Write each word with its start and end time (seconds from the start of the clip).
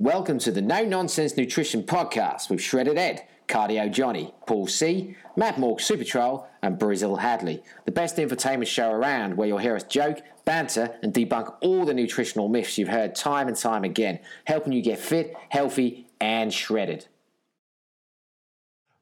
Welcome 0.00 0.38
to 0.40 0.52
the 0.52 0.62
No 0.62 0.84
Nonsense 0.84 1.36
Nutrition 1.36 1.82
Podcast 1.82 2.48
with 2.48 2.60
Shredded 2.60 2.96
Ed, 2.96 3.26
Cardio 3.48 3.90
Johnny, 3.90 4.32
Paul 4.46 4.68
C, 4.68 5.16
Matt 5.34 5.58
Morg 5.58 5.80
Super 5.80 6.04
Troll, 6.04 6.46
and 6.62 6.78
Brazil 6.78 7.16
Hadley. 7.16 7.64
The 7.84 7.90
best 7.90 8.14
infotainment 8.16 8.68
show 8.68 8.92
around 8.92 9.36
where 9.36 9.48
you'll 9.48 9.58
hear 9.58 9.74
us 9.74 9.82
joke, 9.82 10.20
banter, 10.44 10.96
and 11.02 11.12
debunk 11.12 11.52
all 11.62 11.84
the 11.84 11.94
nutritional 11.94 12.48
myths 12.48 12.78
you've 12.78 12.90
heard 12.90 13.16
time 13.16 13.48
and 13.48 13.56
time 13.56 13.82
again, 13.82 14.20
helping 14.44 14.72
you 14.72 14.82
get 14.82 15.00
fit, 15.00 15.34
healthy, 15.48 16.06
and 16.20 16.54
shredded. 16.54 17.08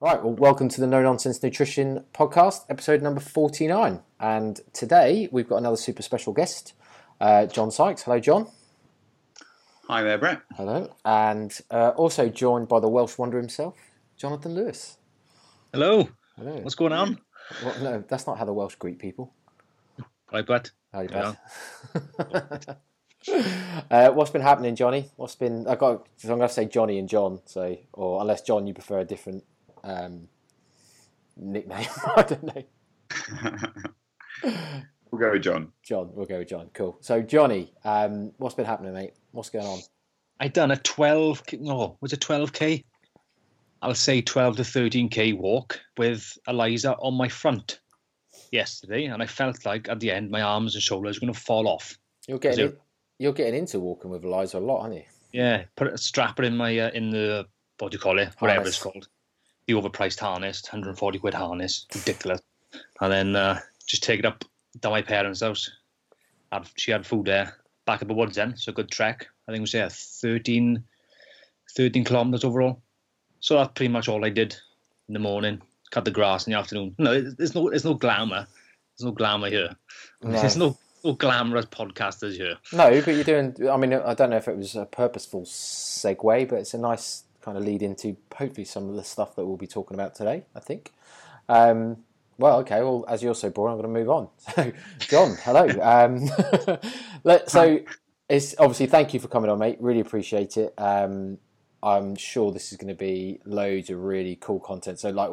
Right, 0.01 0.25
well, 0.25 0.33
welcome 0.33 0.71
to 0.71 0.81
the 0.81 0.87
No 0.87 1.03
Nonsense 1.03 1.43
Nutrition 1.43 2.05
Podcast, 2.15 2.65
episode 2.71 3.03
number 3.03 3.21
49. 3.21 4.01
And 4.19 4.61
today 4.73 5.29
we've 5.31 5.47
got 5.47 5.57
another 5.57 5.77
super 5.77 6.01
special 6.01 6.33
guest, 6.33 6.73
uh, 7.21 7.45
John 7.45 7.71
Sykes. 7.71 8.05
Hello, 8.05 8.19
John. 8.19 8.49
Hi 9.89 10.03
there, 10.03 10.19
Brett. 10.19 10.43
Hello. 10.57 10.93
And 11.05 11.57
uh, 11.71 11.91
also 11.91 12.29
joined 12.29 12.67
by 12.67 12.81
the 12.81 12.89
Welsh 12.89 13.19
wonder 13.19 13.39
himself, 13.39 13.77
Jonathan 14.17 14.53
Lewis. 14.53 14.97
Hello. 15.73 16.09
Hello. 16.37 16.57
What's 16.57 16.75
going 16.75 16.93
on? 16.93 17.21
Well, 17.65 17.81
no, 17.81 18.05
that's 18.09 18.27
not 18.27 18.37
how 18.37 18.47
the 18.47 18.53
Welsh 18.53 18.75
greet 18.75 18.99
people. 18.99 19.33
Hi, 20.33 20.43
Brett. 20.43 20.73
How 20.93 21.03
you 21.03 21.09
bad? 21.09 21.37
uh, 23.89 24.11
what's 24.11 24.33
been 24.33 24.43
happening, 24.43 24.75
Johnny? 24.75 25.09
What's 25.15 25.37
been? 25.37 25.69
I 25.69 25.77
got. 25.77 26.09
So 26.17 26.33
I'm 26.33 26.39
going 26.39 26.49
to 26.49 26.55
say 26.55 26.65
Johnny 26.65 26.99
and 26.99 27.09
John. 27.09 27.41
So, 27.45 27.79
or 27.93 28.21
unless 28.21 28.43
John, 28.43 28.67
you 28.67 28.75
prefer 28.75 28.99
a 28.99 29.05
different 29.05 29.45
um, 29.85 30.27
nickname. 31.37 31.87
I 32.17 32.23
don't 32.23 32.43
know. 32.43 32.65
we'll 35.13 35.21
go 35.21 35.31
with 35.31 35.43
John. 35.43 35.71
John. 35.85 36.11
We'll 36.13 36.27
go 36.27 36.39
with 36.39 36.49
John. 36.49 36.71
Cool. 36.75 36.97
So, 37.03 37.23
Johnny, 37.23 37.73
um, 37.85 38.33
what's 38.39 38.57
been 38.57 38.67
happening, 38.67 38.93
mate? 38.95 39.15
What's 39.37 39.51
going 39.51 39.67
on? 39.67 39.81
I 40.41 40.49
done 40.49 40.71
a 40.71 40.79
12. 40.79 41.43
No, 41.61 41.99
was 42.01 42.15
it 42.15 42.21
12k? 42.21 42.85
I'll 43.83 43.95
say 43.95 44.23
12 44.23 44.57
to 44.57 44.63
13k 44.63 45.37
walk 45.37 45.79
with 45.99 46.39
Eliza 46.49 46.95
on 46.95 47.13
my 47.13 47.29
front 47.29 47.81
yesterday, 48.51 49.05
and 49.05 49.23
I 49.23 49.27
felt 49.27 49.67
like 49.67 49.91
at 49.91 50.01
the 50.01 50.11
end 50.11 50.31
my 50.31 50.41
arms 50.41 50.75
and 50.75 50.83
shoulders 50.83 51.17
were 51.17 51.27
going 51.27 51.35
to 51.35 51.39
fall 51.39 51.69
off. 51.69 51.99
You're 52.27 52.39
getting 52.39 52.69
in, 52.69 52.77
you're 53.19 53.35
getting 53.35 53.57
into 53.57 53.79
walking 53.79 54.11
with 54.11 54.25
Eliza 54.25 54.59
a 54.59 54.61
lot, 54.61 54.81
aren't 54.81 54.95
you? 54.95 55.05
Yeah, 55.33 55.65
put 55.77 55.89
a 55.89 55.99
strapper 55.99 56.43
in 56.43 56.57
my 56.57 56.79
uh, 56.79 56.91
in 56.95 57.11
the 57.11 57.47
what 57.79 57.93
do 57.93 57.97
you 57.97 58.01
call 58.01 58.19
it? 58.19 58.31
Whatever 58.39 58.67
it's 58.67 58.83
called, 58.83 59.07
the 59.67 59.75
overpriced 59.75 60.19
harness, 60.19 60.63
140 60.63 61.19
quid 61.19 61.35
harness, 61.35 61.85
ridiculous. 61.95 62.41
And 63.03 63.13
then 63.13 63.37
uh, 63.37 63.61
just 63.87 64.03
take 64.03 64.19
it 64.19 64.25
up 64.25 64.47
to 64.81 64.89
my 64.89 65.03
parents' 65.03 65.43
house. 65.43 65.71
Had, 66.51 66.71
she 66.77 66.91
had 66.91 67.05
food 67.05 67.27
there, 67.27 67.55
back 67.87 68.03
at 68.03 68.09
the 68.09 68.15
woods 68.15 68.37
then, 68.37 68.57
so 68.57 68.73
good 68.73 68.91
trek. 68.91 69.27
I 69.49 69.53
think 69.53 69.59
it 69.59 69.63
was 69.63 69.75
yeah, 69.75 69.89
13, 69.91 70.83
13 71.77 72.05
kilometers 72.05 72.45
overall. 72.45 72.83
So 73.41 73.57
that's 73.57 73.73
pretty 73.75 73.93
much 73.93 74.09
all 74.09 74.25
I 74.25 74.31
did 74.31 74.57
in 75.09 75.15
the 75.15 75.21
morning. 75.21 75.63
Cut 75.91 76.05
the 76.05 76.11
grass 76.11 76.47
in 76.47 76.53
the 76.53 76.59
afternoon. 76.59 76.95
No, 76.99 77.21
there's 77.21 77.55
no 77.55 77.71
there's 77.71 77.85
no 77.85 77.95
glamour. 77.95 78.47
There's 78.99 79.07
no 79.07 79.13
glamour 79.13 79.49
here. 79.49 79.77
No. 80.23 80.33
There's 80.33 80.57
no 80.57 80.77
no 81.05 81.13
glamorous 81.13 81.67
podcasters 81.67 82.33
here. 82.33 82.57
No, 82.73 83.01
but 83.01 83.15
you're 83.15 83.25
doing. 83.25 83.55
I 83.71 83.77
mean, 83.77 83.95
I 83.95 84.15
don't 84.15 84.31
know 84.31 84.37
if 84.37 84.49
it 84.49 84.57
was 84.57 84.75
a 84.75 84.85
purposeful 84.85 85.43
segue, 85.43 86.49
but 86.49 86.59
it's 86.59 86.75
a 86.75 86.79
nice 86.79 87.23
kind 87.41 87.57
of 87.57 87.65
lead 87.65 87.83
into 87.83 88.17
hopefully 88.35 88.65
some 88.65 88.89
of 88.89 88.97
the 88.97 89.05
stuff 89.05 89.37
that 89.37 89.47
we'll 89.47 89.57
be 89.57 89.69
talking 89.69 89.95
about 89.95 90.15
today. 90.15 90.45
I 90.55 90.61
think. 90.61 90.93
Um, 91.49 91.99
well, 92.39 92.59
okay. 92.61 92.83
Well, 92.83 93.05
as 93.09 93.23
you're 93.23 93.35
so 93.35 93.51
bored, 93.51 93.71
I'm 93.71 93.79
going 93.81 93.93
to 93.93 94.01
move 94.01 94.11
on. 94.11 94.29
So, 94.55 94.73
John, 95.01 95.37
hello. 95.43 95.67
Um, 95.83 96.79
let, 97.25 97.51
so, 97.51 97.81
it's 98.29 98.55
obviously 98.59 98.87
thank 98.87 99.15
you 99.15 99.21
for 99.21 99.29
coming 99.29 99.51
on, 99.51 99.59
mate. 99.59 99.79
Really 99.81 100.01
appreciate 100.01 100.57
it. 100.57 100.75
Um, 100.79 101.39
I'm 101.83 102.17
sure 102.17 102.51
this 102.51 102.73
is 102.73 102.79
going 102.79 102.89
to 102.89 102.95
be 102.95 103.41
loads 103.45 103.91
of 103.91 104.03
really 104.03 104.37
cool 104.37 104.59
content. 104.59 104.99
So, 104.99 105.11
like, 105.11 105.31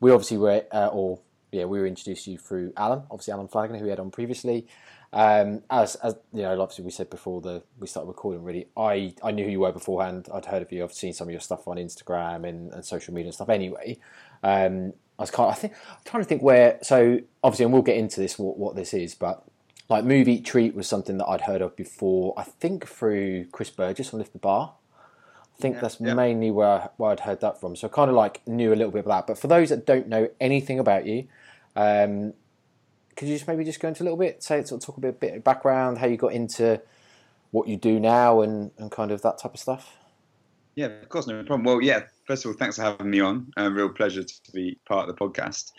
we 0.00 0.10
obviously 0.10 0.38
were, 0.38 0.64
uh, 0.72 0.88
or 0.88 1.20
yeah, 1.52 1.64
we 1.64 1.78
were 1.78 1.86
introduced 1.86 2.24
to 2.24 2.32
you 2.32 2.38
through 2.38 2.72
Alan, 2.76 3.02
obviously 3.10 3.32
Alan 3.32 3.48
Flanagan, 3.48 3.78
who 3.78 3.84
we 3.84 3.90
had 3.90 4.00
on 4.00 4.10
previously. 4.10 4.66
Um, 5.12 5.62
as, 5.70 5.94
as 5.96 6.16
you 6.32 6.42
know, 6.42 6.60
obviously 6.60 6.84
we 6.84 6.90
said 6.90 7.08
before 7.08 7.40
the 7.40 7.62
we 7.78 7.86
started 7.86 8.08
recording. 8.08 8.42
Really, 8.42 8.66
I 8.76 9.14
I 9.22 9.30
knew 9.30 9.44
who 9.44 9.50
you 9.52 9.60
were 9.60 9.70
beforehand. 9.70 10.28
I'd 10.34 10.46
heard 10.46 10.62
of 10.62 10.72
you. 10.72 10.82
I've 10.82 10.92
seen 10.92 11.12
some 11.12 11.28
of 11.28 11.32
your 11.32 11.40
stuff 11.40 11.68
on 11.68 11.76
Instagram 11.76 12.48
and, 12.48 12.72
and 12.72 12.84
social 12.84 13.14
media 13.14 13.28
and 13.28 13.34
stuff. 13.34 13.48
Anyway, 13.48 13.98
um, 14.42 14.92
I 15.18 15.22
was 15.22 15.30
kind. 15.30 15.48
Of, 15.48 15.56
I 15.56 15.58
think 15.58 15.72
I'm 15.90 15.96
trying 16.04 16.22
to 16.22 16.28
think 16.28 16.42
where. 16.42 16.78
So 16.82 17.20
obviously, 17.42 17.64
and 17.64 17.72
we'll 17.72 17.82
get 17.82 17.96
into 17.96 18.20
this 18.20 18.38
what, 18.38 18.58
what 18.58 18.76
this 18.76 18.94
is, 18.94 19.14
but 19.14 19.44
like 19.88 20.04
Move 20.04 20.28
Eat 20.28 20.44
Treat 20.44 20.74
was 20.74 20.88
something 20.88 21.18
that 21.18 21.26
I'd 21.26 21.42
heard 21.42 21.62
of 21.62 21.76
before. 21.76 22.34
I 22.36 22.42
think 22.42 22.86
through 22.86 23.46
Chris 23.52 23.70
Burgess 23.70 24.12
on 24.12 24.18
Lift 24.18 24.32
the 24.32 24.38
Bar. 24.38 24.74
I 25.56 25.60
think 25.60 25.76
yeah, 25.76 25.80
that's 25.82 26.00
yeah. 26.00 26.14
mainly 26.14 26.50
where, 26.50 26.90
where 26.96 27.12
I'd 27.12 27.20
heard 27.20 27.40
that 27.42 27.60
from. 27.60 27.76
So 27.76 27.86
I 27.86 27.90
kind 27.90 28.10
of 28.10 28.16
like 28.16 28.46
knew 28.46 28.72
a 28.72 28.74
little 28.74 28.90
bit 28.90 29.04
about 29.04 29.26
that. 29.26 29.34
But 29.34 29.38
for 29.38 29.46
those 29.46 29.68
that 29.68 29.86
don't 29.86 30.08
know 30.08 30.28
anything 30.40 30.80
about 30.80 31.06
you, 31.06 31.28
um, 31.76 32.32
could 33.14 33.28
you 33.28 33.34
just 33.34 33.46
maybe 33.46 33.64
just 33.64 33.78
go 33.78 33.88
into 33.88 34.02
a 34.02 34.04
little 34.04 34.18
bit, 34.18 34.42
say, 34.42 34.64
sort 34.64 34.82
of 34.82 34.86
talk 34.86 34.96
a 34.96 35.00
bit, 35.00 35.20
bit 35.20 35.34
of 35.36 35.44
background, 35.44 35.98
how 35.98 36.06
you 36.06 36.16
got 36.16 36.32
into 36.32 36.80
what 37.52 37.68
you 37.68 37.76
do 37.76 38.00
now, 38.00 38.40
and, 38.40 38.72
and 38.78 38.90
kind 38.90 39.12
of 39.12 39.22
that 39.22 39.38
type 39.38 39.54
of 39.54 39.60
stuff? 39.60 39.96
Yeah, 40.74 40.86
of 40.86 41.08
course, 41.08 41.28
no 41.28 41.36
problem. 41.44 41.62
Well, 41.62 41.80
yeah, 41.80 42.06
first 42.26 42.44
of 42.44 42.50
all, 42.50 42.56
thanks 42.56 42.76
for 42.76 42.82
having 42.82 43.10
me 43.10 43.20
on. 43.20 43.50
A 43.56 43.70
real 43.70 43.88
pleasure 43.88 44.22
to 44.22 44.52
be 44.52 44.78
part 44.86 45.08
of 45.08 45.14
the 45.14 45.20
podcast. 45.20 45.72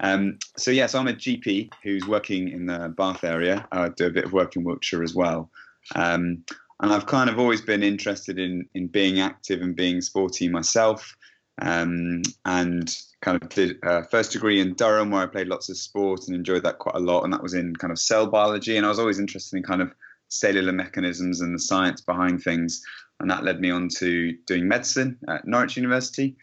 Um, 0.00 0.38
so, 0.56 0.70
yes, 0.70 0.76
yeah, 0.76 0.86
so 0.86 0.98
I'm 0.98 1.08
a 1.08 1.12
GP 1.12 1.70
who's 1.82 2.06
working 2.06 2.48
in 2.48 2.66
the 2.66 2.92
Bath 2.96 3.24
area. 3.24 3.66
I 3.70 3.88
do 3.88 4.06
a 4.06 4.10
bit 4.10 4.24
of 4.24 4.32
work 4.32 4.56
in 4.56 4.64
Wiltshire 4.64 5.02
as 5.02 5.14
well. 5.14 5.50
Um, 5.94 6.44
and 6.80 6.92
I've 6.92 7.06
kind 7.06 7.30
of 7.30 7.38
always 7.38 7.60
been 7.60 7.84
interested 7.84 8.38
in, 8.38 8.68
in 8.74 8.88
being 8.88 9.20
active 9.20 9.62
and 9.62 9.76
being 9.76 10.00
sporty 10.00 10.48
myself. 10.48 11.16
Um, 11.60 12.22
and 12.44 12.96
kind 13.20 13.40
of 13.40 13.48
did 13.50 13.76
a 13.84 14.04
first 14.08 14.32
degree 14.32 14.60
in 14.60 14.74
Durham 14.74 15.10
where 15.10 15.22
I 15.22 15.26
played 15.26 15.46
lots 15.46 15.68
of 15.68 15.76
sport 15.76 16.26
and 16.26 16.34
enjoyed 16.34 16.64
that 16.64 16.78
quite 16.78 16.96
a 16.96 17.00
lot. 17.00 17.22
And 17.22 17.32
that 17.32 17.42
was 17.42 17.54
in 17.54 17.76
kind 17.76 17.92
of 17.92 17.98
cell 17.98 18.26
biology. 18.26 18.76
And 18.76 18.84
I 18.84 18.88
was 18.88 18.98
always 18.98 19.20
interested 19.20 19.56
in 19.56 19.62
kind 19.62 19.82
of 19.82 19.92
cellular 20.28 20.72
mechanisms 20.72 21.40
and 21.40 21.54
the 21.54 21.60
science 21.60 22.00
behind 22.00 22.42
things. 22.42 22.82
And 23.22 23.30
that 23.30 23.44
led 23.44 23.60
me 23.60 23.70
on 23.70 23.88
to 24.00 24.32
doing 24.46 24.68
medicine 24.68 25.16
at 25.28 25.46
Norwich 25.46 25.76
University. 25.76 26.36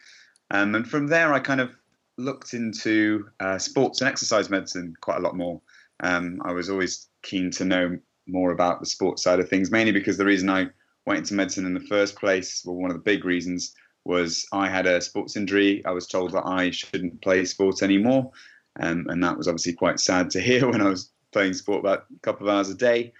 Um, 0.49 0.75
and 0.75 0.89
from 0.89 1.07
there, 1.07 1.33
I 1.33 1.39
kind 1.39 1.59
of 1.59 1.71
looked 2.17 2.53
into 2.53 3.27
uh, 3.39 3.57
sports 3.57 4.01
and 4.01 4.09
exercise 4.09 4.49
medicine 4.49 4.93
quite 5.01 5.17
a 5.17 5.21
lot 5.21 5.35
more. 5.35 5.61
Um, 5.99 6.41
I 6.43 6.53
was 6.53 6.69
always 6.69 7.09
keen 7.21 7.51
to 7.51 7.65
know 7.65 7.97
more 8.27 8.51
about 8.51 8.79
the 8.79 8.85
sports 8.85 9.23
side 9.23 9.39
of 9.39 9.49
things, 9.49 9.71
mainly 9.71 9.91
because 9.91 10.17
the 10.17 10.25
reason 10.25 10.49
I 10.49 10.67
went 11.05 11.19
into 11.19 11.33
medicine 11.33 11.65
in 11.65 11.73
the 11.73 11.81
first 11.81 12.15
place, 12.15 12.63
well, 12.65 12.75
one 12.75 12.91
of 12.91 12.97
the 12.97 13.03
big 13.03 13.25
reasons 13.25 13.73
was 14.05 14.47
I 14.53 14.69
had 14.69 14.87
a 14.87 15.01
sports 15.01 15.35
injury. 15.35 15.83
I 15.85 15.91
was 15.91 16.07
told 16.07 16.31
that 16.31 16.45
I 16.45 16.71
shouldn't 16.71 17.21
play 17.21 17.43
sports 17.43 17.83
anymore. 17.83 18.31
Um, 18.79 19.05
and 19.09 19.21
that 19.23 19.37
was 19.37 19.47
obviously 19.47 19.73
quite 19.73 19.99
sad 19.99 20.29
to 20.31 20.39
hear 20.49 20.69
when 20.69 20.81
I 20.81 20.89
was 20.89 21.11
playing 21.33 21.53
sport 21.53 21.81
about 21.81 22.05
a 22.15 22.19
couple 22.21 22.47
of 22.47 22.55
hours 22.55 22.69
a 22.69 22.75
day. 22.75 23.13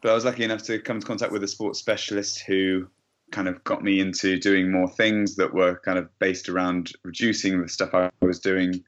But 0.00 0.10
I 0.10 0.14
was 0.14 0.24
lucky 0.24 0.44
enough 0.44 0.62
to 0.64 0.78
come 0.78 0.96
into 0.96 1.06
contact 1.06 1.32
with 1.32 1.42
a 1.42 1.48
sports 1.48 1.78
specialist 1.78 2.40
who 2.40 2.88
kind 3.30 3.48
of 3.48 3.62
got 3.64 3.82
me 3.82 4.00
into 4.00 4.38
doing 4.38 4.70
more 4.70 4.88
things 4.88 5.36
that 5.36 5.52
were 5.52 5.80
kind 5.84 5.98
of 5.98 6.08
based 6.18 6.48
around 6.48 6.92
reducing 7.04 7.60
the 7.60 7.68
stuff 7.68 7.94
I 7.94 8.10
was 8.20 8.38
doing, 8.38 8.82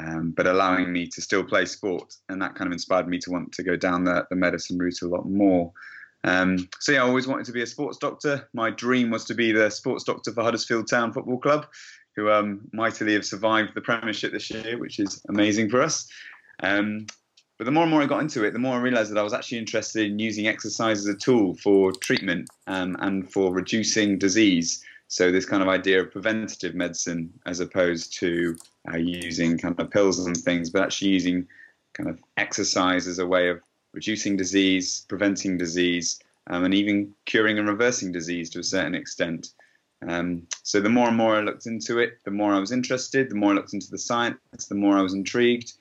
um, 0.00 0.32
but 0.36 0.46
allowing 0.46 0.92
me 0.92 1.06
to 1.08 1.20
still 1.20 1.44
play 1.44 1.64
sport. 1.64 2.14
And 2.28 2.40
that 2.42 2.54
kind 2.54 2.66
of 2.66 2.72
inspired 2.72 3.08
me 3.08 3.18
to 3.18 3.30
want 3.30 3.52
to 3.52 3.62
go 3.62 3.76
down 3.76 4.04
the, 4.04 4.26
the 4.30 4.36
medicine 4.36 4.78
route 4.78 5.02
a 5.02 5.08
lot 5.08 5.28
more. 5.28 5.72
Um, 6.24 6.68
so 6.80 6.92
yeah, 6.92 7.04
I 7.04 7.06
always 7.06 7.26
wanted 7.26 7.46
to 7.46 7.52
be 7.52 7.62
a 7.62 7.66
sports 7.66 7.98
doctor. 7.98 8.48
My 8.54 8.70
dream 8.70 9.10
was 9.10 9.24
to 9.26 9.34
be 9.34 9.52
the 9.52 9.70
sports 9.70 10.04
doctor 10.04 10.32
for 10.32 10.42
Huddersfield 10.42 10.88
Town 10.88 11.12
Football 11.12 11.38
Club, 11.38 11.66
who 12.16 12.30
um, 12.30 12.62
mightily 12.72 13.12
have 13.12 13.26
survived 13.26 13.74
the 13.74 13.82
Premiership 13.82 14.32
this 14.32 14.50
year, 14.50 14.78
which 14.78 14.98
is 14.98 15.22
amazing 15.28 15.68
for 15.68 15.82
us. 15.82 16.08
Um, 16.62 17.06
but 17.58 17.64
the 17.64 17.70
more 17.70 17.84
and 17.84 17.90
more 17.90 18.02
I 18.02 18.06
got 18.06 18.20
into 18.20 18.44
it, 18.44 18.52
the 18.52 18.58
more 18.58 18.76
I 18.76 18.80
realised 18.80 19.10
that 19.10 19.18
I 19.18 19.22
was 19.22 19.32
actually 19.32 19.58
interested 19.58 20.10
in 20.10 20.18
using 20.18 20.48
exercise 20.48 21.00
as 21.00 21.06
a 21.06 21.14
tool 21.14 21.54
for 21.54 21.92
treatment 21.92 22.48
um, 22.66 22.96
and 23.00 23.30
for 23.32 23.52
reducing 23.52 24.18
disease. 24.18 24.82
So 25.08 25.30
this 25.30 25.46
kind 25.46 25.62
of 25.62 25.68
idea 25.68 26.00
of 26.00 26.10
preventative 26.10 26.74
medicine, 26.74 27.32
as 27.46 27.60
opposed 27.60 28.18
to 28.18 28.56
uh, 28.92 28.96
using 28.96 29.58
kind 29.58 29.78
of 29.78 29.90
pills 29.90 30.18
and 30.26 30.36
things, 30.36 30.70
but 30.70 30.82
actually 30.82 31.10
using 31.10 31.46
kind 31.92 32.10
of 32.10 32.18
exercise 32.36 33.06
as 33.06 33.20
a 33.20 33.26
way 33.26 33.48
of 33.48 33.60
reducing 33.92 34.36
disease, 34.36 35.04
preventing 35.08 35.56
disease, 35.56 36.20
um, 36.48 36.64
and 36.64 36.74
even 36.74 37.14
curing 37.24 37.58
and 37.58 37.68
reversing 37.68 38.10
disease 38.10 38.50
to 38.50 38.58
a 38.58 38.64
certain 38.64 38.94
extent. 38.94 39.50
Um, 40.06 40.46
so 40.62 40.80
the 40.80 40.88
more 40.88 41.08
and 41.08 41.16
more 41.16 41.36
I 41.36 41.40
looked 41.40 41.66
into 41.66 41.98
it, 41.98 42.18
the 42.24 42.30
more 42.30 42.52
I 42.52 42.58
was 42.58 42.72
interested, 42.72 43.30
the 43.30 43.36
more 43.36 43.52
I 43.52 43.54
looked 43.54 43.72
into 43.72 43.90
the 43.90 43.98
science, 43.98 44.38
the 44.68 44.74
more 44.74 44.98
I 44.98 45.02
was 45.02 45.14
intrigued. 45.14 45.74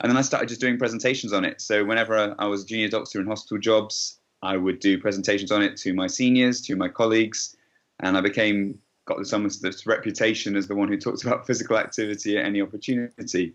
And 0.00 0.10
then 0.10 0.16
I 0.16 0.22
started 0.22 0.48
just 0.48 0.60
doing 0.60 0.78
presentations 0.78 1.32
on 1.32 1.44
it. 1.44 1.60
So 1.60 1.84
whenever 1.84 2.34
I 2.38 2.46
was 2.46 2.64
a 2.64 2.66
junior 2.66 2.88
doctor 2.88 3.20
in 3.20 3.26
hospital 3.26 3.58
jobs, 3.58 4.18
I 4.42 4.56
would 4.56 4.80
do 4.80 4.98
presentations 4.98 5.50
on 5.50 5.62
it 5.62 5.76
to 5.78 5.94
my 5.94 6.06
seniors, 6.06 6.60
to 6.62 6.76
my 6.76 6.88
colleagues, 6.88 7.56
and 8.00 8.16
I 8.16 8.20
became 8.20 8.78
got 9.06 9.18
this 9.18 9.32
almost 9.32 9.62
this 9.62 9.86
reputation 9.86 10.56
as 10.56 10.66
the 10.66 10.74
one 10.74 10.88
who 10.88 10.98
talks 10.98 11.22
about 11.26 11.46
physical 11.46 11.78
activity 11.78 12.36
at 12.36 12.44
any 12.44 12.60
opportunity. 12.60 13.54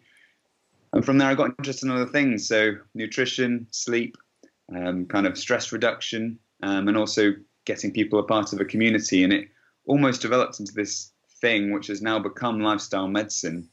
And 0.94 1.06
from 1.06 1.19
there, 1.19 1.27
I 1.27 1.36
got 1.36 1.51
interested 1.59 1.86
in 1.86 1.91
other 1.91 2.06
things. 2.06 2.47
So, 2.47 2.77
nutrition, 2.95 3.68
sleep, 3.69 4.18
um, 4.75 5.06
kind 5.06 5.27
of 5.27 5.38
stress 5.38 5.71
reduction, 5.71 6.39
um, 6.63 6.88
and 6.88 6.97
also 6.97 7.33
getting 7.65 7.92
people 7.92 8.19
a 8.19 8.24
part 8.24 8.53
of 8.53 8.59
a 8.59 8.65
community, 8.65 9.24
and 9.24 9.31
it 9.31 9.50
almost 9.85 10.21
developed 10.21 10.59
into 10.59 10.74
this 10.74 11.12
thing 11.42 11.71
which 11.71 11.88
has 11.88 12.01
now 12.01 12.19
become 12.19 12.59
lifestyle 12.59 13.07
medicine. 13.07 13.69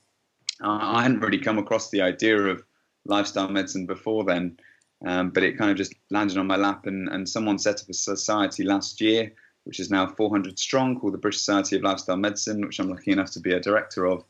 I 0.61 1.03
hadn't 1.03 1.21
really 1.21 1.39
come 1.39 1.59
across 1.59 1.91
the 1.91 2.03
idea 2.03 2.39
of 2.39 2.63
lifestyle 3.05 3.49
medicine 3.49 3.87
before 3.87 4.25
then, 4.25 4.59
um, 5.05 5.31
but 5.31 5.43
it 5.43 5.59
kind 5.59 5.71
of 5.71 5.77
just 5.77 5.95
landed 6.11 6.39
on 6.39 6.47
my 6.47 6.57
lap, 6.57 6.87
and, 6.87 7.09
and 7.09 7.29
someone 7.29 7.59
set 7.59 7.83
up 7.83 7.89
a 7.89 7.95
society 7.95 8.65
last 8.65 9.01
year, 9.01 9.33
which 9.65 9.81
is 9.81 9.91
now 9.91 10.07
400 10.07 10.59
strong, 10.59 10.99
called 10.99 11.15
the 11.15 11.19
British 11.19 11.41
Society 11.41 11.77
of 11.77 11.83
Lifestyle 11.83 12.17
Medicine, 12.17 12.61
which 12.63 12.79
I'm 12.79 12.89
lucky 12.89 13.13
enough 13.13 13.33
to 13.33 13.41
be 13.41 13.53
a 13.53 13.61
director 13.61 14.07
of. 14.07 14.25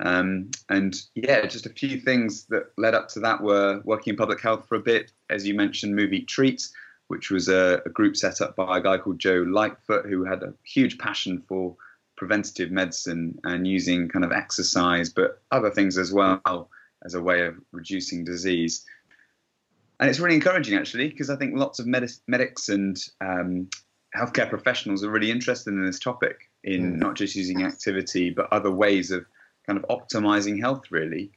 Um, 0.00 0.50
and 0.68 1.00
yeah, 1.14 1.46
just 1.46 1.66
a 1.66 1.70
few 1.70 2.00
things 2.00 2.44
that 2.46 2.72
led 2.76 2.94
up 2.94 3.08
to 3.10 3.20
that 3.20 3.40
were 3.40 3.80
working 3.84 4.12
in 4.12 4.16
public 4.16 4.40
health 4.40 4.66
for 4.68 4.74
a 4.74 4.80
bit, 4.80 5.12
as 5.30 5.46
you 5.46 5.54
mentioned, 5.54 5.94
Move 5.94 6.12
Eat 6.12 6.26
Treat, 6.26 6.68
which 7.06 7.30
was 7.30 7.48
a, 7.48 7.80
a 7.86 7.90
group 7.90 8.16
set 8.16 8.40
up 8.40 8.56
by 8.56 8.78
a 8.78 8.82
guy 8.82 8.98
called 8.98 9.18
Joe 9.18 9.44
Lightfoot, 9.48 10.06
who 10.06 10.24
had 10.24 10.42
a 10.42 10.54
huge 10.64 10.98
passion 10.98 11.42
for 11.46 11.76
preventative 12.16 12.70
medicine 12.70 13.38
and 13.44 13.66
using 13.66 14.08
kind 14.08 14.24
of 14.24 14.32
exercise, 14.32 15.08
but 15.08 15.42
other 15.50 15.70
things 15.70 15.98
as 15.98 16.12
well 16.12 16.68
as 17.04 17.14
a 17.14 17.22
way 17.22 17.46
of 17.46 17.56
reducing 17.72 18.24
disease. 18.24 18.84
And 19.98 20.10
it's 20.10 20.20
really 20.20 20.34
encouraging, 20.34 20.76
actually, 20.76 21.08
because 21.08 21.30
I 21.30 21.36
think 21.36 21.56
lots 21.56 21.78
of 21.78 21.86
medic- 21.86 22.10
medics 22.26 22.68
and 22.68 22.96
um, 23.20 23.68
healthcare 24.16 24.48
professionals 24.48 25.04
are 25.04 25.10
really 25.10 25.30
interested 25.30 25.70
in 25.70 25.84
this 25.84 25.98
topic, 25.98 26.50
in 26.64 26.94
mm. 26.94 26.98
not 26.98 27.14
just 27.14 27.36
using 27.36 27.62
activity, 27.62 28.30
but 28.30 28.52
other 28.52 28.70
ways 28.70 29.10
of 29.10 29.24
kind 29.66 29.78
of 29.78 29.84
optimizing 29.88 30.60
health, 30.60 30.90
really. 30.90 31.30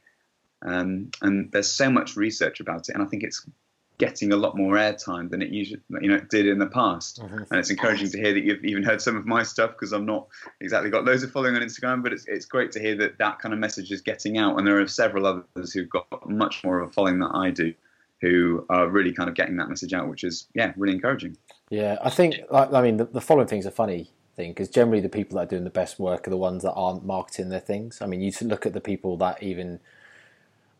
Um, 0.62 1.10
and 1.22 1.50
there's 1.52 1.70
so 1.70 1.90
much 1.90 2.16
research 2.16 2.60
about 2.60 2.88
it, 2.88 2.94
and 2.94 3.02
I 3.02 3.06
think 3.06 3.22
it's 3.22 3.48
getting 3.98 4.32
a 4.32 4.36
lot 4.36 4.56
more 4.56 4.74
airtime 4.74 5.30
than 5.30 5.42
it 5.42 5.50
usually 5.50 5.80
you 6.00 6.08
know 6.08 6.20
did 6.30 6.46
in 6.46 6.58
the 6.58 6.66
past. 6.66 7.20
Mm-hmm. 7.20 7.44
And 7.50 7.58
it's 7.58 7.70
encouraging 7.70 8.10
to 8.10 8.18
hear 8.18 8.32
that 8.34 8.44
you've 8.44 8.64
even 8.64 8.82
heard 8.82 9.00
some 9.00 9.16
of 9.16 9.26
my 9.26 9.42
stuff 9.42 9.70
because 9.70 9.92
I'm 9.92 10.06
not 10.06 10.26
exactly 10.60 10.90
got 10.90 11.04
loads 11.04 11.22
of 11.22 11.32
following 11.32 11.56
on 11.56 11.62
Instagram, 11.62 12.02
but 12.02 12.12
it's 12.12 12.26
it's 12.26 12.46
great 12.46 12.72
to 12.72 12.80
hear 12.80 12.96
that 12.96 13.18
that 13.18 13.38
kind 13.38 13.52
of 13.52 13.60
message 13.60 13.90
is 13.90 14.00
getting 14.00 14.38
out. 14.38 14.58
And 14.58 14.66
there 14.66 14.80
are 14.80 14.86
several 14.86 15.26
others 15.26 15.72
who've 15.72 15.88
got 15.88 16.06
much 16.28 16.62
more 16.64 16.80
of 16.80 16.90
a 16.90 16.92
following 16.92 17.18
than 17.18 17.30
I 17.30 17.50
do, 17.50 17.72
who 18.20 18.66
are 18.68 18.88
really 18.88 19.12
kind 19.12 19.28
of 19.28 19.34
getting 19.34 19.56
that 19.56 19.68
message 19.68 19.92
out, 19.92 20.08
which 20.08 20.24
is 20.24 20.48
yeah 20.54 20.72
really 20.76 20.94
encouraging. 20.94 21.36
Yeah, 21.70 21.98
I 22.02 22.10
think 22.10 22.36
I 22.52 22.80
mean 22.82 22.98
the, 22.98 23.06
the 23.06 23.20
following 23.20 23.48
things 23.48 23.66
are 23.66 23.70
funny 23.70 24.10
thing 24.36 24.50
because 24.50 24.68
generally 24.68 25.00
the 25.00 25.08
people 25.08 25.36
that 25.36 25.44
are 25.44 25.50
doing 25.50 25.64
the 25.64 25.70
best 25.70 25.98
work 25.98 26.26
are 26.26 26.30
the 26.30 26.36
ones 26.36 26.62
that 26.62 26.72
aren't 26.72 27.04
marketing 27.04 27.48
their 27.48 27.60
things. 27.60 28.00
I 28.02 28.06
mean, 28.06 28.20
you 28.20 28.30
look 28.42 28.66
at 28.66 28.74
the 28.74 28.80
people 28.80 29.16
that 29.16 29.42
even 29.42 29.80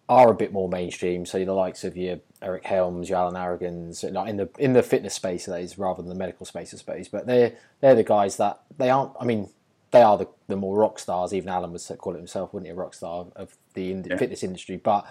are 0.09 0.31
a 0.31 0.35
bit 0.35 0.53
more 0.53 0.69
mainstream. 0.69 1.27
So 1.27 1.45
the 1.45 1.53
likes 1.53 1.85
of 1.85 1.97
your 1.97 2.21
Eric 2.41 2.65
Helms, 2.65 3.09
your 3.09 3.19
Alan 3.19 3.35
Aragons, 3.35 4.05
like 4.05 4.29
in 4.29 4.37
the 4.37 4.49
in 4.59 4.73
the 4.73 4.83
fitness 4.83 5.15
space 5.15 5.47
that 5.47 5.61
is 5.61 5.79
rather 5.79 6.03
than 6.03 6.09
the 6.09 6.15
medical 6.15 6.47
space, 6.47 6.73
I 6.73 6.77
suppose. 6.77 7.09
But 7.09 7.27
they're 7.27 7.55
they're 7.81 7.95
the 7.95 8.05
guys 8.05 8.37
that 8.37 8.61
they 8.77 8.91
aren't. 8.91 9.13
I 9.21 9.25
mean, 9.25 9.51
they 9.91 10.03
are 10.03 10.17
the, 10.17 10.29
the 10.47 10.57
more 10.57 10.77
rock 10.77 10.99
stars. 10.99 11.33
Even 11.33 11.49
Alan 11.49 11.73
would 11.73 11.83
call 11.99 12.15
it 12.15 12.19
himself, 12.19 12.53
wouldn't 12.53 12.69
he, 12.69 12.73
a 12.73 12.77
rock 12.77 12.95
star 12.95 13.27
of 13.35 13.57
the 13.75 13.91
in, 13.91 14.05
yeah. 14.05 14.17
fitness 14.17 14.43
industry. 14.43 14.77
But 14.77 15.07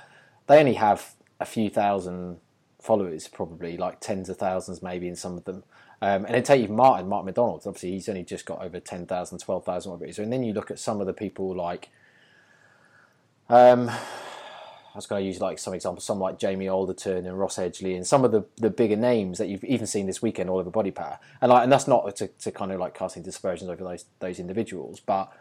they 0.47 0.59
only 0.59 0.73
have 0.73 1.15
a 1.39 1.45
few 1.45 1.69
thousand 1.69 2.39
followers, 2.81 3.27
probably 3.27 3.77
like 3.77 3.99
tens 3.99 4.29
of 4.29 4.37
thousands, 4.37 4.81
maybe 4.81 5.07
in 5.07 5.15
some 5.15 5.37
of 5.37 5.45
them. 5.45 5.63
Um, 6.01 6.25
and 6.25 6.35
then 6.35 6.43
take 6.43 6.61
even 6.61 6.75
Martin, 6.75 7.07
Martin 7.07 7.25
MacDonald. 7.25 7.63
Obviously, 7.65 7.91
he's 7.91 8.09
only 8.09 8.23
just 8.23 8.45
got 8.45 8.61
over 8.61 8.79
10,000, 8.79 9.39
12,000, 9.39 9.91
whatever 9.91 10.05
it 10.05 10.09
is. 10.09 10.19
And 10.19 10.31
then 10.31 10.43
you 10.43 10.53
look 10.53 10.69
at 10.69 10.77
some 10.77 11.01
of 11.01 11.07
the 11.07 11.13
people 11.13 11.55
like, 11.55 11.89
um, 13.49 13.89
I 14.95 14.97
was 14.97 15.07
going 15.07 15.21
to 15.21 15.27
use 15.27 15.41
like 15.41 15.59
some 15.59 15.73
examples, 15.73 16.05
some 16.05 16.19
like 16.19 16.39
Jamie 16.39 16.69
Alderton 16.69 17.25
and 17.25 17.37
Ross 17.37 17.57
Edgley 17.57 17.97
and 17.97 18.07
some 18.07 18.23
of 18.23 18.31
the, 18.31 18.45
the 18.55 18.69
bigger 18.69 18.95
names 18.95 19.37
that 19.39 19.49
you've 19.49 19.63
even 19.65 19.87
seen 19.87 20.07
this 20.07 20.21
weekend 20.21 20.49
all 20.49 20.57
over 20.57 20.69
Body 20.69 20.91
Power. 20.91 21.19
And 21.41 21.51
like, 21.51 21.63
and 21.63 21.71
that's 21.71 21.87
not 21.87 22.15
to, 22.15 22.27
to 22.29 22.51
kind 22.51 22.71
of 22.71 22.79
like 22.79 22.93
casting 22.93 23.21
dispersions 23.21 23.69
over 23.69 23.83
those 23.83 24.05
those 24.19 24.39
individuals, 24.39 25.01
but 25.01 25.31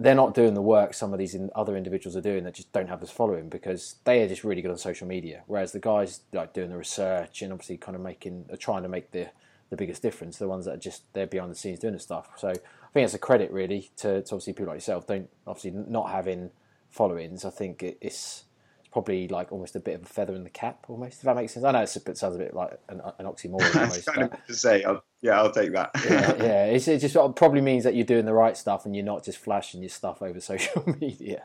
they're 0.00 0.16
not 0.16 0.34
doing 0.34 0.54
the 0.54 0.62
work 0.62 0.94
some 0.94 1.12
of 1.12 1.20
these 1.20 1.36
other 1.54 1.76
individuals 1.76 2.16
are 2.16 2.20
doing 2.20 2.42
that 2.42 2.54
just 2.54 2.72
don't 2.72 2.88
have 2.88 2.98
this 2.98 3.10
following 3.10 3.48
because 3.48 3.96
they 4.04 4.20
are 4.22 4.28
just 4.28 4.42
really 4.42 4.60
good 4.60 4.72
on 4.72 4.78
social 4.78 5.06
media. 5.06 5.44
Whereas 5.46 5.70
the 5.70 5.78
guys 5.78 6.20
like 6.32 6.52
doing 6.52 6.70
the 6.70 6.76
research 6.76 7.40
and 7.40 7.52
obviously 7.52 7.76
kind 7.76 7.94
of 7.94 8.02
making, 8.02 8.46
trying 8.58 8.82
to 8.82 8.88
make 8.88 9.12
the 9.12 9.28
the 9.72 9.76
biggest 9.76 10.02
difference. 10.02 10.36
The 10.36 10.48
ones 10.48 10.66
that 10.66 10.74
are 10.74 10.78
just 10.78 11.02
they're 11.14 11.26
behind 11.26 11.50
the 11.50 11.56
scenes 11.56 11.78
doing 11.78 11.94
the 11.94 12.00
stuff. 12.00 12.28
So 12.36 12.48
I 12.48 12.52
think 12.92 13.04
it's 13.04 13.14
a 13.14 13.18
credit 13.18 13.50
really 13.50 13.90
to, 13.98 14.22
to 14.22 14.34
obviously 14.34 14.52
people 14.52 14.66
like 14.66 14.76
yourself. 14.76 15.06
Don't 15.06 15.30
obviously 15.46 15.70
not 15.70 16.10
having 16.10 16.50
followings. 16.90 17.44
I 17.44 17.50
think 17.50 17.82
it's 18.00 18.44
probably 18.92 19.26
like 19.28 19.50
almost 19.50 19.74
a 19.74 19.80
bit 19.80 19.94
of 19.94 20.02
a 20.02 20.06
feather 20.06 20.34
in 20.34 20.44
the 20.44 20.50
cap, 20.50 20.84
almost. 20.86 21.18
If 21.18 21.22
that 21.22 21.34
makes 21.34 21.54
sense. 21.54 21.64
I 21.64 21.72
know 21.72 21.80
it 21.80 21.88
sounds 21.88 22.36
a 22.36 22.38
bit 22.38 22.54
like 22.54 22.78
an, 22.88 23.00
an 23.18 23.26
oxymoron. 23.26 23.74
Almost, 23.80 24.06
kind 24.06 24.30
but, 24.30 24.46
to 24.46 24.54
say, 24.54 24.84
I'll, 24.84 25.02
yeah, 25.22 25.40
I'll 25.40 25.50
take 25.50 25.72
that. 25.72 25.90
yeah, 26.04 26.34
yeah. 26.38 26.64
It's, 26.66 26.86
it 26.86 26.98
just 26.98 27.14
probably 27.36 27.62
means 27.62 27.84
that 27.84 27.94
you're 27.94 28.04
doing 28.04 28.26
the 28.26 28.34
right 28.34 28.56
stuff 28.56 28.84
and 28.84 28.94
you're 28.94 29.04
not 29.04 29.24
just 29.24 29.38
flashing 29.38 29.80
your 29.80 29.88
stuff 29.88 30.20
over 30.20 30.38
social 30.52 30.84
media. 31.00 31.44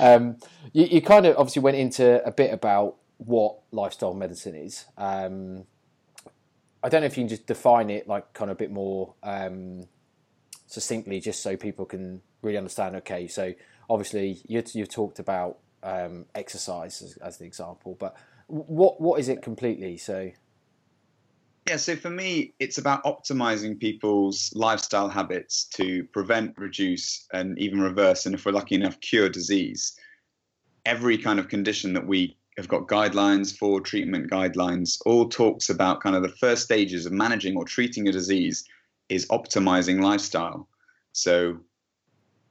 um, 0.00 0.36
you, 0.72 0.86
you, 0.86 1.02
kind 1.02 1.26
of 1.26 1.36
obviously 1.36 1.62
went 1.62 1.76
into 1.76 2.24
a 2.26 2.32
bit 2.32 2.52
about 2.52 2.96
what 3.18 3.58
lifestyle 3.70 4.14
medicine 4.14 4.54
is. 4.54 4.86
Um, 4.96 5.64
I 6.82 6.88
don't 6.88 7.02
know 7.02 7.06
if 7.06 7.18
you 7.18 7.22
can 7.22 7.28
just 7.28 7.46
define 7.46 7.90
it 7.90 8.08
like 8.08 8.32
kind 8.32 8.50
of 8.50 8.56
a 8.56 8.58
bit 8.58 8.70
more 8.70 9.14
um, 9.22 9.82
succinctly, 10.66 11.20
just 11.20 11.42
so 11.42 11.56
people 11.58 11.84
can 11.84 12.22
really 12.40 12.56
understand. 12.56 12.96
Okay, 12.96 13.28
so 13.28 13.52
obviously 13.90 14.40
you, 14.48 14.62
you've 14.72 14.88
talked 14.88 15.18
about 15.18 15.58
um, 15.82 16.26
exercise 16.34 17.02
as, 17.02 17.16
as 17.18 17.38
the 17.38 17.44
example. 17.44 17.96
But 17.98 18.16
what 18.46 19.00
what 19.00 19.20
is 19.20 19.28
it 19.28 19.42
completely? 19.42 19.96
So 19.96 20.30
yeah, 21.68 21.76
so 21.76 21.94
for 21.94 22.10
me, 22.10 22.54
it's 22.58 22.78
about 22.78 23.04
optimizing 23.04 23.78
people's 23.78 24.50
lifestyle 24.54 25.08
habits 25.08 25.64
to 25.74 26.04
prevent, 26.04 26.58
reduce, 26.58 27.26
and 27.32 27.58
even 27.58 27.80
reverse, 27.80 28.26
and 28.26 28.34
if 28.34 28.44
we're 28.44 28.52
lucky 28.52 28.74
enough, 28.74 29.00
cure 29.00 29.28
disease. 29.28 29.96
Every 30.86 31.18
kind 31.18 31.38
of 31.38 31.48
condition 31.48 31.92
that 31.92 32.06
we 32.06 32.36
have 32.56 32.66
got 32.66 32.88
guidelines 32.88 33.56
for, 33.56 33.80
treatment 33.80 34.30
guidelines, 34.30 34.98
all 35.06 35.28
talks 35.28 35.70
about 35.70 36.00
kind 36.00 36.16
of 36.16 36.22
the 36.22 36.28
first 36.28 36.62
stages 36.62 37.06
of 37.06 37.12
managing 37.12 37.56
or 37.56 37.64
treating 37.64 38.08
a 38.08 38.12
disease 38.12 38.64
is 39.08 39.26
optimizing 39.28 40.02
lifestyle. 40.02 40.68
So 41.12 41.58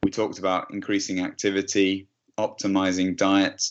we 0.04 0.12
talked 0.12 0.40
about 0.40 0.72
increasing 0.72 1.20
activity, 1.20 2.08
optimizing 2.48 3.16
diet, 3.16 3.62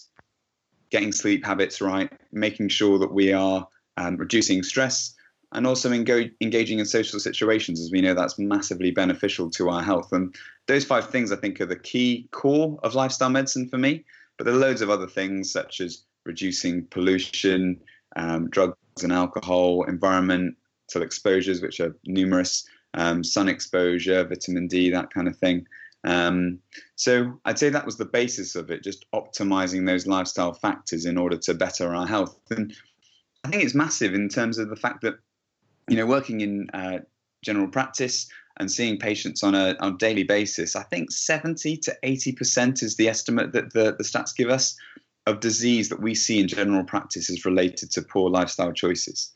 getting 0.91 1.13
sleep 1.13 1.45
habits 1.45 1.81
right, 1.81 2.11
making 2.33 2.69
sure 2.69 2.99
that 2.99 3.13
we 3.13 3.33
are 3.33 3.67
um, 3.97 4.17
reducing 4.17 4.63
stress, 4.63 5.15
and 5.53 5.67
also 5.67 5.91
engo- 5.93 6.31
engaging 6.41 6.79
in 6.79 6.87
social 6.87 7.19
situations, 7.19 7.81
as 7.81 7.91
we 7.91 8.01
know 8.01 8.15
that's 8.15 8.39
massively 8.39 8.91
beneficial 8.91 9.51
to 9.51 9.71
our 9.71 9.83
health. 9.83 10.13
And 10.13 10.35
those 10.67 10.85
five 10.85 11.09
things, 11.11 11.33
I 11.33 11.37
think, 11.37 11.61
are 11.61 11.67
the 11.67 11.77
key 11.77 12.29
core 12.31 12.79
of 12.83 12.95
lifestyle 12.95 13.31
medicine 13.31 13.69
for 13.69 13.79
me. 13.79 14.05
But 14.37 14.45
there 14.45 14.55
are 14.55 14.59
loads 14.59 14.83
of 14.83 14.91
other 14.91 15.07
things, 15.07 15.51
such 15.51 15.81
as 15.81 16.05
reducing 16.25 16.85
pollution, 16.87 17.81
um, 18.17 18.49
drugs 18.51 18.77
and 19.03 19.13
alcohol, 19.13 19.85
environmental 19.85 20.55
exposures, 21.03 21.61
which 21.61 21.81
are 21.81 21.97
numerous, 22.05 22.69
um, 22.95 23.25
sun 23.25 23.49
exposure, 23.49 24.25
vitamin 24.25 24.69
D, 24.69 24.91
that 24.91 25.13
kind 25.13 25.29
of 25.29 25.37
thing. 25.37 25.67
Um, 26.05 26.61
so 26.97 27.39
I'd 27.45 27.59
say 27.59 27.71
that 27.71 27.87
was 27.87 27.97
the 27.97 28.05
basis 28.05 28.55
of 28.55 28.71
it, 28.71 28.85
just 28.85 29.11
optimizing 29.13 29.87
those 29.87 30.07
lifestyle 30.07 30.53
factors 30.53 31.07
in 31.07 31.19
order 31.19 31.37
to 31.39 31.55
better 31.55 31.95
our 31.95 32.07
health. 32.07 32.39
And 32.51 32.75
I 33.45 33.49
think 33.49 33.65
it's 33.65 33.75
massive 33.75 34.15
in 34.15 34.29
terms 34.29 34.59
of 34.59 34.69
the 34.69 34.77
fact 34.77 35.03
that, 35.03 35.15
you 35.89 35.97
know, 35.97 36.07
working 36.07 36.41
in 36.41 36.71
uh, 36.71 36.99
general 37.45 37.69
practice 37.69 38.29
and 38.59 38.71
seeing 38.71 38.99
patients 38.99 39.43
on 39.43 39.55
a, 39.55 39.77
on 39.81 39.95
a 39.95 39.99
daily 39.99 40.25
basis, 40.25 40.77
I 40.77 40.83
think 40.85 41.11
70 41.11 41.77
to 41.79 41.97
80% 42.05 42.83
is 42.83 42.97
the 42.97 43.09
estimate 43.09 43.53
that 43.53 43.73
the, 43.73 43.95
the 43.97 44.05
stats 44.05 44.35
give 44.35 44.51
us 44.51 44.77
of 45.27 45.41
disease 45.41 45.89
that 45.91 46.01
we 46.01 46.15
see 46.15 46.41
in 46.41 46.49
general 46.49 46.85
practice 46.85 47.29
is 47.29 47.45
related 47.45 47.91
to 47.93 48.03
poor 48.03 48.31
lifestyle 48.31 48.73
choices. 48.73 49.33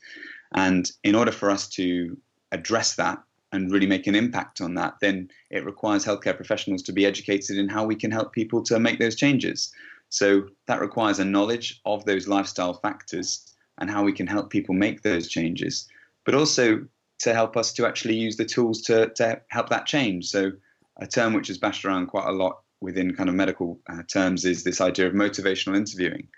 And 0.55 0.91
in 1.05 1.15
order 1.15 1.33
for 1.33 1.51
us 1.51 1.69
to 1.71 2.17
address 2.51 2.97
that, 2.97 3.19
and 3.53 3.71
really 3.71 3.87
make 3.87 4.07
an 4.07 4.15
impact 4.15 4.61
on 4.61 4.75
that, 4.75 4.95
then 5.01 5.31
it 5.51 5.65
requires 5.65 6.05
healthcare 6.05 6.35
professionals 6.35 6.83
to 6.83 6.93
be 6.93 7.07
educated 7.07 7.59
in 7.59 7.69
how 7.69 7.85
we 7.85 7.95
can 7.95 8.11
help 8.11 8.33
people 8.33 8.63
to 8.63 8.81
make 8.81 8.99
those 8.99 9.15
changes. 9.15 9.73
So 10.09 10.49
that 10.67 10.81
requires 10.81 11.19
a 11.19 11.25
knowledge 11.25 11.81
of 11.85 12.05
those 12.05 12.29
lifestyle 12.29 12.75
factors 12.75 13.55
and 13.79 13.91
how 13.91 14.03
we 14.03 14.13
can 14.13 14.27
help 14.27 14.51
people 14.51 14.75
make 14.75 15.03
those 15.03 15.29
changes, 15.29 15.89
but 16.25 16.35
also 16.35 16.85
to 17.21 17.35
help 17.35 17.57
us 17.57 17.73
to 17.75 17.87
actually 17.87 18.17
use 18.17 18.37
the 18.37 18.45
tools 18.45 18.83
to, 18.83 19.09
to 19.15 19.41
help 19.49 19.69
that 19.69 19.87
change. 19.87 20.29
So 20.29 20.53
a 21.01 21.07
term 21.07 21.33
which 21.33 21.51
is 21.51 21.59
bashed 21.59 21.85
around 21.85 22.09
quite 22.09 22.27
a 22.27 22.33
lot 22.33 22.61
within 22.81 23.15
kind 23.15 23.29
of 23.29 23.35
medical 23.35 23.81
uh, 23.89 24.03
terms 24.03 24.45
is 24.45 24.65
this 24.65 24.81
idea 24.81 25.07
of 25.07 25.15
motivational 25.15 25.77
interviewing, 25.77 26.29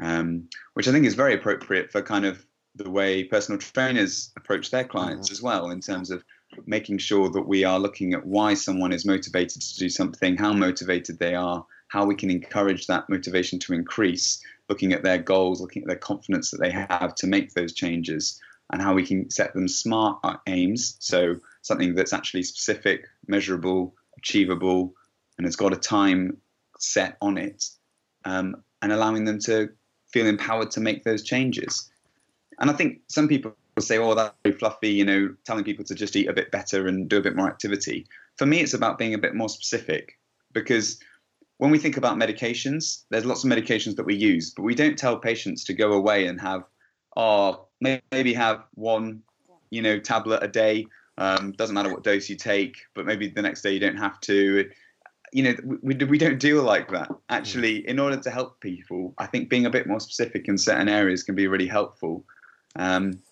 um, 0.00 0.48
which 0.74 0.86
I 0.86 0.92
think 0.92 1.06
is 1.06 1.14
very 1.14 1.34
appropriate 1.34 1.90
for 1.90 2.02
kind 2.02 2.26
of 2.26 2.44
the 2.76 2.90
way 2.90 3.24
personal 3.24 3.58
trainers 3.58 4.30
approach 4.36 4.70
their 4.70 4.84
clients 4.84 5.28
mm-hmm. 5.28 5.32
as 5.32 5.42
well 5.42 5.70
in 5.70 5.80
terms 5.80 6.10
of 6.10 6.22
making 6.66 6.98
sure 6.98 7.28
that 7.30 7.48
we 7.48 7.64
are 7.64 7.78
looking 7.78 8.14
at 8.14 8.26
why 8.26 8.54
someone 8.54 8.92
is 8.92 9.04
motivated 9.04 9.62
to 9.62 9.78
do 9.78 9.88
something, 9.88 10.36
how 10.36 10.52
motivated 10.52 11.18
they 11.18 11.34
are, 11.34 11.64
how 11.88 12.04
we 12.04 12.14
can 12.14 12.30
encourage 12.30 12.86
that 12.86 13.08
motivation 13.08 13.58
to 13.60 13.74
increase, 13.74 14.42
looking 14.68 14.92
at 14.92 15.02
their 15.02 15.18
goals, 15.18 15.60
looking 15.60 15.82
at 15.82 15.88
their 15.88 15.96
confidence 15.96 16.50
that 16.50 16.60
they 16.60 16.70
have 16.70 17.14
to 17.16 17.26
make 17.26 17.54
those 17.54 17.72
changes, 17.72 18.40
and 18.72 18.82
how 18.82 18.94
we 18.94 19.06
can 19.06 19.30
set 19.30 19.54
them 19.54 19.68
smart 19.68 20.18
aims. 20.46 20.96
So 20.98 21.36
something 21.62 21.94
that's 21.94 22.12
actually 22.12 22.42
specific, 22.42 23.06
measurable, 23.28 23.94
achievable, 24.18 24.94
and 25.38 25.46
has 25.46 25.56
got 25.56 25.72
a 25.72 25.76
time 25.76 26.38
set 26.78 27.16
on 27.20 27.38
it, 27.38 27.64
um, 28.24 28.56
and 28.82 28.92
allowing 28.92 29.24
them 29.24 29.38
to 29.40 29.70
feel 30.12 30.26
empowered 30.26 30.70
to 30.72 30.80
make 30.80 31.04
those 31.04 31.22
changes. 31.22 31.90
And 32.58 32.70
I 32.70 32.72
think 32.72 33.00
some 33.08 33.28
people 33.28 33.54
say, 33.82 33.98
"Oh, 33.98 34.14
that's 34.14 34.34
very 34.42 34.56
fluffy," 34.56 34.90
you 34.90 35.04
know, 35.04 35.34
telling 35.44 35.64
people 35.64 35.84
to 35.84 35.94
just 35.94 36.16
eat 36.16 36.28
a 36.28 36.32
bit 36.32 36.50
better 36.50 36.88
and 36.88 37.08
do 37.08 37.18
a 37.18 37.22
bit 37.22 37.36
more 37.36 37.48
activity. 37.48 38.06
For 38.36 38.46
me, 38.46 38.60
it's 38.60 38.74
about 38.74 38.98
being 38.98 39.14
a 39.14 39.18
bit 39.18 39.34
more 39.34 39.48
specific 39.48 40.18
because 40.52 40.98
when 41.58 41.70
we 41.70 41.78
think 41.78 41.96
about 41.96 42.16
medications, 42.16 43.04
there's 43.10 43.24
lots 43.24 43.44
of 43.44 43.50
medications 43.50 43.96
that 43.96 44.04
we 44.04 44.14
use, 44.14 44.50
but 44.50 44.62
we 44.62 44.74
don't 44.74 44.98
tell 44.98 45.16
patients 45.18 45.64
to 45.64 45.74
go 45.74 45.92
away 45.92 46.26
and 46.26 46.40
have, 46.40 46.64
oh, 47.16 47.66
maybe 47.80 48.34
have 48.34 48.64
one, 48.74 49.22
you 49.70 49.82
know, 49.82 49.98
tablet 49.98 50.42
a 50.42 50.48
day. 50.48 50.86
Um, 51.18 51.52
doesn't 51.52 51.74
matter 51.74 51.90
what 51.90 52.04
dose 52.04 52.28
you 52.28 52.36
take, 52.36 52.76
but 52.94 53.06
maybe 53.06 53.28
the 53.28 53.40
next 53.40 53.62
day 53.62 53.72
you 53.72 53.80
don't 53.80 53.96
have 53.96 54.20
to. 54.22 54.68
You 55.32 55.42
know, 55.42 55.78
we, 55.82 55.94
we 55.94 56.18
don't 56.18 56.38
deal 56.38 56.62
like 56.62 56.90
that. 56.90 57.10
Actually, 57.30 57.88
in 57.88 57.98
order 57.98 58.18
to 58.18 58.30
help 58.30 58.60
people, 58.60 59.14
I 59.16 59.26
think 59.26 59.48
being 59.48 59.64
a 59.64 59.70
bit 59.70 59.86
more 59.86 60.00
specific 60.00 60.48
in 60.48 60.58
certain 60.58 60.88
areas 60.88 61.22
can 61.22 61.34
be 61.34 61.46
really 61.46 61.66
helpful. 61.66 62.24
Um, 62.76 63.22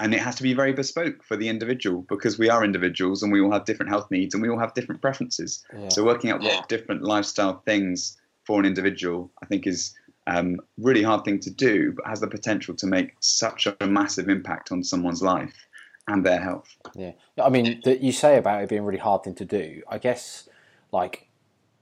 and 0.00 0.14
it 0.14 0.20
has 0.20 0.34
to 0.36 0.42
be 0.42 0.54
very 0.54 0.72
bespoke 0.72 1.22
for 1.22 1.36
the 1.36 1.48
individual 1.48 2.02
because 2.08 2.38
we 2.38 2.48
are 2.48 2.64
individuals 2.64 3.22
and 3.22 3.32
we 3.32 3.40
all 3.40 3.52
have 3.52 3.64
different 3.64 3.90
health 3.90 4.10
needs 4.10 4.34
and 4.34 4.42
we 4.42 4.48
all 4.48 4.58
have 4.58 4.74
different 4.74 5.00
preferences. 5.00 5.64
Yeah. 5.72 5.88
So 5.88 6.04
working 6.04 6.30
out 6.30 6.40
what 6.40 6.68
different 6.68 7.02
lifestyle 7.02 7.62
things 7.64 8.16
for 8.44 8.58
an 8.58 8.66
individual, 8.66 9.30
I 9.42 9.46
think, 9.46 9.66
is 9.66 9.94
um, 10.26 10.58
really 10.78 11.02
hard 11.02 11.24
thing 11.24 11.38
to 11.40 11.50
do, 11.50 11.92
but 11.92 12.06
has 12.06 12.20
the 12.20 12.26
potential 12.26 12.74
to 12.76 12.86
make 12.86 13.14
such 13.20 13.66
a 13.66 13.86
massive 13.86 14.28
impact 14.28 14.72
on 14.72 14.82
someone's 14.82 15.22
life 15.22 15.66
and 16.08 16.24
their 16.24 16.40
health. 16.40 16.76
Yeah, 16.94 17.12
I 17.42 17.48
mean, 17.48 17.80
that 17.84 18.00
you 18.00 18.12
say 18.12 18.36
about 18.36 18.62
it 18.62 18.68
being 18.68 18.82
a 18.82 18.84
really 18.84 18.98
hard 18.98 19.22
thing 19.24 19.34
to 19.36 19.44
do. 19.44 19.82
I 19.88 19.98
guess, 19.98 20.48
like, 20.92 21.28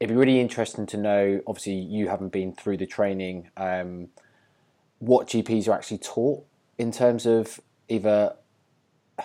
it'd 0.00 0.14
be 0.14 0.18
really 0.18 0.40
interesting 0.40 0.86
to 0.86 0.96
know. 0.96 1.40
Obviously, 1.46 1.74
you 1.74 2.08
haven't 2.08 2.32
been 2.32 2.52
through 2.52 2.76
the 2.76 2.86
training. 2.86 3.50
Um, 3.56 4.08
what 4.98 5.28
GPs 5.28 5.68
are 5.68 5.72
actually 5.72 5.98
taught 5.98 6.44
in 6.78 6.92
terms 6.92 7.26
of 7.26 7.60
either 7.88 8.34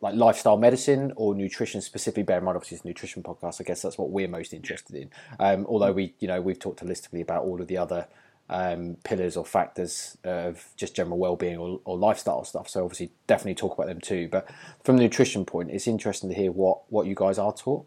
like 0.00 0.14
lifestyle 0.14 0.56
medicine 0.56 1.12
or 1.16 1.34
nutrition 1.34 1.80
specifically 1.80 2.22
bear 2.22 2.38
in 2.38 2.44
mind 2.44 2.56
obviously 2.56 2.76
it's 2.76 2.84
a 2.84 2.88
nutrition 2.88 3.22
podcast. 3.22 3.60
I 3.60 3.64
guess 3.64 3.82
that's 3.82 3.98
what 3.98 4.10
we're 4.10 4.28
most 4.28 4.52
interested 4.52 4.96
in. 4.96 5.10
Um, 5.38 5.66
although 5.66 5.92
we 5.92 6.14
you 6.18 6.28
know 6.28 6.40
we've 6.40 6.58
talked 6.58 6.84
holistically 6.84 7.22
about 7.22 7.44
all 7.44 7.60
of 7.60 7.68
the 7.68 7.78
other 7.78 8.06
um, 8.48 8.96
pillars 9.04 9.36
or 9.36 9.44
factors 9.44 10.18
of 10.24 10.70
just 10.76 10.96
general 10.96 11.18
well-being 11.18 11.56
or, 11.56 11.80
or, 11.84 11.96
lifestyle 11.96 12.44
stuff. 12.44 12.68
So 12.68 12.82
obviously 12.82 13.12
definitely 13.28 13.54
talk 13.54 13.74
about 13.74 13.86
them 13.86 14.00
too. 14.00 14.28
But 14.28 14.50
from 14.82 14.96
the 14.96 15.04
nutrition 15.04 15.44
point 15.44 15.70
it's 15.70 15.86
interesting 15.86 16.30
to 16.30 16.34
hear 16.34 16.50
what 16.50 16.90
what 16.90 17.06
you 17.06 17.14
guys 17.14 17.38
are 17.38 17.52
taught. 17.52 17.86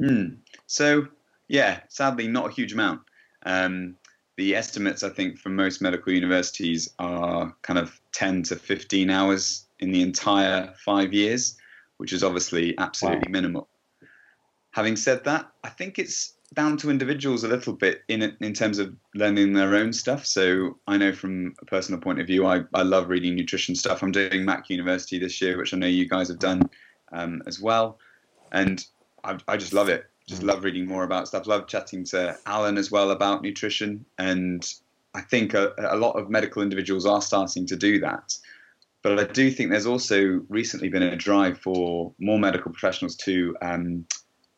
Mm. 0.00 0.36
so 0.68 1.08
yeah 1.48 1.80
sadly 1.88 2.28
not 2.28 2.50
a 2.50 2.52
huge 2.52 2.72
amount. 2.72 3.00
Um, 3.44 3.96
the 4.38 4.54
estimates, 4.54 5.02
I 5.02 5.10
think, 5.10 5.36
for 5.36 5.48
most 5.48 5.82
medical 5.82 6.12
universities 6.12 6.88
are 7.00 7.52
kind 7.62 7.76
of 7.78 8.00
10 8.12 8.44
to 8.44 8.56
15 8.56 9.10
hours 9.10 9.66
in 9.80 9.90
the 9.90 10.00
entire 10.00 10.72
five 10.84 11.12
years, 11.12 11.58
which 11.96 12.12
is 12.12 12.22
obviously 12.22 12.78
absolutely 12.78 13.26
wow. 13.26 13.32
minimal. 13.32 13.68
Having 14.70 14.94
said 14.94 15.24
that, 15.24 15.50
I 15.64 15.70
think 15.70 15.98
it's 15.98 16.34
down 16.54 16.76
to 16.78 16.88
individuals 16.88 17.42
a 17.42 17.48
little 17.48 17.72
bit 17.72 18.02
in 18.06 18.22
in 18.40 18.52
terms 18.54 18.78
of 18.78 18.94
learning 19.16 19.54
their 19.54 19.74
own 19.74 19.92
stuff. 19.92 20.24
So 20.24 20.78
I 20.86 20.96
know 20.96 21.12
from 21.12 21.54
a 21.60 21.64
personal 21.64 22.00
point 22.00 22.20
of 22.20 22.28
view, 22.28 22.46
I, 22.46 22.62
I 22.74 22.82
love 22.82 23.08
reading 23.08 23.34
nutrition 23.34 23.74
stuff. 23.74 24.04
I'm 24.04 24.12
doing 24.12 24.44
Mac 24.44 24.70
University 24.70 25.18
this 25.18 25.42
year, 25.42 25.58
which 25.58 25.74
I 25.74 25.78
know 25.78 25.88
you 25.88 26.08
guys 26.08 26.28
have 26.28 26.38
done 26.38 26.70
um, 27.10 27.42
as 27.48 27.60
well, 27.60 27.98
and 28.52 28.86
I, 29.24 29.36
I 29.48 29.56
just 29.56 29.72
love 29.72 29.88
it 29.88 30.06
just 30.28 30.42
love 30.42 30.62
reading 30.62 30.86
more 30.86 31.04
about 31.04 31.26
stuff. 31.26 31.46
Love 31.46 31.66
chatting 31.66 32.04
to 32.04 32.36
Alan 32.46 32.76
as 32.76 32.90
well 32.90 33.10
about 33.10 33.42
nutrition, 33.42 34.04
and 34.18 34.62
I 35.14 35.22
think 35.22 35.54
a, 35.54 35.72
a, 35.78 35.96
lot 35.96 36.12
of 36.12 36.28
medical 36.28 36.62
individuals 36.62 37.06
are 37.06 37.22
starting 37.22 37.66
to 37.66 37.76
do 37.76 37.98
that. 38.00 38.36
But 39.02 39.18
I 39.18 39.24
do 39.24 39.50
think 39.50 39.70
there's 39.70 39.86
also 39.86 40.44
recently 40.50 40.90
been 40.90 41.02
a 41.02 41.16
drive 41.16 41.58
for 41.58 42.12
more 42.18 42.38
medical 42.38 42.70
professionals 42.70 43.16
to 43.16 43.56
um, 43.62 44.04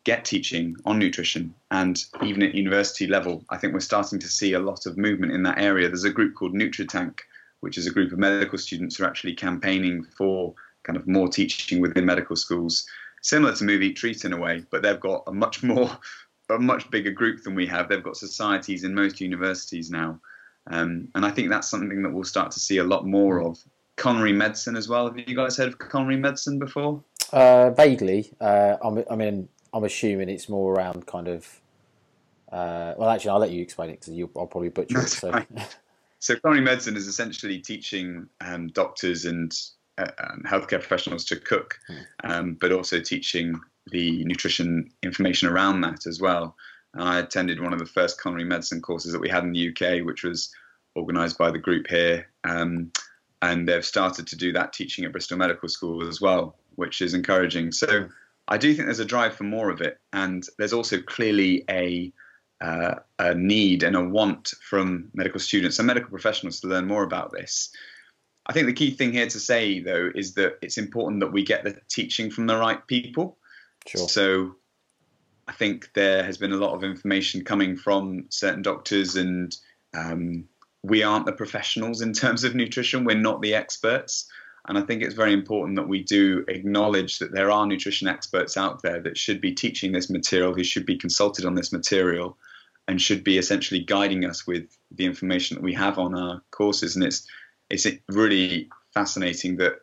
get 0.03 0.25
teaching 0.25 0.75
on 0.85 0.99
nutrition, 0.99 1.55
and 1.71 2.03
even 2.21 2.43
at 2.43 2.53
university 2.53 3.07
level, 3.07 3.45
I 3.49 3.57
think 3.57 3.73
we're 3.73 3.79
starting 3.79 4.19
to 4.19 4.27
see 4.27 4.53
a 4.53 4.59
lot 4.59 4.85
of 4.85 4.97
movement 4.97 5.31
in 5.31 5.43
that 5.43 5.59
area. 5.59 5.87
There's 5.87 6.03
a 6.03 6.11
group 6.11 6.35
called 6.35 6.53
NutriTank, 6.53 7.19
which 7.61 7.77
is 7.77 7.87
a 7.87 7.91
group 7.91 8.11
of 8.11 8.19
medical 8.19 8.57
students 8.57 8.97
who 8.97 9.05
are 9.05 9.07
actually 9.07 9.35
campaigning 9.35 10.03
for 10.03 10.53
kind 10.83 10.97
of 10.97 11.07
more 11.07 11.29
teaching 11.29 11.79
within 11.79 12.05
medical 12.05 12.35
schools 12.35 12.85
similar 13.21 13.55
to 13.55 13.63
Move 13.63 13.81
Eat 13.81 13.95
Treat 13.95 14.25
in 14.25 14.33
a 14.33 14.37
way, 14.37 14.63
but 14.69 14.81
they've 14.81 14.99
got 14.99 15.23
a 15.27 15.31
much 15.31 15.63
more, 15.63 15.89
a 16.49 16.59
much 16.59 16.89
bigger 16.91 17.11
group 17.11 17.43
than 17.43 17.55
we 17.55 17.65
have. 17.67 17.87
They've 17.87 18.03
got 18.03 18.17
societies 18.17 18.83
in 18.83 18.93
most 18.93 19.21
universities 19.21 19.89
now, 19.89 20.19
um, 20.67 21.07
and 21.15 21.25
I 21.25 21.31
think 21.31 21.49
that's 21.49 21.69
something 21.69 22.03
that 22.03 22.11
we'll 22.11 22.23
start 22.23 22.51
to 22.51 22.59
see 22.59 22.77
a 22.77 22.83
lot 22.83 23.05
more 23.05 23.41
of. 23.41 23.59
Culinary 23.97 24.33
medicine 24.33 24.75
as 24.75 24.87
well. 24.89 25.05
Have 25.07 25.17
you 25.17 25.35
guys 25.35 25.57
heard 25.57 25.67
of 25.67 25.77
culinary 25.77 26.17
medicine 26.17 26.57
before? 26.57 27.03
Uh, 27.31 27.69
vaguely. 27.71 28.33
Uh, 28.41 28.77
i 28.83 29.15
mean, 29.15 29.47
I'm 29.73 29.83
assuming 29.83 30.29
it's 30.29 30.49
more 30.49 30.73
around 30.73 31.05
kind 31.05 31.27
of. 31.27 31.47
Uh, 32.51 32.93
well, 32.97 33.09
actually, 33.09 33.29
I'll 33.29 33.39
let 33.39 33.51
you 33.51 33.61
explain 33.61 33.91
it 33.91 34.01
because 34.01 34.19
I'll 34.35 34.47
probably 34.47 34.69
butcher 34.69 34.99
it. 34.99 35.09
So. 35.09 35.45
so, 36.19 36.35
culinary 36.37 36.65
medicine 36.65 36.97
is 36.97 37.07
essentially 37.07 37.59
teaching 37.59 38.27
um, 38.41 38.67
doctors 38.69 39.25
and 39.25 39.53
um, 39.97 40.43
healthcare 40.45 40.79
professionals 40.79 41.25
to 41.25 41.35
cook, 41.35 41.79
hmm. 41.87 41.95
um, 42.23 42.57
but 42.59 42.71
also 42.71 42.99
teaching 42.99 43.59
the 43.87 44.23
nutrition 44.25 44.89
information 45.03 45.49
around 45.49 45.81
that 45.81 46.05
as 46.05 46.19
well. 46.21 46.55
And 46.93 47.03
I 47.03 47.19
attended 47.19 47.61
one 47.61 47.73
of 47.73 47.79
the 47.79 47.85
first 47.85 48.21
culinary 48.21 48.47
medicine 48.47 48.81
courses 48.81 49.13
that 49.13 49.21
we 49.21 49.29
had 49.29 49.43
in 49.43 49.53
the 49.53 49.69
UK, 49.69 50.05
which 50.05 50.23
was 50.23 50.53
organised 50.95 51.37
by 51.37 51.51
the 51.51 51.57
group 51.57 51.87
here. 51.87 52.27
Um, 52.43 52.91
and 53.41 53.67
they've 53.67 53.85
started 53.85 54.27
to 54.27 54.35
do 54.35 54.51
that 54.53 54.73
teaching 54.73 55.05
at 55.05 55.11
Bristol 55.11 55.37
Medical 55.37 55.69
School 55.69 56.07
as 56.07 56.21
well, 56.21 56.57
which 56.75 57.01
is 57.01 57.13
encouraging. 57.13 57.71
So 57.71 58.07
I 58.47 58.57
do 58.57 58.73
think 58.73 58.87
there's 58.87 58.99
a 58.99 59.05
drive 59.05 59.35
for 59.35 59.45
more 59.45 59.69
of 59.69 59.81
it, 59.81 59.97
and 60.13 60.45
there's 60.57 60.73
also 60.73 61.01
clearly 61.01 61.63
a 61.69 62.11
uh, 62.59 62.95
a 63.17 63.33
need 63.33 63.81
and 63.81 63.95
a 63.95 64.03
want 64.03 64.53
from 64.61 65.09
medical 65.15 65.39
students 65.39 65.79
and 65.79 65.87
medical 65.87 66.11
professionals 66.11 66.59
to 66.59 66.67
learn 66.67 66.85
more 66.85 67.01
about 67.03 67.31
this. 67.31 67.71
I 68.51 68.53
think 68.53 68.67
the 68.67 68.73
key 68.73 68.91
thing 68.91 69.13
here 69.13 69.27
to 69.27 69.39
say, 69.39 69.79
though, 69.79 70.11
is 70.13 70.33
that 70.33 70.57
it's 70.61 70.77
important 70.77 71.21
that 71.21 71.31
we 71.31 71.41
get 71.41 71.63
the 71.63 71.77
teaching 71.87 72.29
from 72.29 72.47
the 72.47 72.57
right 72.57 72.85
people. 72.85 73.37
Sure. 73.87 74.09
So 74.09 74.55
I 75.47 75.53
think 75.53 75.89
there 75.93 76.21
has 76.21 76.37
been 76.37 76.51
a 76.51 76.57
lot 76.57 76.73
of 76.73 76.83
information 76.83 77.45
coming 77.45 77.77
from 77.77 78.25
certain 78.27 78.61
doctors, 78.61 79.15
and 79.15 79.55
um, 79.93 80.49
we 80.83 81.01
aren't 81.01 81.27
the 81.27 81.31
professionals 81.31 82.01
in 82.01 82.11
terms 82.11 82.43
of 82.43 82.53
nutrition. 82.53 83.05
We're 83.05 83.15
not 83.15 83.41
the 83.41 83.55
experts. 83.55 84.29
And 84.67 84.77
I 84.77 84.81
think 84.81 85.01
it's 85.01 85.15
very 85.15 85.31
important 85.31 85.77
that 85.77 85.87
we 85.87 86.03
do 86.03 86.43
acknowledge 86.49 87.19
that 87.19 87.31
there 87.31 87.51
are 87.51 87.65
nutrition 87.65 88.09
experts 88.09 88.57
out 88.57 88.81
there 88.81 88.99
that 88.99 89.17
should 89.17 89.39
be 89.39 89.53
teaching 89.53 89.93
this 89.93 90.09
material, 90.09 90.53
who 90.53 90.65
should 90.65 90.85
be 90.85 90.97
consulted 90.97 91.45
on 91.45 91.55
this 91.55 91.71
material, 91.71 92.37
and 92.89 93.01
should 93.01 93.23
be 93.23 93.37
essentially 93.37 93.79
guiding 93.79 94.25
us 94.25 94.45
with 94.45 94.77
the 94.91 95.05
information 95.05 95.55
that 95.55 95.63
we 95.63 95.73
have 95.73 95.97
on 95.97 96.13
our 96.13 96.41
courses. 96.51 96.97
And 96.97 97.05
it's 97.05 97.25
it's 97.71 97.87
really 98.09 98.69
fascinating 98.93 99.57
that 99.57 99.79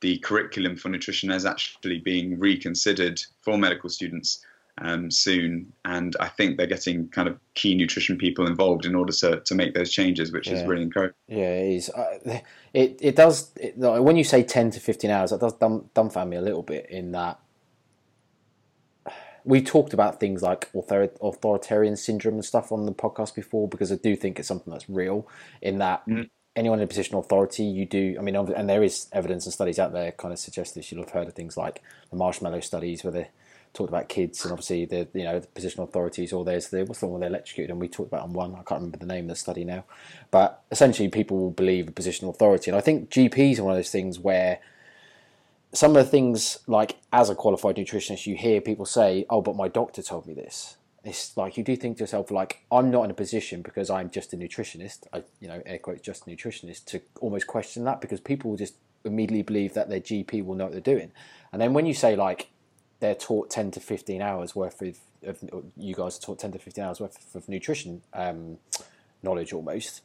the 0.00 0.18
curriculum 0.18 0.76
for 0.76 0.88
nutrition 0.88 1.30
is 1.30 1.44
actually 1.44 2.00
being 2.00 2.38
reconsidered 2.38 3.20
for 3.40 3.56
medical 3.56 3.88
students 3.88 4.44
um, 4.78 5.10
soon, 5.10 5.72
and 5.84 6.16
I 6.18 6.28
think 6.28 6.56
they're 6.56 6.66
getting 6.66 7.08
kind 7.08 7.28
of 7.28 7.38
key 7.54 7.74
nutrition 7.74 8.16
people 8.16 8.46
involved 8.46 8.86
in 8.86 8.94
order 8.94 9.12
to, 9.12 9.40
to 9.40 9.54
make 9.54 9.74
those 9.74 9.92
changes, 9.92 10.32
which 10.32 10.48
yeah. 10.48 10.54
is 10.54 10.64
really 10.64 10.82
encouraging. 10.82 11.14
Yeah, 11.28 11.52
it 11.52 11.76
is. 11.76 11.90
Uh, 11.90 12.40
it 12.72 12.98
it 13.00 13.16
does. 13.16 13.52
It, 13.56 13.76
when 13.76 14.16
you 14.16 14.24
say 14.24 14.42
ten 14.42 14.70
to 14.70 14.80
fifteen 14.80 15.10
hours, 15.10 15.30
that 15.30 15.40
does 15.40 15.52
dumb, 15.54 15.90
dumbfound 15.94 16.30
me 16.30 16.36
a 16.36 16.42
little 16.42 16.62
bit. 16.62 16.86
In 16.88 17.12
that 17.12 17.38
we 19.44 19.60
talked 19.60 19.92
about 19.92 20.18
things 20.18 20.40
like 20.42 20.70
author, 20.72 21.10
authoritarian 21.20 21.96
syndrome 21.96 22.34
and 22.34 22.44
stuff 22.44 22.72
on 22.72 22.86
the 22.86 22.92
podcast 22.92 23.34
before, 23.34 23.68
because 23.68 23.92
I 23.92 23.96
do 23.96 24.16
think 24.16 24.38
it's 24.38 24.48
something 24.48 24.72
that's 24.72 24.88
real. 24.88 25.28
In 25.60 25.78
that. 25.78 26.06
Mm 26.06 26.30
anyone 26.54 26.78
in 26.78 26.84
a 26.84 26.88
position 26.88 27.16
of 27.16 27.24
authority, 27.24 27.64
you 27.64 27.86
do. 27.86 28.16
I 28.18 28.22
mean, 28.22 28.36
and 28.36 28.68
there 28.68 28.82
is 28.82 29.06
evidence 29.12 29.46
and 29.46 29.52
studies 29.52 29.78
out 29.78 29.92
there 29.92 30.12
kind 30.12 30.32
of 30.32 30.38
suggest 30.38 30.74
this. 30.74 30.90
You'll 30.90 31.02
have 31.02 31.12
heard 31.12 31.28
of 31.28 31.34
things 31.34 31.56
like 31.56 31.82
the 32.10 32.16
marshmallow 32.16 32.60
studies, 32.60 33.04
where 33.04 33.12
they 33.12 33.28
talked 33.72 33.88
about 33.88 34.06
kids 34.10 34.44
and 34.44 34.52
obviously 34.52 34.84
the 34.84 35.08
you 35.14 35.24
know 35.24 35.40
the 35.40 35.46
positional 35.46 35.84
authorities. 35.84 36.32
Or 36.32 36.44
there's 36.44 36.68
the 36.68 36.84
what's 36.84 37.00
the 37.00 37.06
one 37.06 37.20
where 37.20 37.28
they 37.28 37.34
electrocuted, 37.34 37.70
and 37.70 37.80
we 37.80 37.88
talked 37.88 38.08
about 38.08 38.22
on 38.22 38.32
one. 38.32 38.52
I 38.52 38.62
can't 38.62 38.80
remember 38.80 38.98
the 38.98 39.06
name 39.06 39.24
of 39.24 39.30
the 39.30 39.36
study 39.36 39.64
now, 39.64 39.84
but 40.30 40.62
essentially 40.70 41.08
people 41.08 41.38
will 41.38 41.50
believe 41.50 41.88
a 41.88 41.92
positional 41.92 42.30
authority, 42.30 42.70
and 42.70 42.76
I 42.76 42.82
think 42.82 43.10
GPs 43.10 43.58
are 43.58 43.64
one 43.64 43.72
of 43.72 43.78
those 43.78 43.90
things 43.90 44.18
where. 44.18 44.60
Some 45.74 45.96
of 45.96 46.04
the 46.04 46.10
things, 46.10 46.58
like 46.66 46.96
as 47.14 47.30
a 47.30 47.34
qualified 47.34 47.76
nutritionist, 47.76 48.26
you 48.26 48.36
hear 48.36 48.60
people 48.60 48.84
say, 48.84 49.24
"Oh, 49.30 49.40
but 49.40 49.56
my 49.56 49.68
doctor 49.68 50.02
told 50.02 50.26
me 50.26 50.34
this." 50.34 50.76
It's 51.04 51.36
like 51.36 51.56
you 51.56 51.64
do 51.64 51.74
think 51.74 51.96
to 51.96 52.02
yourself 52.02 52.30
like 52.30 52.64
i'm 52.70 52.90
not 52.90 53.04
in 53.04 53.10
a 53.10 53.14
position 53.14 53.60
because 53.60 53.90
i'm 53.90 54.08
just 54.08 54.32
a 54.32 54.36
nutritionist 54.36 55.06
i 55.12 55.22
you 55.40 55.48
know 55.48 55.60
air 55.66 55.78
quotes 55.78 56.00
just 56.00 56.26
a 56.26 56.30
nutritionist 56.30 56.84
to 56.84 57.00
almost 57.20 57.46
question 57.46 57.84
that 57.84 58.00
because 58.00 58.20
people 58.20 58.50
will 58.50 58.56
just 58.56 58.74
immediately 59.04 59.42
believe 59.42 59.74
that 59.74 59.88
their 59.88 60.00
GP 60.00 60.44
will 60.44 60.54
know 60.54 60.64
what 60.64 60.72
they're 60.72 60.80
doing. 60.80 61.12
And 61.52 61.60
then 61.60 61.72
when 61.72 61.86
you 61.86 61.94
say 61.94 62.16
like 62.16 62.50
they're 63.00 63.14
taught 63.14 63.50
ten 63.50 63.70
to 63.72 63.80
fifteen 63.80 64.22
hours 64.22 64.54
worth 64.54 64.80
of, 64.82 64.98
of 65.26 65.38
you 65.76 65.94
guys 65.94 66.18
are 66.18 66.20
taught 66.20 66.38
ten 66.38 66.52
to 66.52 66.58
fifteen 66.58 66.84
hours 66.84 67.00
worth 67.00 67.34
of 67.34 67.48
nutrition 67.48 68.02
um, 68.12 68.58
knowledge 69.22 69.52
almost, 69.52 70.02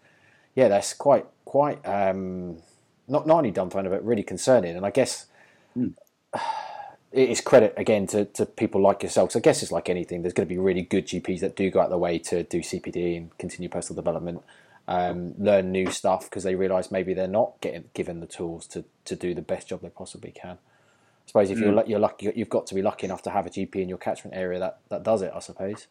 yeah, 0.56 0.68
that's 0.68 0.94
quite 0.94 1.25
quite 1.46 1.86
um, 1.88 2.58
not 3.08 3.27
not 3.27 3.38
only 3.38 3.51
dumbfounding 3.51 3.89
but 3.89 4.06
really 4.06 4.24
concerning. 4.24 4.75
And 4.75 4.86
I 4.86 4.92
guess. 4.92 5.27
Mm. 5.77 5.94
It 7.12 7.30
is 7.30 7.42
credit 7.42 7.74
again 7.78 8.06
to, 8.08 8.26
to 8.26 8.46
people 8.46 8.82
like 8.82 9.02
yourselves. 9.02 9.36
I 9.36 9.40
guess 9.40 9.64
it's 9.64 9.72
like 9.72 9.90
anything. 9.90 10.22
There's 10.22 10.34
going 10.34 10.48
to 10.48 10.54
be 10.54 10.60
really 10.60 10.82
good 10.82 11.08
GPs 11.08 11.40
that 11.40 11.56
do 11.56 11.70
go 11.72 11.80
out 11.80 11.90
their 11.90 11.98
way 11.98 12.20
to 12.20 12.44
do 12.44 12.60
CPD 12.60 13.18
and 13.18 13.38
continue 13.38 13.70
personal 13.70 14.02
development 14.02 14.42
um, 14.88 15.34
learn 15.38 15.72
new 15.72 15.92
stuff 15.92 16.30
because 16.30 16.44
they 16.44 16.56
realise 16.56 16.92
maybe 16.92 17.14
they're 17.14 17.28
not 17.28 17.60
getting 17.62 17.86
given 17.94 18.22
the 18.22 18.26
tools 18.26 18.66
to, 18.68 18.86
to 19.06 19.16
do 19.16 19.34
the 19.34 19.42
best 19.42 19.68
job 19.68 19.82
they 19.82 19.90
possibly 19.90 20.32
can. 20.32 20.58
I 20.58 21.28
suppose 21.28 21.52
if 21.52 21.58
mm. 21.58 21.62
you're 21.62 21.86
you're 21.86 22.00
lucky, 22.00 22.32
you've 22.36 22.50
got 22.50 22.68
to 22.68 22.76
be 22.76 22.82
lucky 22.82 23.06
enough 23.06 23.22
to 23.24 23.30
have 23.30 23.46
a 23.46 23.50
GP 23.50 23.76
in 23.76 23.90
your 23.90 23.98
catchment 23.98 24.36
area 24.36 24.60
that, 24.60 24.80
that 24.90 25.04
does 25.04 25.22
it. 25.22 25.32
I 25.36 25.40
suppose. 25.40 25.88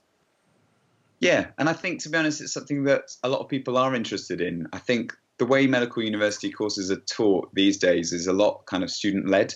Yeah, 1.20 1.48
and 1.58 1.68
I 1.68 1.74
think 1.74 2.02
to 2.02 2.08
be 2.08 2.16
honest, 2.16 2.40
it's 2.40 2.52
something 2.52 2.84
that 2.84 3.14
a 3.22 3.28
lot 3.28 3.40
of 3.40 3.48
people 3.48 3.76
are 3.76 3.94
interested 3.94 4.40
in. 4.40 4.66
I 4.72 4.78
think 4.78 5.14
the 5.38 5.44
way 5.44 5.66
medical 5.66 6.02
university 6.02 6.50
courses 6.50 6.90
are 6.90 6.96
taught 7.00 7.54
these 7.54 7.76
days 7.76 8.14
is 8.14 8.26
a 8.26 8.32
lot 8.32 8.64
kind 8.64 8.82
of 8.82 8.90
student 8.90 9.28
led. 9.28 9.54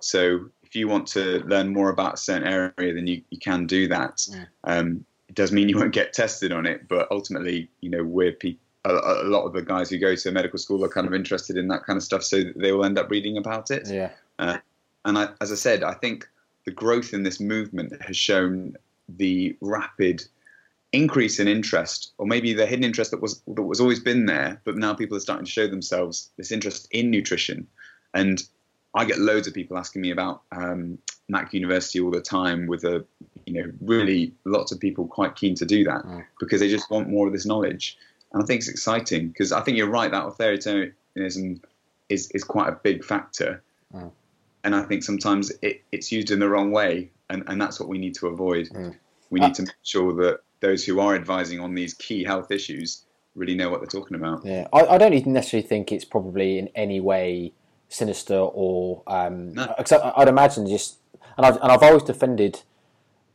So 0.00 0.50
if 0.72 0.76
you 0.76 0.88
want 0.88 1.06
to 1.06 1.40
learn 1.40 1.70
more 1.70 1.90
about 1.90 2.14
a 2.14 2.16
certain 2.16 2.48
area, 2.48 2.94
then 2.94 3.06
you, 3.06 3.20
you 3.28 3.38
can 3.38 3.66
do 3.66 3.86
that. 3.88 4.16
Mm. 4.16 4.46
Um, 4.64 5.04
it 5.28 5.34
does 5.34 5.52
mean 5.52 5.68
you 5.68 5.76
won't 5.76 5.92
get 5.92 6.14
tested 6.14 6.50
on 6.50 6.64
it, 6.64 6.88
but 6.88 7.08
ultimately, 7.10 7.68
you 7.82 7.90
know, 7.90 8.02
we're 8.02 8.32
people 8.32 8.64
a, 8.86 8.90
a, 8.90 9.28
lot 9.28 9.44
of 9.44 9.52
the 9.52 9.60
guys 9.60 9.90
who 9.90 9.98
go 9.98 10.16
to 10.16 10.30
medical 10.32 10.58
school 10.58 10.82
are 10.82 10.88
kind 10.88 11.06
of 11.06 11.12
interested 11.12 11.58
in 11.58 11.68
that 11.68 11.84
kind 11.84 11.98
of 11.98 12.02
stuff, 12.02 12.24
so 12.24 12.42
they 12.56 12.72
will 12.72 12.86
end 12.86 12.98
up 12.98 13.10
reading 13.10 13.36
about 13.36 13.70
it. 13.70 13.86
Yeah. 13.86 14.12
Uh, 14.38 14.58
and 15.04 15.18
I, 15.18 15.28
as 15.42 15.52
I 15.52 15.56
said, 15.56 15.84
I 15.84 15.92
think 15.92 16.26
the 16.64 16.72
growth 16.72 17.12
in 17.12 17.22
this 17.22 17.38
movement 17.38 17.92
has 18.02 18.16
shown 18.16 18.74
the 19.10 19.54
rapid 19.60 20.24
increase 20.92 21.38
in 21.38 21.48
interest, 21.48 22.12
or 22.16 22.26
maybe 22.26 22.54
the 22.54 22.64
hidden 22.64 22.84
interest 22.84 23.10
that 23.10 23.20
was 23.20 23.42
that 23.46 23.62
was 23.62 23.78
always 23.78 24.00
been 24.00 24.24
there, 24.24 24.58
but 24.64 24.78
now 24.78 24.94
people 24.94 25.18
are 25.18 25.20
starting 25.20 25.44
to 25.44 25.52
show 25.52 25.68
themselves 25.68 26.30
this 26.38 26.50
interest 26.50 26.88
in 26.92 27.10
nutrition. 27.10 27.66
And 28.14 28.42
I 28.94 29.04
get 29.04 29.18
loads 29.18 29.48
of 29.48 29.54
people 29.54 29.78
asking 29.78 30.02
me 30.02 30.10
about 30.10 30.42
um, 30.52 30.98
Mac 31.28 31.54
University 31.54 32.00
all 32.00 32.10
the 32.10 32.20
time, 32.20 32.66
with 32.66 32.84
a 32.84 33.04
you 33.46 33.54
know 33.54 33.72
really 33.80 34.32
lots 34.44 34.72
of 34.72 34.80
people 34.80 35.06
quite 35.06 35.34
keen 35.36 35.54
to 35.56 35.64
do 35.64 35.84
that 35.84 36.04
mm. 36.04 36.24
because 36.40 36.60
they 36.60 36.68
just 36.68 36.90
want 36.90 37.08
more 37.08 37.26
of 37.26 37.32
this 37.32 37.46
knowledge. 37.46 37.96
And 38.32 38.42
I 38.42 38.46
think 38.46 38.60
it's 38.60 38.68
exciting 38.68 39.28
because 39.28 39.52
I 39.52 39.60
think 39.60 39.76
you're 39.76 39.90
right 39.90 40.10
that 40.10 40.24
authoritarianism 40.24 41.60
is, 42.08 42.30
is 42.30 42.44
quite 42.44 42.68
a 42.68 42.72
big 42.72 43.04
factor. 43.04 43.62
Mm. 43.94 44.10
And 44.64 44.74
I 44.74 44.82
think 44.82 45.02
sometimes 45.02 45.52
it, 45.62 45.82
it's 45.92 46.12
used 46.12 46.30
in 46.30 46.38
the 46.38 46.48
wrong 46.48 46.70
way. 46.70 47.10
And, 47.28 47.44
and 47.46 47.60
that's 47.60 47.80
what 47.80 47.88
we 47.88 47.98
need 47.98 48.14
to 48.16 48.28
avoid. 48.28 48.68
Mm. 48.68 48.96
We 49.30 49.40
need 49.40 49.52
uh, 49.52 49.54
to 49.54 49.62
make 49.62 49.74
sure 49.82 50.12
that 50.14 50.40
those 50.60 50.84
who 50.84 51.00
are 51.00 51.14
advising 51.14 51.60
on 51.60 51.74
these 51.74 51.94
key 51.94 52.24
health 52.24 52.50
issues 52.50 53.04
really 53.34 53.54
know 53.54 53.70
what 53.70 53.80
they're 53.80 54.00
talking 54.00 54.16
about. 54.16 54.44
Yeah, 54.44 54.68
I, 54.72 54.80
I 54.86 54.98
don't 54.98 55.14
even 55.14 55.32
necessarily 55.32 55.66
think 55.66 55.90
it's 55.90 56.04
probably 56.04 56.58
in 56.58 56.68
any 56.74 57.00
way 57.00 57.52
sinister 57.92 58.36
or. 58.36 59.02
Um, 59.06 59.52
no. 59.54 59.74
I'd 60.16 60.28
imagine 60.28 60.66
just. 60.66 60.98
And 61.36 61.46
I've, 61.46 61.56
and 61.56 61.72
I've 61.72 61.82
always 61.82 62.02
defended 62.02 62.62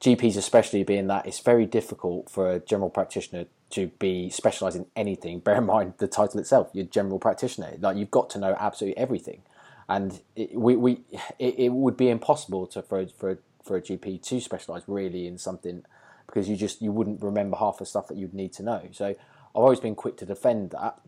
GPs, 0.02 0.38
especially 0.38 0.84
being 0.84 1.08
that 1.08 1.26
it's 1.26 1.40
very 1.40 1.66
difficult 1.66 2.30
for 2.30 2.52
a 2.52 2.60
general 2.60 2.90
practitioner 2.90 3.46
to 3.72 3.88
be 4.00 4.30
specialised 4.30 4.78
in 4.78 4.86
anything. 4.96 5.40
Bear 5.40 5.56
in 5.56 5.66
mind 5.66 5.96
the 5.98 6.08
title 6.08 6.40
itself, 6.40 6.70
you're 6.74 6.86
general 6.86 7.20
practitioner. 7.20 7.74
Like 7.80 7.98
you've 7.98 8.12
got 8.12 8.30
to 8.32 8.40
know 8.40 8.56
absolutely 8.60 8.98
everything, 8.98 9.42
and 9.90 10.22
it, 10.36 10.54
we, 10.54 10.76
we 10.76 11.02
it, 11.39 11.56
it 11.58 11.70
would 11.70 11.98
be 11.98 12.10
impossible 12.10 12.67
to 12.67 12.82
for 12.82 13.08
for 13.08 13.39
for 13.63 13.78
a 13.78 13.82
GP 13.82 14.22
to 14.24 14.39
specialise 14.39 14.84
really 14.88 15.28
in 15.28 15.38
something 15.38 15.84
because 16.28 16.48
you 16.48 16.56
just 16.56 16.82
you 16.82 16.91
wouldn't 16.91 17.22
remember 17.22 17.58
half 17.58 17.80
the 17.80 17.86
stuff 17.86 18.08
that 18.08 18.17
you'd 18.17 18.34
need 18.34 18.54
to 18.54 18.63
know. 18.63 18.84
So 18.91 19.08
I've 19.08 19.15
always 19.54 19.80
been 19.80 19.96
quick 19.96 20.17
to 20.17 20.26
defend 20.26 20.72
that. 20.72 21.00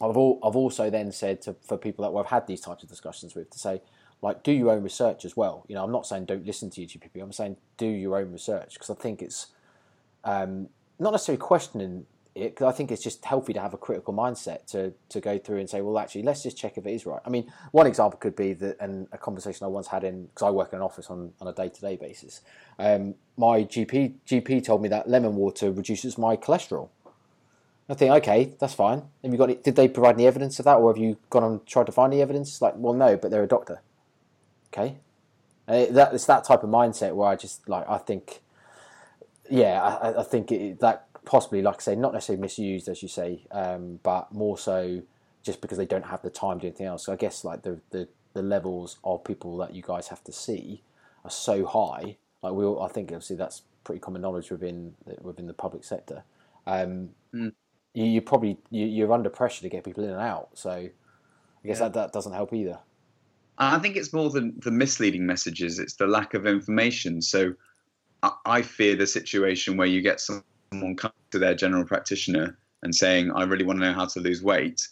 I've 0.00 0.16
all, 0.16 0.40
I've 0.42 0.56
also 0.56 0.90
then 0.90 1.12
said 1.12 1.42
to 1.42 1.54
for 1.62 1.76
people 1.76 2.04
that 2.04 2.18
I've 2.18 2.26
had 2.26 2.46
these 2.46 2.60
types 2.60 2.82
of 2.82 2.88
discussions 2.88 3.34
with 3.34 3.50
to 3.50 3.58
say 3.58 3.82
like 4.22 4.42
do 4.42 4.52
your 4.52 4.70
own 4.70 4.82
research 4.82 5.24
as 5.24 5.36
well. 5.36 5.64
You 5.68 5.74
know, 5.74 5.84
I'm 5.84 5.92
not 5.92 6.06
saying 6.06 6.26
don't 6.26 6.46
listen 6.46 6.70
to 6.70 6.80
your 6.80 6.88
GP. 6.88 7.20
I'm 7.20 7.32
saying 7.32 7.56
do 7.76 7.86
your 7.86 8.16
own 8.16 8.32
research 8.32 8.74
because 8.74 8.90
I 8.90 8.94
think 8.94 9.20
it's 9.20 9.48
um, 10.24 10.68
not 10.98 11.10
necessarily 11.10 11.40
questioning 11.40 12.06
it 12.34 12.54
because 12.54 12.72
I 12.72 12.76
think 12.76 12.90
it's 12.90 13.02
just 13.02 13.24
healthy 13.24 13.52
to 13.52 13.60
have 13.60 13.74
a 13.74 13.76
critical 13.76 14.14
mindset 14.14 14.66
to 14.68 14.94
to 15.10 15.20
go 15.20 15.38
through 15.38 15.58
and 15.58 15.68
say, 15.68 15.80
well, 15.80 15.98
actually, 15.98 16.22
let's 16.22 16.42
just 16.42 16.56
check 16.56 16.78
if 16.78 16.86
it 16.86 16.92
is 16.92 17.04
right. 17.04 17.20
I 17.26 17.30
mean, 17.30 17.52
one 17.72 17.86
example 17.86 18.18
could 18.18 18.36
be 18.36 18.54
that, 18.54 18.76
and 18.80 19.06
a 19.12 19.18
conversation 19.18 19.64
I 19.64 19.68
once 19.68 19.88
had 19.88 20.04
in 20.04 20.26
because 20.26 20.46
I 20.46 20.50
work 20.50 20.72
in 20.72 20.78
an 20.78 20.82
office 20.82 21.10
on, 21.10 21.32
on 21.40 21.48
a 21.48 21.52
day 21.52 21.68
to 21.68 21.80
day 21.80 21.96
basis. 21.96 22.40
Um, 22.78 23.14
my 23.36 23.64
GP 23.64 24.14
GP 24.26 24.64
told 24.64 24.82
me 24.82 24.88
that 24.88 25.08
lemon 25.08 25.36
water 25.36 25.70
reduces 25.70 26.16
my 26.16 26.36
cholesterol. 26.36 26.88
I 27.88 27.94
think, 27.94 28.12
okay, 28.12 28.54
that's 28.58 28.74
fine. 28.74 29.02
Have 29.22 29.32
you 29.32 29.38
got? 29.38 29.50
Any, 29.50 29.58
did 29.58 29.76
they 29.76 29.88
provide 29.88 30.14
any 30.14 30.26
evidence 30.26 30.58
of 30.58 30.64
that, 30.64 30.76
or 30.76 30.92
have 30.92 31.02
you 31.02 31.18
gone 31.30 31.44
and 31.44 31.66
tried 31.66 31.86
to 31.86 31.92
find 31.92 32.12
the 32.12 32.22
evidence? 32.22 32.62
Like, 32.62 32.74
well, 32.76 32.94
no, 32.94 33.16
but 33.16 33.30
they're 33.30 33.42
a 33.42 33.48
doctor. 33.48 33.82
Okay, 34.72 34.96
and 35.66 35.94
that 35.96 36.14
it's 36.14 36.26
that 36.26 36.44
type 36.44 36.62
of 36.62 36.70
mindset 36.70 37.14
where 37.14 37.28
I 37.28 37.36
just 37.36 37.68
like 37.68 37.88
I 37.88 37.98
think 37.98 38.40
yeah, 39.50 39.82
I, 39.82 40.20
I 40.20 40.22
think 40.22 40.50
it, 40.50 40.80
that 40.80 41.08
possibly, 41.24 41.62
like 41.62 41.76
I 41.76 41.80
say, 41.80 41.94
not 41.94 42.12
necessarily 42.12 42.40
misused 42.40 42.88
as 42.88 43.02
you 43.02 43.08
say, 43.08 43.46
um, 43.50 44.00
but 44.02 44.32
more 44.32 44.56
so 44.56 45.02
just 45.42 45.60
because 45.60 45.76
they 45.76 45.86
don't 45.86 46.06
have 46.06 46.22
the 46.22 46.30
time 46.30 46.58
to 46.58 46.62
do 46.62 46.66
anything 46.68 46.86
else. 46.86 47.06
So 47.06 47.12
I 47.12 47.16
guess 47.16 47.44
like 47.44 47.62
the, 47.62 47.80
the 47.90 48.08
the 48.32 48.42
levels 48.42 48.96
of 49.04 49.24
people 49.24 49.58
that 49.58 49.74
you 49.74 49.82
guys 49.82 50.08
have 50.08 50.24
to 50.24 50.32
see 50.32 50.82
are 51.24 51.30
so 51.30 51.66
high. 51.66 52.16
Like 52.42 52.54
we, 52.54 52.64
all, 52.64 52.82
I 52.82 52.88
think 52.88 53.10
obviously 53.10 53.36
that's 53.36 53.62
pretty 53.84 54.00
common 54.00 54.22
knowledge 54.22 54.50
within 54.50 54.94
within 55.20 55.46
the 55.46 55.54
public 55.54 55.84
sector. 55.84 56.24
Um, 56.66 57.10
mm. 57.34 57.52
You, 57.94 58.04
you 58.04 58.20
probably 58.20 58.58
you, 58.70 59.06
are 59.06 59.12
under 59.12 59.30
pressure 59.30 59.62
to 59.62 59.68
get 59.68 59.84
people 59.84 60.04
in 60.04 60.10
and 60.10 60.20
out. 60.20 60.50
So 60.54 60.70
I 60.70 60.90
guess 61.64 61.78
yeah. 61.78 61.88
that 61.88 61.94
that 61.94 62.12
doesn't 62.12 62.32
help 62.32 62.52
either. 62.52 62.78
I 63.58 63.78
think 63.78 63.96
it's 63.96 64.12
more 64.12 64.30
than 64.30 64.54
the 64.58 64.70
misleading 64.70 65.26
messages; 65.26 65.78
it's 65.78 65.94
the 65.94 66.06
lack 66.06 66.34
of 66.34 66.46
information. 66.46 67.20
So 67.22 67.54
I 68.44 68.62
fear 68.62 68.96
the 68.96 69.06
situation 69.06 69.76
where 69.76 69.86
you 69.86 70.00
get 70.00 70.20
someone 70.20 70.96
come 70.96 71.12
to 71.30 71.38
their 71.38 71.54
general 71.54 71.84
practitioner 71.84 72.58
and 72.82 72.94
saying, 72.94 73.30
"I 73.32 73.44
really 73.44 73.64
want 73.64 73.80
to 73.80 73.86
know 73.86 73.92
how 73.92 74.06
to 74.06 74.20
lose 74.20 74.42
weight. 74.42 74.88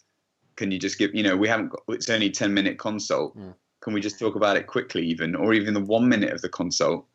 Can 0.57 0.71
you 0.71 0.79
just 0.79 0.99
give? 0.99 1.15
You 1.15 1.23
know, 1.23 1.37
we 1.37 1.49
haven't 1.49 1.71
got. 1.71 1.83
It's 1.89 2.11
only 2.11 2.31
ten 2.31 2.53
minute 2.53 2.79
consult. 2.79 3.37
Mm. 3.37 3.55
Can 3.81 3.95
we 3.95 4.01
just 4.01 4.19
talk 4.19 4.37
about 4.37 4.59
it 4.59 4.67
quickly, 4.67 5.07
even, 5.07 5.35
or 5.35 5.55
even 5.55 5.73
the 5.73 5.81
one 5.81 6.09
minute 6.09 6.33
of 6.33 6.43
the 6.43 6.49
consult?" 6.49 7.07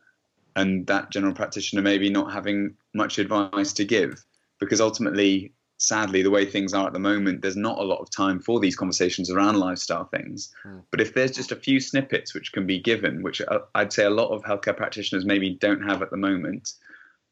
And 0.55 0.87
that 0.87 1.11
general 1.11 1.33
practitioner 1.33 1.81
maybe 1.81 2.09
not 2.09 2.31
having 2.31 2.75
much 2.93 3.19
advice 3.19 3.73
to 3.73 3.85
give, 3.85 4.25
because 4.59 4.79
ultimately 4.81 5.53
sadly, 5.77 6.21
the 6.21 6.31
way 6.31 6.45
things 6.45 6.73
are 6.73 6.87
at 6.87 6.93
the 6.93 6.99
moment, 6.99 7.41
there's 7.41 7.57
not 7.57 7.79
a 7.79 7.83
lot 7.83 7.99
of 7.99 8.09
time 8.09 8.39
for 8.39 8.59
these 8.59 8.75
conversations 8.75 9.29
around 9.29 9.57
lifestyle 9.57 10.05
things. 10.05 10.53
Mm. 10.65 10.83
But 10.91 11.01
if 11.01 11.13
there's 11.13 11.31
just 11.31 11.51
a 11.51 11.55
few 11.55 11.79
snippets 11.79 12.33
which 12.33 12.51
can 12.51 12.65
be 12.65 12.79
given, 12.79 13.23
which 13.23 13.41
uh, 13.41 13.59
I'd 13.75 13.93
say 13.93 14.05
a 14.05 14.09
lot 14.09 14.29
of 14.29 14.43
healthcare 14.43 14.75
practitioners 14.75 15.25
maybe 15.25 15.51
don't 15.51 15.81
have 15.81 16.01
at 16.01 16.11
the 16.11 16.17
moment, 16.17 16.73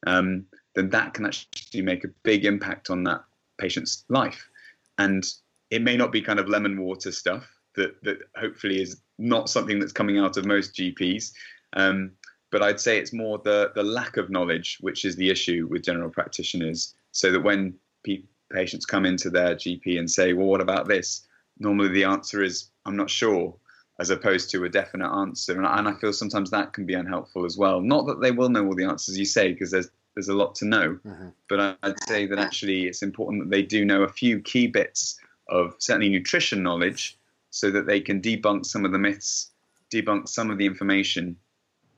um, 0.06 0.46
then 0.76 0.90
that 0.90 1.14
can 1.14 1.26
actually 1.26 1.82
make 1.82 2.04
a 2.04 2.10
big 2.24 2.46
impact 2.46 2.90
on 2.90 3.04
that 3.04 3.24
patient's 3.58 4.04
life. 4.10 4.50
And 4.98 5.26
it 5.70 5.82
may 5.82 5.98
not 5.98 6.12
be 6.12 6.22
kind 6.22 6.40
of 6.40 6.50
lemon 6.50 6.80
water 6.82 7.12
stuff 7.12 7.48
that 7.76 8.02
that 8.04 8.20
hopefully 8.36 8.82
is 8.82 9.02
not 9.18 9.50
something 9.50 9.80
that's 9.80 9.92
coming 9.92 10.20
out 10.20 10.38
of 10.38 10.46
most 10.46 10.76
GPs. 10.76 11.32
Um, 11.74 12.12
but 12.52 12.62
I'd 12.62 12.80
say 12.80 12.98
it's 12.98 13.14
more 13.14 13.40
the 13.40 13.72
the 13.74 13.84
lack 13.84 14.18
of 14.18 14.30
knowledge 14.30 14.78
which 14.82 15.06
is 15.06 15.16
the 15.16 15.30
issue 15.30 15.68
with 15.70 15.84
general 15.84 16.10
practitioners. 16.10 16.94
So 17.12 17.32
that 17.32 17.42
when 17.42 17.76
people 18.04 18.30
patients 18.54 18.86
come 18.86 19.06
into 19.06 19.30
their 19.30 19.56
GP 19.56 19.98
and 20.00 20.10
say, 20.10 20.34
well, 20.34 20.48
what 20.48 20.62
about 20.62 20.88
this? 20.88 21.28
Normally 21.60 21.90
the 21.90 22.06
answer 22.06 22.42
is, 22.42 22.70
I'm 22.86 22.96
not 22.96 23.10
sure, 23.10 23.56
as 24.00 24.10
opposed 24.10 24.50
to 24.52 24.64
a 24.64 24.70
definite 24.70 25.12
answer. 25.12 25.54
And, 25.58 25.66
and 25.66 25.88
I 25.88 25.94
feel 25.94 26.14
sometimes 26.14 26.52
that 26.52 26.74
can 26.74 26.86
be 26.86 26.94
unhelpful 26.94 27.46
as 27.46 27.58
well. 27.58 27.82
Not 27.82 28.08
that 28.08 28.22
they 28.22 28.32
will 28.32 28.50
know 28.50 28.66
all 28.66 28.76
the 28.76 28.86
answers 28.86 29.18
you 29.18 29.26
say, 29.26 29.52
because 29.52 29.72
there's 29.72 29.90
there's 30.16 30.30
a 30.30 30.34
lot 30.34 30.56
to 30.56 30.66
know. 30.66 31.00
Mm-hmm. 31.06 31.30
But 31.50 31.78
I'd 31.82 32.00
say 32.08 32.28
that 32.28 32.40
actually 32.40 32.86
it's 32.86 33.02
important 33.02 33.44
that 33.44 33.50
they 33.50 33.64
do 33.64 33.84
know 33.84 34.04
a 34.04 34.08
few 34.08 34.40
key 34.40 34.68
bits 34.68 35.20
of 35.50 35.76
certainly 35.80 36.10
nutrition 36.10 36.64
knowledge 36.64 37.18
so 37.50 37.72
that 37.72 37.86
they 37.88 38.00
can 38.00 38.22
debunk 38.22 38.66
some 38.66 38.86
of 38.86 38.92
the 38.92 39.00
myths, 39.00 39.52
debunk 39.92 40.28
some 40.28 40.50
of 40.50 40.58
the 40.58 40.66
information. 40.66 41.36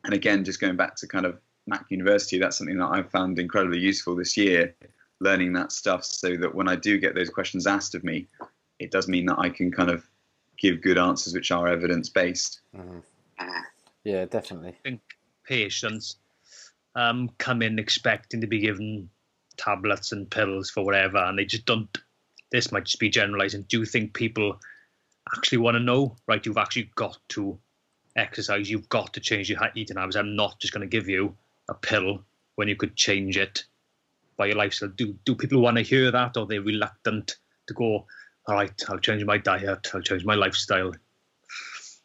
And 0.03 0.13
again, 0.13 0.43
just 0.43 0.61
going 0.61 0.75
back 0.75 0.95
to 0.97 1.07
kind 1.07 1.25
of 1.25 1.39
Mac 1.67 1.85
University, 1.89 2.39
that's 2.39 2.57
something 2.57 2.77
that 2.77 2.87
I've 2.87 3.11
found 3.11 3.39
incredibly 3.39 3.79
useful 3.79 4.15
this 4.15 4.37
year 4.37 4.73
learning 5.19 5.53
that 5.53 5.71
stuff 5.71 6.03
so 6.03 6.35
that 6.37 6.53
when 6.53 6.67
I 6.67 6.75
do 6.75 6.97
get 6.97 7.15
those 7.15 7.29
questions 7.29 7.67
asked 7.67 7.95
of 7.95 8.03
me, 8.03 8.27
it 8.79 8.91
does 8.91 9.07
mean 9.07 9.25
that 9.27 9.39
I 9.39 9.49
can 9.49 9.71
kind 9.71 9.89
of 9.89 10.05
give 10.57 10.81
good 10.81 10.97
answers 10.97 11.33
which 11.33 11.51
are 11.51 11.67
evidence 11.67 12.09
based. 12.09 12.61
Mm-hmm. 12.75 12.99
Yeah, 14.03 14.25
definitely. 14.25 14.69
I 14.69 14.77
think 14.83 15.01
patients 15.45 16.17
um, 16.95 17.31
come 17.37 17.61
in 17.61 17.79
expecting 17.79 18.41
to 18.41 18.47
be 18.47 18.59
given 18.59 19.09
tablets 19.57 20.11
and 20.11 20.29
pills 20.29 20.69
for 20.69 20.85
whatever, 20.85 21.17
and 21.17 21.37
they 21.37 21.45
just 21.45 21.65
don't. 21.65 21.97
This 22.51 22.71
might 22.71 22.85
just 22.85 22.99
be 22.99 23.09
generalizing. 23.09 23.63
Do 23.63 23.79
you 23.79 23.85
think 23.85 24.13
people 24.13 24.59
actually 25.35 25.57
want 25.57 25.75
to 25.75 25.79
know, 25.79 26.15
right? 26.27 26.45
You've 26.45 26.57
actually 26.57 26.91
got 26.95 27.17
to 27.29 27.57
exercise. 28.15 28.69
You've 28.69 28.89
got 28.89 29.13
to 29.13 29.19
change 29.19 29.49
your 29.49 29.59
eating 29.73 29.97
habits. 29.97 30.15
I'm 30.15 30.35
not 30.35 30.59
just 30.59 30.71
going 30.73 30.87
to 30.87 30.97
give 30.97 31.09
you 31.09 31.35
a 31.67 31.73
pill 31.73 32.23
when 32.55 32.67
you 32.67 32.75
could 32.75 32.95
change 32.95 33.37
it 33.37 33.65
by 34.37 34.47
your 34.47 34.55
lifestyle. 34.55 34.89
Do 34.89 35.15
do 35.25 35.35
people 35.35 35.61
want 35.61 35.77
to 35.77 35.83
hear 35.83 36.11
that, 36.11 36.37
or 36.37 36.45
they're 36.45 36.59
they 36.61 36.65
reluctant 36.65 37.37
to 37.67 37.73
go? 37.73 38.05
All 38.47 38.55
right, 38.55 38.73
I'll 38.89 38.99
change 38.99 39.23
my 39.25 39.37
diet. 39.37 39.89
I'll 39.93 40.01
change 40.01 40.23
my 40.25 40.35
lifestyle. 40.35 40.93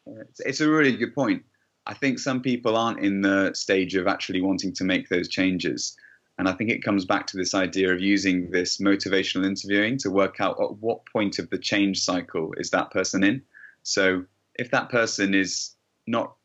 It's, 0.06 0.40
it's 0.40 0.60
a 0.60 0.68
really 0.68 0.96
good 0.96 1.14
point. 1.14 1.42
I 1.86 1.94
think 1.94 2.18
some 2.18 2.40
people 2.40 2.76
aren't 2.76 3.00
in 3.00 3.20
the 3.20 3.52
stage 3.54 3.94
of 3.94 4.06
actually 4.06 4.40
wanting 4.40 4.72
to 4.74 4.84
make 4.84 5.08
those 5.08 5.28
changes. 5.28 5.96
And 6.38 6.48
I 6.48 6.52
think 6.52 6.70
it 6.70 6.82
comes 6.82 7.04
back 7.04 7.26
to 7.28 7.36
this 7.36 7.54
idea 7.54 7.92
of 7.92 8.00
using 8.00 8.50
this 8.50 8.78
motivational 8.78 9.44
interviewing 9.44 9.98
to 9.98 10.10
work 10.10 10.40
out 10.40 10.58
at 10.58 10.78
what 10.78 11.04
point 11.04 11.38
of 11.38 11.50
the 11.50 11.58
change 11.58 12.00
cycle 12.00 12.54
is 12.56 12.70
that 12.70 12.90
person 12.90 13.22
in. 13.22 13.42
So 13.82 14.24
if 14.54 14.70
that 14.70 14.88
person 14.88 15.34
is 15.34 15.74
not, 16.06 16.36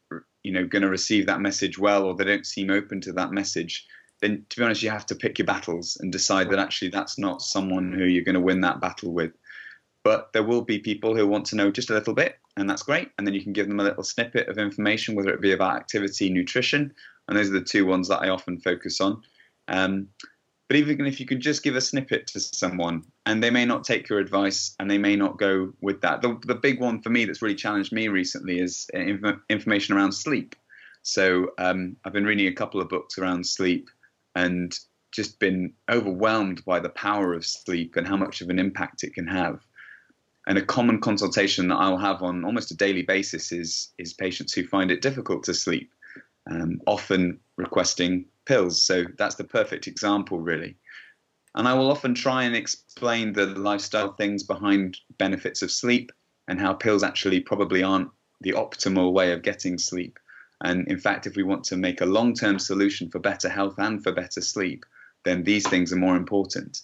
you 0.43 0.52
know, 0.52 0.65
going 0.65 0.82
to 0.82 0.89
receive 0.89 1.28
that 1.28 1.39
message 1.39 1.80
well, 1.80 2.04
or 2.04 2.13
they 2.13 2.26
don't 2.26 2.45
seem 2.45 2.71
open 2.71 3.00
to 3.02 3.13
that 3.13 3.32
message, 3.32 3.88
then 4.21 4.45
to 4.49 4.58
be 4.58 4.63
honest, 4.63 4.84
you 4.84 4.89
have 4.89 5.06
to 5.08 5.15
pick 5.15 5.38
your 5.38 5.45
battles 5.45 5.97
and 5.99 6.12
decide 6.12 6.49
that 6.49 6.60
actually 6.60 6.89
that's 6.89 7.17
not 7.17 7.41
someone 7.41 7.91
who 7.91 8.06
you're 8.06 8.23
going 8.23 8.36
to 8.36 8.41
win 8.41 8.62
that 8.62 8.80
battle 8.82 9.12
with. 9.12 9.32
But 10.04 10.34
there 10.34 10.43
will 10.43 10.62
be 10.62 10.80
people 10.80 11.15
who 11.15 11.28
want 11.28 11.45
to 11.47 11.56
know 11.56 11.71
just 11.71 11.89
a 11.89 11.93
little 11.93 12.13
bit, 12.13 12.38
and 12.58 12.69
that's 12.69 12.84
great. 12.84 13.10
And 13.17 13.25
then 13.25 13.34
you 13.34 13.41
can 13.41 13.54
give 13.54 13.67
them 13.67 13.80
a 13.80 13.84
little 13.84 14.04
snippet 14.04 14.47
of 14.47 14.58
information, 14.58 15.15
whether 15.15 15.34
it 15.34 15.41
be 15.41 15.51
about 15.51 15.78
activity, 15.78 16.30
nutrition, 16.30 16.93
and 17.28 17.38
those 17.38 17.49
are 17.49 17.54
the 17.54 17.62
two 17.62 17.86
ones 17.86 18.08
that 18.08 18.19
I 18.19 18.30
often 18.30 18.60
focus 18.60 19.01
on. 19.01 19.21
Um, 19.67 20.10
but 20.67 20.78
even 20.78 21.06
if 21.06 21.19
you 21.19 21.25
can 21.25 21.41
just 21.41 21.63
give 21.63 21.75
a 21.75 21.82
snippet 21.82 22.28
to 22.28 22.39
someone 22.39 23.04
and 23.25 23.43
they 23.43 23.51
may 23.51 23.65
not 23.65 23.84
take 23.84 24.10
your 24.10 24.19
advice 24.19 24.75
and 24.80 24.89
they 24.89 24.97
may 24.97 25.15
not 25.15 25.38
go 25.38 25.73
with 25.82 26.01
that. 26.01 26.21
The, 26.21 26.39
the 26.45 26.56
big 26.56 26.80
one 26.80 27.01
for 27.01 27.10
me 27.10 27.25
that's 27.25 27.41
really 27.41 27.56
challenged 27.56 27.91
me 27.91 28.08
recently 28.08 28.60
is 28.60 28.89
inf- 28.93 29.39
information 29.49 29.95
around 29.95 30.13
sleep. 30.13 30.56
So 31.04 31.51
um, 31.60 31.97
I've 32.04 32.13
been 32.13 32.25
reading 32.25 32.47
a 32.47 32.54
couple 32.54 32.82
of 32.82 32.89
books 32.89 33.19
around 33.19 33.45
sleep 33.45 33.89
and 34.36 34.78
just 35.12 35.39
been 35.39 35.74
overwhelmed 35.89 36.63
by 36.65 36.80
the 36.80 36.89
power 36.89 37.34
of 37.34 37.45
sleep 37.45 37.95
and 37.95 38.08
how 38.08 38.17
much 38.17 38.41
of 38.41 38.50
an 38.50 38.60
impact 38.60 39.04
it 39.04 39.13
can 39.13 39.28
have. 39.28 39.62
And 40.48 40.58
a 40.58 40.65
common 40.65 41.00
consultation 41.00 41.69
that 41.69 41.76
I'll 41.78 41.98
have 41.98 42.21
on 42.21 42.43
almost 42.43 42.71
a 42.71 42.76
daily 42.76 43.02
basis 43.02 43.52
is 43.52 43.93
is 43.98 44.13
patients 44.13 44.54
who 44.54 44.67
find 44.67 44.91
it 44.91 45.02
difficult 45.02 45.43
to 45.45 45.54
sleep, 45.54 45.91
um, 46.52 46.82
often 46.86 47.39
requesting 47.58 48.26
pills. 48.45 48.82
So 48.82 49.06
that's 49.17 49.36
the 49.36 49.43
perfect 49.43 49.88
example, 49.88 50.39
really. 50.39 50.76
And 51.56 51.67
I 51.67 51.74
will 51.74 51.89
often 51.89 52.13
try 52.13 52.43
and 52.43 52.56
explain 52.56 53.34
the 53.34 53.45
lifestyle 53.45 54.13
things 54.13 54.43
behind 54.43 54.98
benefits 55.17 55.62
of 55.62 55.71
sleep 55.71 56.12
and 56.48 56.60
how 56.60 56.74
pills 56.74 57.02
actually 57.02 57.39
probably 57.39 57.82
aren't 57.82 58.12
the 58.41 58.52
optimal 58.52 59.13
way 59.13 59.32
of 59.32 59.41
getting 59.41 59.78
sleep. 59.78 60.19
And 60.65 60.88
in 60.88 60.97
fact, 60.97 61.28
if 61.28 61.36
we 61.36 61.43
want 61.43 61.63
to 61.65 61.78
make 61.78 62.01
a 62.01 62.08
long 62.08 62.34
term 62.34 62.58
solution 62.58 63.08
for 63.10 63.19
better 63.19 63.47
health 63.47 63.75
and 63.78 64.01
for 64.04 64.12
better 64.12 64.41
sleep, 64.41 64.84
then 65.23 65.43
these 65.43 65.67
things 65.69 65.93
are 65.93 65.97
more 65.97 66.15
important. 66.17 66.82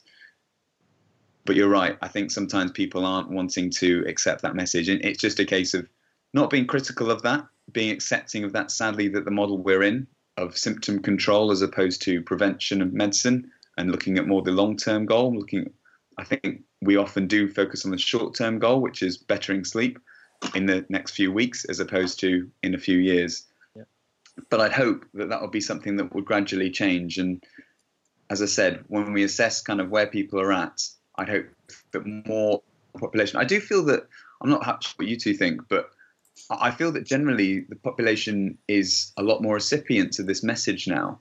But 1.46 1.56
you're 1.56 1.68
right. 1.68 1.98
I 2.00 2.08
think 2.08 2.30
sometimes 2.30 2.72
people 2.72 3.08
aren't 3.08 3.32
wanting 3.32 3.72
to 3.72 4.06
accept 4.08 4.44
that 4.44 4.56
message. 4.56 4.88
And 4.88 5.04
it's 5.04 5.20
just 5.20 5.40
a 5.40 5.46
case 5.46 5.74
of 5.74 5.90
not 6.36 6.52
being 6.52 6.68
critical 6.68 7.10
of 7.10 7.24
that, 7.24 7.44
being 7.72 7.90
accepting 7.90 8.44
of 8.44 8.54
that, 8.54 8.70
sadly, 8.70 9.08
that 9.10 9.26
the 9.26 9.32
model 9.32 9.58
we're 9.58 9.82
in 9.82 10.06
of 10.38 10.56
symptom 10.56 11.02
control 11.02 11.50
as 11.50 11.64
opposed 11.64 12.04
to 12.04 12.22
prevention 12.22 12.84
of 12.84 12.94
medicine 12.94 13.50
and 13.80 13.92
looking 13.92 14.20
at 14.20 14.28
more 14.28 14.44
the 14.44 14.52
long 14.52 14.78
term 14.78 15.08
goal. 15.08 15.36
Looking, 15.36 15.74
I 16.20 16.24
think 16.24 16.62
we 16.84 16.98
often 16.98 17.26
do 17.26 17.50
focus 17.50 17.84
on 17.84 17.92
the 17.92 17.98
short 17.98 18.36
term 18.36 18.60
goal, 18.60 18.80
which 18.80 19.02
is 19.02 19.18
bettering 19.18 19.66
sleep 19.66 19.98
in 20.54 20.68
the 20.68 20.86
next 20.90 21.12
few 21.12 21.32
weeks 21.32 21.66
as 21.66 21.80
opposed 21.80 22.20
to 22.20 22.48
in 22.62 22.76
a 22.76 22.80
few 22.80 23.00
years. 23.00 23.48
But 24.50 24.62
I'd 24.62 24.74
hope 24.74 25.06
that 25.14 25.30
that 25.30 25.42
would 25.42 25.52
be 25.52 25.62
something 25.62 25.98
that 25.98 26.14
would 26.14 26.26
gradually 26.26 26.70
change. 26.70 27.18
And 27.18 27.44
as 28.30 28.42
I 28.42 28.46
said, 28.46 28.84
when 28.88 29.14
we 29.14 29.24
assess 29.24 29.62
kind 29.62 29.82
of 29.82 29.90
where 29.90 30.08
people 30.08 30.40
are 30.40 30.54
at, 30.54 30.82
I'd 31.16 31.30
hope 31.30 31.48
that 31.92 32.06
more 32.06 32.62
population. 32.98 33.40
I 33.40 33.46
do 33.46 33.60
feel 33.60 33.84
that 33.86 34.08
I'm 34.42 34.50
not 34.50 34.84
sure 34.84 34.94
what 34.96 35.08
you 35.08 35.18
two 35.18 35.34
think, 35.34 35.62
but 35.70 35.92
I 36.50 36.72
feel 36.72 36.92
that 36.94 37.06
generally 37.06 37.62
the 37.62 37.76
population 37.76 38.58
is 38.68 39.12
a 39.18 39.24
lot 39.24 39.42
more 39.42 39.56
recipient 39.56 40.14
to 40.14 40.24
this 40.24 40.44
message 40.44 40.88
now. 40.88 41.20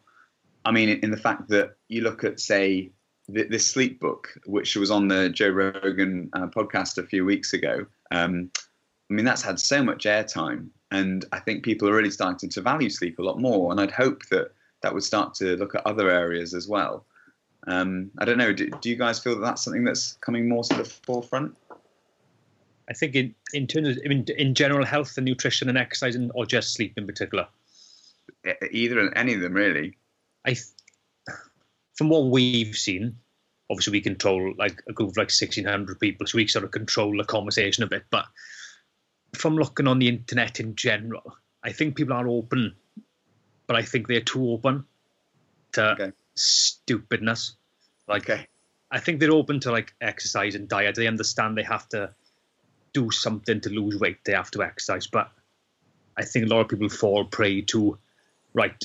I 0.64 0.70
mean, 0.70 0.88
in 0.88 1.11
the 1.11 1.16
fact 1.16 1.49
that 1.49 1.77
you 1.88 2.03
look 2.03 2.23
at, 2.23 2.38
say, 2.38 2.92
this 3.29 3.66
sleep 3.66 4.01
book, 4.01 4.29
which 4.46 4.77
was 4.77 4.90
on 4.90 5.09
the 5.09 5.29
Joe 5.29 5.51
Rogan 5.51 6.31
uh, 6.33 6.46
podcast 6.46 6.99
a 6.99 7.07
few 7.07 7.25
weeks 7.25 7.53
ago. 7.53 7.87
Um, 8.11 8.51
I 9.11 9.14
mean, 9.14 9.25
that's 9.25 9.42
had 9.42 9.61
so 9.61 9.83
much 9.83 10.05
airtime, 10.05 10.68
and 10.90 11.24
I 11.33 11.38
think 11.38 11.64
people 11.64 11.88
are 11.88 11.94
really 11.94 12.11
starting 12.11 12.48
to 12.50 12.61
value 12.61 12.90
sleep 12.90 13.18
a 13.18 13.22
lot 13.22 13.38
more. 13.38 13.70
And 13.70 13.81
I'd 13.81 13.90
hope 13.90 14.26
that 14.26 14.53
that 14.83 14.92
would 14.92 15.05
start 15.05 15.35
to 15.35 15.57
look 15.57 15.74
at 15.74 15.87
other 15.87 16.11
areas 16.11 16.55
as 16.55 16.66
well. 16.66 17.05
Um, 17.66 18.11
I 18.18 18.24
don't 18.24 18.38
know. 18.38 18.53
Do, 18.53 18.70
do, 18.70 18.88
you 18.88 18.96
guys 18.96 19.18
feel 19.18 19.35
that 19.35 19.42
that's 19.42 19.62
something 19.62 19.85
that's 19.85 20.14
coming 20.14 20.48
more 20.48 20.64
to 20.64 20.74
the 20.74 20.85
forefront? 20.85 21.57
I 22.88 22.94
think 22.94 23.14
in, 23.14 23.35
in 23.53 23.66
terms 23.66 23.88
of 23.88 23.98
in, 24.05 24.24
in 24.37 24.55
general 24.55 24.85
health 24.85 25.16
and 25.16 25.26
nutrition 25.26 25.68
and 25.68 25.79
exercise, 25.79 26.16
and, 26.16 26.33
or 26.35 26.46
just 26.46 26.72
sleep 26.72 26.94
in 26.96 27.07
particular. 27.07 27.46
Either 28.70 29.12
any 29.16 29.35
of 29.35 29.42
them, 29.42 29.53
really. 29.53 29.96
I, 30.46 30.57
from 31.94 32.09
what 32.09 32.26
we've 32.26 32.74
seen, 32.74 33.16
obviously 33.70 33.92
we 33.92 34.00
control 34.00 34.55
like 34.57 34.83
a 34.88 34.92
group 34.92 35.11
of 35.11 35.16
like 35.18 35.31
sixteen 35.31 35.66
hundred 35.66 36.00
people, 36.00 36.26
so 36.26 36.37
we 36.37 36.46
sort 36.46 36.64
of 36.64 36.70
control 36.70 37.16
the 37.16 37.24
conversation 37.24 37.85
a 37.85 37.87
bit. 37.87 38.05
But 38.11 38.24
from 39.35 39.57
looking 39.57 39.87
on 39.87 39.99
the 39.99 40.09
internet 40.09 40.61
in 40.61 40.75
general, 40.75 41.37
I 41.62 41.73
think 41.73 41.97
people 41.97 42.14
are 42.14 42.29
open, 42.29 42.75
but 43.66 43.77
I 43.77 43.83
think 43.83 44.09
they're 44.09 44.21
too 44.21 44.51
open 44.51 44.85
to 45.73 45.93
okay. 45.93 46.12
stupidness. 46.35 47.57
Like, 48.09 48.29
okay. 48.29 48.47
I 48.90 48.99
think 48.99 49.21
they're 49.21 49.33
open 49.33 49.61
to 49.61 49.71
like 49.71 49.95
exercise 50.01 50.55
and 50.55 50.69
diet. 50.69 50.97
They 50.97 51.07
understand 51.07 51.57
they 51.57 51.62
have 51.62 51.88
to 51.90 52.11
do 52.93 53.11
something 53.11 53.61
to 53.61 53.71
lose 53.71 53.99
weight, 54.01 54.19
they 54.25 54.33
have 54.33 54.51
to 54.53 54.62
exercise. 54.62 55.07
But 55.07 55.31
I 56.16 56.25
think 56.25 56.47
a 56.47 56.49
lot 56.49 56.61
of 56.61 56.69
people 56.69 56.88
fall 56.88 57.25
prey 57.25 57.62
to, 57.62 57.99
right, 58.53 58.85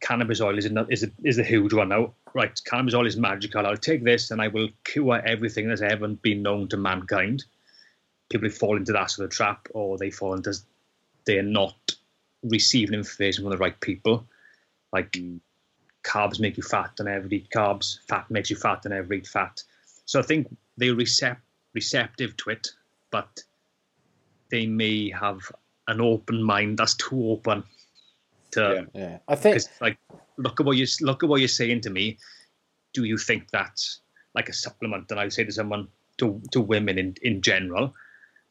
cannabis 0.00 0.40
oil 0.40 0.56
is 0.56 0.66
a, 0.66 0.86
is 0.88 1.02
a, 1.02 1.10
is 1.22 1.38
a 1.38 1.44
huge 1.44 1.74
one 1.74 1.90
now. 1.90 2.14
Right, 2.34 2.58
cannabis 2.64 2.94
oil 2.94 3.06
is 3.06 3.18
magical. 3.18 3.66
I'll 3.66 3.76
take 3.76 4.04
this 4.04 4.30
and 4.30 4.40
I 4.40 4.48
will 4.48 4.68
cure 4.84 5.20
everything 5.22 5.68
that's 5.68 5.82
ever 5.82 6.08
been 6.08 6.42
known 6.42 6.68
to 6.68 6.78
mankind. 6.78 7.44
People 8.32 8.50
fall 8.50 8.76
into 8.76 8.92
that 8.92 9.10
sort 9.10 9.26
of 9.26 9.30
trap, 9.32 9.68
or 9.72 9.98
they 9.98 10.10
fall 10.10 10.34
into 10.34 10.54
they're 11.24 11.42
not 11.42 11.76
receiving 12.42 12.94
information 12.94 13.44
from 13.44 13.50
the 13.50 13.58
right 13.58 13.78
people. 13.80 14.26
Like 14.92 15.16
hmm. 15.16 15.36
carbs 16.02 16.40
make 16.40 16.56
you 16.56 16.62
fat, 16.62 16.92
and 16.98 17.08
every 17.08 17.38
eat 17.38 17.50
carbs. 17.50 17.98
Fat 18.08 18.30
makes 18.30 18.50
you 18.50 18.56
fat, 18.56 18.84
and 18.84 18.94
every 18.94 19.18
eat 19.18 19.26
fat. 19.26 19.62
So 20.04 20.18
I 20.18 20.22
think 20.22 20.54
they're 20.76 20.94
recept- 20.94 21.36
receptive 21.74 22.36
to 22.38 22.50
it 22.50 22.68
but 23.12 23.44
they 24.50 24.66
may 24.66 25.10
have 25.10 25.40
an 25.86 26.00
open 26.00 26.42
mind 26.42 26.78
that's 26.78 26.94
too 26.94 27.30
open 27.30 27.62
to 28.50 28.88
yeah, 28.92 29.00
yeah. 29.00 29.18
I 29.28 29.36
think 29.36 29.62
like 29.80 29.98
look 30.36 30.58
at 30.58 30.66
what 30.66 30.76
you 30.76 30.86
look 31.00 31.22
at 31.22 31.28
what 31.28 31.40
you're 31.40 31.48
saying 31.48 31.82
to 31.82 31.90
me. 31.90 32.18
Do 32.92 33.04
you 33.04 33.16
think 33.16 33.50
that's 33.50 34.00
like 34.34 34.48
a 34.48 34.52
supplement? 34.52 35.10
And 35.10 35.20
I 35.20 35.24
would 35.24 35.32
say 35.32 35.44
to 35.44 35.52
someone 35.52 35.88
to 36.18 36.42
to 36.50 36.60
women 36.60 36.98
in, 36.98 37.14
in 37.22 37.40
general, 37.40 37.94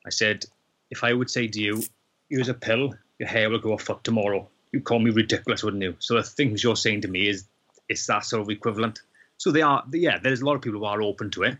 I 0.05 0.09
said, 0.09 0.45
if 0.89 1.03
I 1.03 1.13
would 1.13 1.29
say 1.29 1.47
to 1.47 1.59
you, 1.59 1.83
here's 2.29 2.49
a 2.49 2.53
pill, 2.53 2.93
your 3.19 3.29
hair 3.29 3.49
will 3.49 3.59
go 3.59 3.73
a 3.73 3.77
foot 3.77 4.03
tomorrow. 4.03 4.49
You'd 4.71 4.83
call 4.83 4.99
me 4.99 5.11
ridiculous, 5.11 5.63
wouldn't 5.63 5.83
you? 5.83 5.95
So 5.99 6.15
the 6.15 6.23
things 6.23 6.63
you're 6.63 6.75
saying 6.75 7.01
to 7.01 7.07
me 7.07 7.27
is 7.27 7.45
is 7.89 8.05
that 8.07 8.23
sort 8.23 8.41
of 8.41 8.49
equivalent. 8.49 9.01
So 9.37 9.51
they 9.51 9.61
are 9.61 9.83
yeah, 9.91 10.17
there's 10.17 10.41
a 10.41 10.45
lot 10.45 10.55
of 10.55 10.61
people 10.61 10.79
who 10.79 10.85
are 10.85 11.01
open 11.01 11.29
to 11.31 11.43
it. 11.43 11.57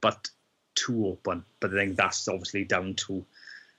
But 0.00 0.30
too 0.74 1.06
open. 1.06 1.44
But 1.60 1.72
I 1.74 1.84
think 1.84 1.96
that's 1.96 2.26
obviously 2.28 2.64
down 2.64 2.94
to 3.06 3.24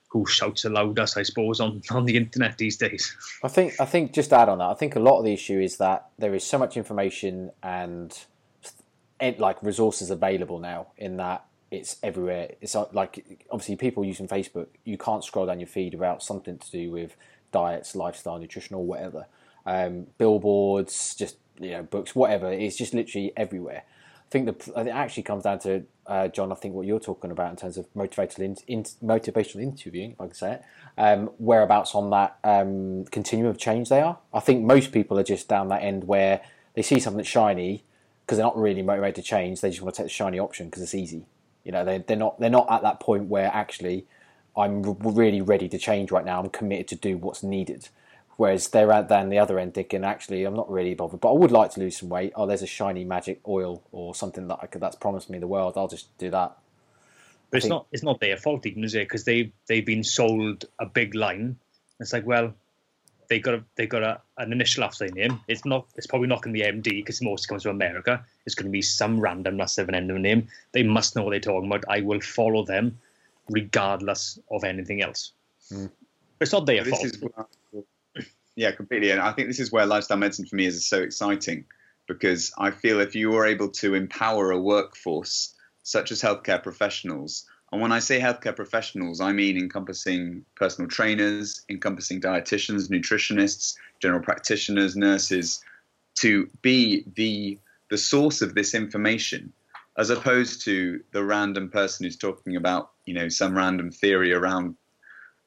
who 0.10 0.25
shouts 0.25 0.63
the 0.63 0.69
loudest, 0.69 1.17
I 1.17 1.23
suppose, 1.23 1.60
on, 1.60 1.81
on 1.89 2.05
the 2.05 2.17
internet 2.17 2.57
these 2.57 2.77
days. 2.77 3.15
I 3.43 3.47
think 3.47 3.79
I 3.79 3.86
think 3.86 4.13
just 4.13 4.34
add 4.34 4.49
on 4.49 4.60
that, 4.60 4.69
I 4.69 4.73
think 4.73 4.95
a 4.95 4.99
lot 4.99 5.19
of 5.19 5.25
the 5.25 5.34
issue 5.34 5.60
is 5.60 5.77
that 5.77 6.10
there 6.17 6.36
is 6.36 6.43
so 6.43 6.57
much 6.57 6.77
information 6.77 7.51
and 7.63 8.17
like 9.38 9.62
resources 9.62 10.10
available 10.10 10.60
now 10.60 10.88
in 10.97 11.17
that 11.17 11.45
it's 11.71 11.95
everywhere. 12.03 12.51
It's 12.60 12.75
like 12.75 13.25
obviously 13.49 13.77
people 13.77 14.03
using 14.03 14.27
Facebook, 14.27 14.67
you 14.84 14.97
can't 14.97 15.23
scroll 15.23 15.45
down 15.45 15.60
your 15.60 15.67
feed 15.67 15.93
without 15.93 16.21
something 16.21 16.57
to 16.57 16.71
do 16.71 16.91
with 16.91 17.15
diets, 17.53 17.95
lifestyle, 17.95 18.38
nutrition, 18.38 18.75
or 18.75 18.86
whatever. 18.86 19.25
Um, 19.65 20.07
billboards, 20.17 21.15
just 21.15 21.38
you 21.60 21.71
know, 21.71 21.84
books, 21.84 22.13
whatever. 22.13 22.51
It's 22.51 22.75
just 22.75 22.93
literally 22.93 23.31
everywhere. 23.38 23.84
I 23.86 24.29
think 24.29 24.45
the 24.45 24.81
it 24.81 24.89
actually 24.89 25.23
comes 25.23 25.43
down 25.43 25.60
to 25.60 25.84
uh, 26.07 26.27
John. 26.27 26.51
I 26.51 26.55
think 26.55 26.73
what 26.73 26.86
you're 26.86 26.99
talking 26.99 27.31
about 27.31 27.51
in 27.51 27.55
terms 27.55 27.77
of 27.77 27.91
motivational 27.93 28.39
in, 28.39 28.57
in, 28.67 28.84
motivational 29.03 29.62
interviewing, 29.62 30.12
if 30.12 30.21
I 30.21 30.25
can 30.25 30.34
say 30.34 30.51
it, 30.53 30.63
um, 30.97 31.27
whereabouts 31.38 31.95
on 31.95 32.10
that 32.10 32.38
um, 32.43 33.05
continuum 33.05 33.49
of 33.49 33.57
change 33.57 33.88
they 33.88 34.01
are. 34.01 34.17
I 34.34 34.41
think 34.41 34.65
most 34.65 34.91
people 34.91 35.17
are 35.19 35.23
just 35.23 35.47
down 35.47 35.69
that 35.69 35.84
end 35.84 36.05
where 36.05 36.41
they 36.73 36.81
see 36.81 36.99
something 36.99 37.23
shiny 37.23 37.84
because 38.25 38.38
they're 38.38 38.45
not 38.45 38.57
really 38.57 38.81
motivated 38.81 39.15
to 39.15 39.21
change. 39.21 39.62
They 39.62 39.69
just 39.69 39.81
want 39.81 39.95
to 39.95 40.01
take 40.01 40.07
the 40.07 40.13
shiny 40.13 40.39
option 40.39 40.67
because 40.67 40.84
it's 40.84 40.95
easy. 40.95 41.25
You 41.63 41.71
know, 41.71 41.86
they 41.86 42.00
they're 42.00 42.17
not 42.17 42.39
they're 42.39 42.50
not 42.50 42.71
at 42.71 42.82
that 42.84 43.00
point 43.00 43.26
where 43.26 43.50
actually 43.54 44.06
I'm 44.56 44.82
really 44.84 45.41
ready 45.41 45.69
to 45.69 45.78
change 45.78 46.12
right 46.12 46.26
now. 46.26 46.39
I'm 46.41 46.50
committed 46.50 46.88
to 46.89 46.95
do 46.95 47.17
what's 47.17 47.43
needed. 47.43 47.89
Whereas 48.38 48.69
they're 48.69 48.91
at 48.91 49.08
down 49.08 49.30
the 49.30 49.38
other 49.38 49.60
end 49.60 49.76
thinking, 49.76 50.04
actually, 50.04 50.45
I'm 50.45 50.56
not 50.56 50.71
really 50.71 50.95
bothered, 50.95 51.19
but 51.19 51.30
I 51.30 51.38
would 51.38 51.52
like 51.52 51.71
to 51.71 51.80
lose 51.80 51.97
some 51.97 52.10
weight. 52.10 52.34
Oh, 52.36 52.47
there's 52.47 52.63
a 52.63 52.67
shiny 52.67 53.04
magic 53.04 53.39
oil 53.47 53.84
or 53.91 54.15
something 54.15 54.47
that 54.47 54.60
I 54.63 54.65
could, 54.65 54.82
that's 54.82 54.95
promised 54.95 55.30
me 55.30 55.38
the 55.38 55.47
world. 55.47 55.74
I'll 55.78 55.88
just 55.88 56.17
do 56.17 56.32
that. 56.32 56.58
But 57.52 57.58
it's 57.58 57.67
not 57.67 57.86
it's 57.91 58.04
not 58.04 58.19
their 58.19 58.38
fault 58.38 58.65
even, 58.65 58.84
is 58.84 58.95
it? 58.95 59.08
Because 59.08 59.26
they 59.26 59.52
they've 59.67 59.86
been 59.86 60.04
sold 60.04 60.65
a 60.80 60.86
big 60.86 61.13
line. 61.13 61.58
It's 62.00 62.13
like, 62.13 62.26
well, 62.26 62.54
they 63.32 63.39
got 63.39 63.54
a, 63.54 63.63
they 63.76 63.88
got 63.88 64.04
a, 64.04 64.20
an 64.39 64.52
initial 64.52 64.84
after 64.84 65.08
their 65.08 65.15
name. 65.15 65.39
It's 65.48 65.63
not 65.63 65.88
it's 65.96 66.06
probably 66.06 66.28
not 66.28 66.41
going 66.41 66.54
to 66.54 66.62
be 66.62 66.67
MD 66.67 66.98
because 66.98 67.22
most 67.22 67.48
comes 67.48 67.63
from 67.63 67.72
America. 67.78 68.22
It's 68.46 68.56
going 68.56 68.65
to 68.65 68.72
be 68.72 68.82
some 68.82 69.22
random 69.22 69.56
massive 69.56 69.88
an 69.88 69.96
end 69.96 70.12
of 70.12 70.17
a 70.17 70.20
name. 70.20 70.50
They 70.74 70.84
must 70.84 71.15
know 71.15 71.24
what 71.24 71.32
they're 71.32 71.39
talking 71.39 71.67
about. 71.67 71.86
I 71.88 72.02
will 72.02 72.20
follow 72.20 72.65
them 72.65 73.00
regardless 73.50 74.38
of 74.52 74.65
anything 74.65 75.02
else. 75.02 75.32
Mm. 75.72 75.89
It's 76.41 76.52
not 76.52 76.65
their 76.65 76.84
this 76.84 77.15
fault. 77.22 77.48
Where, 77.72 78.26
yeah, 78.58 78.72
completely. 78.74 79.12
And 79.12 79.22
I 79.22 79.32
think 79.32 79.48
this 79.48 79.62
is 79.62 79.72
where 79.72 79.86
lifestyle 79.86 80.17
medicine 80.17 80.46
for 80.46 80.58
me 80.58 80.65
is 80.65 80.86
so 80.86 81.02
exciting 81.02 81.63
because 82.10 82.52
I 82.58 82.72
feel 82.72 83.00
if 83.00 83.15
you 83.15 83.34
are 83.38 83.46
able 83.46 83.70
to 83.70 83.94
empower 83.94 84.52
a 84.52 84.60
workforce 84.60 85.56
such 85.84 86.12
as 86.12 86.22
healthcare 86.22 86.62
professionals. 86.62 87.46
And 87.71 87.81
when 87.81 87.91
I 87.91 87.99
say 87.99 88.19
healthcare 88.19 88.55
professionals, 88.55 89.21
I 89.21 89.31
mean 89.31 89.57
encompassing 89.57 90.45
personal 90.55 90.89
trainers, 90.89 91.63
encompassing 91.69 92.19
dietitians, 92.19 92.89
nutritionists, 92.89 93.75
general 94.01 94.21
practitioners, 94.21 94.95
nurses, 94.95 95.63
to 96.15 96.49
be 96.62 97.05
the 97.15 97.57
the 97.89 97.97
source 97.97 98.41
of 98.41 98.55
this 98.55 98.73
information, 98.73 99.51
as 99.97 100.10
opposed 100.10 100.63
to 100.63 101.01
the 101.12 101.23
random 101.23 101.69
person 101.69 102.05
who's 102.05 102.15
talking 102.15 102.55
about, 102.55 102.91
you 103.05 103.13
know, 103.13 103.27
some 103.27 103.55
random 103.55 103.91
theory 103.91 104.34
around 104.34 104.75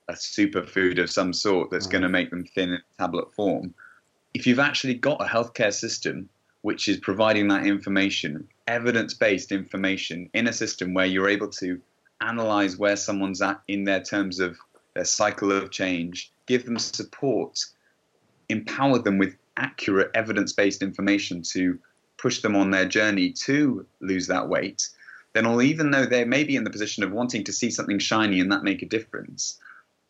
a 0.09 0.13
superfood 0.13 0.99
of 1.03 1.11
some 1.11 1.33
sort 1.33 1.71
that's 1.71 1.87
mm. 1.87 1.93
going 1.93 2.03
to 2.03 2.09
make 2.11 2.29
them 2.29 2.45
thin 2.45 2.71
in 2.71 2.83
tablet 2.99 3.33
form. 3.33 3.75
If 4.35 4.47
you've 4.47 4.59
actually 4.59 4.95
got 4.95 5.23
a 5.23 5.29
healthcare 5.29 5.73
system 5.73 6.29
which 6.61 6.89
is 6.89 6.99
providing 6.99 7.49
that 7.49 7.67
information, 7.67 8.49
evidence 8.67 9.15
based 9.15 9.53
information 9.53 10.29
in 10.35 10.47
a 10.47 10.53
system 10.53 10.93
where 10.93 11.07
you're 11.07 11.29
able 11.29 11.49
to 11.49 11.81
analyze 12.21 12.77
where 12.77 12.97
someone's 12.97 13.43
at 13.43 13.61
in 13.69 13.85
their 13.85 14.03
terms 14.03 14.41
of 14.41 14.59
their 14.95 15.05
cycle 15.05 15.53
of 15.53 15.71
change, 15.71 16.33
give 16.47 16.65
them 16.65 16.79
support, 16.79 17.65
empower 18.49 18.99
them 18.99 19.19
with 19.19 19.37
accurate 19.57 20.11
evidence 20.15 20.53
based 20.53 20.83
information 20.83 21.43
to 21.43 21.79
push 22.17 22.41
them 22.43 22.57
on 22.57 22.71
their 22.71 22.87
journey 22.87 23.31
to 23.31 23.87
lose 24.01 24.27
that 24.29 24.49
weight, 24.49 24.89
then 25.33 25.47
even 25.61 25.91
though 25.91 26.07
they 26.07 26.25
may 26.25 26.45
be 26.45 26.57
in 26.57 26.65
the 26.65 26.71
position 26.71 27.03
of 27.03 27.13
wanting 27.13 27.45
to 27.45 27.53
see 27.53 27.71
something 27.71 27.99
shiny 27.99 28.41
and 28.41 28.53
that 28.53 28.63
make 28.63 28.83
a 28.83 28.87
difference, 28.87 29.59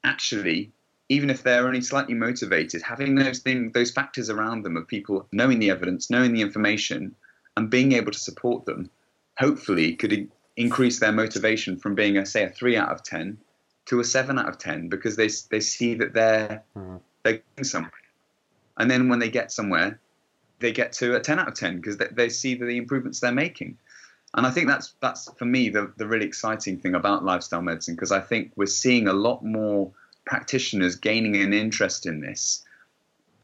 actually 0.05 0.71
even 1.09 1.31
if 1.31 1.43
they're 1.43 1.67
only 1.67 1.81
slightly 1.81 2.15
motivated, 2.15 2.83
having 2.83 3.15
those 3.15 3.41
things, 3.41 3.73
those 3.73 3.91
factors 3.91 4.31
around 4.31 4.63
them 4.63 4.77
of 4.77 4.89
people 4.89 5.27
knowing 5.33 5.59
the 5.59 5.71
evidence, 5.71 6.11
knowing 6.11 6.33
the 6.33 6.41
information, 6.41 7.15
and 7.57 7.71
being 7.71 7.93
able 7.93 8.11
to 8.11 8.19
support 8.19 8.65
them, 8.65 8.91
hopefully 9.39 9.95
could 9.95 10.31
increase 10.57 11.01
their 11.01 11.13
motivation 11.13 11.77
from 11.77 11.95
being 11.95 12.17
a 12.17 12.27
say 12.27 12.45
a 12.45 12.49
three 12.49 12.77
out 12.77 12.91
of 12.91 13.03
ten 13.03 13.39
to 13.87 14.01
a 14.01 14.05
seven 14.05 14.39
out 14.39 14.49
of 14.49 14.59
ten 14.59 14.89
because 14.89 15.17
they 15.17 15.29
they 15.51 15.61
see 15.61 15.95
that 15.95 16.13
they're 16.15 16.63
mm. 16.77 17.01
they're 17.23 17.43
getting 17.57 17.65
somewhere, 17.65 17.93
and 18.77 18.91
then 18.91 19.09
when 19.09 19.19
they 19.19 19.31
get 19.31 19.53
somewhere, 19.53 19.99
they 20.61 20.73
get 20.73 20.93
to 20.95 21.17
a 21.17 21.21
ten 21.21 21.39
out 21.39 21.49
of 21.49 21.55
ten 21.55 21.77
because 21.77 21.97
they, 21.97 22.09
they 22.13 22.29
see 22.29 22.55
the 22.55 22.77
improvements 22.77 23.21
they're 23.21 23.33
making. 23.33 23.77
And 24.35 24.47
I 24.47 24.51
think 24.51 24.67
that's 24.67 24.95
that's 25.01 25.31
for 25.39 25.45
me 25.45 25.69
the, 25.69 25.93
the 25.97 26.07
really 26.07 26.27
exciting 26.27 26.79
thing 26.79 26.95
about 26.95 27.25
lifestyle 27.25 27.63
medicine 27.63 27.95
because 27.95 28.13
I 28.13 28.21
think 28.21 28.53
we're 28.57 28.67
seeing 28.67 29.07
a 29.07 29.13
lot 29.13 29.45
more 29.45 29.93
practitioners 30.25 30.97
gaining 30.97 31.37
an 31.37 31.53
interest 31.53 32.07
in 32.07 32.21
this 32.21 32.65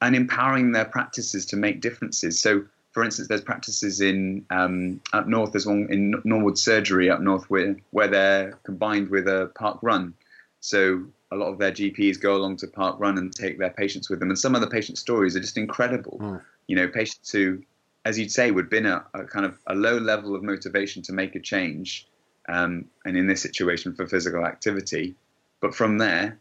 and 0.00 0.16
empowering 0.16 0.72
their 0.72 0.84
practices 0.84 1.46
to 1.46 1.56
make 1.56 1.80
differences. 1.80 2.40
So, 2.40 2.64
for 2.92 3.04
instance, 3.04 3.28
there's 3.28 3.40
practices 3.40 4.00
in 4.00 4.44
um, 4.50 5.00
up 5.12 5.28
north. 5.28 5.52
There's 5.52 5.66
one 5.66 5.86
in 5.90 6.20
Norwood 6.24 6.58
Surgery 6.58 7.08
up 7.10 7.20
north 7.20 7.48
where 7.48 7.76
where 7.90 8.08
they're 8.08 8.58
combined 8.64 9.10
with 9.10 9.28
a 9.28 9.50
park 9.54 9.78
run. 9.82 10.14
So 10.60 11.06
a 11.30 11.36
lot 11.36 11.52
of 11.52 11.58
their 11.58 11.72
GPs 11.72 12.20
go 12.20 12.36
along 12.36 12.56
to 12.58 12.66
park 12.66 12.98
run 12.98 13.16
and 13.16 13.34
take 13.34 13.58
their 13.58 13.70
patients 13.70 14.10
with 14.10 14.18
them. 14.18 14.30
And 14.30 14.38
some 14.38 14.54
of 14.54 14.60
the 14.60 14.66
patient 14.66 14.98
stories 14.98 15.36
are 15.36 15.40
just 15.40 15.56
incredible. 15.56 16.18
Mm. 16.20 16.42
You 16.66 16.76
know, 16.76 16.88
patients 16.88 17.30
who, 17.30 17.62
as 18.04 18.18
you'd 18.18 18.32
say, 18.32 18.50
would 18.50 18.68
been 18.68 18.86
a, 18.86 19.04
a, 19.14 19.24
kind 19.24 19.46
of 19.46 19.56
a 19.66 19.74
low 19.74 19.96
level 19.98 20.34
of 20.34 20.42
motivation 20.42 21.02
to 21.02 21.12
make 21.12 21.36
a 21.36 21.40
change, 21.40 22.08
um, 22.48 22.86
and 23.04 23.16
in 23.16 23.26
this 23.26 23.40
situation 23.40 23.94
for 23.94 24.06
physical 24.06 24.44
activity, 24.44 25.14
but 25.60 25.74
from 25.74 25.98
there 25.98 26.38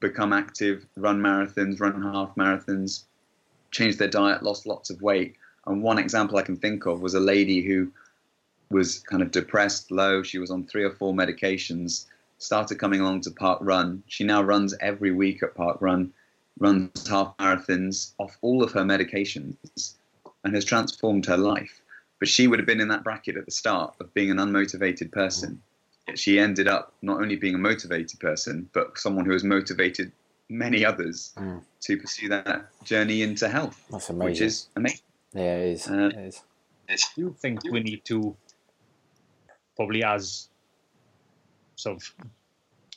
become 0.00 0.32
active, 0.32 0.86
run 0.96 1.20
marathons, 1.20 1.80
run 1.80 2.00
half 2.02 2.34
marathons, 2.36 3.04
change 3.70 3.96
their 3.96 4.08
diet, 4.08 4.42
lost 4.42 4.66
lots 4.66 4.90
of 4.90 5.00
weight. 5.02 5.36
And 5.68 5.82
one 5.82 5.98
example 5.98 6.38
I 6.38 6.42
can 6.42 6.56
think 6.56 6.86
of 6.86 7.00
was 7.00 7.14
a 7.14 7.20
lady 7.20 7.62
who 7.62 7.90
was 8.70 8.98
kind 9.00 9.22
of 9.22 9.30
depressed, 9.30 9.90
low. 9.90 10.22
She 10.22 10.38
was 10.38 10.50
on 10.50 10.64
three 10.64 10.84
or 10.84 10.90
four 10.90 11.12
medications, 11.12 12.06
started 12.38 12.78
coming 12.78 13.00
along 13.00 13.22
to 13.22 13.30
Park 13.30 13.60
Run. 13.62 14.02
She 14.06 14.24
now 14.24 14.42
runs 14.42 14.74
every 14.80 15.12
week 15.12 15.42
at 15.42 15.54
Park 15.54 15.78
Run, 15.80 16.12
runs 16.58 17.08
half 17.08 17.36
marathons 17.38 18.12
off 18.18 18.36
all 18.40 18.62
of 18.62 18.72
her 18.72 18.82
medications, 18.82 19.94
and 20.44 20.54
has 20.54 20.64
transformed 20.64 21.26
her 21.26 21.36
life. 21.36 21.80
But 22.18 22.28
she 22.28 22.48
would 22.48 22.58
have 22.58 22.66
been 22.66 22.80
in 22.80 22.88
that 22.88 23.04
bracket 23.04 23.36
at 23.36 23.44
the 23.44 23.52
start 23.52 23.94
of 24.00 24.12
being 24.12 24.30
an 24.30 24.38
unmotivated 24.38 25.12
person 25.12 25.62
she 26.14 26.38
ended 26.38 26.68
up 26.68 26.92
not 27.02 27.20
only 27.20 27.36
being 27.36 27.54
a 27.54 27.58
motivated 27.58 28.20
person, 28.20 28.68
but 28.72 28.98
someone 28.98 29.24
who 29.24 29.32
has 29.32 29.44
motivated 29.44 30.12
many 30.48 30.84
others 30.84 31.32
mm. 31.36 31.60
to 31.80 31.96
pursue 31.96 32.28
that 32.28 32.66
journey 32.84 33.22
into 33.22 33.48
health. 33.48 33.84
That's 33.90 34.08
amazing. 34.08 34.30
Which 34.30 34.40
is 34.40 34.68
amazing. 34.76 35.00
Yeah, 35.32 35.56
it 35.56 35.72
is. 35.72 35.88
Uh, 35.88 36.10
it 36.14 36.34
is. 36.88 37.04
Do 37.14 37.22
you 37.22 37.36
think 37.38 37.64
we 37.70 37.80
need 37.80 38.04
to 38.06 38.36
probably 39.76 40.02
as 40.02 40.48
sort 41.76 41.96
of 41.96 42.14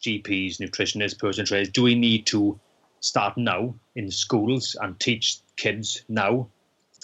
GPs, 0.02 0.58
nutritionists, 0.58 1.20
personal 1.20 1.46
trainers, 1.46 1.70
do 1.70 1.84
we 1.84 1.96
need 1.96 2.26
to 2.28 2.60
start 3.02 3.38
now 3.38 3.76
in 3.96 4.10
schools 4.10 4.76
and 4.80 5.00
teach 5.00 5.39
kids 5.58 6.04
now 6.08 6.48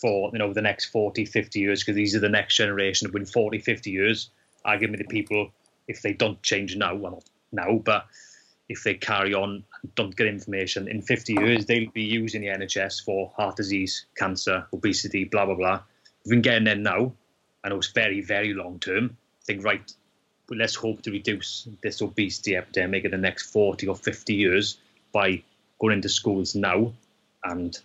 for 0.02 0.30
you 0.32 0.40
know 0.40 0.54
the 0.54 0.62
next 0.62 0.86
40 0.86 1.26
50 1.26 1.60
years 1.60 1.82
because 1.82 1.96
these 1.96 2.16
are 2.16 2.20
the 2.20 2.30
next 2.30 2.56
generation 2.56 3.12
within 3.12 3.26
40 3.26 3.60
50 3.60 3.90
years 3.90 4.30
arguably 4.66 4.98
the 4.98 5.06
people 5.06 5.52
if 5.88 6.02
they 6.02 6.14
don't 6.14 6.42
change 6.44 6.76
now, 6.76 6.96
well, 6.96 7.24
not 7.52 7.68
now, 7.68 7.78
but 7.78 8.06
if 8.70 8.84
they 8.84 8.94
carry 8.94 9.34
on 9.34 9.64
and 9.82 9.96
don't 9.96 10.16
get 10.16 10.28
information 10.28 10.88
in 10.88 11.02
50 11.02 11.34
years, 11.34 11.66
they'll 11.66 11.90
be 11.92 12.04
using 12.04 12.42
the 12.42 12.48
NHS 12.48 13.04
for 13.04 13.32
heart 13.38 13.56
disease, 13.56 14.06
cancer, 14.18 14.66
obesity, 14.74 15.24
blah, 15.24 15.46
blah, 15.46 15.56
blah. 15.56 15.82
We've 16.26 16.32
been 16.32 16.42
getting 16.42 16.66
there 16.66 16.76
now. 16.76 17.14
I 17.64 17.70
know 17.70 17.78
it's 17.78 17.92
very, 17.92 18.22
very 18.22 18.54
long 18.54 18.80
term. 18.80 19.18
I 19.42 19.46
think, 19.46 19.64
right, 19.64 19.92
let's 20.50 20.76
hope 20.76 21.02
to 21.04 21.12
reduce 21.12 21.68
this 21.82 22.02
obesity 22.02 22.56
epidemic 22.56 23.06
in 23.06 23.12
the 23.12 23.18
next 23.18 23.52
40 23.52 23.88
or 23.88 23.96
50 23.96 24.34
years 24.34 24.78
by 25.14 25.44
going 25.80 25.94
into 25.94 26.10
schools 26.10 26.56
now 26.56 26.94
and 27.44 27.78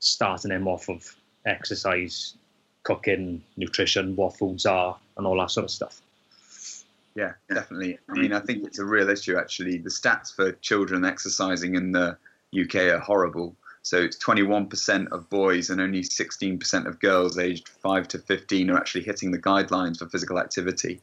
starting 0.00 0.50
them 0.50 0.68
off 0.68 0.88
of 0.88 1.14
exercise, 1.46 2.34
cooking, 2.82 3.42
nutrition, 3.56 4.16
what 4.16 4.36
foods 4.36 4.66
are, 4.66 4.96
and 5.16 5.26
all 5.26 5.38
that 5.38 5.50
sort 5.50 5.64
of 5.64 5.70
stuff. 5.70 6.00
Yeah, 7.14 7.32
definitely. 7.48 7.98
I 8.08 8.14
mean, 8.14 8.32
I 8.32 8.40
think 8.40 8.64
it's 8.64 8.78
a 8.78 8.84
real 8.84 9.08
issue 9.08 9.36
actually. 9.36 9.78
The 9.78 9.90
stats 9.90 10.34
for 10.34 10.52
children 10.52 11.04
exercising 11.04 11.76
in 11.76 11.92
the 11.92 12.16
UK 12.58 12.74
are 12.92 12.98
horrible. 12.98 13.56
So 13.82 13.98
it's 13.98 14.16
21% 14.16 15.08
of 15.12 15.28
boys 15.28 15.70
and 15.70 15.80
only 15.80 16.02
16% 16.02 16.86
of 16.86 16.98
girls 17.00 17.38
aged 17.38 17.68
5 17.68 18.08
to 18.08 18.18
15 18.18 18.70
are 18.70 18.78
actually 18.78 19.04
hitting 19.04 19.30
the 19.30 19.38
guidelines 19.38 19.98
for 19.98 20.08
physical 20.08 20.38
activity, 20.38 21.00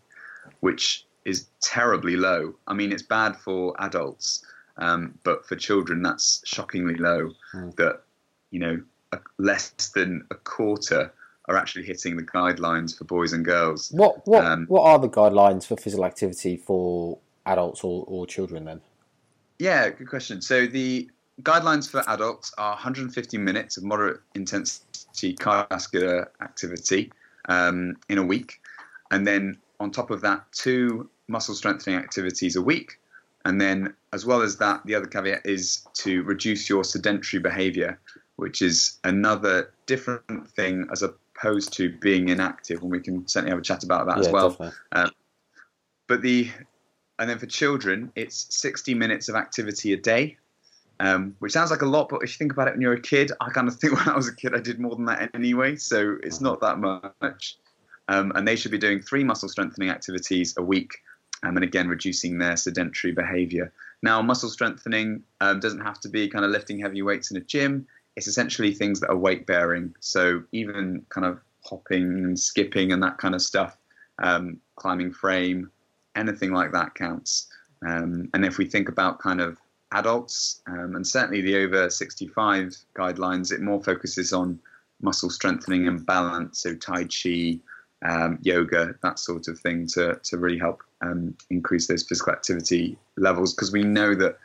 which 0.62 1.06
is 1.24 1.48
terribly 1.62 2.18
low. 2.18 2.56
I 2.68 2.74
mean, 2.74 2.92
it's 2.92 3.04
bad 3.04 3.36
for 3.36 3.76
adults, 3.80 4.44
um, 4.78 5.18
but 5.24 5.46
for 5.46 5.56
children, 5.56 6.02
that's 6.02 6.42
shockingly 6.44 6.96
low. 6.96 7.32
Mm. 7.54 7.76
That, 7.76 8.02
you 8.50 8.60
know, 8.60 8.82
less 9.38 9.70
than 9.94 10.26
a 10.32 10.36
quarter 10.36 11.14
are 11.52 11.58
actually 11.58 11.84
hitting 11.84 12.16
the 12.16 12.24
guidelines 12.24 12.98
for 12.98 13.04
boys 13.04 13.34
and 13.34 13.44
girls. 13.46 13.90
What 13.92 14.26
what 14.28 14.46
um, 14.46 14.66
what 14.68 14.84
are 14.84 15.00
the 15.00 15.10
guidelines 15.10 15.66
for 15.66 15.76
physical 15.76 16.06
activity 16.06 16.58
for 16.58 17.20
adults 17.46 17.84
or, 17.84 18.06
or 18.08 18.26
children 18.26 18.66
then? 18.66 18.82
Yeah, 19.60 19.90
good 19.90 20.10
question. 20.10 20.42
So 20.42 20.66
the 20.66 21.10
guidelines 21.44 21.90
for 21.90 22.04
adults 22.08 22.54
are 22.58 22.72
150 22.72 23.38
minutes 23.38 23.78
of 23.78 23.84
moderate 23.84 24.22
intensity 24.36 25.36
cardiovascular 25.36 26.28
activity 26.42 27.12
um, 27.48 27.98
in 28.10 28.18
a 28.18 28.24
week, 28.24 28.62
and 29.12 29.28
then 29.28 29.58
on 29.80 29.92
top 29.92 30.12
of 30.12 30.22
that, 30.22 30.46
two 30.52 31.10
muscle 31.28 31.56
strengthening 31.56 31.98
activities 31.98 32.56
a 32.56 32.62
week. 32.62 33.00
And 33.44 33.60
then, 33.60 33.96
as 34.14 34.24
well 34.24 34.44
as 34.44 34.58
that, 34.58 34.86
the 34.86 34.94
other 34.94 35.08
caveat 35.08 35.42
is 35.46 35.88
to 35.96 36.22
reduce 36.22 36.70
your 36.70 36.84
sedentary 36.84 37.42
behavior, 37.42 38.00
which 38.36 38.62
is 38.62 39.00
another 39.04 39.74
different 39.88 40.48
thing 40.52 40.88
as 40.92 41.02
a 41.02 41.14
opposed 41.42 41.74
to 41.74 41.90
being 41.98 42.30
inactive, 42.30 42.82
and 42.82 42.92
we 42.92 43.00
can 43.00 43.28
certainly 43.28 43.52
have 43.52 43.60
a 43.60 43.64
chat 43.64 43.84
about 43.84 44.08
that 44.08 44.18
yeah, 44.18 44.28
as 44.28 44.30
well. 44.30 44.74
Um, 44.92 45.12
but 46.08 46.22
the 46.22 46.50
and 47.20 47.30
then 47.30 47.38
for 47.38 47.46
children, 47.46 48.12
it's 48.16 48.48
60 48.50 48.96
minutes 48.96 49.30
of 49.30 49.36
activity 49.36 49.94
a 49.94 49.98
day, 49.98 50.38
um, 51.00 51.36
which 51.40 51.52
sounds 51.52 51.70
like 51.70 51.84
a 51.84 51.86
lot, 51.86 52.10
but 52.10 52.24
if 52.24 52.32
you 52.32 52.38
think 52.38 52.52
about 52.52 52.68
it 52.68 52.72
when 52.72 52.82
you're 52.82 52.94
a 52.94 53.02
kid, 53.02 53.32
I 53.40 53.50
kind 53.50 53.68
of 53.68 53.76
think 53.80 53.94
when 53.94 54.10
I 54.10 54.16
was 54.16 54.28
a 54.28 54.36
kid 54.36 54.56
I 54.56 54.60
did 54.60 54.80
more 54.80 54.96
than 54.96 55.06
that 55.06 55.30
anyway, 55.34 55.76
so 55.76 56.18
it's 56.24 56.42
not 56.42 56.62
that 56.62 56.80
much. 56.80 57.58
Um, 58.08 58.32
and 58.36 58.48
they 58.48 58.56
should 58.56 58.72
be 58.72 58.78
doing 58.78 59.02
three 59.02 59.24
muscle 59.24 59.48
strengthening 59.48 59.90
activities 59.90 60.56
a 60.58 60.64
week, 60.64 60.92
um, 61.44 61.56
and 61.56 61.64
again 61.64 61.88
reducing 61.88 62.40
their 62.40 62.58
sedentary 62.58 63.14
behaviour. 63.14 63.72
Now, 64.04 64.22
muscle 64.22 64.50
strengthening 64.50 65.22
um, 65.42 65.60
doesn't 65.60 65.82
have 65.82 66.00
to 66.02 66.10
be 66.10 66.28
kind 66.28 66.44
of 66.44 66.50
lifting 66.50 66.80
heavy 66.80 67.04
weights 67.04 67.30
in 67.30 67.38
a 67.38 67.42
gym. 67.42 67.86
It's 68.16 68.28
essentially 68.28 68.74
things 68.74 69.00
that 69.00 69.10
are 69.10 69.18
weight 69.18 69.46
bearing. 69.46 69.96
So 70.00 70.44
even 70.52 71.06
kind 71.10 71.26
of 71.26 71.40
hopping 71.64 72.26
and 72.26 72.40
skipping 72.40 72.92
and 72.92 73.02
that 73.04 73.18
kind 73.18 73.36
of 73.36 73.42
stuff, 73.42 73.78
um, 74.22 74.60
climbing 74.76 75.14
frame, 75.14 75.72
anything 76.16 76.52
like 76.52 76.72
that 76.74 76.96
counts. 76.96 77.48
Um, 77.86 78.30
and 78.34 78.46
if 78.46 78.58
we 78.58 78.66
think 78.66 78.90
about 78.90 79.20
kind 79.20 79.42
of 79.42 79.58
adults, 79.92 80.62
um, 80.68 80.96
and 80.96 81.06
certainly 81.06 81.42
the 81.42 81.58
over 81.58 81.90
65 81.90 82.76
guidelines, 82.96 83.52
it 83.52 83.62
more 83.62 83.82
focuses 83.84 84.34
on 84.34 84.60
muscle 85.02 85.30
strengthening 85.30 85.88
and 85.88 86.06
balance, 86.06 86.62
so 86.62 86.76
Tai 86.76 87.06
Chi, 87.06 87.60
um, 88.04 88.40
yoga, 88.42 88.96
that 89.02 89.20
sort 89.20 89.48
of 89.48 89.60
thing, 89.60 89.88
to, 89.88 90.20
to 90.24 90.38
really 90.38 90.58
help 90.58 90.82
um, 91.02 91.36
increase 91.50 91.88
those 91.88 92.04
physical 92.04 92.34
activity 92.34 92.98
levels. 93.18 93.54
Because 93.54 93.72
we 93.72 93.84
know 93.84 94.16
that 94.16 94.38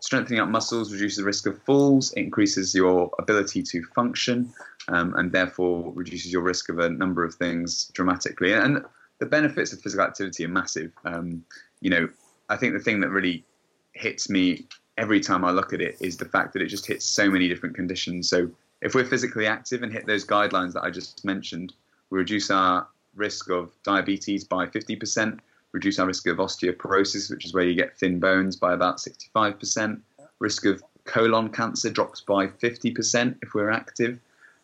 strengthening 0.00 0.40
up 0.40 0.48
muscles 0.48 0.92
reduces 0.92 1.18
the 1.18 1.24
risk 1.24 1.46
of 1.46 1.60
falls, 1.62 2.12
increases 2.12 2.74
your 2.74 3.10
ability 3.18 3.62
to 3.62 3.82
function, 3.94 4.52
um, 4.88 5.14
and 5.16 5.32
therefore 5.32 5.92
reduces 5.94 6.32
your 6.32 6.42
risk 6.42 6.68
of 6.68 6.78
a 6.78 6.88
number 6.88 7.24
of 7.24 7.34
things 7.34 7.90
dramatically. 7.94 8.52
And 8.52 8.84
the 9.18 9.26
benefits 9.26 9.72
of 9.72 9.80
physical 9.80 10.04
activity 10.04 10.44
are 10.44 10.48
massive. 10.48 10.92
Um, 11.04 11.44
you 11.80 11.90
know, 11.90 12.08
I 12.48 12.56
think 12.56 12.72
the 12.72 12.80
thing 12.80 13.00
that 13.00 13.10
really 13.10 13.44
hits 13.92 14.30
me 14.30 14.66
every 14.96 15.20
time 15.20 15.44
I 15.44 15.50
look 15.50 15.72
at 15.72 15.80
it 15.80 15.96
is 16.00 16.16
the 16.16 16.24
fact 16.24 16.52
that 16.52 16.62
it 16.62 16.66
just 16.66 16.86
hits 16.86 17.04
so 17.04 17.30
many 17.30 17.48
different 17.48 17.74
conditions. 17.74 18.28
So 18.28 18.50
if 18.80 18.94
we're 18.94 19.04
physically 19.04 19.46
active 19.46 19.82
and 19.82 19.92
hit 19.92 20.06
those 20.06 20.24
guidelines 20.24 20.72
that 20.74 20.82
I 20.82 20.90
just 20.90 21.24
mentioned, 21.24 21.72
we 22.10 22.18
reduce 22.18 22.50
our 22.50 22.86
risk 23.14 23.50
of 23.50 23.72
diabetes 23.82 24.44
by 24.44 24.66
50%, 24.66 25.38
reduce 25.72 25.98
our 25.98 26.06
risk 26.06 26.26
of 26.26 26.38
osteoporosis, 26.38 27.30
which 27.30 27.44
is 27.44 27.54
where 27.54 27.64
you 27.64 27.74
get 27.74 27.98
thin 27.98 28.18
bones, 28.18 28.56
by 28.56 28.72
about 28.72 28.98
65%. 28.98 30.00
Risk 30.38 30.64
of 30.66 30.82
colon 31.04 31.48
cancer 31.48 31.90
drops 31.90 32.20
by 32.20 32.46
50% 32.46 33.36
if 33.42 33.54
we're 33.54 33.70
active. 33.70 34.18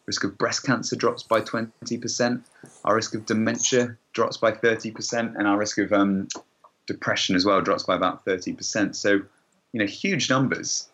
Risk 0.07 0.25
of 0.25 0.37
breast 0.37 0.64
cancer 0.64 0.97
drops 0.97 1.23
by 1.23 1.40
20%. 1.40 2.43
Our 2.85 2.95
risk 2.95 3.14
of 3.14 3.27
dementia 3.27 3.97
drops 4.12 4.37
by 4.37 4.53
30%, 4.53 5.35
and 5.37 5.47
our 5.47 5.59
risk 5.59 5.79
of 5.79 5.93
um, 5.93 6.29
depression 6.87 7.35
as 7.37 7.45
well 7.45 7.61
drops 7.61 7.85
by 7.85 7.97
about 7.97 8.25
30%. 8.25 8.95
So, 8.95 9.21
you 9.73 9.81
know, 9.81 9.87
huge 9.87 10.29
numbers. 10.29 10.88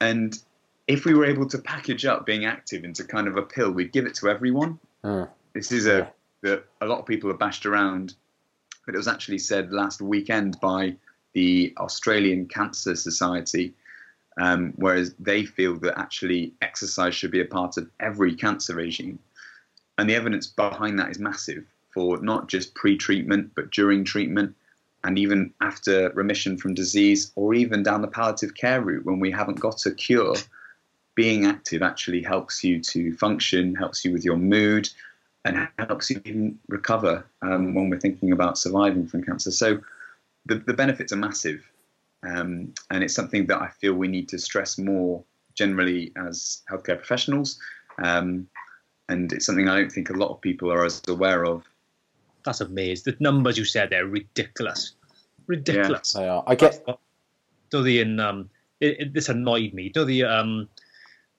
And 0.00 0.38
if 0.86 1.04
we 1.04 1.14
were 1.14 1.24
able 1.24 1.46
to 1.48 1.58
package 1.58 2.04
up 2.04 2.26
being 2.26 2.44
active 2.44 2.84
into 2.84 3.04
kind 3.04 3.28
of 3.28 3.36
a 3.36 3.42
pill, 3.42 3.70
we'd 3.70 3.92
give 3.92 4.06
it 4.06 4.14
to 4.16 4.28
everyone. 4.28 4.78
Mm. 5.04 5.28
This 5.54 5.72
is 5.72 5.86
a 5.86 6.12
that 6.42 6.64
a 6.80 6.86
lot 6.86 6.98
of 6.98 7.06
people 7.06 7.30
are 7.30 7.34
bashed 7.34 7.66
around, 7.66 8.14
but 8.90 8.96
it 8.96 8.98
was 8.98 9.06
actually 9.06 9.38
said 9.38 9.70
last 9.70 10.02
weekend 10.02 10.58
by 10.58 10.96
the 11.32 11.72
Australian 11.78 12.44
Cancer 12.46 12.96
Society, 12.96 13.72
um, 14.40 14.72
whereas 14.78 15.14
they 15.20 15.44
feel 15.44 15.76
that 15.78 15.96
actually 15.96 16.54
exercise 16.60 17.14
should 17.14 17.30
be 17.30 17.40
a 17.40 17.44
part 17.44 17.76
of 17.76 17.88
every 18.00 18.34
cancer 18.34 18.74
regime. 18.74 19.20
And 19.96 20.10
the 20.10 20.16
evidence 20.16 20.48
behind 20.48 20.98
that 20.98 21.08
is 21.08 21.20
massive 21.20 21.64
for 21.94 22.18
not 22.18 22.48
just 22.48 22.74
pre 22.74 22.96
treatment, 22.96 23.52
but 23.54 23.70
during 23.70 24.02
treatment, 24.02 24.56
and 25.04 25.20
even 25.20 25.54
after 25.60 26.10
remission 26.10 26.58
from 26.58 26.74
disease, 26.74 27.30
or 27.36 27.54
even 27.54 27.84
down 27.84 28.02
the 28.02 28.08
palliative 28.08 28.56
care 28.56 28.80
route 28.80 29.04
when 29.06 29.20
we 29.20 29.30
haven't 29.30 29.60
got 29.60 29.86
a 29.86 29.92
cure. 29.92 30.34
Being 31.14 31.46
active 31.46 31.82
actually 31.82 32.24
helps 32.24 32.64
you 32.64 32.80
to 32.80 33.16
function, 33.18 33.76
helps 33.76 34.04
you 34.04 34.10
with 34.12 34.24
your 34.24 34.36
mood, 34.36 34.88
and 35.44 35.68
helps 35.78 36.10
you 36.10 36.20
even 36.24 36.58
recover 36.68 37.24
um, 37.42 37.74
when 37.74 37.88
we're 37.88 38.00
thinking 38.00 38.32
about 38.32 38.58
surviving 38.58 39.06
from 39.06 39.22
cancer. 39.22 39.50
So 39.50 39.80
the, 40.46 40.56
the 40.56 40.74
benefits 40.74 41.12
are 41.12 41.16
massive. 41.16 41.64
Um, 42.22 42.74
and 42.90 43.02
it's 43.02 43.14
something 43.14 43.46
that 43.46 43.62
I 43.62 43.68
feel 43.68 43.94
we 43.94 44.08
need 44.08 44.28
to 44.30 44.38
stress 44.38 44.76
more 44.76 45.24
generally 45.54 46.12
as 46.16 46.62
healthcare 46.70 46.96
professionals. 46.96 47.58
Um, 48.02 48.46
and 49.08 49.32
it's 49.32 49.46
something 49.46 49.68
I 49.68 49.78
don't 49.78 49.90
think 49.90 50.10
a 50.10 50.14
lot 50.14 50.30
of 50.30 50.40
people 50.40 50.70
are 50.70 50.84
as 50.84 51.02
aware 51.08 51.44
of. 51.46 51.64
That's 52.44 52.60
amazing. 52.60 53.12
The 53.12 53.16
numbers 53.20 53.58
you 53.58 53.64
said 53.64 53.90
there 53.90 54.04
are 54.04 54.08
ridiculous. 54.08 54.94
Ridiculous. 55.46 56.12
They 56.12 56.28
are. 56.28 56.44
I 56.46 56.54
get. 56.54 56.84
Do 57.70 57.82
the 57.82 58.00
in 58.00 58.20
um, 58.20 58.50
it, 58.80 59.00
it, 59.00 59.14
this 59.14 59.28
annoyed 59.28 59.74
me. 59.74 59.88
Do 59.88 60.04
the 60.04 60.24
um, 60.24 60.68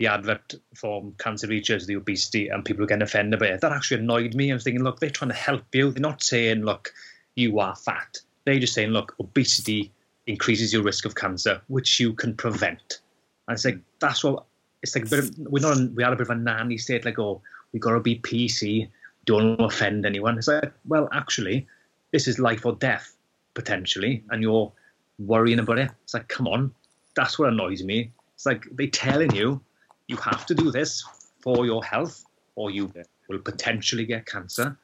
the 0.01 0.07
advert 0.07 0.55
for 0.73 1.11
cancer 1.19 1.45
research, 1.45 1.85
the 1.85 1.95
obesity, 1.95 2.47
and 2.47 2.65
people 2.65 2.83
are 2.83 2.87
getting 2.87 3.03
offended 3.03 3.39
by 3.39 3.45
it. 3.45 3.61
That 3.61 3.71
actually 3.71 4.01
annoyed 4.01 4.33
me. 4.33 4.49
I 4.49 4.55
was 4.55 4.63
thinking, 4.63 4.83
look, 4.83 4.99
they're 4.99 5.11
trying 5.11 5.29
to 5.29 5.35
help 5.35 5.63
you. 5.73 5.91
They're 5.91 6.01
not 6.01 6.23
saying, 6.23 6.63
look, 6.63 6.91
you 7.35 7.59
are 7.59 7.75
fat. 7.75 8.17
They're 8.45 8.59
just 8.59 8.73
saying, 8.73 8.89
look, 8.89 9.13
obesity 9.19 9.91
increases 10.25 10.73
your 10.73 10.81
risk 10.81 11.05
of 11.05 11.13
cancer, 11.13 11.61
which 11.67 11.99
you 11.99 12.13
can 12.13 12.35
prevent. 12.35 12.99
And 13.47 13.53
it's 13.53 13.63
like 13.63 13.77
that's 13.99 14.23
what 14.23 14.43
it's 14.81 14.95
like. 14.95 15.05
A 15.05 15.09
bit 15.09 15.19
of, 15.19 15.37
we're 15.37 15.61
not. 15.61 15.77
We 15.91 16.01
had 16.01 16.13
a 16.13 16.15
bit 16.15 16.27
of 16.27 16.31
a 16.31 16.35
nanny 16.35 16.79
state, 16.79 17.05
like, 17.05 17.19
oh, 17.19 17.39
we 17.71 17.79
got 17.79 17.91
to 17.91 17.99
be 17.99 18.17
PC. 18.19 18.89
Don't 19.25 19.61
offend 19.61 20.07
anyone. 20.07 20.35
It's 20.39 20.47
like, 20.47 20.73
well, 20.87 21.09
actually, 21.11 21.67
this 22.11 22.27
is 22.27 22.39
life 22.39 22.65
or 22.65 22.73
death 22.73 23.15
potentially, 23.53 24.23
and 24.31 24.41
you're 24.41 24.71
worrying 25.19 25.59
about 25.59 25.77
it. 25.77 25.91
It's 26.03 26.15
like, 26.15 26.27
come 26.27 26.47
on, 26.47 26.73
that's 27.15 27.37
what 27.37 27.49
annoys 27.49 27.83
me. 27.83 28.11
It's 28.33 28.47
like 28.47 28.65
they're 28.71 28.87
telling 28.87 29.35
you 29.35 29.61
you 30.07 30.17
have 30.17 30.45
to 30.47 30.55
do 30.55 30.71
this 30.71 31.03
for 31.39 31.65
your 31.65 31.83
health, 31.83 32.25
or 32.55 32.71
you 32.71 32.91
will 33.27 33.39
potentially 33.39 34.05
get 34.05 34.25
cancer. 34.25 34.77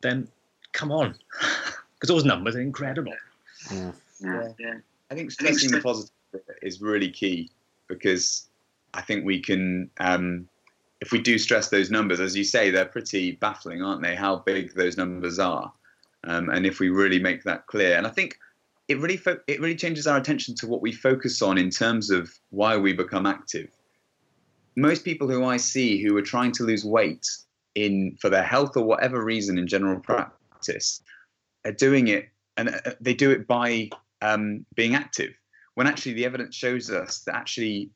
Then 0.00 0.28
come 0.72 0.92
on, 0.92 1.14
because 1.94 2.08
those 2.08 2.24
numbers 2.24 2.56
are 2.56 2.60
incredible. 2.60 3.14
Yeah. 3.70 3.92
Yeah. 4.20 4.48
yeah. 4.58 4.74
I 5.10 5.14
think 5.14 5.30
stressing 5.30 5.70
the 5.70 5.80
positive 5.80 6.10
is 6.62 6.80
really 6.80 7.10
key 7.10 7.50
because 7.88 8.48
I 8.94 9.00
think 9.00 9.24
we 9.24 9.40
can, 9.40 9.90
um, 9.98 10.48
if 11.00 11.12
we 11.12 11.20
do 11.20 11.38
stress 11.38 11.68
those 11.68 11.90
numbers, 11.90 12.20
as 12.20 12.36
you 12.36 12.44
say, 12.44 12.70
they're 12.70 12.84
pretty 12.84 13.32
baffling, 13.32 13.82
aren't 13.82 14.02
they? 14.02 14.14
How 14.14 14.36
big 14.36 14.74
those 14.74 14.96
numbers 14.96 15.38
are, 15.38 15.72
um, 16.24 16.50
and 16.50 16.66
if 16.66 16.80
we 16.80 16.90
really 16.90 17.18
make 17.18 17.44
that 17.44 17.66
clear, 17.66 17.96
and 17.96 18.06
I 18.06 18.10
think 18.10 18.38
it 18.88 18.98
really 18.98 19.16
fo- 19.16 19.40
it 19.46 19.60
really 19.60 19.76
changes 19.76 20.06
our 20.06 20.16
attention 20.16 20.54
to 20.56 20.66
what 20.66 20.82
we 20.82 20.92
focus 20.92 21.40
on 21.42 21.58
in 21.58 21.70
terms 21.70 22.10
of 22.10 22.30
why 22.50 22.76
we 22.76 22.92
become 22.92 23.26
active. 23.26 23.70
Most 24.78 25.04
people 25.04 25.28
who 25.28 25.44
I 25.44 25.56
see 25.56 26.00
who 26.00 26.16
are 26.16 26.22
trying 26.22 26.52
to 26.52 26.62
lose 26.62 26.84
weight 26.84 27.26
in 27.74 28.16
for 28.20 28.30
their 28.30 28.44
health 28.44 28.76
or 28.76 28.84
whatever 28.84 29.24
reason 29.24 29.58
in 29.58 29.66
general 29.66 29.98
practice 29.98 31.02
are 31.64 31.72
doing 31.72 32.06
it, 32.06 32.28
and 32.56 32.68
uh, 32.68 32.92
they 33.00 33.12
do 33.12 33.32
it 33.32 33.48
by 33.48 33.90
um, 34.22 34.64
being 34.76 34.94
active. 34.94 35.32
When 35.74 35.88
actually 35.88 36.12
the 36.12 36.26
evidence 36.26 36.54
shows 36.54 36.92
us 36.92 37.24
that 37.24 37.34
actually 37.34 37.90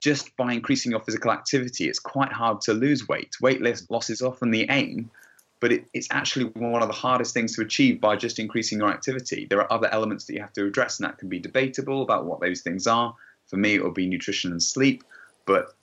just 0.00 0.36
by 0.36 0.52
increasing 0.52 0.92
your 0.92 1.00
physical 1.00 1.32
activity, 1.32 1.88
it's 1.88 1.98
quite 1.98 2.32
hard 2.32 2.60
to 2.62 2.72
lose 2.72 3.08
weight. 3.08 3.34
Weight 3.40 3.60
loss 3.90 4.08
is 4.08 4.22
often 4.22 4.52
the 4.52 4.64
aim, 4.70 5.10
but 5.58 5.72
it, 5.72 5.86
it's 5.92 6.06
actually 6.12 6.46
one 6.54 6.82
of 6.82 6.88
the 6.88 6.94
hardest 6.94 7.34
things 7.34 7.56
to 7.56 7.62
achieve 7.62 8.00
by 8.00 8.14
just 8.14 8.38
increasing 8.38 8.78
your 8.78 8.90
activity. 8.90 9.48
There 9.50 9.60
are 9.60 9.72
other 9.72 9.88
elements 9.88 10.26
that 10.26 10.34
you 10.34 10.40
have 10.40 10.52
to 10.52 10.66
address, 10.66 11.00
and 11.00 11.08
that 11.08 11.18
can 11.18 11.28
be 11.28 11.40
debatable 11.40 12.02
about 12.02 12.26
what 12.26 12.40
those 12.40 12.60
things 12.60 12.86
are. 12.86 13.12
For 13.48 13.56
me, 13.56 13.74
it 13.74 13.82
will 13.82 13.90
be 13.90 14.06
nutrition 14.06 14.52
and 14.52 14.62
sleep, 14.62 15.02
but 15.44 15.74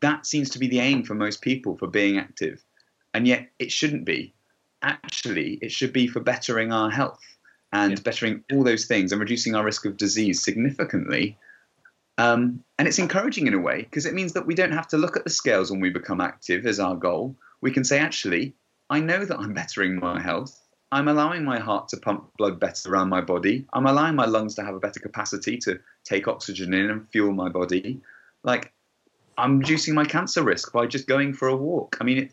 that 0.00 0.26
seems 0.26 0.50
to 0.50 0.58
be 0.58 0.68
the 0.68 0.80
aim 0.80 1.02
for 1.02 1.14
most 1.14 1.42
people 1.42 1.76
for 1.76 1.86
being 1.86 2.18
active. 2.18 2.62
And 3.14 3.26
yet, 3.26 3.48
it 3.58 3.72
shouldn't 3.72 4.04
be. 4.04 4.34
Actually, 4.82 5.58
it 5.62 5.72
should 5.72 5.92
be 5.92 6.06
for 6.06 6.20
bettering 6.20 6.72
our 6.72 6.90
health 6.90 7.22
and 7.72 7.92
yeah. 7.92 8.02
bettering 8.02 8.44
all 8.52 8.64
those 8.64 8.86
things 8.86 9.12
and 9.12 9.20
reducing 9.20 9.54
our 9.54 9.64
risk 9.64 9.84
of 9.84 9.96
disease 9.96 10.42
significantly. 10.42 11.36
Um, 12.16 12.64
and 12.78 12.88
it's 12.88 12.98
encouraging 12.98 13.46
in 13.46 13.54
a 13.54 13.58
way 13.58 13.82
because 13.82 14.06
it 14.06 14.14
means 14.14 14.32
that 14.32 14.46
we 14.46 14.54
don't 14.54 14.72
have 14.72 14.88
to 14.88 14.98
look 14.98 15.16
at 15.16 15.24
the 15.24 15.30
scales 15.30 15.70
when 15.70 15.80
we 15.80 15.90
become 15.90 16.20
active 16.20 16.66
as 16.66 16.80
our 16.80 16.96
goal. 16.96 17.36
We 17.60 17.70
can 17.70 17.84
say, 17.84 17.98
actually, 17.98 18.54
I 18.90 19.00
know 19.00 19.24
that 19.24 19.38
I'm 19.38 19.54
bettering 19.54 19.98
my 19.98 20.20
health. 20.20 20.60
I'm 20.90 21.08
allowing 21.08 21.44
my 21.44 21.58
heart 21.58 21.88
to 21.88 21.98
pump 21.98 22.30
blood 22.38 22.58
better 22.58 22.90
around 22.90 23.10
my 23.10 23.20
body. 23.20 23.66
I'm 23.72 23.86
allowing 23.86 24.16
my 24.16 24.24
lungs 24.24 24.54
to 24.54 24.64
have 24.64 24.74
a 24.74 24.80
better 24.80 25.00
capacity 25.00 25.58
to 25.58 25.78
take 26.04 26.26
oxygen 26.26 26.72
in 26.72 26.90
and 26.90 27.08
fuel 27.10 27.32
my 27.32 27.50
body. 27.50 28.00
Like, 28.42 28.72
I'm 29.38 29.60
reducing 29.60 29.94
my 29.94 30.04
cancer 30.04 30.42
risk 30.42 30.72
by 30.72 30.86
just 30.86 31.06
going 31.06 31.32
for 31.32 31.48
a 31.48 31.56
walk. 31.56 31.96
I 32.00 32.04
mean, 32.04 32.18
it, 32.18 32.32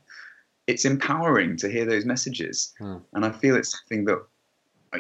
it's 0.68 0.86
empowering 0.86 1.56
to 1.58 1.70
hear 1.70 1.86
those 1.86 2.06
messages. 2.06 2.74
Hmm. 2.80 2.98
And 3.14 3.26
I 3.26 3.32
feel 3.32 3.56
it's 3.56 3.72
something 3.72 4.06
that 4.06 4.22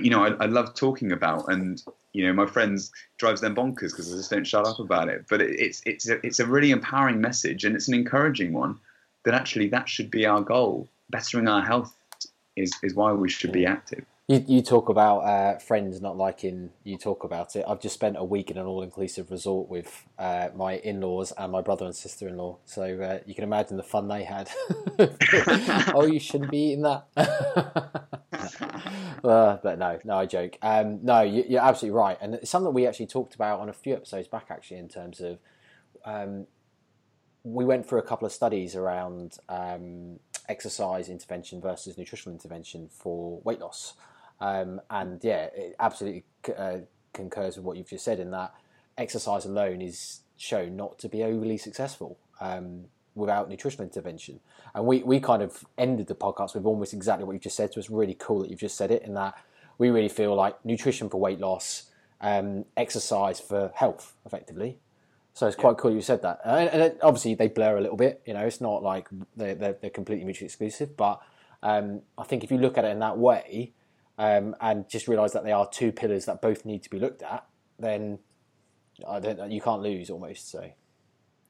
you 0.01 0.09
know, 0.09 0.23
I, 0.23 0.43
I, 0.43 0.45
love 0.45 0.73
talking 0.75 1.11
about, 1.11 1.45
and 1.47 1.81
you 2.13 2.25
know, 2.25 2.33
my 2.33 2.45
friends 2.45 2.91
drives 3.17 3.41
them 3.41 3.55
bonkers 3.55 3.91
because 3.91 4.11
I 4.13 4.17
just 4.17 4.29
don't 4.29 4.45
shut 4.45 4.67
up 4.67 4.79
about 4.79 5.09
it. 5.09 5.25
But 5.29 5.41
it, 5.41 5.59
it's 5.59 5.81
it's 5.85 6.09
a, 6.09 6.25
it's 6.25 6.39
a 6.39 6.45
really 6.45 6.71
empowering 6.71 7.21
message, 7.21 7.63
and 7.63 7.75
it's 7.75 7.87
an 7.87 7.93
encouraging 7.93 8.53
one 8.53 8.77
that 9.23 9.33
actually 9.33 9.69
that 9.69 9.89
should 9.89 10.11
be 10.11 10.25
our 10.25 10.41
goal. 10.41 10.87
Bettering 11.09 11.47
our 11.47 11.61
health 11.61 11.95
is 12.55 12.71
is 12.83 12.95
why 12.95 13.11
we 13.11 13.29
should 13.29 13.51
be 13.51 13.65
active. 13.65 14.05
You, 14.27 14.43
you 14.47 14.61
talk 14.63 14.89
about 14.89 15.19
uh, 15.19 15.59
friends 15.59 16.01
not 16.01 16.17
liking 16.17 16.71
you 16.83 16.97
talk 16.97 17.23
about 17.23 17.55
it. 17.55 17.63
I've 17.67 17.79
just 17.79 17.93
spent 17.93 18.15
a 18.17 18.23
week 18.23 18.49
in 18.49 18.57
an 18.57 18.65
all 18.65 18.81
inclusive 18.81 19.29
resort 19.29 19.69
with 19.69 20.03
uh, 20.17 20.49
my 20.55 20.77
in 20.77 20.99
laws 20.99 21.31
and 21.37 21.51
my 21.51 21.61
brother 21.61 21.85
and 21.85 21.95
sister 21.95 22.27
in 22.27 22.37
law. 22.37 22.57
So 22.65 22.83
uh, 22.83 23.19
you 23.27 23.35
can 23.35 23.43
imagine 23.43 23.77
the 23.77 23.83
fun 23.83 24.07
they 24.07 24.23
had. 24.23 24.49
oh, 25.93 26.07
you 26.07 26.19
shouldn't 26.19 26.49
be 26.49 26.71
eating 26.71 26.81
that. 26.83 27.05
Uh, 29.23 29.57
but 29.63 29.79
no, 29.79 29.97
no, 30.03 30.17
I 30.17 30.27
joke. 30.27 30.57
Um, 30.61 30.99
no, 31.03 31.21
you, 31.21 31.57
are 31.57 31.67
absolutely 31.67 31.97
right. 31.97 32.17
And 32.21 32.35
it's 32.35 32.49
something 32.51 32.71
we 32.73 32.85
actually 32.85 33.07
talked 33.07 33.33
about 33.33 33.59
on 33.59 33.69
a 33.69 33.73
few 33.73 33.95
episodes 33.95 34.27
back, 34.27 34.47
actually, 34.49 34.77
in 34.77 34.87
terms 34.87 35.19
of. 35.19 35.39
Um, 36.05 36.45
we 37.43 37.63
went 37.63 37.87
through 37.87 37.99
a 37.99 38.03
couple 38.03 38.25
of 38.25 38.31
studies 38.31 38.75
around 38.75 39.37
um, 39.49 40.19
exercise 40.49 41.09
intervention 41.09 41.61
versus 41.61 41.97
nutritional 41.97 42.33
intervention 42.33 42.89
for 42.89 43.41
weight 43.43 43.59
loss. 43.59 43.93
Um, 44.39 44.81
and 44.89 45.23
yeah, 45.23 45.47
it 45.55 45.75
absolutely 45.79 46.23
uh, 46.57 46.79
concurs 47.13 47.55
with 47.55 47.65
what 47.65 47.77
you've 47.77 47.89
just 47.89 48.05
said 48.05 48.19
in 48.19 48.31
that 48.31 48.53
exercise 48.97 49.45
alone 49.45 49.81
is 49.81 50.21
shown 50.37 50.75
not 50.75 50.99
to 50.99 51.09
be 51.09 51.23
overly 51.23 51.57
successful 51.57 52.17
um, 52.41 52.85
without 53.13 53.49
nutritional 53.49 53.85
intervention. 53.85 54.39
And 54.73 54.85
we, 54.85 55.03
we 55.03 55.19
kind 55.19 55.41
of 55.41 55.63
ended 55.77 56.07
the 56.07 56.15
podcast 56.15 56.55
with 56.55 56.65
almost 56.65 56.93
exactly 56.93 57.25
what 57.25 57.33
you 57.33 57.39
just 57.39 57.55
said. 57.55 57.73
So 57.73 57.79
it's 57.79 57.89
really 57.89 58.15
cool 58.17 58.41
that 58.41 58.49
you've 58.49 58.59
just 58.59 58.77
said 58.77 58.91
it 58.91 59.03
in 59.03 59.13
that 59.13 59.35
we 59.77 59.89
really 59.89 60.09
feel 60.09 60.35
like 60.35 60.63
nutrition 60.65 61.09
for 61.09 61.19
weight 61.19 61.39
loss, 61.39 61.83
um, 62.21 62.65
exercise 62.77 63.39
for 63.39 63.71
health, 63.75 64.13
effectively. 64.25 64.79
So 65.36 65.47
it's 65.47 65.55
quite 65.57 65.71
yeah. 65.71 65.75
cool 65.79 65.91
you 65.91 66.01
said 66.01 66.21
that. 66.21 66.39
And, 66.45 66.69
and, 66.69 66.97
obviously 67.03 67.36
they 67.36 67.49
blur 67.49 67.77
a 67.77 67.81
little 67.81 67.97
bit. 67.97 68.21
You 68.25 68.33
know, 68.33 68.45
it's 68.45 68.61
not 68.61 68.81
like 68.81 69.09
they're, 69.36 69.53
they're, 69.53 69.77
they're 69.79 69.89
completely 69.89 70.23
mutually 70.23 70.45
exclusive. 70.45 70.95
But 70.95 71.21
um, 71.61 72.01
I 72.17 72.23
think 72.23 72.45
if 72.45 72.51
you 72.51 72.57
look 72.57 72.77
at 72.77 72.86
it 72.86 72.91
in 72.91 72.99
that 72.99 73.17
way, 73.17 73.73
um, 74.17 74.55
and 74.61 74.88
just 74.88 75.09
realise 75.09 75.33
that 75.33 75.43
they 75.43 75.51
are 75.51 75.67
two 75.69 75.91
pillars 75.91 76.23
that 76.25 76.41
both 76.41 76.63
need 76.63 76.83
to 76.83 76.89
be 76.89 76.99
looked 76.99 77.21
at, 77.21 77.45
then 77.77 78.19
you 78.97 79.61
can't 79.61 79.81
lose 79.81 80.09
almost. 80.09 80.49
So. 80.49 80.71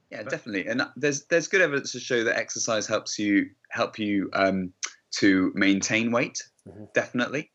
Yeah, 0.10 0.24
definitely, 0.24 0.68
and 0.68 0.84
there's 0.96 1.26
there's 1.26 1.48
good 1.48 1.62
evidence 1.62 1.92
to 1.92 2.00
show 2.00 2.24
that 2.24 2.38
exercise 2.38 2.88
helps 2.88 3.20
you 3.20 3.50
help 3.70 4.00
you 4.00 4.30
um, 4.34 4.72
to 5.18 5.52
maintain 5.56 6.12
weight, 6.12 6.42
mm-hmm. 6.68 6.86
definitely. 6.94 7.52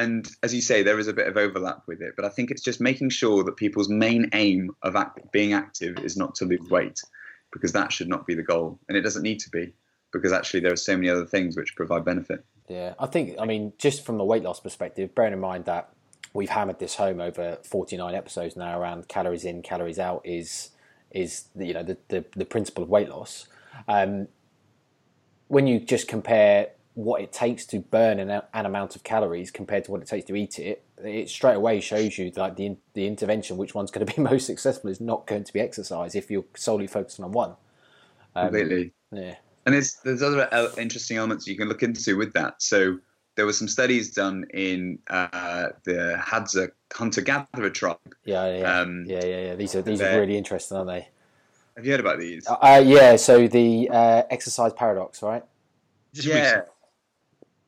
And 0.00 0.26
as 0.42 0.54
you 0.54 0.62
say, 0.62 0.82
there 0.82 0.98
is 0.98 1.08
a 1.08 1.12
bit 1.12 1.26
of 1.26 1.36
overlap 1.36 1.82
with 1.86 2.00
it, 2.00 2.14
but 2.16 2.24
I 2.24 2.30
think 2.30 2.50
it's 2.50 2.62
just 2.62 2.80
making 2.80 3.10
sure 3.10 3.44
that 3.44 3.56
people's 3.56 3.90
main 3.90 4.30
aim 4.32 4.70
of 4.82 4.96
act- 4.96 5.30
being 5.30 5.52
active 5.52 5.98
is 5.98 6.16
not 6.16 6.34
to 6.36 6.46
lose 6.46 6.70
weight, 6.70 6.98
because 7.52 7.72
that 7.72 7.92
should 7.92 8.08
not 8.08 8.26
be 8.26 8.34
the 8.34 8.42
goal, 8.42 8.78
and 8.88 8.96
it 8.96 9.02
doesn't 9.02 9.22
need 9.22 9.40
to 9.40 9.50
be, 9.50 9.74
because 10.10 10.32
actually 10.32 10.60
there 10.60 10.72
are 10.72 10.76
so 10.76 10.96
many 10.96 11.10
other 11.10 11.26
things 11.26 11.54
which 11.54 11.76
provide 11.76 12.02
benefit. 12.02 12.42
Yeah, 12.66 12.94
I 12.98 13.06
think, 13.08 13.36
I 13.38 13.44
mean, 13.44 13.74
just 13.76 14.06
from 14.06 14.16
the 14.16 14.24
weight 14.24 14.42
loss 14.42 14.58
perspective, 14.58 15.14
bearing 15.14 15.34
in 15.34 15.40
mind 15.40 15.66
that 15.66 15.92
we've 16.32 16.48
hammered 16.48 16.78
this 16.78 16.94
home 16.94 17.20
over 17.20 17.58
49 17.64 18.14
episodes 18.14 18.56
now 18.56 18.80
around 18.80 19.06
calories 19.06 19.44
in, 19.44 19.60
calories 19.60 19.98
out 19.98 20.22
is, 20.24 20.70
is 21.10 21.48
you 21.54 21.74
know, 21.74 21.82
the, 21.82 21.98
the, 22.08 22.24
the 22.34 22.46
principle 22.46 22.82
of 22.82 22.88
weight 22.88 23.10
loss. 23.10 23.48
Um, 23.86 24.28
when 25.48 25.66
you 25.66 25.78
just 25.78 26.08
compare 26.08 26.68
what 26.94 27.22
it 27.22 27.32
takes 27.32 27.64
to 27.66 27.78
burn 27.78 28.18
an, 28.18 28.42
an, 28.52 28.66
amount 28.66 28.96
of 28.96 29.02
calories 29.02 29.50
compared 29.50 29.84
to 29.84 29.92
what 29.92 30.02
it 30.02 30.08
takes 30.08 30.26
to 30.26 30.34
eat 30.34 30.58
it, 30.58 30.82
it 30.98 31.28
straight 31.28 31.54
away 31.54 31.80
shows 31.80 32.18
you 32.18 32.30
that 32.32 32.56
the 32.56 32.76
the 32.94 33.06
intervention, 33.06 33.56
which 33.56 33.74
one's 33.74 33.90
going 33.90 34.06
to 34.06 34.14
be 34.14 34.20
most 34.30 34.46
successful, 34.46 34.90
is 34.90 35.00
not 35.00 35.26
going 35.26 35.44
to 35.44 35.52
be 35.52 35.60
exercise 35.60 36.14
if 36.14 36.30
you're 36.30 36.44
solely 36.56 36.86
focusing 36.86 37.24
on 37.24 37.32
one. 37.32 37.54
Um, 38.34 38.48
Completely. 38.48 38.92
Yeah. 39.12 39.36
And 39.66 39.74
there's 39.74 39.94
there's 40.04 40.22
other 40.22 40.48
interesting 40.78 41.16
elements 41.16 41.46
you 41.46 41.56
can 41.56 41.68
look 41.68 41.82
into 41.82 42.16
with 42.16 42.32
that. 42.32 42.62
So 42.62 42.98
there 43.36 43.46
were 43.46 43.52
some 43.52 43.68
studies 43.68 44.10
done 44.10 44.44
in 44.52 44.98
uh, 45.08 45.68
the 45.84 46.20
Hadza 46.20 46.70
hunter-gatherer 46.92 47.70
tribe. 47.70 47.98
Yeah, 48.24 48.58
yeah, 48.58 48.80
um, 48.80 49.04
yeah, 49.06 49.24
yeah, 49.24 49.40
yeah. 49.40 49.54
These 49.54 49.74
are 49.76 49.82
these 49.82 50.00
are 50.00 50.20
really 50.20 50.36
interesting, 50.36 50.76
aren't 50.76 50.88
they? 50.88 51.08
Have 51.76 51.86
you 51.86 51.92
heard 51.92 52.00
about 52.00 52.18
these? 52.18 52.46
Uh, 52.46 52.56
uh, 52.60 52.82
yeah. 52.84 53.16
So 53.16 53.46
the 53.46 53.88
uh, 53.90 54.22
exercise 54.30 54.72
paradox, 54.72 55.22
right? 55.22 55.44
Just 56.12 56.28
yeah. 56.28 56.62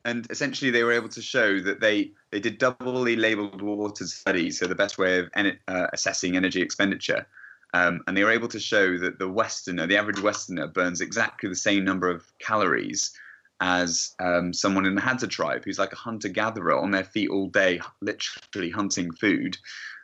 And 0.05 0.27
essentially, 0.29 0.69
they 0.69 0.83
were 0.83 0.91
able 0.91 1.09
to 1.09 1.21
show 1.21 1.59
that 1.61 1.79
they 1.79 2.11
they 2.31 2.39
did 2.39 2.57
doubly 2.57 3.15
labeled 3.15 3.61
water 3.61 4.05
studies, 4.05 4.59
so 4.59 4.67
the 4.67 4.75
best 4.75 4.97
way 4.97 5.19
of 5.19 5.29
en- 5.33 5.59
uh, 5.67 5.87
assessing 5.93 6.35
energy 6.35 6.61
expenditure. 6.61 7.25
Um, 7.73 8.01
and 8.05 8.15
they 8.15 8.23
were 8.23 8.31
able 8.31 8.49
to 8.49 8.59
show 8.59 8.97
that 8.99 9.17
the 9.17 9.29
Westerner, 9.29 9.87
the 9.87 9.97
average 9.97 10.19
Westerner, 10.19 10.67
burns 10.67 11.01
exactly 11.01 11.49
the 11.49 11.55
same 11.55 11.83
number 11.83 12.09
of 12.09 12.31
calories 12.37 13.17
as 13.61 14.13
um, 14.19 14.53
someone 14.53 14.85
in 14.85 14.93
the 14.93 15.01
Hadza 15.01 15.29
tribe, 15.29 15.63
who's 15.63 15.79
like 15.79 15.93
a 15.93 15.97
hunter 15.97 16.27
gatherer 16.27 16.77
on 16.77 16.91
their 16.91 17.03
feet 17.03 17.29
all 17.29 17.47
day, 17.47 17.79
literally 18.01 18.69
hunting 18.69 19.11
food, 19.11 19.57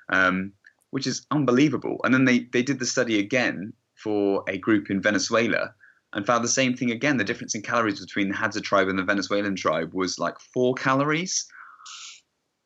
um, 0.10 0.54
which 0.92 1.06
is 1.06 1.26
unbelievable. 1.30 2.00
And 2.04 2.14
then 2.14 2.26
they, 2.26 2.40
they 2.40 2.64
did 2.64 2.80
the 2.80 2.86
study 2.86 3.20
again 3.20 3.74
for 3.96 4.44
a 4.48 4.58
group 4.58 4.90
in 4.90 5.02
Venezuela 5.02 5.74
and 6.14 6.26
found 6.26 6.44
the 6.44 6.50
same 6.50 6.76
thing 6.76 6.92
again. 6.92 7.18
The 7.18 7.24
difference 7.24 7.56
in 7.56 7.62
calories 7.62 8.00
between 8.00 8.30
the 8.30 8.36
Hadza 8.36 8.64
tribe 8.64 8.88
and 8.88 8.98
the 8.98 9.04
Venezuelan 9.04 9.56
tribe 9.56 9.94
was 9.94 10.20
like 10.20 10.40
four 10.54 10.74
calories. 10.74 11.48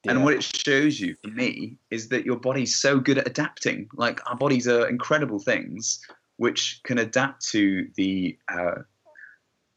Yeah. 0.04 0.12
And 0.12 0.24
what 0.24 0.34
it 0.34 0.44
shows 0.44 1.00
you 1.00 1.16
for 1.24 1.30
me 1.30 1.78
is 1.90 2.10
that 2.10 2.26
your 2.26 2.38
body's 2.38 2.76
so 2.76 3.00
good 3.00 3.18
at 3.18 3.28
adapting. 3.28 3.88
Like 3.94 4.20
our 4.30 4.36
bodies 4.36 4.68
are 4.68 4.88
incredible 4.88 5.40
things 5.40 6.02
which 6.38 6.82
can 6.84 6.98
adapt 6.98 7.46
to 7.52 7.88
the 7.96 8.38
uh, 8.52 8.82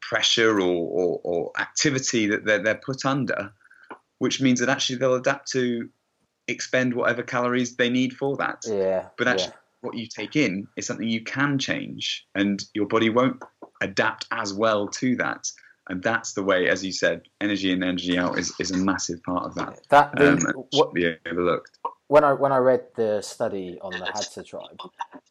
pressure 0.01 0.59
or, 0.59 0.61
or, 0.61 1.21
or, 1.23 1.51
activity 1.59 2.27
that 2.27 2.45
they're, 2.45 2.61
they're 2.61 2.75
put 2.83 3.05
under, 3.05 3.53
which 4.17 4.41
means 4.41 4.59
that 4.59 4.69
actually 4.69 4.97
they'll 4.97 5.15
adapt 5.15 5.51
to 5.51 5.87
expend 6.47 6.93
whatever 6.93 7.23
calories 7.23 7.75
they 7.75 7.89
need 7.89 8.13
for 8.13 8.37
that. 8.37 8.63
Yeah. 8.65 9.07
But 9.17 9.27
actually, 9.27 9.49
yeah. 9.49 9.81
what 9.81 9.95
you 9.95 10.07
take 10.07 10.35
in 10.35 10.67
is 10.77 10.87
something 10.87 11.07
you 11.07 11.23
can 11.23 11.59
change, 11.59 12.25
and 12.35 12.63
your 12.73 12.87
body 12.87 13.09
won't 13.09 13.41
adapt 13.81 14.25
as 14.31 14.53
well 14.53 14.87
to 14.87 15.15
that 15.15 15.49
and 15.89 16.03
that's 16.03 16.33
the 16.33 16.43
way, 16.43 16.67
as 16.69 16.83
you 16.83 16.91
said, 16.91 17.21
energy 17.39 17.71
in, 17.71 17.81
energy 17.81 18.17
out 18.17 18.37
is, 18.37 18.53
is 18.59 18.71
a 18.71 18.77
massive 18.77 19.23
part 19.23 19.45
of 19.45 19.55
that. 19.55 19.79
That 19.89 20.15
the, 20.15 20.33
um, 20.33 20.65
what, 20.71 20.93
be 20.93 21.15
overlooked. 21.29 21.79
When 22.07 22.23
I 22.23 22.33
when 22.33 22.51
I 22.51 22.57
read 22.57 22.83
the 22.95 23.21
study 23.21 23.77
on 23.81 23.91
the 23.91 24.05
Hadza 24.05 24.45
tribe, 24.45 24.79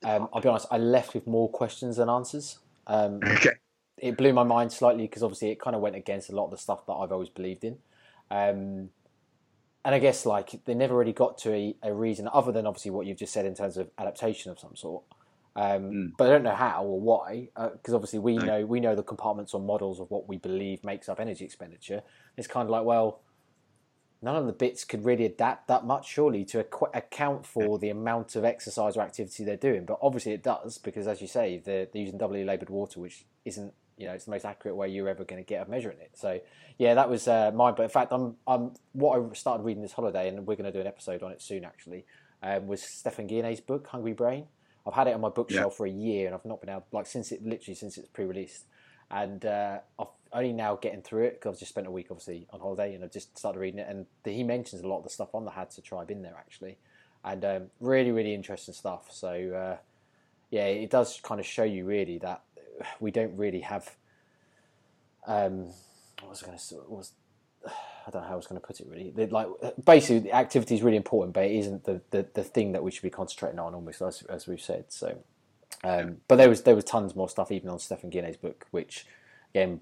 um, 0.05 0.29
I'll 0.33 0.41
be 0.41 0.49
honest, 0.49 0.67
I 0.71 0.79
left 0.79 1.15
with 1.15 1.27
more 1.27 1.51
questions 1.51 1.97
than 1.97 2.09
answers. 2.09 2.59
Um, 2.87 3.21
okay. 3.27 3.53
It 3.99 4.17
blew 4.17 4.33
my 4.33 4.45
mind 4.45 4.73
slightly 4.73 5.05
because 5.05 5.23
obviously 5.23 5.51
it 5.51 5.61
kind 5.61 5.75
of 5.75 5.83
went 5.83 5.97
against 5.97 6.31
a 6.31 6.35
lot 6.35 6.47
of 6.47 6.51
the 6.51 6.59
stuff 6.59 6.87
that 6.87 6.93
I've 6.93 7.13
always 7.13 7.31
believed 7.31 7.65
in. 7.65 7.79
Um, 8.31 8.91
and 9.85 9.95
I 9.95 9.99
guess 9.99 10.27
like 10.27 10.65
they 10.65 10.75
never 10.75 10.97
really 10.97 11.15
got 11.15 11.39
to 11.39 11.53
a, 11.53 11.77
a 11.83 11.95
reason 11.95 12.29
other 12.33 12.53
than 12.53 12.67
obviously 12.67 12.91
what 12.91 13.07
you've 13.07 13.19
just 13.19 13.33
said 13.33 13.47
in 13.47 13.55
terms 13.55 13.77
of 13.77 13.91
adaptation 13.99 14.51
of 14.51 14.59
some 14.59 14.77
sort. 14.77 15.03
Um, 15.57 15.83
mm. 15.91 16.13
But 16.19 16.27
I 16.27 16.31
don't 16.31 16.43
know 16.43 16.55
how 16.55 16.85
or 16.85 17.01
why, 17.01 17.49
because 17.55 17.95
uh, 17.95 17.97
obviously 17.97 18.19
we 18.19 18.37
no. 18.37 18.45
know 18.45 18.67
we 18.67 18.79
know 18.79 18.95
the 18.95 19.03
compartments 19.03 19.55
or 19.55 19.61
models 19.61 19.99
of 20.01 20.11
what 20.11 20.29
we 20.29 20.37
believe 20.37 20.85
makes 20.85 21.09
up 21.09 21.19
energy 21.19 21.45
expenditure. 21.45 22.03
It's 22.37 22.47
kind 22.47 22.67
of 22.67 22.71
like, 22.71 22.85
well, 22.85 23.23
none 24.21 24.37
of 24.37 24.47
the 24.47 24.53
bits 24.53 24.85
could 24.85 25.05
really 25.05 25.25
adapt 25.25 25.67
that 25.69 25.87
much, 25.87 26.09
surely, 26.09 26.45
to 26.45 26.61
ac- 26.61 26.91
account 26.93 27.47
for 27.47 27.79
the 27.79 27.89
amount 27.89 28.37
of 28.37 28.45
exercise 28.45 28.99
or 28.99 29.01
activity 29.01 29.45
they're 29.45 29.57
doing. 29.57 29.87
But 29.87 29.99
obviously, 30.03 30.33
it 30.33 30.43
does 30.43 30.77
because, 30.77 31.07
as 31.07 31.23
you 31.23 31.27
say, 31.27 31.63
they're, 31.65 31.87
they're 31.87 32.03
using 32.03 32.19
doubly 32.19 32.45
labeled 32.45 32.71
water, 32.71 33.01
which 33.01 33.25
isn't 33.47 33.73
you 33.97 34.07
know 34.07 34.13
it's 34.13 34.27
the 34.27 34.31
most 34.31 34.45
accurate 34.45 34.77
way 34.77 34.89
you're 34.89 35.09
ever 35.09 35.25
going 35.25 35.43
to 35.43 35.47
get 35.47 35.63
of 35.63 35.71
measuring 35.71 35.99
it. 36.01 36.11
So 36.15 36.39
yeah, 36.77 36.93
that 36.95 37.09
was 37.09 37.27
uh, 37.29 37.51
mine. 37.55 37.73
But 37.79 37.85
in 37.85 37.89
fact, 37.89 38.13
I'm 38.13 38.37
I'm 38.47 38.75
what 38.93 39.19
I 39.19 39.35
started 39.35 39.65
reading 39.65 39.83
this 39.83 39.93
holiday, 39.93 40.29
and 40.29 40.47
we're 40.47 40.57
going 40.57 40.71
to 40.71 40.73
do 40.73 40.81
an 40.81 40.87
episode 40.87 41.23
on 41.23 41.33
it 41.33 41.41
soon. 41.41 41.65
Actually, 41.65 42.05
um, 42.43 42.67
was 42.67 42.83
Stephan 42.83 43.27
Guyenet's 43.27 43.61
book, 43.61 43.87
Hungry 43.87 44.13
Brain. 44.13 44.49
I've 44.87 44.95
had 44.95 45.09
it 45.09 45.15
on 45.15 45.21
my 45.21 45.29
bookshelf 45.29 45.73
yeah. 45.73 45.77
for 45.77 45.87
a 45.87 45.91
year, 45.91 46.27
and 46.27 46.35
I've 46.35 46.45
not 46.45 46.61
been 46.61 46.71
able 46.71 46.87
like 46.93 47.07
since 47.07 47.33
it 47.33 47.45
literally 47.45 47.75
since 47.75 47.99
it's 47.99 48.09
pre-released, 48.09 48.65
and 49.11 49.45
uh, 49.45 49.79
I've 49.99 50.07
only 50.33 50.53
now 50.53 50.77
getting 50.77 51.03
through 51.03 51.25
it 51.25 51.35
because 51.35 51.55
I've 51.55 51.59
just 51.59 51.71
spent 51.71 51.87
a 51.87 51.91
week 51.91 52.07
obviously 52.11 52.47
on 52.53 52.61
holiday, 52.61 52.95
and 52.95 53.05
I've 53.05 53.13
just 53.13 53.37
started 53.37 53.59
reading 53.59 53.81
it, 53.81 53.89
and 53.89 54.07
the, 54.23 54.33
he 54.33 54.45
mentions 54.45 54.83
a 54.83 54.89
lot 54.89 54.99
of 54.99 55.05
the 55.05 55.11
stuff 55.11 55.35
on 55.35 55.45
the 55.45 55.51
Hadza 55.51 55.83
tribe 55.83 56.11
in 56.11 56.23
there 56.23 56.37
actually, 56.39 56.79
and 57.25 57.45
um, 57.45 57.63
really 57.81 58.13
really 58.13 58.35
interesting 58.35 58.75
stuff. 58.75 59.09
So 59.11 59.29
uh, 59.29 59.77
yeah, 60.51 60.67
it 60.67 60.91
does 60.91 61.21
kind 61.23 61.41
of 61.41 61.47
show 61.47 61.65
you 61.65 61.85
really 61.85 62.19
that 62.19 62.43
we 63.01 63.11
don't 63.11 63.37
really 63.37 63.61
have. 63.61 63.97
Um, 65.27 65.73
what 66.21 66.31
was 66.31 66.43
I 66.45 66.47
going 66.47 66.59
to 66.59 66.75
was 66.89 67.13
I 68.07 68.11
don't 68.11 68.23
know 68.23 68.29
how 68.29 68.35
I 68.35 68.37
was 68.37 68.47
going 68.47 68.61
to 68.61 68.67
put 68.67 68.81
it 68.81 68.87
really. 68.89 69.11
They're 69.11 69.27
like 69.27 69.49
basically, 69.85 70.21
the 70.21 70.33
activity 70.33 70.77
is 70.77 70.83
really 70.83 70.97
important, 70.97 71.35
but 71.35 71.45
it 71.45 71.53
isn't 71.53 71.85
the, 71.85 72.01
the, 72.11 72.27
the 72.35 72.45
thing 72.45 72.73
that 72.73 72.83
we 72.85 72.93
should 72.93 73.03
be 73.03 73.11
concentrating 73.11 73.59
on, 73.59 73.75
almost 73.75 74.01
as, 74.01 74.23
as 74.23 74.47
we've 74.47 74.61
said. 74.61 74.85
So, 74.91 75.19
um, 75.83 76.19
but 76.29 76.37
there 76.37 76.49
was 76.49 76.63
there 76.63 76.77
was 76.77 76.85
tons 76.85 77.17
more 77.17 77.29
stuff 77.29 77.51
even 77.51 77.69
on 77.69 77.81
Stephan 77.81 78.11
Guyenet's 78.11 78.37
book, 78.37 78.67
which 78.71 79.07
again, 79.55 79.81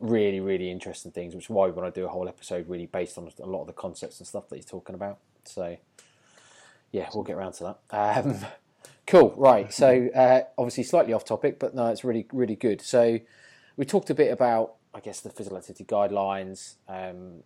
really 0.00 0.40
really 0.40 0.70
interesting 0.70 1.12
things. 1.12 1.34
Which 1.34 1.44
is 1.44 1.50
why 1.50 1.66
we 1.66 1.72
want 1.72 1.92
to 1.92 2.00
do 2.00 2.04
a 2.04 2.10
whole 2.10 2.28
episode 2.28 2.68
really 2.68 2.86
based 2.86 3.16
on 3.16 3.30
a 3.42 3.46
lot 3.46 3.62
of 3.62 3.68
the 3.68 3.72
concepts 3.72 4.18
and 4.18 4.26
stuff 4.26 4.50
that 4.50 4.56
he's 4.56 4.66
talking 4.66 4.94
about. 4.94 5.18
So, 5.44 5.78
yeah, 6.90 7.08
we'll 7.14 7.24
get 7.24 7.36
around 7.36 7.52
to 7.54 7.76
that. 7.90 8.26
Um, 8.26 8.36
cool, 9.06 9.32
right? 9.38 9.72
So 9.72 10.10
uh, 10.14 10.42
obviously 10.58 10.84
slightly 10.84 11.14
off 11.14 11.24
topic, 11.24 11.58
but 11.58 11.74
no, 11.74 11.86
it's 11.86 12.04
really 12.04 12.26
really 12.34 12.56
good. 12.56 12.82
So 12.82 13.18
we 13.78 13.86
talked 13.86 14.10
a 14.10 14.14
bit 14.14 14.30
about 14.30 14.74
I 14.94 15.00
guess 15.00 15.20
the 15.20 15.30
physical 15.30 15.56
activity 15.56 15.84
guidelines, 15.84 16.74
um, 16.86 17.42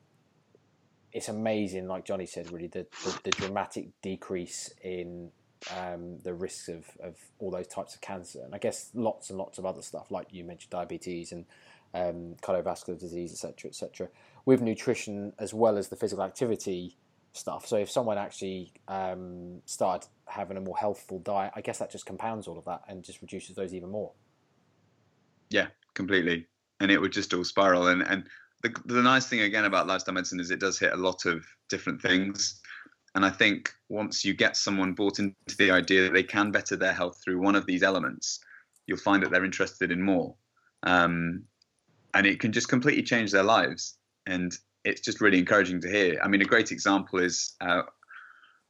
it's 1.13 1.29
amazing, 1.29 1.89
like 1.89 2.05
Johnny 2.05 2.27
said, 2.27 2.51
really 2.53 2.67
the, 2.67 2.87
the, 3.05 3.21
the 3.25 3.31
dramatic 3.31 3.89
decrease 4.03 4.73
in 4.83 5.31
um, 5.77 6.19
the 6.23 6.35
risks 6.35 6.69
of, 6.69 6.87
of 7.03 7.17
all 7.39 7.51
those 7.51 7.67
types 7.67 7.95
of 7.95 8.01
cancer, 8.01 8.41
and 8.45 8.55
I 8.55 8.59
guess 8.59 8.91
lots 8.95 9.31
and 9.31 9.39
lots 9.39 9.59
of 9.59 9.67
other 9.67 9.83
stuff, 9.83 10.11
like 10.11 10.29
you 10.31 10.45
mentioned, 10.45 10.71
diabetes 10.71 11.33
and 11.33 11.47
um, 11.95 12.37
cardiovascular 12.43 12.99
disease, 12.99 13.33
etc., 13.33 13.71
etc., 13.71 14.09
with 14.45 14.61
nutrition 14.61 15.33
as 15.39 15.55
well 15.55 15.77
as 15.79 15.89
the 15.89 15.97
physical 15.97 16.25
activity 16.25 16.97
stuff. 17.33 17.67
So 17.67 17.77
if 17.77 17.91
someone 17.91 18.19
actually 18.19 18.73
um, 18.89 19.63
started 19.65 20.09
having 20.27 20.57
a 20.57 20.61
more 20.61 20.77
healthful 20.77 21.19
diet, 21.21 21.53
I 21.55 21.61
guess 21.61 21.79
that 21.79 21.91
just 21.91 22.07
compounds 22.07 22.47
all 22.49 22.59
of 22.59 22.65
that 22.65 22.83
and 22.89 23.03
just 23.03 23.21
reduces 23.23 23.57
those 23.57 23.75
even 23.75 23.91
more. 23.91 24.13
Yeah, 25.51 25.69
completely. 25.95 26.47
And 26.81 26.91
it 26.91 27.01
would 27.01 27.13
just 27.13 27.33
all 27.33 27.45
spiral. 27.45 27.89
And 27.89 28.03
and 28.03 28.25
the 28.69 28.95
the 28.95 29.03
nice 29.03 29.27
thing 29.27 29.41
again 29.41 29.65
about 29.65 29.87
lifestyle 29.87 30.15
medicine 30.15 30.41
is 30.41 30.51
it 30.51 30.61
does 30.61 30.79
hit 30.79 30.93
a 30.93 30.97
lot 30.97 31.25
of 31.27 31.45
different 31.69 32.01
things. 32.01 32.61
And 33.15 33.25
I 33.25 33.31
think 33.31 33.73
once 33.89 34.25
you 34.25 34.35
get 34.35 34.57
someone 34.57 34.93
bought 34.93 35.19
into 35.19 35.35
the 35.59 35.71
idea 35.71 36.03
that 36.03 36.13
they 36.13 36.23
can 36.23 36.51
better 36.51 36.77
their 36.77 36.93
health 36.93 37.21
through 37.25 37.41
one 37.41 37.57
of 37.57 37.65
these 37.65 37.83
elements, 37.83 38.41
you'll 38.87 38.99
find 38.99 39.23
that 39.23 39.31
they're 39.31 39.45
interested 39.45 39.91
in 39.91 40.03
more. 40.03 40.35
Um, 40.83 41.45
and 42.13 42.27
it 42.27 42.41
can 42.41 42.53
just 42.53 42.69
completely 42.69 43.03
change 43.03 43.33
their 43.33 43.43
lives. 43.43 43.97
And 44.27 44.55
it's 44.85 45.01
just 45.01 45.23
really 45.23 45.39
encouraging 45.39 45.81
to 45.81 45.89
hear. 45.89 46.21
I 46.23 46.29
mean, 46.29 46.43
a 46.43 46.47
great 46.47 46.73
example 46.73 47.19
is 47.19 47.55
uh, 47.63 47.83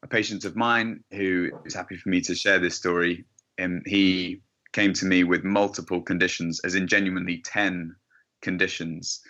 a 0.05 0.07
patient 0.07 0.45
of 0.45 0.55
mine 0.55 1.03
who 1.11 1.51
is 1.65 1.75
happy 1.75 1.97
for 1.97 2.09
me 2.09 2.21
to 2.23 2.35
share 2.35 2.61
this 2.61 2.77
story. 2.77 3.25
And 3.59 3.83
he 3.85 4.43
came 4.73 4.93
to 4.93 5.07
me 5.07 5.25
with 5.25 5.43
multiple 5.43 6.03
conditions, 6.03 6.61
as 6.61 6.77
in 6.77 6.87
genuinely 6.87 7.43
10 7.45 7.97
conditions. 8.43 9.21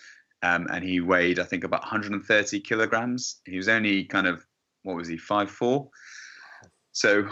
Um, 0.47 0.67
and 0.73 0.85
he 0.85 1.01
weighed, 1.01 1.39
I 1.39 1.45
think, 1.45 1.65
about 1.65 1.81
130 1.83 2.61
kilograms. 2.61 3.41
He 3.47 3.57
was 3.57 3.69
only 3.69 4.05
kind 4.05 4.27
of, 4.27 4.47
what 4.83 4.97
was 4.97 5.09
he, 5.09 5.17
five 5.17 5.51
four? 5.51 5.89
So 6.93 7.29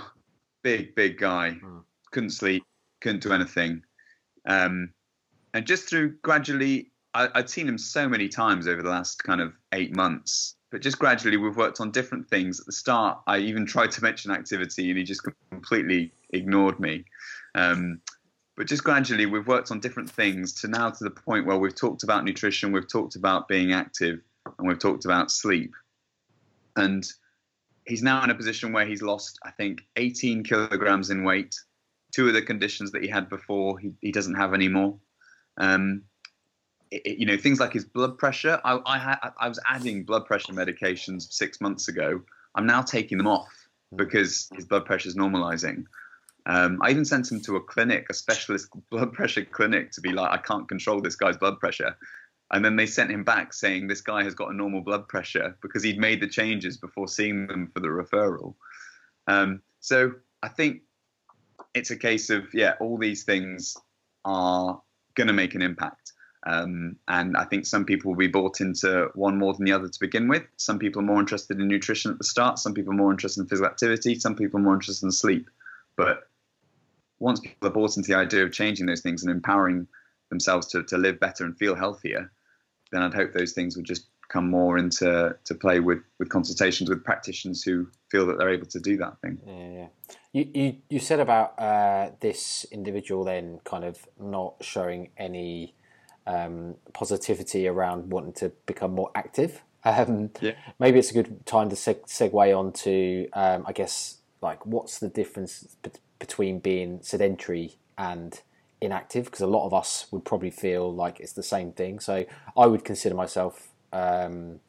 big, 0.62 0.95
big 0.95 1.19
guy. 1.19 1.53
Hmm. 1.53 1.79
Couldn't 2.11 2.31
sleep, 2.31 2.65
couldn't 3.01 3.23
do 3.23 3.33
anything. 3.33 3.83
Um, 4.47 4.93
and 5.53 5.67
just 5.67 5.89
through 5.89 6.17
gradually 6.23 6.91
I, 7.15 7.29
would 7.37 7.49
seen 7.49 7.69
him 7.69 7.79
so 7.79 8.09
many 8.09 8.29
times 8.29 8.67
over 8.67 8.83
the 8.83 8.91
last 8.91 9.23
kind 9.23 9.41
of 9.41 9.53
eight 9.73 9.95
months, 9.95 10.57
but 10.73 10.83
just 10.83 10.99
gradually 10.99 11.37
we've 11.37 11.57
worked 11.57 11.81
on 11.81 11.93
different 11.93 12.29
things. 12.29 12.59
At 12.59 12.67
the 12.67 12.73
start, 12.73 13.19
I 13.29 13.39
even 13.39 13.65
tried 13.65 13.93
to 13.93 14.03
mention 14.03 14.33
activity, 14.33 14.91
and 14.91 14.99
he 14.99 15.05
just 15.05 15.23
completely 15.51 16.12
ignored 16.31 16.81
me. 16.81 17.05
Um, 17.55 18.01
but 18.57 18.67
just 18.67 18.85
gradually, 18.85 19.27
we've 19.27 19.47
worked 19.47 19.71
on 19.71 19.81
different 19.81 20.11
things 20.11 20.53
to 20.61 20.69
now 20.69 20.91
to 20.91 21.05
the 21.05 21.11
point 21.11 21.47
where 21.47 21.59
we've 21.59 21.75
talked 21.75 22.05
about 22.05 22.25
nutrition, 22.25 22.73
we've 22.73 22.89
talked 22.89 23.17
about 23.17 23.49
being 23.49 23.73
active, 23.73 24.21
and 24.59 24.69
we've 24.69 24.79
talked 24.79 25.05
about 25.05 25.31
sleep. 25.31 25.75
And 26.77 27.05
he's 27.85 28.03
now 28.03 28.23
in 28.23 28.31
a 28.31 28.35
position 28.35 28.73
where 28.73 28.87
he's 28.87 29.03
lost, 29.03 29.39
I 29.45 29.51
think, 29.51 29.83
18 29.97 30.45
kilograms 30.45 31.11
in 31.11 31.25
weight. 31.25 31.55
Two 32.13 32.29
of 32.29 32.35
the 32.35 32.43
conditions 32.43 32.93
that 32.93 33.03
he 33.03 33.09
had 33.09 33.29
before, 33.29 33.79
he, 33.79 33.93
he 34.01 34.13
doesn't 34.13 34.37
have 34.37 34.55
anymore. 34.55 34.99
Um, 35.57 36.03
it, 36.91 37.19
you 37.19 37.27
know 37.27 37.37
things 37.37 37.59
like 37.59 37.73
his 37.73 37.85
blood 37.85 38.19
pressure. 38.19 38.61
I 38.65 38.81
I, 38.87 39.31
I 39.41 39.49
was 39.49 39.59
adding 39.69 40.05
blood 40.05 40.27
pressure 40.27 40.53
medications 40.53 41.33
six 41.33 41.61
months 41.61 41.89
ago. 41.89 42.23
I'm 42.55 42.67
now 42.67 42.83
taking 42.83 43.19
them 43.19 43.27
off 43.27 43.53
because 43.97 44.49
his 44.55 44.65
blood 44.65 44.85
pressure 44.85 45.09
is 45.09 45.17
normalizing. 45.17 45.85
Um, 46.47 46.79
I 46.83 46.91
even 46.91 47.05
sent 47.05 47.31
him 47.31 47.41
to 47.43 47.57
a 47.57 47.61
clinic, 47.61 48.07
a 48.11 48.15
specialist 48.15 48.69
blood 48.91 49.13
pressure 49.13 49.45
clinic, 49.45 49.93
to 49.93 50.01
be 50.01 50.13
like, 50.13 50.31
I 50.31 50.39
can't 50.39 50.69
control 50.69 51.01
this 51.01 51.17
guy's 51.17 51.37
blood 51.37 51.59
pressure. 51.59 51.97
And 52.51 52.65
then 52.65 52.77
they 52.77 52.87
sent 52.87 53.11
him 53.11 53.25
back 53.25 53.53
saying 53.53 53.87
this 53.87 54.03
guy 54.03 54.23
has 54.25 54.35
got 54.35 54.51
a 54.51 54.55
normal 54.55 54.83
blood 54.83 55.09
pressure 55.09 55.57
because 55.63 55.83
he'd 55.83 55.99
made 55.99 56.21
the 56.21 56.29
changes 56.29 56.77
before 56.77 57.09
seeing 57.09 57.47
them 57.47 57.71
for 57.73 57.81
the 57.81 57.89
referral. 57.89 58.55
Um, 59.27 59.63
so 59.81 60.13
I 60.43 60.49
think 60.49 60.83
it's 61.75 61.91
a 61.91 61.97
case 61.97 62.31
of, 62.31 62.53
yeah, 62.53 62.75
all 62.81 62.99
these 62.99 63.25
things 63.25 63.77
are 64.25 64.81
going 65.15 65.27
to 65.29 65.33
make 65.33 65.55
an 65.55 65.63
impact. 65.63 66.13
Um, 66.47 66.97
and 67.09 67.37
I 67.37 67.45
think 67.45 67.65
some 67.65 67.87
people 67.87 68.11
will 68.11 68.19
be 68.19 68.27
bought 68.27 68.61
into 68.61 69.09
one 69.15 69.39
more 69.39 69.55
than 69.55 69.65
the 69.65 69.73
other 69.73 69.89
to 69.89 70.01
begin 70.01 70.29
with. 70.29 70.45
Some 70.59 70.79
people 70.79 71.01
are 71.01 71.07
more 71.07 71.21
interested 71.21 71.59
in 71.59 71.67
nutrition 71.67 72.11
at 72.13 72.19
the 72.19 72.25
start. 72.25 72.59
Some 72.59 72.75
people 72.75 72.93
are 72.93 72.97
more 72.97 73.11
interested 73.11 73.41
in 73.41 73.49
physical 73.49 73.71
activity. 73.71 74.15
Some 74.17 74.37
people 74.37 74.61
are 74.61 74.63
more 74.63 74.75
interested 74.75 75.07
in 75.07 75.13
sleep. 75.13 75.49
But 75.97 76.29
once 77.25 77.41
people 77.41 77.66
are 77.66 77.72
bought 77.72 77.97
into 77.97 78.07
the 78.07 78.18
idea 78.18 78.45
of 78.45 78.53
changing 78.53 78.85
those 78.85 79.01
things 79.01 79.22
and 79.22 79.33
empowering 79.33 79.87
themselves 80.29 80.66
to, 80.66 80.83
to 80.83 80.99
live 80.99 81.18
better 81.18 81.43
and 81.45 81.57
feel 81.57 81.75
healthier, 81.75 82.31
then 82.93 83.01
I'd 83.03 83.14
hope 83.14 83.33
those 83.33 83.53
things 83.53 83.77
would 83.77 83.87
just 83.87 84.09
come 84.29 84.51
more 84.51 84.77
into 84.77 85.35
to 85.45 85.55
play 85.55 85.81
with, 85.81 86.01
with 86.18 86.29
consultations 86.29 86.91
with 86.91 87.03
practitioners 87.03 87.62
who 87.62 87.89
feel 88.11 88.27
that 88.27 88.37
they're 88.37 88.51
able 88.51 88.66
to 88.66 88.79
do 88.79 88.99
that 88.99 89.18
thing. 89.22 89.39
Yeah, 89.47 89.70
yeah. 89.70 89.87
You, 90.33 90.51
you, 90.53 90.77
you 90.91 90.99
said 90.99 91.18
about 91.18 91.59
uh, 91.59 92.11
this 92.20 92.66
individual 92.70 93.25
then 93.25 93.61
kind 93.64 93.85
of 93.85 94.07
not 94.20 94.57
showing 94.61 95.11
any 95.16 95.75
um, 96.27 96.75
positivity 96.93 97.66
around 97.66 98.11
wanting 98.11 98.35
to 98.35 98.53
become 98.66 98.93
more 98.93 99.11
active. 99.14 99.62
Um, 99.85 100.31
yeah. 100.43 100.53
Maybe 100.79 100.99
it's 100.99 101.11
a 101.11 101.14
good 101.14 101.47
time 101.47 101.70
to 101.70 101.77
seg- 101.77 102.07
segue 102.07 102.59
on 102.59 102.72
to, 102.72 103.29
um, 103.33 103.64
I 103.66 103.72
guess, 103.72 104.18
like 104.43 104.66
what's 104.66 104.99
the 104.99 105.09
difference 105.09 105.77
between 106.19 106.59
being 106.59 107.01
sedentary 107.03 107.77
and 107.97 108.41
inactive? 108.81 109.27
Because 109.27 109.41
a 109.41 109.47
lot 109.47 109.67
of 109.67 109.75
us 109.75 110.07
would 110.11 110.25
probably 110.25 110.51
feel 110.51 110.93
like 110.93 111.21
it's 111.21 111.33
the 111.33 111.43
same 111.43 111.73
thing. 111.73 112.01
So 112.01 112.25
I 112.57 112.67
would 112.67 112.85
consider 112.85 113.15
myself 113.15 113.69
um, 113.93 114.61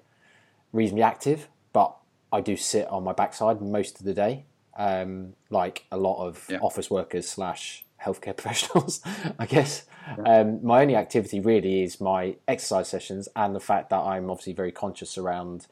reasonably 0.72 1.04
active, 1.04 1.48
but 1.74 1.96
I 2.32 2.42
do 2.42 2.56
sit 2.56 2.88
on 2.88 3.04
my 3.04 3.14
backside 3.14 3.62
most 3.62 4.00
of 4.00 4.06
the 4.06 4.14
day, 4.14 4.46
um, 4.78 5.34
like 5.50 5.86
a 5.92 5.98
lot 5.98 6.26
of 6.26 6.46
yeah. 6.50 6.60
office 6.60 6.90
workers 6.90 7.28
slash 7.28 7.86
healthcare 8.04 8.36
professionals, 8.38 9.02
I 9.40 9.46
guess. 9.46 9.86
Um, 10.26 10.64
my 10.64 10.82
only 10.82 10.96
activity 10.96 11.40
really 11.40 11.84
is 11.84 12.00
my 12.00 12.36
exercise 12.48 12.88
sessions 12.88 13.28
and 13.36 13.56
the 13.56 13.60
fact 13.60 13.90
that 13.90 14.02
I'm 14.02 14.30
obviously 14.30 14.54
very 14.54 14.72
conscious 14.72 15.18
around. 15.18 15.66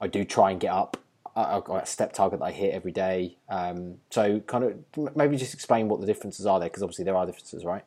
I 0.00 0.08
do 0.08 0.24
try 0.24 0.50
and 0.50 0.60
get 0.60 0.72
up. 0.72 0.96
A 1.36 1.82
step 1.84 2.14
target 2.14 2.38
that 2.38 2.46
I 2.46 2.50
hit 2.50 2.72
every 2.72 2.92
day. 2.92 3.36
Um, 3.50 3.96
so, 4.10 4.40
kind 4.40 4.64
of 4.64 5.16
maybe 5.16 5.36
just 5.36 5.52
explain 5.52 5.88
what 5.88 6.00
the 6.00 6.06
differences 6.06 6.46
are 6.46 6.58
there, 6.58 6.70
because 6.70 6.82
obviously 6.82 7.04
there 7.04 7.14
are 7.16 7.26
differences, 7.26 7.64
right? 7.64 7.84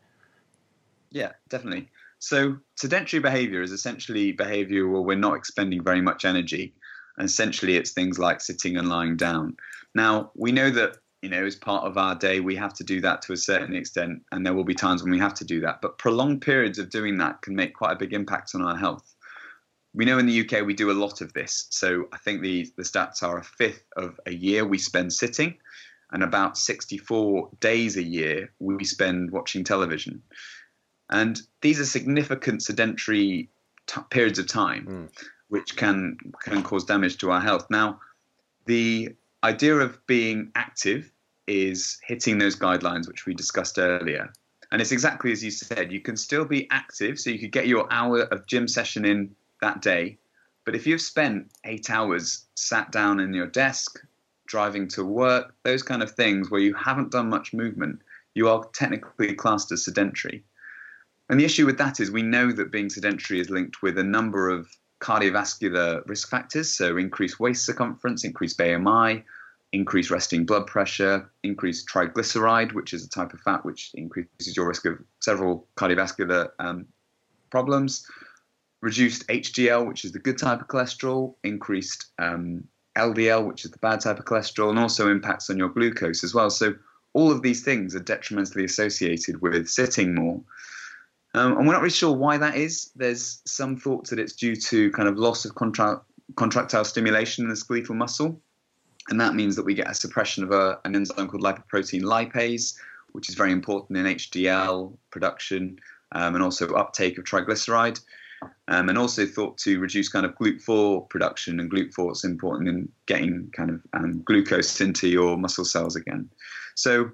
Yeah, 1.09 1.31
definitely. 1.49 1.89
So, 2.19 2.57
sedentary 2.75 3.21
behavior 3.21 3.63
is 3.63 3.71
essentially 3.71 4.33
behavior 4.33 4.87
where 4.87 5.01
we're 5.01 5.17
not 5.17 5.35
expending 5.35 5.83
very 5.83 6.01
much 6.01 6.25
energy. 6.25 6.75
And 7.17 7.25
essentially, 7.25 7.75
it's 7.75 7.91
things 7.91 8.19
like 8.19 8.39
sitting 8.39 8.77
and 8.77 8.87
lying 8.87 9.17
down. 9.17 9.57
Now, 9.95 10.31
we 10.35 10.51
know 10.51 10.69
that 10.69 10.97
you 11.21 11.29
know, 11.29 11.45
as 11.45 11.55
part 11.55 11.83
of 11.83 11.97
our 11.97 12.15
day, 12.15 12.39
we 12.39 12.55
have 12.55 12.73
to 12.75 12.83
do 12.83 13.01
that 13.01 13.21
to 13.23 13.33
a 13.33 13.37
certain 13.37 13.75
extent, 13.75 14.21
and 14.31 14.45
there 14.45 14.53
will 14.53 14.63
be 14.63 14.73
times 14.73 15.03
when 15.03 15.11
we 15.11 15.19
have 15.19 15.33
to 15.33 15.45
do 15.45 15.59
that. 15.61 15.81
But 15.81 15.97
prolonged 15.97 16.41
periods 16.41 16.79
of 16.79 16.89
doing 16.89 17.17
that 17.17 17.41
can 17.41 17.55
make 17.55 17.73
quite 17.73 17.91
a 17.91 17.97
big 17.97 18.13
impact 18.13 18.51
on 18.55 18.61
our 18.61 18.77
health. 18.77 19.15
We 19.93 20.05
know 20.05 20.19
in 20.19 20.27
the 20.27 20.41
UK 20.41 20.65
we 20.65 20.73
do 20.73 20.91
a 20.91 20.93
lot 20.93 21.21
of 21.21 21.33
this. 21.33 21.67
So 21.71 22.07
I 22.13 22.17
think 22.17 22.41
the, 22.41 22.71
the 22.75 22.83
stats 22.83 23.23
are 23.23 23.37
a 23.39 23.43
fifth 23.43 23.85
of 23.95 24.19
a 24.25 24.31
year 24.31 24.65
we 24.65 24.77
spend 24.77 25.11
sitting, 25.13 25.55
and 26.11 26.23
about 26.23 26.57
64 26.57 27.49
days 27.59 27.97
a 27.97 28.03
year 28.03 28.51
we 28.59 28.83
spend 28.83 29.31
watching 29.31 29.63
television. 29.63 30.21
And 31.09 31.41
these 31.61 31.79
are 31.79 31.85
significant 31.85 32.61
sedentary 32.63 33.49
t- 33.87 34.01
periods 34.09 34.39
of 34.39 34.47
time, 34.47 34.85
mm. 34.85 35.25
which 35.47 35.75
can 35.75 36.17
can 36.43 36.61
cause 36.63 36.85
damage 36.85 37.17
to 37.17 37.31
our 37.31 37.41
health. 37.41 37.67
Now, 37.69 37.99
the 38.65 39.15
idea 39.43 39.75
of 39.75 40.05
being 40.05 40.51
active 40.55 41.11
is 41.47 41.99
hitting 42.05 42.37
those 42.37 42.55
guidelines 42.55 43.07
which 43.07 43.25
we 43.25 43.33
discussed 43.33 43.79
earlier. 43.79 44.31
And 44.71 44.81
it's 44.81 44.91
exactly 44.91 45.31
as 45.31 45.43
you 45.43 45.49
said, 45.49 45.91
you 45.91 45.99
can 45.99 46.15
still 46.15 46.45
be 46.45 46.67
active, 46.69 47.19
so 47.19 47.31
you 47.31 47.39
could 47.39 47.51
get 47.51 47.67
your 47.67 47.91
hour 47.91 48.21
of 48.21 48.45
gym 48.45 48.67
session 48.67 49.03
in 49.03 49.35
that 49.61 49.81
day. 49.81 50.17
But 50.65 50.75
if 50.75 50.85
you've 50.85 51.01
spent 51.01 51.51
eight 51.65 51.89
hours 51.89 52.45
sat 52.55 52.91
down 52.91 53.19
in 53.19 53.33
your 53.33 53.47
desk, 53.47 53.99
driving 54.47 54.87
to 54.89 55.03
work, 55.05 55.53
those 55.63 55.83
kind 55.83 56.03
of 56.03 56.11
things 56.11 56.49
where 56.49 56.61
you 56.61 56.73
haven't 56.73 57.11
done 57.11 57.29
much 57.29 57.53
movement, 57.53 58.01
you 58.33 58.49
are 58.49 58.65
technically 58.73 59.33
classed 59.33 59.71
as 59.71 59.85
sedentary. 59.85 60.43
And 61.29 61.39
the 61.39 61.45
issue 61.45 61.65
with 61.65 61.77
that 61.77 61.99
is 61.99 62.11
we 62.11 62.23
know 62.23 62.51
that 62.51 62.71
being 62.71 62.89
sedentary 62.89 63.39
is 63.39 63.49
linked 63.49 63.81
with 63.81 63.97
a 63.97 64.03
number 64.03 64.49
of 64.49 64.67
cardiovascular 64.99 66.07
risk 66.07 66.29
factors, 66.29 66.75
so 66.75 66.97
increased 66.97 67.39
waist 67.39 67.65
circumference, 67.65 68.23
increased 68.23 68.57
BMI, 68.57 69.23
increased 69.71 70.09
resting 70.09 70.45
blood 70.45 70.67
pressure, 70.67 71.29
increased 71.43 71.87
triglyceride, 71.87 72.73
which 72.73 72.93
is 72.93 73.05
a 73.05 73.09
type 73.09 73.33
of 73.33 73.39
fat 73.41 73.63
which 73.63 73.91
increases 73.93 74.57
your 74.57 74.67
risk 74.67 74.85
of 74.85 74.99
several 75.19 75.67
cardiovascular 75.77 76.49
um, 76.59 76.87
problems, 77.51 78.05
reduced 78.81 79.27
HDL, 79.27 79.87
which 79.87 80.05
is 80.05 80.11
the 80.11 80.19
good 80.19 80.37
type 80.37 80.61
of 80.61 80.67
cholesterol, 80.67 81.35
increased 81.43 82.07
um, 82.17 82.63
LDL, 82.97 83.45
which 83.47 83.65
is 83.65 83.71
the 83.71 83.77
bad 83.79 84.01
type 84.01 84.19
of 84.19 84.25
cholesterol, 84.25 84.69
and 84.69 84.79
also 84.79 85.09
impacts 85.09 85.49
on 85.49 85.57
your 85.57 85.69
glucose 85.69 86.23
as 86.23 86.33
well. 86.33 86.49
So 86.49 86.75
all 87.13 87.31
of 87.31 87.41
these 87.41 87.63
things 87.63 87.95
are 87.95 87.99
detrimentally 87.99 88.65
associated 88.65 89.41
with 89.41 89.67
sitting 89.67 90.15
more. 90.15 90.41
Um, 91.33 91.57
and 91.57 91.67
we're 91.67 91.73
not 91.73 91.81
really 91.81 91.91
sure 91.91 92.15
why 92.15 92.37
that 92.37 92.55
is. 92.55 92.91
There's 92.95 93.41
some 93.45 93.77
thoughts 93.77 94.09
that 94.09 94.19
it's 94.19 94.33
due 94.33 94.55
to 94.55 94.91
kind 94.91 95.07
of 95.07 95.17
loss 95.17 95.45
of 95.45 95.55
contra- 95.55 96.01
contractile 96.35 96.85
stimulation 96.85 97.43
in 97.43 97.49
the 97.49 97.55
skeletal 97.55 97.95
muscle. 97.95 98.41
And 99.09 99.19
that 99.19 99.35
means 99.35 99.55
that 99.55 99.65
we 99.65 99.73
get 99.73 99.89
a 99.89 99.93
suppression 99.95 100.43
of 100.43 100.51
a, 100.51 100.79
an 100.85 100.95
enzyme 100.95 101.27
called 101.27 101.43
lipoprotein 101.43 102.01
lipase, 102.01 102.75
which 103.11 103.29
is 103.29 103.35
very 103.35 103.51
important 103.51 103.97
in 103.97 104.05
HDL 104.05 104.95
production 105.09 105.79
um, 106.11 106.35
and 106.35 106.43
also 106.43 106.73
uptake 106.73 107.17
of 107.17 107.23
triglyceride. 107.23 107.99
Um, 108.67 108.87
and 108.87 108.97
also 108.97 109.25
thought 109.25 109.57
to 109.59 109.79
reduce 109.79 110.09
kind 110.09 110.25
of 110.25 110.35
GLUT4 110.35 111.09
production, 111.09 111.59
and 111.59 111.71
GLUT4 111.71 112.11
is 112.11 112.23
important 112.23 112.69
in 112.69 112.89
getting 113.05 113.49
kind 113.55 113.69
of 113.69 113.81
um, 113.93 114.21
glucose 114.23 114.79
into 114.79 115.07
your 115.07 115.37
muscle 115.37 115.65
cells 115.65 115.95
again. 115.95 116.29
So 116.75 117.11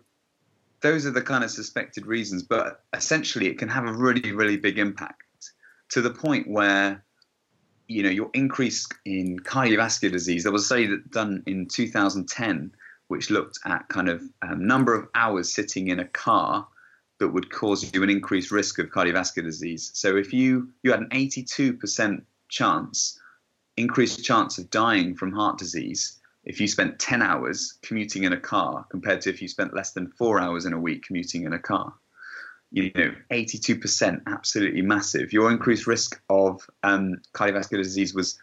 those 0.82 1.06
are 1.06 1.12
the 1.12 1.22
kind 1.22 1.44
of 1.44 1.50
suspected 1.50 2.06
reasons, 2.06 2.44
but 2.44 2.84
essentially 2.94 3.48
it 3.48 3.58
can 3.58 3.70
have 3.70 3.86
a 3.86 3.94
really, 3.94 4.34
really 4.34 4.58
big 4.58 4.78
impact 4.78 5.24
to 5.90 6.02
the 6.02 6.12
point 6.12 6.48
where 6.48 7.04
you 7.88 8.04
know 8.04 8.10
your 8.10 8.30
increase 8.34 8.88
in 9.06 9.40
cardiovascular 9.40 10.12
disease. 10.12 10.44
There 10.44 10.52
was 10.52 10.64
a 10.64 10.66
study 10.66 10.88
that 10.88 11.12
done 11.12 11.44
in 11.46 11.68
2010 11.68 12.72
which 13.08 13.30
looked 13.30 13.60
at 13.66 13.88
kind 13.90 14.10
of 14.10 14.24
um, 14.42 14.66
number 14.66 14.96
of 14.96 15.08
hours 15.14 15.54
sitting 15.54 15.90
in 15.90 16.00
a 16.00 16.06
car 16.06 16.68
that 17.20 17.30
would 17.30 17.50
cause 17.50 17.92
you 17.94 18.04
an 18.04 18.10
increased 18.10 18.52
risk 18.52 18.80
of 18.80 18.88
cardiovascular 18.88 19.44
disease. 19.44 19.92
So 19.94 20.18
if 20.18 20.34
you 20.34 20.70
you 20.84 20.92
had 20.92 21.02
an 21.02 21.10
82% 21.10 22.22
chance, 22.50 23.20
increased 23.78 24.24
chance 24.24 24.58
of 24.58 24.70
dying 24.70 25.16
from 25.16 25.32
heart 25.32 25.58
disease 25.58 26.20
if 26.46 26.62
you 26.62 26.68
spent 26.68 27.00
10 27.00 27.22
hours 27.22 27.78
commuting 27.82 28.24
in 28.24 28.34
a 28.34 28.40
car 28.40 28.86
compared 28.90 29.22
to 29.22 29.30
if 29.30 29.42
you 29.42 29.48
spent 29.48 29.74
less 29.74 29.92
than 29.92 30.12
four 30.12 30.40
hours 30.40 30.66
in 30.66 30.74
a 30.74 30.80
week 30.80 31.04
commuting 31.04 31.44
in 31.44 31.54
a 31.54 31.60
car. 31.60 31.94
You 32.72 32.92
know, 32.96 33.14
82%, 33.32 34.22
absolutely 34.28 34.82
massive. 34.82 35.34
Your 35.34 35.50
increased 35.52 35.88
risk 35.88 36.22
of 36.30 36.68
um, 36.84 37.22
cardiovascular 37.34 37.82
disease 37.82 38.14
was, 38.14 38.38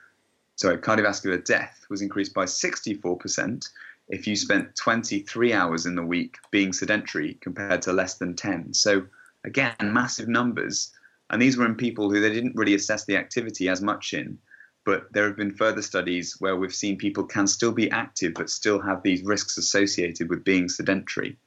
sorry, 0.57 0.79
cardiovascular 0.79 1.45
death 1.45 1.85
was 1.91 2.03
increased 2.03 2.35
by 2.35 2.45
64% 2.45 3.69
if 4.13 4.27
you 4.27 4.37
spent 4.37 4.77
23 4.77 5.55
hours 5.55 5.87
in 5.87 5.95
the 5.95 6.05
week 6.05 6.37
being 6.51 6.75
sedentary 6.75 7.39
compared 7.41 7.81
to 7.83 7.95
less 7.95 8.19
than 8.19 8.37
10. 8.37 8.75
So, 8.75 9.07
again, 9.43 9.75
massive 9.83 10.29
numbers. 10.29 10.93
And 11.31 11.41
these 11.41 11.57
were 11.57 11.65
in 11.65 11.77
people 11.77 12.11
who 12.11 12.21
they 12.21 12.33
didn't 12.33 12.55
really 12.55 12.75
assess 12.75 13.07
the 13.07 13.17
activity 13.17 13.71
as 13.71 13.81
much 13.81 14.13
in. 14.13 14.39
But 14.85 15.11
there 15.13 15.27
have 15.27 15.37
been 15.37 15.55
further 15.55 15.81
studies 15.81 16.37
where 16.41 16.57
we've 16.57 16.75
seen 16.75 16.99
people 16.99 17.25
can 17.25 17.47
still 17.47 17.73
be 17.73 17.91
active 17.91 18.35
but 18.35 18.51
still 18.51 18.83
have 18.83 19.03
these 19.03 19.23
risks 19.23 19.57
associated 19.57 20.29
with 20.29 20.45
being 20.45 20.69
sedentary. 20.69 21.39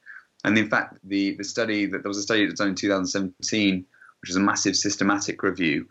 And 0.42 0.58
in 0.58 0.68
fact, 0.68 0.98
the, 1.04 1.36
the 1.36 1.44
study 1.44 1.86
that 1.86 2.02
there 2.02 2.08
was 2.08 2.18
a 2.18 2.22
study 2.22 2.40
that 2.40 2.52
was 2.52 2.58
done 2.58 2.70
in 2.70 2.74
2017, 2.74 3.86
which 4.20 4.28
was 4.28 4.36
a 4.36 4.40
massive 4.40 4.74
systematic 4.74 5.42
review, 5.44 5.86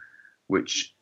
which 0.48 0.95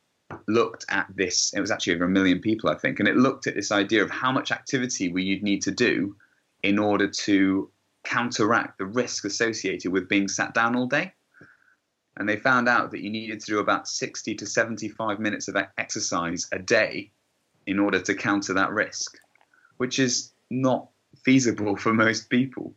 looked 0.48 0.86
at 0.90 1.08
this. 1.16 1.54
It 1.54 1.62
was 1.62 1.72
actually 1.72 1.96
over 1.96 2.06
a 2.06 2.10
million 2.10 2.40
people, 2.40 2.70
I 2.70 2.76
think, 2.76 3.00
and 3.00 3.08
it 3.08 3.16
looked 3.16 3.48
at 3.48 3.56
this 3.56 3.72
idea 3.72 4.04
of 4.04 4.10
how 4.10 4.32
much 4.32 4.52
activity 4.52 5.12
we 5.12 5.24
you'd 5.24 5.44
need 5.44 5.62
to 5.64 5.72
do 5.72 6.16
in 6.62 6.80
order 6.80 7.08
to 7.08 7.70
counteract 8.04 8.78
the 8.78 8.86
risk 8.86 9.26
associated 9.26 9.92
with 9.92 10.10
being 10.10 10.28
sat 10.28 10.54
down 10.54 10.76
all 10.76 10.88
day. 10.88 11.14
And 12.18 12.30
they 12.30 12.38
found 12.38 12.70
out 12.70 12.92
that 12.92 13.02
you 13.02 13.10
needed 13.10 13.40
to 13.40 13.46
do 13.46 13.60
about 13.60 13.88
60 13.88 14.36
to 14.36 14.46
75 14.46 15.20
minutes 15.20 15.48
of 15.48 15.58
exercise 15.78 16.48
a 16.52 16.60
day 16.60 17.12
in 17.66 17.80
order 17.80 18.00
to 18.02 18.14
counter 18.14 18.54
that 18.54 18.72
risk, 18.72 19.18
which 19.78 19.98
is 20.00 20.32
not 20.50 20.90
feasible 21.24 21.76
for 21.76 21.94
most 21.94 22.30
people. 22.30 22.74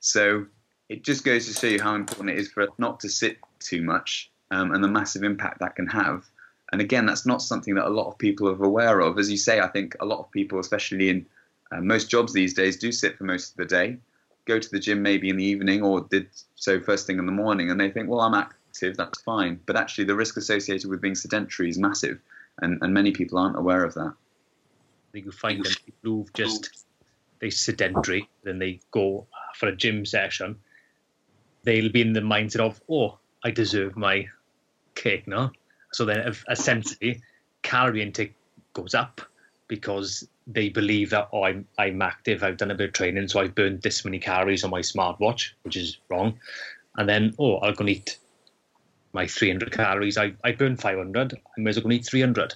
So 0.00 0.46
it 0.88 1.02
just 1.02 1.24
goes 1.24 1.46
to 1.46 1.54
show 1.54 1.66
you 1.66 1.82
how 1.82 1.94
important 1.94 2.30
it 2.30 2.38
is 2.38 2.50
for 2.50 2.62
us 2.62 2.70
not 2.76 3.00
to 3.00 3.08
sit 3.08 3.38
too 3.58 3.82
much 3.82 4.30
um, 4.50 4.72
and 4.72 4.84
the 4.84 4.88
massive 4.88 5.22
impact 5.22 5.60
that 5.60 5.76
can 5.76 5.86
have 5.86 6.24
and 6.74 6.80
again, 6.80 7.06
that's 7.06 7.24
not 7.24 7.40
something 7.40 7.76
that 7.76 7.86
a 7.86 7.88
lot 7.88 8.08
of 8.08 8.18
people 8.18 8.48
are 8.48 8.64
aware 8.64 8.98
of. 8.98 9.16
As 9.16 9.30
you 9.30 9.36
say, 9.36 9.60
I 9.60 9.68
think 9.68 9.94
a 10.00 10.04
lot 10.04 10.18
of 10.18 10.28
people, 10.32 10.58
especially 10.58 11.08
in 11.08 11.24
uh, 11.70 11.80
most 11.80 12.10
jobs 12.10 12.32
these 12.32 12.52
days, 12.52 12.76
do 12.76 12.90
sit 12.90 13.16
for 13.16 13.22
most 13.22 13.52
of 13.52 13.56
the 13.58 13.64
day, 13.64 13.98
go 14.44 14.58
to 14.58 14.68
the 14.68 14.80
gym 14.80 15.00
maybe 15.00 15.28
in 15.28 15.36
the 15.36 15.44
evening 15.44 15.84
or 15.84 16.00
did 16.00 16.26
so 16.56 16.80
first 16.80 17.06
thing 17.06 17.20
in 17.20 17.26
the 17.26 17.32
morning, 17.32 17.70
and 17.70 17.80
they 17.80 17.92
think, 17.92 18.08
well, 18.08 18.22
I'm 18.22 18.34
active, 18.34 18.96
that's 18.96 19.22
fine. 19.22 19.60
But 19.66 19.76
actually, 19.76 20.06
the 20.06 20.16
risk 20.16 20.36
associated 20.36 20.90
with 20.90 21.00
being 21.00 21.14
sedentary 21.14 21.68
is 21.68 21.78
massive, 21.78 22.18
and, 22.60 22.82
and 22.82 22.92
many 22.92 23.12
people 23.12 23.38
aren't 23.38 23.56
aware 23.56 23.84
of 23.84 23.94
that. 23.94 24.12
You 25.12 25.30
find 25.30 25.64
them 25.64 25.74
who've 26.02 26.32
just 26.32 26.86
they 27.38 27.50
sedentary, 27.50 28.28
then 28.42 28.58
they 28.58 28.80
go 28.90 29.28
for 29.54 29.68
a 29.68 29.76
gym 29.76 30.04
session. 30.04 30.58
They'll 31.62 31.92
be 31.92 32.00
in 32.00 32.14
the 32.14 32.20
mindset 32.20 32.66
of, 32.66 32.80
oh, 32.90 33.18
I 33.44 33.52
deserve 33.52 33.96
my 33.96 34.26
cake 34.96 35.28
now 35.28 35.52
so 35.94 36.04
then 36.04 36.34
essentially 36.50 37.22
calorie 37.62 38.02
intake 38.02 38.34
goes 38.72 38.94
up 38.94 39.20
because 39.68 40.28
they 40.46 40.68
believe 40.68 41.10
that 41.10 41.28
oh 41.32 41.44
I'm 41.44 41.66
I'm 41.78 42.02
active, 42.02 42.42
I've 42.42 42.56
done 42.56 42.72
a 42.72 42.74
bit 42.74 42.88
of 42.88 42.92
training, 42.94 43.28
so 43.28 43.40
I've 43.40 43.54
burned 43.54 43.82
this 43.82 44.04
many 44.04 44.18
calories 44.18 44.64
on 44.64 44.70
my 44.70 44.80
smartwatch, 44.80 45.52
which 45.62 45.76
is 45.76 45.98
wrong. 46.08 46.38
And 46.96 47.08
then 47.08 47.34
oh 47.38 47.56
I'll 47.58 47.72
go 47.72 47.82
and 47.82 47.90
eat 47.90 48.18
my 49.12 49.26
300 49.26 49.70
calories. 49.70 50.18
I 50.18 50.34
I 50.42 50.52
burned 50.52 50.80
500. 50.80 51.32
I 51.34 51.60
may 51.60 51.70
as 51.70 51.76
well 51.76 51.84
go 51.84 51.86
and 51.90 51.94
eat 51.94 52.06
300. 52.06 52.54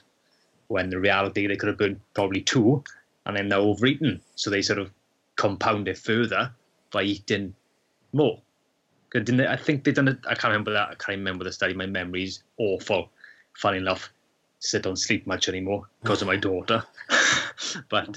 When 0.67 0.91
the 0.91 0.99
reality 0.99 1.47
they 1.47 1.57
could 1.57 1.69
have 1.69 1.79
burned 1.79 2.01
probably 2.15 2.43
two, 2.43 2.83
and 3.25 3.37
then 3.37 3.49
they're 3.49 3.59
overeating. 3.59 4.21
So 4.35 4.51
they 4.51 4.63
sort 4.63 4.81
of 4.81 4.91
compound 5.37 5.87
it 5.87 5.97
further 5.97 6.53
by 6.91 7.05
eating 7.05 7.55
more. 8.13 8.43
Didn't 9.13 9.39
they, 9.39 9.47
I 9.47 9.57
think 9.57 9.85
they 9.85 9.93
done 9.93 10.09
it. 10.09 10.19
I 10.27 10.35
can't 10.35 10.53
remember 10.53 10.73
that. 10.73 10.89
I 10.89 10.95
can't 10.97 11.19
remember 11.19 11.45
the 11.45 11.53
study. 11.53 11.73
My 11.73 11.87
memory's 11.87 12.43
awful 12.59 13.11
funny 13.59 13.79
enough, 13.79 14.11
I 14.75 14.79
don't 14.79 14.97
sleep 14.97 15.27
much 15.27 15.49
anymore 15.49 15.87
because 16.03 16.23
of 16.23 16.29
my 16.29 16.37
daughter. 16.37 16.83
but 17.91 18.17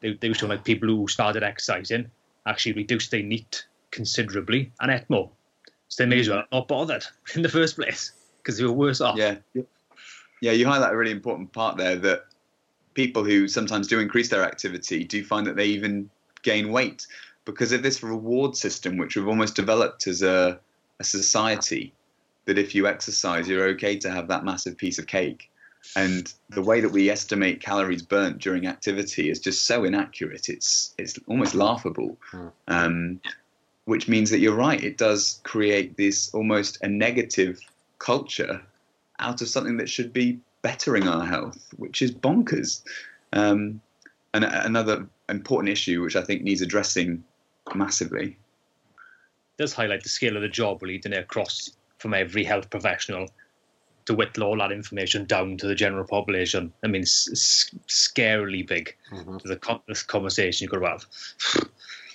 they, 0.00 0.14
they 0.14 0.28
were 0.28 0.34
showing 0.34 0.50
like 0.50 0.64
people 0.64 0.88
who 0.88 1.08
started 1.08 1.42
exercising 1.42 2.10
actually 2.46 2.72
reduced 2.74 3.10
their 3.10 3.22
NEAT 3.22 3.66
considerably 3.90 4.72
and 4.80 4.90
ate 4.90 5.08
more. 5.10 5.30
So 5.88 6.02
they 6.02 6.08
may 6.08 6.20
as 6.20 6.28
well 6.28 6.44
not 6.52 6.68
bothered 6.68 7.04
in 7.34 7.42
the 7.42 7.48
first 7.48 7.76
place 7.76 8.12
because 8.38 8.58
they 8.58 8.64
were 8.64 8.72
worse 8.72 9.00
off. 9.00 9.16
Yeah. 9.16 9.36
Yeah, 10.42 10.52
you 10.52 10.66
highlight 10.66 10.92
a 10.92 10.96
really 10.96 11.12
important 11.12 11.52
part 11.52 11.76
there 11.76 11.96
that 11.96 12.26
people 12.94 13.24
who 13.24 13.48
sometimes 13.48 13.88
do 13.88 13.98
increase 14.00 14.28
their 14.28 14.44
activity 14.44 15.02
do 15.02 15.24
find 15.24 15.46
that 15.46 15.56
they 15.56 15.66
even 15.66 16.10
gain 16.42 16.70
weight 16.70 17.06
because 17.44 17.72
of 17.72 17.82
this 17.82 18.02
reward 18.02 18.54
system, 18.56 18.98
which 18.98 19.16
we've 19.16 19.26
almost 19.26 19.56
developed 19.56 20.06
as 20.06 20.22
a, 20.22 20.60
a 21.00 21.04
society 21.04 21.92
that 22.46 22.58
if 22.58 22.74
you 22.74 22.86
exercise, 22.86 23.48
you're 23.48 23.68
okay 23.68 23.98
to 23.98 24.10
have 24.10 24.28
that 24.28 24.44
massive 24.44 24.76
piece 24.76 24.98
of 24.98 25.06
cake. 25.06 25.50
And 25.94 26.32
the 26.48 26.62
way 26.62 26.80
that 26.80 26.90
we 26.90 27.10
estimate 27.10 27.60
calories 27.60 28.02
burnt 28.02 28.38
during 28.38 28.66
activity 28.66 29.30
is 29.30 29.38
just 29.38 29.66
so 29.66 29.84
inaccurate. 29.84 30.48
It's 30.48 30.94
it's 30.98 31.18
almost 31.28 31.54
laughable. 31.54 32.16
Hmm. 32.30 32.48
Um, 32.66 33.20
which 33.84 34.08
means 34.08 34.30
that 34.30 34.40
you're 34.40 34.54
right. 34.54 34.82
It 34.82 34.98
does 34.98 35.40
create 35.44 35.96
this 35.96 36.34
almost 36.34 36.82
a 36.82 36.88
negative 36.88 37.60
culture 38.00 38.60
out 39.20 39.40
of 39.40 39.48
something 39.48 39.76
that 39.76 39.88
should 39.88 40.12
be 40.12 40.40
bettering 40.62 41.06
our 41.06 41.24
health, 41.24 41.72
which 41.76 42.02
is 42.02 42.12
bonkers. 42.12 42.82
Um, 43.32 43.80
and 44.34 44.44
another 44.44 45.06
important 45.28 45.70
issue, 45.70 46.02
which 46.02 46.16
I 46.16 46.22
think 46.22 46.42
needs 46.42 46.60
addressing 46.60 47.22
massively. 47.74 48.24
It 48.26 49.62
does 49.62 49.72
highlight 49.72 50.02
the 50.02 50.08
scale 50.08 50.36
of 50.36 50.42
the 50.42 50.48
job, 50.48 50.82
really, 50.82 50.98
doesn't 50.98 51.12
it, 51.12 51.22
across 51.22 51.70
from 52.06 52.14
every 52.14 52.44
health 52.44 52.70
professional 52.70 53.26
to 54.04 54.14
whittle 54.14 54.44
all 54.44 54.58
that 54.58 54.70
information 54.70 55.24
down 55.24 55.56
to 55.56 55.66
the 55.66 55.74
general 55.74 56.06
population. 56.06 56.72
I 56.84 56.86
mean, 56.86 57.02
it's 57.02 57.68
scarily 57.88 58.64
big 58.64 58.94
mm-hmm. 59.12 59.38
the 59.38 59.80
this 59.88 60.04
conversation 60.04 60.64
you 60.64 60.70
could 60.70 60.84
have. 60.84 61.04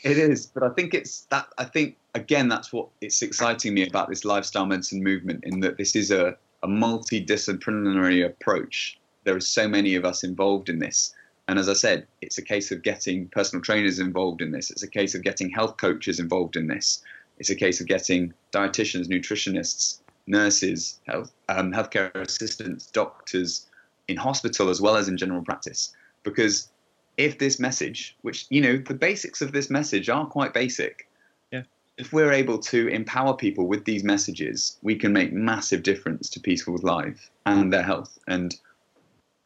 It 0.03 0.17
is, 0.17 0.47
but 0.47 0.63
I 0.63 0.69
think 0.69 0.95
it's 0.95 1.27
that. 1.29 1.47
I 1.59 1.65
think 1.65 1.95
again, 2.15 2.47
that's 2.47 2.73
what 2.73 2.87
it's 3.01 3.21
exciting 3.21 3.75
me 3.75 3.87
about 3.87 4.09
this 4.09 4.25
lifestyle 4.25 4.65
medicine 4.65 5.03
movement. 5.03 5.43
In 5.43 5.59
that 5.59 5.77
this 5.77 5.95
is 5.95 6.09
a, 6.09 6.35
a 6.63 6.67
multidisciplinary 6.67 8.25
approach. 8.25 8.97
There 9.25 9.35
are 9.35 9.47
so 9.57 9.67
many 9.67 9.93
of 9.93 10.03
us 10.03 10.23
involved 10.23 10.69
in 10.69 10.79
this, 10.79 11.13
and 11.47 11.59
as 11.59 11.69
I 11.69 11.73
said, 11.73 12.07
it's 12.21 12.39
a 12.39 12.41
case 12.41 12.71
of 12.71 12.81
getting 12.81 13.27
personal 13.27 13.61
trainers 13.61 13.99
involved 13.99 14.41
in 14.41 14.51
this. 14.51 14.71
It's 14.71 14.81
a 14.81 14.87
case 14.87 15.13
of 15.13 15.21
getting 15.21 15.51
health 15.51 15.77
coaches 15.77 16.19
involved 16.19 16.55
in 16.55 16.65
this. 16.65 17.03
It's 17.41 17.49
a 17.49 17.55
case 17.55 17.81
of 17.81 17.87
getting 17.87 18.35
dietitians, 18.51 19.07
nutritionists, 19.07 19.97
nurses, 20.27 20.99
health, 21.07 21.31
um, 21.49 21.71
healthcare 21.71 22.13
assistants, 22.13 22.85
doctors 22.85 23.65
in 24.07 24.15
hospital 24.15 24.69
as 24.69 24.79
well 24.79 24.95
as 24.95 25.07
in 25.07 25.17
general 25.17 25.41
practice. 25.41 25.91
Because 26.21 26.69
if 27.17 27.39
this 27.39 27.59
message, 27.59 28.15
which, 28.21 28.45
you 28.51 28.61
know, 28.61 28.77
the 28.77 28.93
basics 28.93 29.41
of 29.41 29.53
this 29.53 29.71
message 29.71 30.07
are 30.07 30.27
quite 30.27 30.53
basic. 30.53 31.09
Yeah. 31.51 31.63
If 31.97 32.13
we're 32.13 32.31
able 32.31 32.59
to 32.59 32.87
empower 32.89 33.33
people 33.35 33.65
with 33.65 33.85
these 33.85 34.03
messages, 34.03 34.77
we 34.83 34.95
can 34.95 35.11
make 35.11 35.33
massive 35.33 35.81
difference 35.81 36.29
to 36.29 36.39
people's 36.39 36.83
life 36.83 37.31
and 37.47 37.73
their 37.73 37.81
health. 37.81 38.19
And 38.27 38.55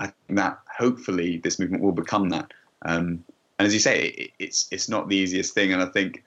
I 0.01 0.07
think 0.07 0.37
that 0.37 0.59
hopefully 0.77 1.37
this 1.37 1.59
movement 1.59 1.81
will 1.81 1.93
become 1.93 2.27
that. 2.27 2.51
Um, 2.81 3.23
and 3.57 3.65
as 3.65 3.73
you 3.73 3.79
say, 3.79 4.07
it, 4.07 4.31
it's 4.37 4.67
it's 4.69 4.89
not 4.89 5.07
the 5.07 5.15
easiest 5.15 5.53
thing. 5.53 5.71
And 5.71 5.81
I 5.81 5.85
think 5.85 6.25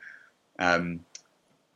um, 0.58 1.00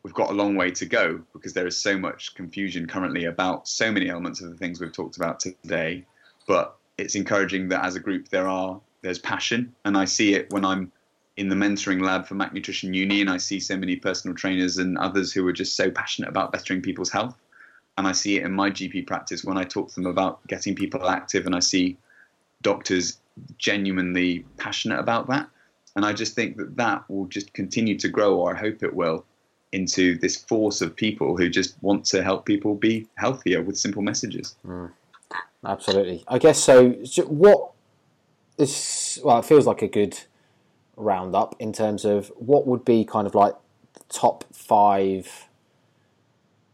we've 0.03 0.15
got 0.15 0.31
a 0.31 0.35
long 0.35 0.57
way 0.57 0.71
to 0.71 0.87
go 0.87 1.21
because 1.33 1.53
there 1.53 1.67
is 1.67 1.77
so 1.77 1.97
much 1.97 2.35
confusion 2.35 2.87
currently 2.87 3.27
about 3.27 3.69
so 3.69 3.91
many 3.93 4.09
elements 4.09 4.41
of 4.41 4.51
the 4.51 4.57
things 4.57 4.81
we've 4.81 4.93
talked 4.93 5.17
about 5.17 5.41
today. 5.41 6.05
But 6.47 6.77
it's 6.99 7.15
encouraging 7.15 7.69
that 7.69 7.85
as 7.85 7.97
a 7.97 8.01
group 8.01 8.29
there 8.29 8.49
are 8.49 8.81
there's 9.03 9.19
passion, 9.19 9.75
and 9.85 9.97
I 9.97 10.05
see 10.05 10.35
it 10.35 10.51
when 10.51 10.65
I'm 10.65 10.93
in 11.37 11.49
the 11.49 11.57
mentoring 11.57 12.03
lab 12.03 12.27
for 12.27 12.35
Mac 12.35 12.53
Nutrition 12.53 12.95
Uni, 12.95 13.21
and 13.21 13.31
I 13.31 13.37
see 13.37 13.59
so 13.59 13.77
many 13.77 13.97
personal 13.97 14.37
trainers 14.37 14.79
and 14.79 14.99
others 14.99 15.33
who 15.33 15.47
are 15.47 15.53
just 15.53 15.77
so 15.77 15.91
passionate 15.91 16.29
about 16.29 16.53
bettering 16.53 16.83
people's 16.83 17.11
health. 17.11 17.37
And 17.99 18.07
I 18.07 18.13
see 18.13 18.37
it 18.37 18.45
in 18.45 18.53
my 18.53 18.71
GP 18.71 19.07
practice 19.07 19.45
when 19.45 19.59
I 19.59 19.65
talk 19.65 19.89
to 19.89 19.95
them 19.97 20.07
about 20.07 20.47
getting 20.47 20.75
people 20.75 21.09
active, 21.09 21.47
and 21.47 21.55
I 21.55 21.61
see 21.61 21.97
doctors 22.63 23.19
genuinely 23.59 24.45
passionate 24.57 25.01
about 25.01 25.29
that. 25.29 25.49
And 25.97 26.05
I 26.05 26.13
just 26.13 26.35
think 26.35 26.57
that 26.57 26.77
that 26.77 27.09
will 27.11 27.27
just 27.27 27.53
continue 27.53 27.99
to 27.99 28.09
grow, 28.09 28.37
or 28.37 28.55
I 28.55 28.59
hope 28.59 28.83
it 28.83 28.95
will, 28.95 29.25
into 29.73 30.18
this 30.18 30.37
force 30.37 30.81
of 30.81 30.95
people 30.95 31.37
who 31.37 31.49
just 31.49 31.83
want 31.83 32.05
to 32.07 32.23
help 32.23 32.45
people 32.45 32.75
be 32.75 33.09
healthier 33.16 33.62
with 33.62 33.79
simple 33.79 34.03
messages. 34.03 34.55
Mm. 34.66 34.91
Absolutely. 35.64 36.25
I 36.29 36.39
guess 36.39 36.62
so. 36.62 36.91
What 37.27 37.73
this 38.57 39.18
well, 39.25 39.39
it 39.39 39.45
feels 39.45 39.66
like 39.66 39.83
a 39.83 39.89
good 39.89 40.18
roundup 40.97 41.57
in 41.59 41.73
terms 41.73 42.05
of 42.05 42.33
what 42.37 42.66
would 42.66 42.85
be 42.85 43.05
kind 43.05 43.27
of 43.27 43.35
like 43.35 43.55
top 44.09 44.45
five. 44.53 45.49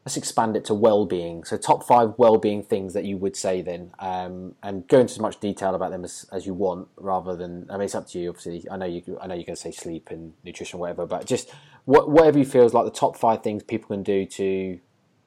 Let's 0.04 0.16
expand 0.16 0.56
it 0.56 0.64
to 0.66 0.74
well-being. 0.74 1.44
So, 1.44 1.58
top 1.58 1.86
five 1.86 2.14
well-being 2.16 2.62
things 2.62 2.94
that 2.94 3.04
you 3.04 3.18
would 3.18 3.36
say 3.36 3.60
then, 3.60 3.92
um, 3.98 4.54
and 4.62 4.88
go 4.88 5.00
into 5.00 5.12
as 5.12 5.18
much 5.18 5.38
detail 5.38 5.74
about 5.74 5.90
them 5.90 6.02
as, 6.02 6.24
as 6.32 6.46
you 6.46 6.54
want, 6.54 6.88
rather 6.96 7.36
than. 7.36 7.66
I 7.68 7.74
mean, 7.74 7.82
it's 7.82 7.94
up 7.94 8.08
to 8.08 8.18
you. 8.18 8.30
Obviously, 8.30 8.64
I 8.70 8.78
know 8.78 8.86
you. 8.86 9.18
I 9.20 9.26
know 9.26 9.34
you're 9.34 9.44
going 9.44 9.56
to 9.56 9.60
say 9.60 9.70
sleep 9.70 10.08
and 10.10 10.32
nutrition, 10.44 10.78
whatever. 10.78 11.04
But 11.04 11.26
just 11.26 11.52
what, 11.88 12.10
whatever 12.10 12.38
you 12.38 12.44
feel 12.44 12.66
is 12.66 12.74
like 12.74 12.84
the 12.84 12.90
top 12.90 13.16
five 13.16 13.42
things 13.42 13.62
people 13.62 13.88
can 13.88 14.02
do 14.02 14.26
to 14.26 14.78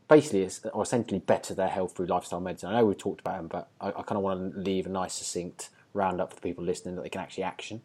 basically 0.07 0.47
or 0.73 0.83
essentially 0.83 1.17
better 1.17 1.55
their 1.55 1.67
health 1.67 1.95
through 1.95 2.05
lifestyle 2.05 2.39
medicine. 2.39 2.69
I 2.69 2.73
know 2.73 2.85
we've 2.85 2.95
talked 2.95 3.19
about 3.19 3.37
them, 3.37 3.47
but 3.47 3.69
I, 3.81 3.87
I 3.87 4.03
kind 4.03 4.11
of 4.11 4.21
want 4.21 4.53
to 4.53 4.59
leave 4.59 4.85
a 4.85 4.89
nice, 4.89 5.15
succinct 5.15 5.69
roundup 5.95 6.29
for 6.29 6.35
the 6.35 6.41
people 6.43 6.63
listening 6.63 6.97
that 6.97 7.01
they 7.01 7.09
can 7.09 7.19
actually 7.19 7.45
action. 7.45 7.81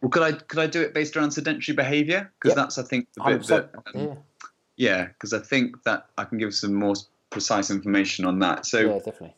Well, 0.00 0.10
could 0.10 0.22
I 0.22 0.32
could 0.32 0.60
I 0.60 0.68
do 0.68 0.80
it 0.80 0.94
based 0.94 1.16
around 1.16 1.32
sedentary 1.32 1.74
behaviour? 1.74 2.30
Because 2.38 2.50
yep. 2.50 2.56
that's 2.56 2.78
I 2.78 2.84
think 2.84 3.08
the 3.14 3.24
bit 3.24 3.46
that 3.48 3.70
um, 3.96 4.18
yeah, 4.76 5.06
because 5.06 5.32
yeah, 5.32 5.40
I 5.40 5.42
think 5.42 5.82
that 5.82 6.06
I 6.16 6.24
can 6.24 6.38
give 6.38 6.54
some 6.54 6.72
more 6.72 6.94
precise 7.30 7.68
information 7.70 8.24
on 8.26 8.38
that. 8.38 8.64
So 8.64 8.78
yeah, 8.78 8.98
definitely. 8.98 9.34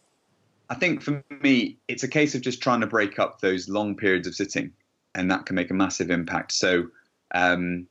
I 0.69 0.75
think 0.75 1.01
for 1.01 1.25
me, 1.41 1.79
it's 1.89 2.03
a 2.03 2.09
case 2.09 2.35
of 2.35 2.43
just 2.43 2.63
trying 2.63 2.83
to 2.83 2.87
break 2.87 3.19
up 3.19 3.41
those 3.41 3.71
long 3.71 3.97
periods 3.97 4.29
of 4.29 4.35
sitting, 4.35 4.71
and 5.15 5.31
that 5.31 5.47
can 5.47 5.57
make 5.57 5.71
a 5.71 5.75
massive 5.75 6.11
impact. 6.11 6.53
So 6.53 6.89
um, 7.35 7.87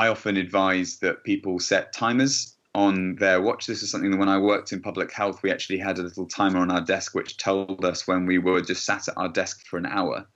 I 0.00 0.08
often 0.08 0.38
advise 0.38 0.96
that 1.00 1.24
people 1.24 1.58
set 1.58 1.92
timers 1.92 2.56
on 2.74 3.16
their 3.16 3.42
watch. 3.42 3.66
This 3.66 3.82
is 3.82 3.90
something 3.90 4.10
that 4.10 4.16
when 4.16 4.30
I 4.30 4.38
worked 4.38 4.72
in 4.72 4.80
public 4.80 5.12
health, 5.12 5.42
we 5.42 5.50
actually 5.50 5.78
had 5.78 5.98
a 5.98 6.02
little 6.02 6.26
timer 6.26 6.60
on 6.60 6.70
our 6.70 6.80
desk 6.80 7.14
which 7.14 7.36
told 7.36 7.84
us 7.84 8.08
when 8.08 8.24
we 8.24 8.38
were 8.38 8.62
just 8.62 8.86
sat 8.86 9.08
at 9.08 9.18
our 9.18 9.28
desk 9.28 9.66
for 9.66 9.76
an 9.76 9.84
hour. 9.84 10.26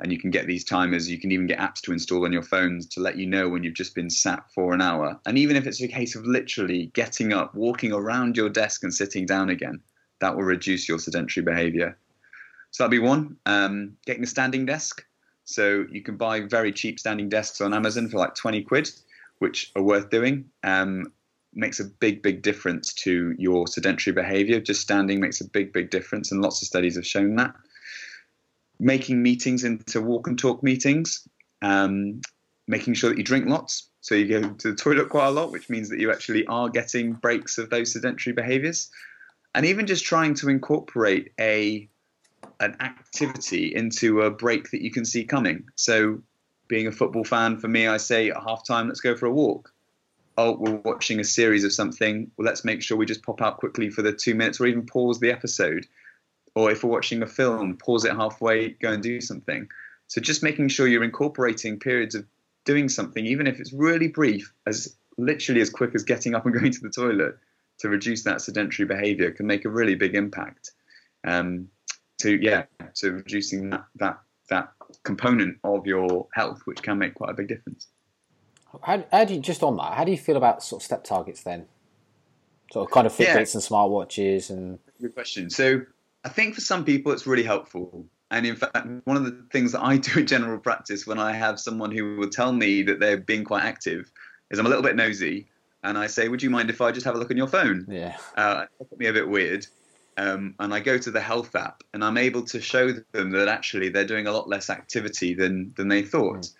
And 0.00 0.12
you 0.12 0.18
can 0.18 0.30
get 0.30 0.46
these 0.46 0.64
timers. 0.64 1.08
You 1.08 1.18
can 1.18 1.32
even 1.32 1.46
get 1.46 1.58
apps 1.58 1.80
to 1.84 1.92
install 1.92 2.26
on 2.26 2.32
your 2.32 2.42
phones 2.42 2.86
to 2.88 3.00
let 3.00 3.16
you 3.16 3.26
know 3.26 3.48
when 3.48 3.64
you've 3.64 3.72
just 3.72 3.94
been 3.94 4.10
sat 4.10 4.50
for 4.54 4.74
an 4.74 4.82
hour. 4.82 5.18
And 5.24 5.38
even 5.38 5.56
if 5.56 5.66
it's 5.66 5.80
a 5.80 5.88
case 5.88 6.14
of 6.14 6.26
literally 6.26 6.90
getting 6.92 7.32
up, 7.32 7.54
walking 7.54 7.94
around 7.94 8.36
your 8.36 8.50
desk, 8.50 8.82
and 8.82 8.92
sitting 8.92 9.24
down 9.24 9.48
again, 9.48 9.80
that 10.20 10.36
will 10.36 10.42
reduce 10.42 10.90
your 10.90 10.98
sedentary 10.98 11.42
behavior. 11.42 11.96
So 12.70 12.82
that'd 12.82 12.90
be 12.90 12.98
one. 12.98 13.38
Um, 13.46 13.96
getting 14.04 14.24
a 14.24 14.26
standing 14.26 14.66
desk. 14.66 15.06
So 15.46 15.86
you 15.90 16.02
can 16.02 16.16
buy 16.16 16.40
very 16.40 16.72
cheap 16.72 16.98
standing 16.98 17.28
desks 17.28 17.60
on 17.60 17.72
Amazon 17.72 18.08
for 18.08 18.18
like 18.18 18.34
20 18.34 18.62
quid, 18.62 18.90
which 19.38 19.72
are 19.76 19.82
worth 19.82 20.10
doing. 20.10 20.46
Um, 20.62 21.12
makes 21.54 21.80
a 21.80 21.84
big, 21.84 22.22
big 22.22 22.42
difference 22.42 22.92
to 22.92 23.34
your 23.38 23.66
sedentary 23.66 24.14
behavior. 24.14 24.60
Just 24.60 24.82
standing 24.82 25.20
makes 25.20 25.40
a 25.40 25.48
big, 25.48 25.72
big 25.72 25.90
difference, 25.90 26.30
and 26.30 26.42
lots 26.42 26.60
of 26.62 26.68
studies 26.68 26.96
have 26.96 27.06
shown 27.06 27.36
that. 27.36 27.54
Making 28.78 29.22
meetings 29.22 29.64
into 29.64 30.02
walk 30.02 30.26
and 30.26 30.38
talk 30.38 30.62
meetings, 30.62 31.26
um, 31.62 32.20
making 32.68 32.94
sure 32.94 33.10
that 33.10 33.18
you 33.18 33.24
drink 33.24 33.46
lots. 33.46 33.88
So 34.02 34.14
you 34.14 34.28
go 34.28 34.48
to 34.48 34.70
the 34.70 34.76
toilet 34.76 35.08
quite 35.08 35.28
a 35.28 35.30
lot, 35.30 35.50
which 35.50 35.70
means 35.70 35.88
that 35.88 35.98
you 35.98 36.12
actually 36.12 36.46
are 36.46 36.68
getting 36.68 37.14
breaks 37.14 37.58
of 37.58 37.70
those 37.70 37.92
sedentary 37.92 38.34
behaviors. 38.34 38.90
And 39.54 39.64
even 39.64 39.86
just 39.86 40.04
trying 40.04 40.34
to 40.34 40.50
incorporate 40.50 41.32
a 41.40 41.88
an 42.60 42.76
activity 42.80 43.74
into 43.74 44.22
a 44.22 44.30
break 44.30 44.70
that 44.70 44.82
you 44.82 44.90
can 44.90 45.04
see 45.04 45.24
coming. 45.24 45.64
So 45.74 46.22
being 46.68 46.86
a 46.86 46.92
football 46.92 47.24
fan, 47.24 47.58
for 47.58 47.68
me, 47.68 47.86
I 47.86 47.96
say 47.96 48.30
at 48.30 48.42
half 48.42 48.66
time, 48.66 48.88
let's 48.88 49.00
go 49.00 49.16
for 49.16 49.26
a 49.26 49.32
walk 49.32 49.72
oh, 50.38 50.56
we're 50.58 50.76
watching 50.76 51.20
a 51.20 51.24
series 51.24 51.64
of 51.64 51.72
something, 51.72 52.30
well, 52.36 52.46
let's 52.46 52.64
make 52.64 52.82
sure 52.82 52.96
we 52.96 53.06
just 53.06 53.22
pop 53.22 53.40
out 53.40 53.58
quickly 53.58 53.90
for 53.90 54.02
the 54.02 54.12
two 54.12 54.34
minutes 54.34 54.60
or 54.60 54.66
even 54.66 54.84
pause 54.84 55.18
the 55.18 55.30
episode. 55.30 55.86
Or 56.54 56.70
if 56.70 56.84
we're 56.84 56.90
watching 56.90 57.22
a 57.22 57.26
film, 57.26 57.76
pause 57.76 58.04
it 58.04 58.12
halfway, 58.12 58.70
go 58.70 58.92
and 58.92 59.02
do 59.02 59.20
something. 59.20 59.68
So 60.08 60.20
just 60.20 60.42
making 60.42 60.68
sure 60.68 60.86
you're 60.86 61.04
incorporating 61.04 61.78
periods 61.78 62.14
of 62.14 62.26
doing 62.64 62.88
something, 62.88 63.24
even 63.24 63.46
if 63.46 63.60
it's 63.60 63.72
really 63.72 64.08
brief, 64.08 64.52
as 64.66 64.96
literally 65.18 65.60
as 65.60 65.70
quick 65.70 65.94
as 65.94 66.02
getting 66.02 66.34
up 66.34 66.44
and 66.44 66.54
going 66.58 66.72
to 66.72 66.80
the 66.80 66.90
toilet 66.90 67.38
to 67.78 67.88
reduce 67.88 68.24
that 68.24 68.40
sedentary 68.40 68.86
behavior 68.86 69.30
can 69.30 69.46
make 69.46 69.64
a 69.64 69.70
really 69.70 69.94
big 69.94 70.14
impact. 70.14 70.72
Um, 71.26 71.68
to 72.18 72.34
yeah, 72.40 72.64
to 72.94 73.12
reducing 73.12 73.70
that 73.70 73.84
that 73.96 74.20
that 74.48 74.72
component 75.02 75.58
of 75.64 75.86
your 75.86 76.26
health, 76.34 76.62
which 76.64 76.82
can 76.82 76.98
make 76.98 77.14
quite 77.14 77.30
a 77.30 77.34
big 77.34 77.48
difference. 77.48 77.88
How, 78.82 79.04
how 79.10 79.24
do 79.24 79.34
you 79.34 79.40
just 79.40 79.62
on 79.62 79.76
that? 79.76 79.94
How 79.94 80.04
do 80.04 80.10
you 80.10 80.18
feel 80.18 80.36
about 80.36 80.62
sort 80.62 80.82
of 80.82 80.84
step 80.84 81.04
targets 81.04 81.42
then? 81.42 81.66
Sort 82.72 82.88
of 82.88 82.92
kind 82.92 83.06
of 83.06 83.12
Fitbits 83.12 83.18
yeah. 83.18 83.36
and 83.38 83.46
smartwatches 83.46 84.50
and. 84.50 84.78
Good 85.00 85.14
question. 85.14 85.50
So 85.50 85.82
I 86.24 86.28
think 86.28 86.54
for 86.54 86.60
some 86.60 86.84
people 86.84 87.12
it's 87.12 87.26
really 87.26 87.42
helpful. 87.42 88.06
And 88.30 88.44
in 88.44 88.56
fact, 88.56 88.76
one 89.04 89.16
of 89.16 89.24
the 89.24 89.46
things 89.52 89.72
that 89.72 89.82
I 89.82 89.96
do 89.98 90.20
in 90.20 90.26
general 90.26 90.58
practice 90.58 91.06
when 91.06 91.18
I 91.18 91.32
have 91.32 91.60
someone 91.60 91.92
who 91.92 92.16
will 92.16 92.28
tell 92.28 92.52
me 92.52 92.82
that 92.82 92.98
they're 92.98 93.16
being 93.16 93.44
quite 93.44 93.64
active 93.64 94.10
is 94.50 94.58
I'm 94.58 94.66
a 94.66 94.68
little 94.68 94.82
bit 94.82 94.96
nosy 94.96 95.46
and 95.84 95.96
I 95.96 96.08
say, 96.08 96.28
Would 96.28 96.42
you 96.42 96.50
mind 96.50 96.68
if 96.68 96.80
I 96.80 96.90
just 96.90 97.06
have 97.06 97.14
a 97.14 97.18
look 97.18 97.30
on 97.30 97.36
your 97.36 97.46
phone? 97.46 97.86
Yeah. 97.88 98.16
Uh, 98.36 98.66
put 98.78 98.98
me 98.98 99.06
a 99.06 99.12
bit 99.12 99.28
weird. 99.28 99.66
Um, 100.18 100.54
and 100.58 100.72
I 100.72 100.80
go 100.80 100.96
to 100.96 101.10
the 101.10 101.20
health 101.20 101.54
app 101.54 101.82
and 101.92 102.02
I'm 102.02 102.16
able 102.16 102.42
to 102.44 102.60
show 102.60 102.90
them 103.12 103.30
that 103.32 103.48
actually 103.48 103.90
they're 103.90 104.06
doing 104.06 104.26
a 104.26 104.32
lot 104.32 104.48
less 104.48 104.70
activity 104.70 105.34
than, 105.34 105.74
than 105.76 105.88
they 105.88 106.02
thought. 106.02 106.38
Mm. 106.38 106.54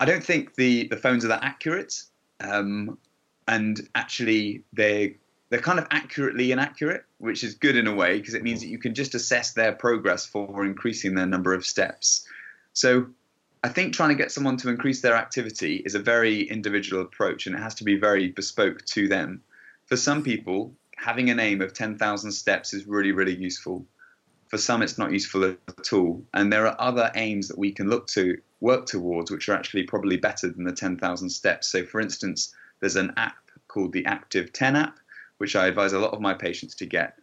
I 0.00 0.04
don't 0.04 0.22
think 0.22 0.54
the 0.54 0.86
the 0.88 0.96
phones 0.96 1.24
are 1.24 1.28
that 1.28 1.42
accurate, 1.42 1.94
um, 2.40 2.98
and 3.48 3.80
actually 3.94 4.62
they 4.72 5.16
they're 5.50 5.60
kind 5.60 5.78
of 5.78 5.86
accurately 5.90 6.52
inaccurate, 6.52 7.04
which 7.18 7.42
is 7.42 7.54
good 7.54 7.76
in 7.76 7.86
a 7.86 7.94
way 7.94 8.18
because 8.18 8.34
it 8.34 8.42
means 8.42 8.60
that 8.60 8.68
you 8.68 8.78
can 8.78 8.94
just 8.94 9.14
assess 9.14 9.54
their 9.54 9.72
progress 9.72 10.26
for 10.26 10.64
increasing 10.64 11.14
their 11.14 11.26
number 11.26 11.54
of 11.54 11.64
steps. 11.64 12.26
So 12.74 13.08
I 13.64 13.68
think 13.68 13.94
trying 13.94 14.10
to 14.10 14.14
get 14.14 14.30
someone 14.30 14.56
to 14.58 14.68
increase 14.68 15.00
their 15.00 15.16
activity 15.16 15.82
is 15.84 15.94
a 15.94 15.98
very 15.98 16.42
individual 16.42 17.02
approach 17.02 17.46
and 17.46 17.56
it 17.56 17.60
has 17.60 17.74
to 17.76 17.84
be 17.84 17.96
very 17.96 18.28
bespoke 18.28 18.84
to 18.86 19.08
them. 19.08 19.40
For 19.86 19.96
some 19.96 20.22
people, 20.22 20.74
having 20.98 21.30
an 21.30 21.38
aim 21.38 21.60
of 21.60 21.72
10,000 21.72 22.32
steps 22.32 22.74
is 22.74 22.86
really, 22.86 23.12
really 23.12 23.34
useful. 23.34 23.86
For 24.48 24.58
some, 24.58 24.82
it's 24.82 24.98
not 24.98 25.12
useful 25.12 25.44
at 25.44 25.92
all. 25.92 26.24
And 26.34 26.52
there 26.52 26.66
are 26.66 26.76
other 26.78 27.10
aims 27.14 27.48
that 27.48 27.58
we 27.58 27.70
can 27.70 27.88
look 27.88 28.06
to 28.08 28.36
work 28.60 28.86
towards, 28.86 29.30
which 29.30 29.48
are 29.48 29.54
actually 29.54 29.84
probably 29.84 30.16
better 30.16 30.50
than 30.50 30.64
the 30.64 30.72
10,000 30.72 31.30
steps. 31.30 31.68
So, 31.68 31.84
for 31.84 32.00
instance, 32.00 32.52
there's 32.80 32.96
an 32.96 33.12
app 33.16 33.36
called 33.68 33.92
the 33.92 34.04
Active 34.06 34.52
10 34.52 34.74
app, 34.74 34.98
which 35.38 35.54
I 35.54 35.68
advise 35.68 35.92
a 35.92 35.98
lot 35.98 36.14
of 36.14 36.20
my 36.20 36.34
patients 36.34 36.74
to 36.76 36.86
get. 36.86 37.16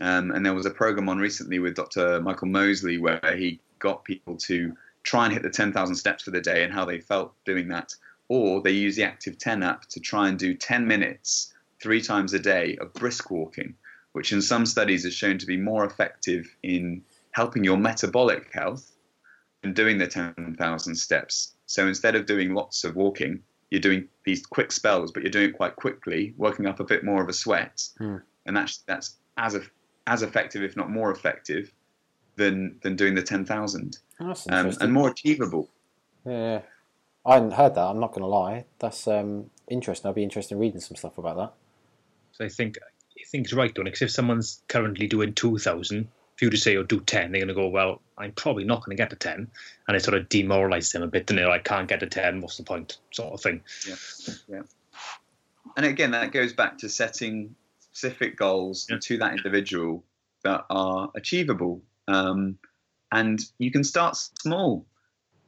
Um, 0.00 0.30
and 0.30 0.46
there 0.46 0.54
was 0.54 0.66
a 0.66 0.70
program 0.70 1.08
on 1.08 1.18
recently 1.18 1.58
with 1.58 1.74
Dr. 1.74 2.20
Michael 2.20 2.48
Mosley 2.48 2.98
where 2.98 3.36
he 3.36 3.60
got 3.78 4.04
people 4.04 4.36
to 4.36 4.74
try 5.02 5.24
and 5.24 5.32
hit 5.34 5.42
the 5.42 5.50
10,000 5.50 5.94
steps 5.94 6.22
for 6.22 6.30
the 6.30 6.40
day 6.40 6.64
and 6.64 6.72
how 6.72 6.84
they 6.84 7.00
felt 7.00 7.34
doing 7.44 7.68
that. 7.68 7.94
Or 8.28 8.62
they 8.62 8.70
use 8.70 8.96
the 8.96 9.04
Active 9.04 9.38
10 9.38 9.62
app 9.62 9.86
to 9.86 10.00
try 10.00 10.28
and 10.28 10.38
do 10.38 10.54
10 10.54 10.86
minutes 10.86 11.52
three 11.82 12.00
times 12.00 12.32
a 12.34 12.38
day 12.38 12.76
of 12.80 12.92
brisk 12.94 13.30
walking, 13.30 13.74
which 14.12 14.32
in 14.32 14.42
some 14.42 14.66
studies 14.66 15.04
is 15.04 15.14
shown 15.14 15.38
to 15.38 15.46
be 15.46 15.56
more 15.56 15.84
effective 15.84 16.56
in 16.62 17.02
helping 17.32 17.64
your 17.64 17.76
metabolic 17.76 18.52
health 18.52 18.96
and 19.62 19.74
doing 19.74 19.98
the 19.98 20.06
10,000 20.06 20.94
steps. 20.94 21.54
So 21.66 21.86
instead 21.86 22.14
of 22.14 22.26
doing 22.26 22.54
lots 22.54 22.84
of 22.84 22.96
walking, 22.96 23.42
you're 23.70 23.80
doing 23.80 24.08
these 24.24 24.44
quick 24.46 24.72
spells, 24.72 25.12
but 25.12 25.22
you're 25.22 25.30
doing 25.30 25.50
it 25.50 25.56
quite 25.56 25.76
quickly, 25.76 26.34
working 26.36 26.66
up 26.66 26.80
a 26.80 26.84
bit 26.84 27.04
more 27.04 27.22
of 27.22 27.28
a 27.28 27.32
sweat, 27.32 27.86
hmm. 27.98 28.16
and 28.46 28.56
that's 28.56 28.78
that's 28.78 29.16
as 29.36 29.58
as 30.06 30.22
effective, 30.22 30.62
if 30.62 30.76
not 30.76 30.90
more 30.90 31.10
effective, 31.10 31.70
than 32.36 32.78
than 32.82 32.96
doing 32.96 33.14
the 33.14 33.22
ten 33.22 33.44
thousand, 33.44 33.98
um, 34.20 34.72
and 34.80 34.92
more 34.92 35.10
achievable. 35.10 35.68
Yeah, 36.24 36.62
I 37.26 37.34
hadn't 37.34 37.52
heard 37.52 37.74
that. 37.74 37.82
I'm 37.82 38.00
not 38.00 38.12
going 38.12 38.22
to 38.22 38.26
lie. 38.26 38.64
That's 38.78 39.06
um, 39.06 39.50
interesting. 39.68 40.08
I'd 40.08 40.14
be 40.14 40.22
interested 40.22 40.54
in 40.54 40.60
reading 40.60 40.80
some 40.80 40.96
stuff 40.96 41.18
about 41.18 41.36
that. 41.36 41.52
So 42.38 42.44
I 42.44 42.48
think 42.48 42.78
I 43.18 43.24
think 43.30 43.44
it's 43.44 43.52
right, 43.52 43.74
don't 43.74 43.84
Because 43.84 44.02
if 44.02 44.10
someone's 44.10 44.62
currently 44.68 45.08
doing 45.08 45.34
two 45.34 45.58
thousand, 45.58 46.08
if 46.38 46.42
you 46.42 46.50
to 46.50 46.56
say, 46.56 46.76
or 46.76 46.80
oh, 46.80 46.84
do 46.84 47.00
10, 47.00 47.32
they're 47.32 47.40
going 47.40 47.48
to 47.48 47.54
go, 47.54 47.68
well, 47.68 48.00
I'm 48.16 48.30
probably 48.30 48.62
not 48.62 48.84
going 48.84 48.96
to 48.96 49.00
get 49.00 49.10
to 49.10 49.16
10. 49.16 49.50
And 49.88 49.96
it 49.96 50.04
sort 50.04 50.16
of 50.16 50.28
demoralizes 50.28 50.92
them 50.92 51.02
a 51.02 51.08
bit, 51.08 51.28
and 51.28 51.38
they're 51.38 51.48
like, 51.48 51.64
can't 51.64 51.88
get 51.88 51.98
to 51.98 52.06
10, 52.06 52.40
what's 52.40 52.58
the 52.58 52.62
point, 52.62 52.98
sort 53.10 53.34
of 53.34 53.40
thing. 53.40 53.60
Yeah, 53.88 53.94
yeah. 54.48 54.62
And 55.76 55.84
again, 55.84 56.12
that 56.12 56.30
goes 56.30 56.52
back 56.52 56.78
to 56.78 56.88
setting 56.88 57.56
specific 57.80 58.36
goals 58.36 58.86
yeah. 58.88 58.98
to 59.02 59.18
that 59.18 59.32
individual 59.32 60.04
that 60.44 60.64
are 60.70 61.10
achievable. 61.16 61.82
Um, 62.06 62.56
and 63.10 63.40
you 63.58 63.72
can 63.72 63.82
start 63.82 64.16
small. 64.16 64.86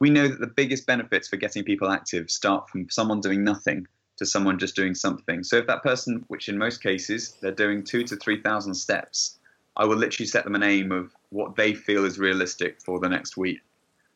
We 0.01 0.11
know 0.11 0.27
that 0.27 0.41
the 0.41 0.49
biggest 0.49 0.87
benefits 0.87 1.29
for 1.29 1.37
getting 1.37 1.63
people 1.63 1.89
active 1.89 2.33
start 2.33 2.69
from 2.69 2.91
someone 2.91 3.21
doing 3.21 3.45
nothing 3.45 3.87
to 4.21 4.27
someone 4.27 4.59
just 4.59 4.77
doing 4.77 4.95
something. 4.95 5.43
So 5.43 5.57
if 5.57 5.67
that 5.67 5.83
person, 5.83 6.25
which 6.29 6.51
in 6.51 6.59
most 6.59 6.83
cases 6.83 7.39
they're 7.41 7.53
doing 7.53 7.83
two 7.83 8.05
to 8.05 8.17
three 8.17 8.41
thousand 8.41 8.75
steps, 8.75 9.39
I 9.77 9.87
will 9.87 9.97
literally 9.97 10.27
set 10.27 10.45
them 10.45 10.55
an 10.55 10.63
aim 10.63 10.93
of 10.93 11.11
what 11.31 11.57
they 11.57 11.73
feel 11.73 12.05
is 12.05 12.19
realistic 12.19 12.83
for 12.83 13.01
the 13.01 13.09
next 13.09 13.39
week. 13.39 13.61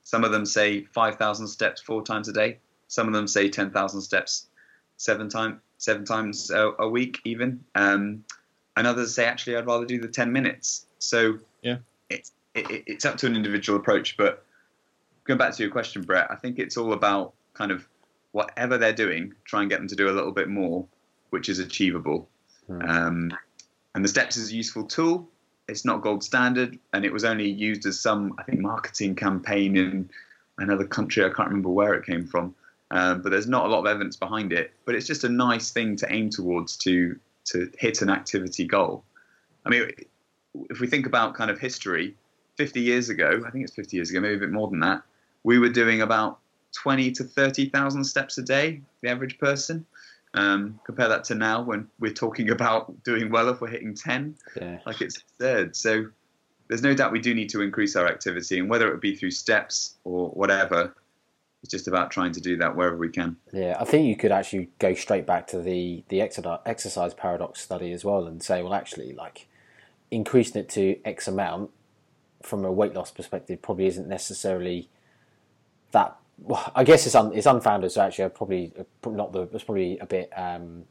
Some 0.02 0.22
of 0.22 0.30
them 0.30 0.44
say 0.44 0.84
five 0.84 1.16
thousand 1.16 1.48
steps 1.48 1.80
four 1.80 2.02
times 2.02 2.28
a 2.28 2.34
day. 2.34 2.58
Some 2.88 3.06
of 3.06 3.14
them 3.14 3.26
say 3.26 3.48
ten 3.48 3.70
thousand 3.70 4.02
steps 4.02 4.46
seven 4.98 5.30
times 5.30 5.58
seven 5.78 6.04
times 6.04 6.50
a, 6.50 6.72
a 6.78 6.88
week 6.88 7.18
even. 7.24 7.64
Um, 7.74 8.24
and 8.76 8.86
others 8.86 9.14
say 9.14 9.24
actually 9.24 9.56
I'd 9.56 9.66
rather 9.66 9.86
do 9.86 9.98
the 9.98 10.08
ten 10.08 10.30
minutes. 10.32 10.84
So 10.98 11.38
yeah, 11.62 11.78
it's 12.10 12.32
it, 12.54 12.84
it's 12.86 13.06
up 13.06 13.16
to 13.18 13.26
an 13.26 13.36
individual 13.36 13.78
approach. 13.78 14.18
But 14.18 14.44
going 15.24 15.38
back 15.38 15.54
to 15.54 15.62
your 15.62 15.72
question, 15.72 16.02
Brett, 16.02 16.30
I 16.30 16.36
think 16.36 16.58
it's 16.58 16.76
all 16.76 16.92
about 16.92 17.32
kind 17.54 17.72
of 17.72 17.88
whatever 18.34 18.76
they're 18.76 18.92
doing, 18.92 19.32
try 19.44 19.60
and 19.60 19.70
get 19.70 19.78
them 19.78 19.86
to 19.86 19.94
do 19.94 20.08
a 20.08 20.10
little 20.10 20.32
bit 20.32 20.48
more, 20.48 20.84
which 21.30 21.48
is 21.48 21.60
achievable. 21.60 22.28
Hmm. 22.66 22.82
Um, 22.82 23.38
and 23.94 24.04
the 24.04 24.08
steps 24.08 24.36
is 24.36 24.50
a 24.50 24.54
useful 24.56 24.84
tool. 24.84 25.28
It's 25.68 25.84
not 25.84 26.02
gold 26.02 26.24
standard, 26.24 26.76
and 26.92 27.04
it 27.04 27.12
was 27.12 27.24
only 27.24 27.48
used 27.48 27.86
as 27.86 28.00
some, 28.00 28.34
I 28.36 28.42
think, 28.42 28.58
marketing 28.58 29.14
campaign 29.14 29.76
in 29.76 30.10
another 30.58 30.84
country. 30.84 31.24
I 31.24 31.28
can't 31.28 31.48
remember 31.48 31.70
where 31.70 31.94
it 31.94 32.04
came 32.04 32.26
from, 32.26 32.56
um, 32.90 33.22
but 33.22 33.30
there's 33.30 33.46
not 33.46 33.66
a 33.66 33.68
lot 33.68 33.78
of 33.78 33.86
evidence 33.86 34.16
behind 34.16 34.52
it. 34.52 34.72
But 34.84 34.96
it's 34.96 35.06
just 35.06 35.22
a 35.22 35.28
nice 35.28 35.70
thing 35.70 35.94
to 35.96 36.12
aim 36.12 36.28
towards 36.28 36.76
to 36.78 37.16
to 37.52 37.70
hit 37.78 38.02
an 38.02 38.10
activity 38.10 38.64
goal. 38.64 39.04
I 39.64 39.70
mean, 39.70 39.90
if 40.70 40.80
we 40.80 40.88
think 40.88 41.06
about 41.06 41.34
kind 41.34 41.52
of 41.52 41.60
history, 41.60 42.16
50 42.56 42.80
years 42.80 43.10
ago, 43.10 43.44
I 43.46 43.50
think 43.50 43.62
it's 43.62 43.74
50 43.74 43.96
years 43.96 44.10
ago, 44.10 44.18
maybe 44.18 44.34
a 44.34 44.38
bit 44.38 44.50
more 44.50 44.68
than 44.68 44.80
that, 44.80 45.02
we 45.44 45.58
were 45.58 45.68
doing 45.68 46.00
about 46.00 46.40
20 46.74 47.12
to 47.12 47.24
30,000 47.24 48.04
steps 48.04 48.38
a 48.38 48.42
day, 48.42 48.80
the 49.02 49.08
average 49.08 49.38
person. 49.38 49.86
Um, 50.34 50.80
compare 50.84 51.08
that 51.08 51.22
to 51.24 51.36
now 51.36 51.62
when 51.62 51.86
we're 52.00 52.12
talking 52.12 52.50
about 52.58 53.02
doing 53.04 53.30
well 53.30 53.48
if 53.48 53.60
we're 53.60 53.68
hitting 53.68 53.94
10, 53.94 54.36
yeah. 54.60 54.78
like 54.84 55.00
it's 55.00 55.22
third. 55.38 55.76
So 55.76 56.06
there's 56.68 56.82
no 56.82 56.94
doubt 56.94 57.12
we 57.12 57.20
do 57.20 57.34
need 57.34 57.50
to 57.50 57.62
increase 57.62 57.96
our 57.96 58.06
activity, 58.06 58.58
and 58.58 58.68
whether 58.68 58.92
it 58.92 59.00
be 59.00 59.14
through 59.14 59.30
steps 59.30 59.94
or 60.04 60.30
whatever, 60.30 60.94
it's 61.62 61.70
just 61.70 61.88
about 61.88 62.10
trying 62.10 62.32
to 62.32 62.40
do 62.40 62.56
that 62.58 62.74
wherever 62.76 62.96
we 62.96 63.08
can. 63.08 63.36
Yeah, 63.52 63.76
I 63.78 63.84
think 63.84 64.06
you 64.06 64.16
could 64.16 64.32
actually 64.32 64.70
go 64.78 64.94
straight 64.94 65.26
back 65.26 65.46
to 65.48 65.60
the 65.60 66.04
the 66.08 66.20
exercise 66.20 67.14
paradox 67.14 67.60
study 67.60 67.92
as 67.92 68.04
well, 68.04 68.26
and 68.26 68.42
say, 68.42 68.62
well, 68.62 68.74
actually, 68.74 69.12
like 69.12 69.46
increasing 70.10 70.60
it 70.60 70.68
to 70.70 70.96
X 71.04 71.28
amount 71.28 71.70
from 72.42 72.64
a 72.64 72.72
weight 72.72 72.94
loss 72.94 73.10
perspective 73.10 73.62
probably 73.62 73.86
isn't 73.86 74.08
necessarily 74.08 74.88
that. 75.92 76.16
Well, 76.38 76.72
I 76.74 76.84
guess 76.84 77.06
it's 77.06 77.14
un, 77.14 77.32
it's 77.34 77.46
unfounded. 77.46 77.92
So 77.92 78.02
actually, 78.02 78.26
I 78.26 78.28
probably 78.28 78.72
not 79.06 79.32
the. 79.32 79.42
It's 79.52 79.64
probably 79.64 79.98
a 79.98 80.06
bit. 80.06 80.30
Um, 80.36 80.84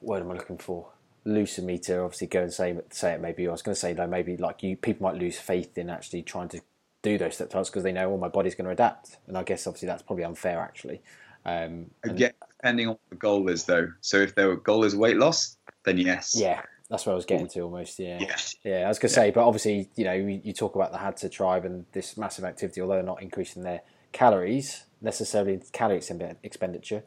what 0.00 0.20
am 0.20 0.30
I 0.30 0.34
looking 0.34 0.58
for? 0.58 0.88
Loose 1.24 1.58
of 1.58 1.64
me 1.64 1.78
to 1.80 2.00
obviously 2.00 2.26
go 2.26 2.42
and 2.42 2.52
say 2.52 2.78
say 2.90 3.12
it. 3.12 3.20
Maybe 3.20 3.46
I 3.46 3.50
was 3.52 3.62
going 3.62 3.74
to 3.74 3.80
say 3.80 3.92
though. 3.92 4.06
Maybe 4.06 4.36
like 4.36 4.62
you, 4.62 4.76
people 4.76 5.06
might 5.06 5.20
lose 5.20 5.38
faith 5.38 5.76
in 5.76 5.90
actually 5.90 6.22
trying 6.22 6.48
to 6.48 6.60
do 7.02 7.18
those 7.18 7.34
step 7.34 7.50
tasks 7.50 7.70
because 7.70 7.82
they 7.82 7.92
know, 7.92 8.12
oh, 8.12 8.18
my 8.18 8.28
body's 8.28 8.54
going 8.54 8.66
to 8.66 8.70
adapt. 8.70 9.18
And 9.26 9.36
I 9.36 9.42
guess 9.42 9.66
obviously 9.66 9.86
that's 9.86 10.02
probably 10.02 10.24
unfair 10.24 10.60
actually. 10.60 11.02
Um, 11.44 11.90
Again, 12.04 12.32
depending 12.58 12.88
on 12.88 12.92
what 12.92 13.10
the 13.10 13.16
goal 13.16 13.48
is 13.48 13.64
though. 13.64 13.88
So 14.00 14.18
if 14.18 14.34
the 14.34 14.56
goal 14.56 14.84
is 14.84 14.94
weight 14.94 15.16
loss, 15.16 15.56
then 15.84 15.98
yes. 15.98 16.34
Yeah, 16.36 16.62
that's 16.88 17.06
what 17.06 17.12
I 17.12 17.16
was 17.16 17.24
getting 17.24 17.48
to 17.48 17.60
almost. 17.60 17.98
Yeah. 17.98 18.18
Yeah. 18.20 18.36
yeah 18.64 18.84
I 18.84 18.88
was 18.88 18.98
going 18.98 19.12
to 19.12 19.20
yeah. 19.20 19.26
say, 19.26 19.30
but 19.30 19.46
obviously, 19.46 19.88
you 19.96 20.04
know, 20.04 20.12
you, 20.12 20.40
you 20.44 20.52
talk 20.52 20.74
about 20.74 20.92
the 20.92 20.98
Hadza 20.98 21.30
tribe 21.30 21.64
and 21.64 21.86
this 21.92 22.16
massive 22.16 22.44
activity, 22.44 22.80
although 22.80 22.94
they're 22.94 23.02
not 23.02 23.22
increasing 23.22 23.62
their 23.62 23.80
calories 24.12 24.84
necessarily 25.00 25.60
calorie 25.72 26.02
expenditure, 26.42 27.02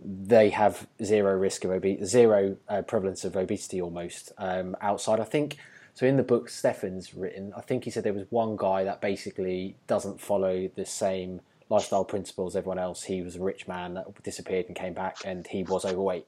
they 0.00 0.50
have 0.50 0.86
zero 1.02 1.34
risk 1.36 1.64
of 1.64 1.70
obesity, 1.70 2.04
zero 2.04 2.56
uh, 2.68 2.82
prevalence 2.82 3.24
of 3.24 3.36
obesity 3.36 3.80
almost 3.80 4.32
um, 4.38 4.76
outside. 4.80 5.20
I 5.20 5.24
think 5.24 5.56
so. 5.94 6.06
In 6.06 6.16
the 6.16 6.22
book 6.22 6.48
Stephan's 6.48 7.14
written, 7.14 7.52
I 7.56 7.60
think 7.60 7.84
he 7.84 7.90
said 7.90 8.04
there 8.04 8.12
was 8.12 8.26
one 8.30 8.56
guy 8.56 8.84
that 8.84 9.00
basically 9.00 9.76
doesn't 9.86 10.20
follow 10.20 10.68
the 10.74 10.84
same 10.84 11.40
lifestyle 11.68 12.04
principles 12.04 12.54
everyone 12.54 12.78
else. 12.78 13.04
He 13.04 13.22
was 13.22 13.36
a 13.36 13.42
rich 13.42 13.66
man 13.66 13.94
that 13.94 14.22
disappeared 14.22 14.66
and 14.66 14.76
came 14.76 14.92
back, 14.92 15.18
and 15.24 15.46
he 15.46 15.62
was 15.62 15.84
overweight, 15.84 16.26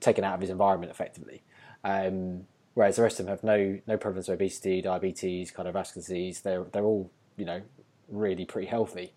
taken 0.00 0.24
out 0.24 0.34
of 0.34 0.40
his 0.40 0.50
environment 0.50 0.90
effectively. 0.90 1.42
Um, 1.82 2.46
whereas 2.74 2.96
the 2.96 3.02
rest 3.02 3.18
of 3.18 3.26
them 3.26 3.32
have 3.32 3.42
no 3.42 3.80
no 3.86 3.96
prevalence 3.96 4.28
of 4.28 4.34
obesity, 4.34 4.80
diabetes, 4.80 5.50
cardiovascular 5.50 5.94
disease. 5.94 6.40
They're 6.40 6.64
they're 6.64 6.84
all 6.84 7.10
you 7.36 7.44
know 7.44 7.62
really 8.08 8.44
pretty 8.44 8.68
healthy, 8.68 9.12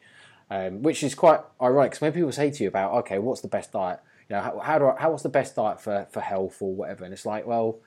um, 0.51 0.83
which 0.83 1.01
is 1.01 1.15
quite 1.15 1.39
ironic. 1.59 1.91
Because 1.91 2.01
when 2.01 2.11
people 2.11 2.31
say 2.31 2.51
to 2.51 2.63
you 2.63 2.69
about 2.69 2.91
okay, 2.99 3.17
what's 3.17 3.41
the 3.41 3.47
best 3.47 3.71
diet? 3.71 3.99
You 4.29 4.35
know, 4.35 4.41
how, 4.41 4.59
how 4.59 4.79
do 4.79 4.87
I, 4.87 4.95
how 4.99 5.09
what's 5.09 5.23
the 5.23 5.29
best 5.29 5.55
diet 5.55 5.81
for 5.81 6.05
for 6.11 6.19
health 6.19 6.61
or 6.61 6.75
whatever? 6.75 7.05
And 7.05 7.13
it's 7.13 7.25
like, 7.25 7.47
well, 7.47 7.79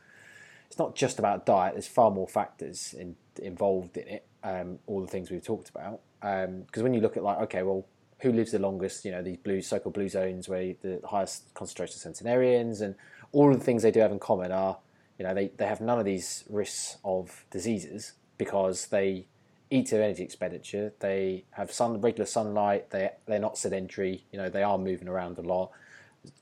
it's 0.66 0.78
not 0.78 0.96
just 0.96 1.18
about 1.18 1.46
diet. 1.46 1.74
There's 1.74 1.86
far 1.86 2.10
more 2.10 2.26
factors 2.26 2.94
in, 2.98 3.16
involved 3.40 3.96
in 3.96 4.08
it. 4.08 4.26
Um, 4.42 4.78
all 4.86 5.00
the 5.00 5.06
things 5.06 5.30
we've 5.30 5.44
talked 5.44 5.70
about. 5.70 6.00
Because 6.20 6.80
um, 6.80 6.82
when 6.82 6.94
you 6.94 7.00
look 7.00 7.16
at 7.16 7.22
like, 7.22 7.38
okay, 7.42 7.62
well, 7.62 7.86
who 8.20 8.32
lives 8.32 8.52
the 8.52 8.58
longest? 8.58 9.04
You 9.04 9.12
know, 9.12 9.22
these 9.22 9.36
blue 9.36 9.62
so-called 9.62 9.94
blue 9.94 10.08
zones 10.08 10.48
where 10.48 10.74
the 10.82 11.00
highest 11.04 11.52
concentration 11.54 11.96
of 11.96 12.00
centenarians 12.00 12.80
and 12.80 12.94
all 13.32 13.52
of 13.52 13.58
the 13.58 13.64
things 13.64 13.82
they 13.82 13.90
do 13.90 14.00
have 14.00 14.12
in 14.12 14.18
common 14.18 14.52
are, 14.52 14.78
you 15.18 15.24
know, 15.24 15.34
they, 15.34 15.48
they 15.56 15.66
have 15.66 15.80
none 15.80 15.98
of 15.98 16.04
these 16.04 16.44
risks 16.48 16.98
of 17.04 17.44
diseases 17.50 18.12
because 18.36 18.86
they 18.88 19.26
eat 19.74 19.90
their 19.90 20.02
energy 20.02 20.22
expenditure. 20.22 20.92
They 21.00 21.44
have 21.50 21.72
sun, 21.72 22.00
regular 22.00 22.26
sunlight. 22.26 22.90
They 22.90 23.10
they're 23.26 23.38
not 23.38 23.58
sedentary. 23.58 24.24
You 24.30 24.38
know, 24.38 24.48
they 24.48 24.62
are 24.62 24.78
moving 24.78 25.08
around 25.08 25.38
a 25.38 25.42
lot. 25.42 25.70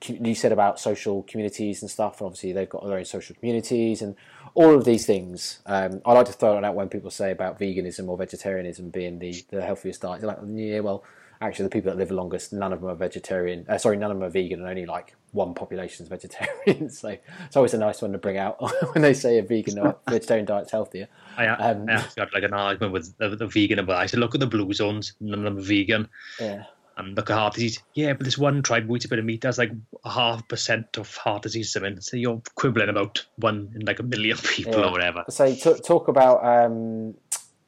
You 0.07 0.35
said 0.35 0.53
about 0.53 0.79
social 0.79 1.25
communities 1.25 1.83
and 1.83 1.91
stuff. 1.91 2.23
Obviously, 2.23 2.53
they've 2.53 2.69
got 2.69 2.87
their 2.87 2.99
own 2.99 3.05
social 3.05 3.35
communities 3.35 4.01
and 4.01 4.15
all 4.55 4.75
of 4.75 4.85
these 4.85 5.07
things. 5.07 5.61
Um, 5.67 6.03
I 6.05 6.13
like 6.13 6.27
to 6.27 6.33
throw 6.33 6.57
it 6.59 6.65
out 6.65 6.77
when 6.77 6.89
people 6.89 7.11
say 7.11 7.33
about 7.33 7.59
veganism 7.59 8.09
or 8.09 8.17
vegetarianism 8.17 8.91
being 8.91 9.19
the, 9.19 9.45
the 9.51 9.63
healthiest 9.63 10.03
diet. 10.03 10.21
You're 10.23 10.29
like, 10.29 10.39
yeah, 10.55 10.81
well, 10.81 11.03
actually 11.41 11.65
the 11.65 11.71
people 11.71 11.91
that 11.91 11.99
live 11.99 12.09
the 12.09 12.15
longest, 12.15 12.53
none 12.53 12.73
of 12.73 12.81
them 12.81 12.91
are 12.91 12.95
vegetarian. 12.95 13.67
Uh, 13.69 13.79
sorry, 13.79 13.97
none 13.97 14.13
of 14.13 14.19
them 14.19 14.27
are 14.27 14.31
vegan, 14.31 14.61
and 14.61 14.69
only 14.69 14.87
like 14.87 15.17
one 15.33 15.55
population 15.55 16.05
is 16.05 16.09
vegetarian. 16.09 16.89
so 16.91 17.17
it's 17.47 17.57
always 17.57 17.75
a 17.75 17.79
nice 17.79 18.01
one 18.01 18.13
to 18.13 18.19
bring 18.19 18.39
out 18.39 18.57
when 18.93 19.03
they 19.03 19.15
say 19.15 19.39
a 19.39 19.43
vegan 19.43 19.79
or 19.79 19.97
vegetarian 20.09 20.47
diet's 20.47 20.71
healthier. 20.71 21.09
I, 21.37 21.47
um, 21.49 21.89
I 21.89 22.01
had 22.17 22.33
like 22.33 22.45
an 22.45 22.55
argument 22.55 22.93
with 22.93 23.17
the, 23.19 23.35
the 23.35 23.47
vegan, 23.47 23.85
but 23.85 23.97
I 23.97 24.07
said, 24.07 24.21
look 24.21 24.35
at 24.35 24.41
the 24.41 24.47
blue 24.47 24.73
zones, 24.73 25.15
none 25.21 25.41
of 25.41 25.45
them 25.45 25.59
are 25.59 25.67
vegan. 25.67 26.09
Yeah. 26.39 26.65
And 26.99 27.17
look 27.17 27.31
at 27.31 27.39
heart 27.39 27.55
disease. 27.55 27.83
Yeah, 27.95 28.13
but 28.13 28.25
this 28.25 28.37
one 28.37 28.63
tribe 28.63 28.87
who 28.87 28.95
eats 28.95 29.07
a 29.07 29.09
bit 29.09 29.19
of 29.19 29.25
meat 29.25 29.45
has 29.45 29.57
like 29.57 29.73
a 30.05 30.11
half 30.11 30.47
percent 30.47 30.99
of 30.99 31.17
heart 31.17 31.43
disease. 31.43 31.75
I 31.75 31.81
mean, 31.81 31.99
So 32.03 32.19
you're 32.19 32.43
quibbling 32.55 32.91
about 32.91 33.25
one 33.37 33.73
in 33.75 33.87
like 33.87 33.99
a 33.99 34.03
million 34.03 34.37
people 34.37 34.75
yeah. 34.75 34.89
or 34.89 34.93
whatever. 34.93 35.25
So 35.31 35.55
t- 35.55 35.81
talk 35.83 36.09
about 36.09 36.45
um, 36.45 37.15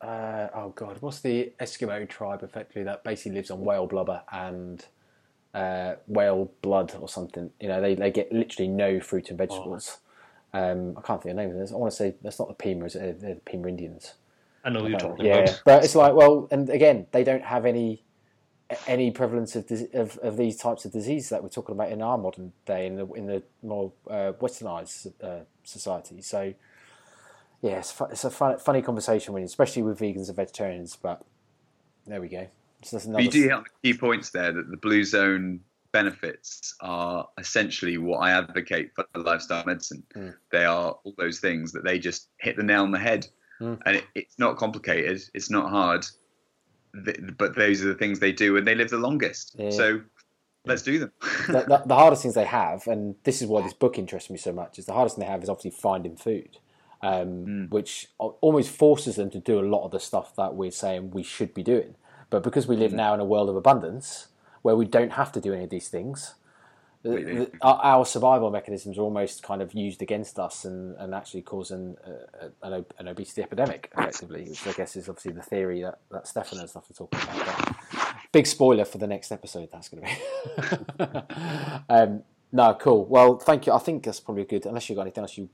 uh, 0.03 0.49
oh 0.55 0.73
god, 0.75 0.99
what's 1.01 1.21
the 1.21 1.55
Eskimo 1.59 2.07
tribe 2.07 2.43
effectively 2.43 2.83
that 2.83 3.03
basically 3.03 3.33
lives 3.33 3.51
on 3.51 3.65
whale 3.65 3.87
blubber 3.87 4.23
and 4.31 4.85
uh, 5.55 5.95
whale 6.07 6.51
blood 6.61 6.95
or 7.01 7.09
something? 7.09 7.51
You 7.61 7.69
know, 7.69 7.81
they, 7.81 7.95
they 7.95 8.11
get 8.11 8.33
literally 8.33 8.69
no 8.69 9.01
fruit 9.01 9.31
and 9.31 9.39
vegetables. 9.39 9.99
Oh. 10.53 10.71
Um, 10.73 10.97
I 10.97 11.01
can't 11.01 11.23
think 11.23 11.33
of 11.33 11.37
the 11.37 11.43
name 11.43 11.51
of 11.51 11.57
this. 11.57 11.73
I 11.73 11.77
want 11.77 11.91
to 11.93 11.97
say 11.97 12.15
that's 12.23 12.39
not 12.39 12.49
the 12.49 12.55
Pima, 12.55 12.85
is 12.85 12.95
it? 12.95 13.21
They're 13.21 13.35
the 13.35 13.41
Pima 13.41 13.69
Indians. 13.69 14.15
I 14.65 14.71
know 14.71 14.87
you're 14.87 14.99
talking 14.99 15.27
yeah, 15.27 15.41
about. 15.41 15.63
but 15.65 15.85
it's 15.85 15.95
like 15.95 16.15
well, 16.15 16.49
and 16.51 16.71
again, 16.71 17.07
they 17.13 17.25
don't 17.25 17.45
have 17.45 17.67
any 17.67 18.03
any 18.87 19.11
prevalence 19.11 19.57
of, 19.57 19.71
of, 19.93 20.19
of 20.19 20.37
these 20.37 20.57
types 20.57 20.85
of 20.85 20.93
diseases 20.93 21.29
that 21.29 21.43
we're 21.43 21.49
talking 21.51 21.75
about 21.75 21.93
in 21.93 22.01
our 22.01 22.17
modern 22.17 22.53
day 22.65 22.87
in 22.87 22.97
the 22.97 23.07
in 23.13 23.27
the 23.27 23.43
more 23.63 23.93
uh, 24.09 24.33
westernized 24.41 25.13
uh, 25.23 25.45
society. 25.65 26.23
So 26.23 26.55
yeah, 27.61 27.79
it's, 27.79 27.95
it's 28.11 28.25
a 28.25 28.31
fun, 28.31 28.59
funny 28.59 28.83
conversation 28.83 29.35
when, 29.35 29.43
especially 29.43 29.83
with 29.83 29.99
vegans 29.99 30.29
and 30.29 30.37
vegetarians. 30.37 30.97
But 30.97 31.25
there 32.07 32.21
we 32.21 32.29
go. 32.29 32.49
So 32.85 33.19
you 33.19 33.31
do 33.31 33.43
hit 33.43 33.59
key 33.83 33.95
points 33.95 34.31
there 34.31 34.53
that 34.53 34.71
the 34.71 34.77
blue 34.77 35.05
zone 35.05 35.61
benefits 35.93 36.75
are 36.81 37.29
essentially 37.39 37.99
what 37.99 38.19
I 38.19 38.33
advocate 38.33 38.91
for 38.95 39.07
lifestyle 39.15 39.65
medicine. 39.65 40.03
Mm. 40.15 40.35
They 40.51 40.65
are 40.65 40.97
all 41.03 41.15
those 41.17 41.41
things 41.41 41.73
that 41.73 41.85
they 41.85 41.99
just 41.99 42.29
hit 42.39 42.57
the 42.57 42.63
nail 42.63 42.83
on 42.83 42.91
the 42.91 42.99
head, 42.99 43.27
mm. 43.61 43.81
and 43.87 43.97
it, 43.97 44.05
it's 44.15 44.39
not 44.39 44.57
complicated. 44.57 45.23
It's 45.35 45.51
not 45.51 45.71
hard, 45.71 46.05
but 47.39 47.57
those 47.57 47.83
are 47.83 47.89
the 47.89 47.95
things 47.95 48.21
they 48.21 48.33
do, 48.33 48.57
and 48.57 48.67
they 48.67 48.75
live 48.75 48.91
the 48.91 48.99
longest. 48.99 49.57
Yeah. 49.59 49.71
So 49.71 50.03
let's 50.67 50.83
do 50.83 50.99
them. 50.99 51.13
the, 51.47 51.65
the, 51.69 51.83
the, 51.87 51.95
hardest 51.95 52.23
things 52.23 52.35
they 52.35 52.45
have, 52.45 52.87
and 52.87 53.15
this 53.25 53.41
is 53.41 53.49
why 53.49 53.63
this 53.63 53.75
book 53.75 53.99
interests 53.99 54.31
me 54.31 54.37
so 54.37 54.53
much, 54.53 54.79
is 54.79 54.87
the 54.87 54.93
hardest 54.93 55.17
thing 55.17 55.25
they 55.25 55.31
have 55.31 55.43
is 55.43 55.49
obviously 55.49 55.71
finding 55.71 56.17
food 56.17 56.59
um, 57.05 57.47
mm. 57.47 57.71
which 57.71 58.09
almost 58.19 58.71
forces 58.71 59.17
them 59.17 59.31
to 59.31 59.39
do 59.39 59.61
a 59.61 59.67
lot 59.69 59.85
of 59.85 59.91
the 59.91 60.01
stuff 60.01 60.35
that 60.37 60.55
we're 60.55 60.71
saying 60.71 61.11
we 61.11 61.23
should 61.23 61.53
be 61.53 61.63
doing. 61.63 61.97
But 62.31 62.43
because 62.43 62.67
we 62.67 62.77
live 62.77 62.93
mm. 62.93 62.97
now 62.97 63.15
in 63.15 63.21
a 63.21 63.25
world 63.25 63.49
of 63.49 63.57
abundance 63.57 64.29
where 64.63 64.77
we 64.77 64.85
don't 64.85 65.13
have 65.13 65.33
to 65.33 65.41
do 65.41 65.53
any 65.53 65.65
of 65.65 65.71
these 65.71 65.89
things, 65.89 66.35
the, 67.05 67.51
our, 67.61 67.81
our, 67.83 68.07
survival 68.07 68.51
mechanisms 68.51 68.97
are 68.97 69.03
almost 69.03 69.43
kind 69.43 69.61
of 69.61 69.75
used 69.75 70.01
against 70.01 70.39
us 70.39 70.65
and, 70.65 70.97
and 70.97 71.15
actually 71.15 71.43
causing 71.43 71.97
uh, 72.07 72.49
an, 72.63 72.87
an, 72.99 73.09
obesity 73.09 73.43
epidemic, 73.43 73.91
effectively, 73.97 74.45
which 74.49 74.67
I 74.67 74.73
guess 74.73 74.97
is 74.97 75.07
obviously 75.11 75.33
the 75.33 75.43
theory 75.43 75.83
that, 75.83 75.99
that 76.11 76.27
Stephan 76.27 76.61
and 76.61 76.71
stuff 76.71 76.91
are 76.91 76.95
talking 76.95 77.21
about. 77.21 77.77
But 77.93 78.17
big 78.33 78.47
spoiler 78.47 78.87
for 78.87 78.97
the 78.97 79.07
next 79.07 79.33
episode, 79.33 79.69
that's 79.71 79.91
going 79.91 80.07
to 80.07 81.27
be. 81.29 81.85
um, 81.91 82.23
no, 82.53 82.75
cool. 82.81 83.05
Well, 83.05 83.39
thank 83.39 83.67
you. 83.67 83.75
I 83.75 83.81
think 83.81 84.05
that's 84.05 84.21
probably 84.21 84.45
good, 84.45 84.65
unless 84.65 84.89
you've 84.89 84.97
got 84.97 85.03
anything 85.03 85.23
else 85.23 85.37
you 85.37 85.51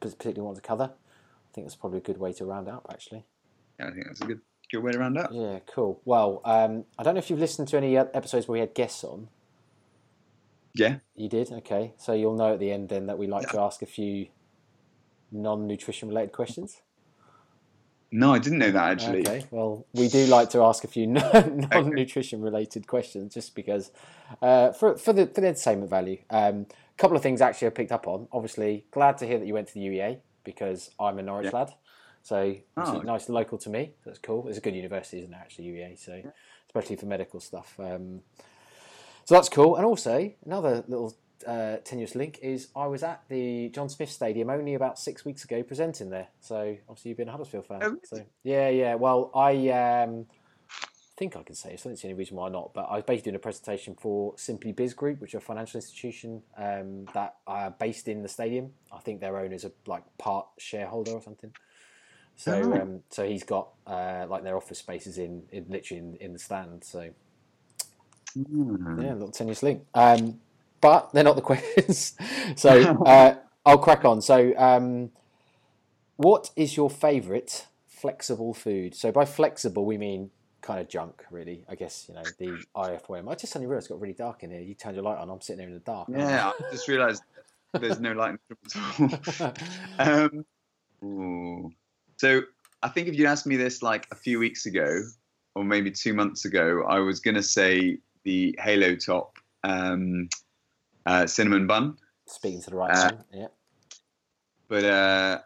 particularly 0.00 0.40
want 0.40 0.56
to 0.56 0.62
cover. 0.62 0.84
I 0.84 1.54
think 1.54 1.66
that's 1.66 1.76
probably 1.76 1.98
a 1.98 2.02
good 2.02 2.18
way 2.18 2.32
to 2.32 2.44
round 2.44 2.68
up, 2.68 2.86
actually. 2.90 3.24
Yeah, 3.78 3.86
I 3.86 3.90
think 3.92 4.06
that's 4.06 4.20
a 4.20 4.26
good 4.26 4.40
good 4.70 4.82
way 4.82 4.92
to 4.92 4.98
round 4.98 5.18
up. 5.18 5.30
Yeah, 5.32 5.60
cool. 5.66 6.00
Well, 6.04 6.40
um, 6.44 6.84
I 6.98 7.02
don't 7.02 7.14
know 7.14 7.18
if 7.18 7.30
you've 7.30 7.38
listened 7.38 7.68
to 7.68 7.76
any 7.76 7.96
episodes 7.96 8.48
where 8.48 8.54
we 8.54 8.60
had 8.60 8.74
guests 8.74 9.04
on. 9.04 9.28
Yeah. 10.74 10.96
You 11.16 11.28
did? 11.28 11.50
Okay. 11.50 11.94
So 11.96 12.12
you'll 12.12 12.36
know 12.36 12.54
at 12.54 12.60
the 12.60 12.70
end 12.70 12.88
then 12.88 13.06
that 13.06 13.18
we 13.18 13.26
like 13.26 13.46
yeah. 13.46 13.52
to 13.52 13.60
ask 13.60 13.82
a 13.82 13.86
few 13.86 14.28
non 15.32 15.66
nutrition 15.66 16.08
related 16.08 16.32
questions. 16.32 16.82
No, 18.10 18.32
I 18.32 18.38
didn't 18.38 18.58
know 18.58 18.70
that 18.70 18.90
actually. 18.92 19.20
Okay, 19.20 19.44
well, 19.50 19.86
we 19.92 20.08
do 20.08 20.24
like 20.26 20.48
to 20.50 20.62
ask 20.62 20.82
a 20.82 20.88
few 20.88 21.06
non 21.06 21.90
nutrition 21.90 22.40
related 22.40 22.86
questions 22.86 23.34
just 23.34 23.54
because 23.54 23.90
uh, 24.40 24.72
for, 24.72 24.96
for, 24.96 25.12
the, 25.12 25.26
for 25.26 25.42
the 25.42 25.48
entertainment 25.48 25.90
value. 25.90 26.18
A 26.30 26.48
um, 26.48 26.66
couple 26.96 27.16
of 27.16 27.22
things 27.22 27.42
actually 27.42 27.68
I 27.68 27.70
picked 27.70 27.92
up 27.92 28.06
on. 28.06 28.26
Obviously, 28.32 28.86
glad 28.92 29.18
to 29.18 29.26
hear 29.26 29.38
that 29.38 29.46
you 29.46 29.52
went 29.52 29.68
to 29.68 29.74
the 29.74 29.80
UEA 29.80 30.18
because 30.42 30.90
I'm 30.98 31.18
a 31.18 31.22
Norwich 31.22 31.50
yeah. 31.52 31.58
lad. 31.58 31.74
So 32.22 32.56
oh. 32.76 33.00
nice 33.00 33.26
and 33.26 33.34
local 33.34 33.58
to 33.58 33.70
me. 33.70 33.92
That's 34.04 34.18
cool. 34.18 34.48
It's 34.48 34.58
a 34.58 34.60
good 34.60 34.74
university, 34.74 35.18
isn't 35.18 35.32
it, 35.32 35.36
actually, 35.36 35.66
UEA? 35.66 35.98
So, 35.98 36.22
especially 36.66 36.96
for 36.96 37.06
medical 37.06 37.40
stuff. 37.40 37.78
Um, 37.78 38.20
so 39.24 39.34
that's 39.34 39.48
cool. 39.48 39.76
And 39.76 39.84
also, 39.84 40.32
another 40.44 40.84
little 40.88 41.16
uh, 41.46 41.76
tenuous 41.84 42.14
link 42.14 42.38
is 42.42 42.68
I 42.74 42.86
was 42.86 43.02
at 43.02 43.22
the 43.28 43.68
John 43.70 43.88
Smith 43.88 44.10
Stadium 44.10 44.50
only 44.50 44.74
about 44.74 44.98
six 44.98 45.24
weeks 45.24 45.44
ago 45.44 45.62
presenting 45.62 46.10
there. 46.10 46.28
So 46.40 46.76
obviously 46.88 47.10
you've 47.10 47.18
been 47.18 47.28
a 47.28 47.32
Huddersfield 47.32 47.66
fan. 47.66 47.80
Oh, 47.82 47.96
so 48.04 48.24
yeah, 48.42 48.68
yeah. 48.68 48.94
Well, 48.94 49.30
I 49.34 49.68
um, 49.70 50.26
think 51.18 51.36
I 51.36 51.42
can 51.42 51.54
say 51.54 51.76
so. 51.76 51.88
I 51.88 51.90
don't 51.90 51.96
see 51.96 52.08
any 52.08 52.14
reason 52.14 52.36
why 52.36 52.48
not. 52.48 52.72
But 52.74 52.82
I 52.82 52.96
was 52.96 53.04
basically 53.04 53.32
doing 53.32 53.36
a 53.36 53.40
presentation 53.40 53.94
for 54.00 54.34
SimplyBiz 54.34 54.94
Group, 54.96 55.20
which 55.20 55.34
are 55.34 55.38
a 55.38 55.42
financial 55.42 55.78
institution 55.78 56.42
um, 56.56 57.06
that 57.14 57.36
are 57.46 57.70
based 57.70 58.08
in 58.08 58.22
the 58.22 58.28
stadium. 58.28 58.72
I 58.92 58.98
think 58.98 59.20
their 59.20 59.38
owners 59.38 59.64
are 59.64 59.72
like 59.86 60.04
part 60.18 60.46
shareholder 60.58 61.12
or 61.12 61.22
something. 61.22 61.52
So 62.38 62.52
oh. 62.52 62.80
um, 62.80 63.00
so 63.10 63.26
he's 63.26 63.42
got 63.42 63.70
uh, 63.84 64.24
like 64.28 64.44
their 64.44 64.56
office 64.56 64.78
spaces 64.78 65.18
in, 65.18 65.42
in 65.50 65.66
literally 65.68 65.98
in, 65.98 66.14
in 66.20 66.32
the 66.32 66.38
stand. 66.38 66.84
So 66.84 67.10
mm. 68.38 69.02
yeah, 69.02 69.12
a 69.12 69.14
little 69.14 69.32
tenuous 69.32 69.62
link. 69.62 69.84
Um, 69.92 70.38
but 70.80 71.12
they're 71.12 71.24
not 71.24 71.34
the 71.34 71.42
questions. 71.52 72.14
so 72.54 72.70
uh, 73.04 73.34
I'll 73.66 73.78
crack 73.78 74.04
on. 74.04 74.22
So, 74.22 74.54
um, 74.56 75.10
what 76.16 76.50
is 76.54 76.76
your 76.76 76.88
favourite 76.88 77.66
flexible 77.88 78.54
food? 78.54 78.94
So 78.94 79.10
by 79.10 79.24
flexible, 79.24 79.84
we 79.84 79.98
mean 79.98 80.30
kind 80.60 80.78
of 80.80 80.88
junk, 80.88 81.24
really. 81.32 81.64
I 81.68 81.74
guess 81.74 82.06
you 82.08 82.14
know 82.14 82.22
the 82.38 82.64
IFOM. 82.76 83.28
I 83.28 83.34
just 83.34 83.52
suddenly 83.52 83.68
realised 83.68 83.86
it 83.86 83.94
got 83.94 84.00
really 84.00 84.14
dark 84.14 84.44
in 84.44 84.52
here. 84.52 84.60
You 84.60 84.74
turned 84.74 84.94
your 84.94 85.04
light 85.04 85.18
on. 85.18 85.28
I'm 85.28 85.40
sitting 85.40 85.58
there 85.58 85.66
in 85.66 85.74
the 85.74 85.80
dark. 85.80 86.08
Yeah, 86.08 86.52
I 86.56 86.70
just 86.70 86.86
realised 86.86 87.24
there's 87.72 87.98
no 87.98 88.12
light 88.14 88.36
at 89.98 90.30
all. 91.02 91.72
So 92.18 92.42
I 92.82 92.88
think 92.88 93.08
if 93.08 93.16
you'd 93.16 93.26
asked 93.26 93.46
me 93.46 93.56
this 93.56 93.82
like 93.82 94.06
a 94.12 94.14
few 94.14 94.38
weeks 94.38 94.66
ago, 94.66 95.02
or 95.54 95.64
maybe 95.64 95.90
two 95.90 96.14
months 96.14 96.44
ago, 96.44 96.84
I 96.88 96.98
was 96.98 97.18
going 97.20 97.34
to 97.34 97.42
say 97.42 97.98
the 98.24 98.56
Halo 98.60 98.94
Top. 98.94 99.38
Um, 99.64 100.28
uh, 101.06 101.26
cinnamon 101.26 101.66
bun. 101.66 101.96
Speaking 102.26 102.60
to 102.62 102.70
the 102.70 102.76
right 102.76 102.90
uh, 102.94 103.12
yeah. 103.32 103.46
But 104.68 104.84
uh, 104.84 105.38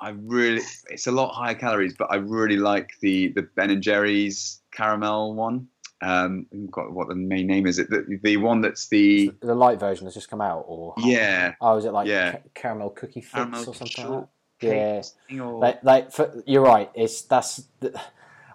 I 0.00 0.10
really, 0.10 0.62
it's 0.88 1.08
a 1.08 1.10
lot 1.10 1.34
higher 1.34 1.56
calories, 1.56 1.94
but 1.98 2.06
I 2.10 2.16
really 2.16 2.56
like 2.56 2.92
the 3.00 3.28
the 3.28 3.42
Ben 3.42 3.70
and 3.70 3.82
Jerry's 3.82 4.60
caramel 4.70 5.34
one. 5.34 5.66
Um, 6.00 6.46
got 6.70 6.92
what 6.92 7.08
the 7.08 7.16
main 7.16 7.48
name 7.48 7.66
is. 7.66 7.80
It 7.80 7.90
the, 7.90 8.20
the 8.22 8.36
one 8.36 8.60
that's 8.60 8.86
the 8.88 9.32
the 9.40 9.56
light 9.56 9.80
version 9.80 10.06
has 10.06 10.14
just 10.14 10.30
come 10.30 10.40
out, 10.40 10.64
or 10.68 10.94
yeah. 10.98 11.54
Oh, 11.60 11.76
is 11.76 11.84
it 11.84 11.92
like 11.92 12.06
yeah. 12.06 12.32
Ca- 12.32 12.38
caramel 12.54 12.90
cookie 12.90 13.20
fix 13.20 13.34
caramel 13.34 13.60
or 13.60 13.74
something 13.74 14.08
like 14.08 14.20
that? 14.20 14.28
Yeah, 14.60 15.02
or... 15.40 15.58
like, 15.58 15.82
like 15.84 16.12
for, 16.12 16.42
you're 16.46 16.62
right. 16.62 16.90
It's 16.94 17.22
that's. 17.22 17.64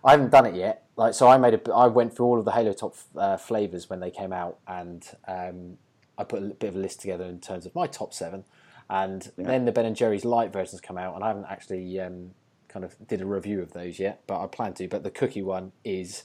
I 0.05 0.11
haven't 0.11 0.31
done 0.31 0.45
it 0.45 0.55
yet. 0.55 0.85
Like 0.95 1.13
so, 1.13 1.27
I 1.27 1.37
made 1.37 1.53
a. 1.53 1.73
I 1.73 1.87
went 1.87 2.15
through 2.15 2.25
all 2.25 2.39
of 2.39 2.45
the 2.45 2.51
Halo 2.51 2.73
Top 2.73 2.95
uh, 3.15 3.37
flavors 3.37 3.89
when 3.89 3.99
they 3.99 4.11
came 4.11 4.33
out, 4.33 4.59
and 4.67 5.07
um, 5.27 5.77
I 6.17 6.23
put 6.23 6.43
a 6.43 6.47
bit 6.47 6.67
of 6.69 6.75
a 6.75 6.79
list 6.79 7.01
together 7.01 7.25
in 7.25 7.39
terms 7.39 7.65
of 7.65 7.73
my 7.73 7.87
top 7.87 8.13
seven, 8.13 8.43
and 8.89 9.31
yeah. 9.37 9.47
then 9.47 9.65
the 9.65 9.71
Ben 9.71 9.85
and 9.85 9.95
Jerry's 9.95 10.25
light 10.25 10.51
versions 10.51 10.81
come 10.81 10.97
out, 10.97 11.15
and 11.15 11.23
I 11.23 11.27
haven't 11.27 11.47
actually 11.49 11.99
um, 11.99 12.31
kind 12.67 12.83
of 12.83 12.95
did 13.07 13.21
a 13.21 13.25
review 13.25 13.61
of 13.61 13.73
those 13.73 13.97
yet, 13.97 14.21
but 14.27 14.43
I 14.43 14.47
plan 14.47 14.73
to. 14.75 14.87
But 14.87 15.03
the 15.03 15.11
cookie 15.11 15.41
one 15.41 15.71
is 15.83 16.23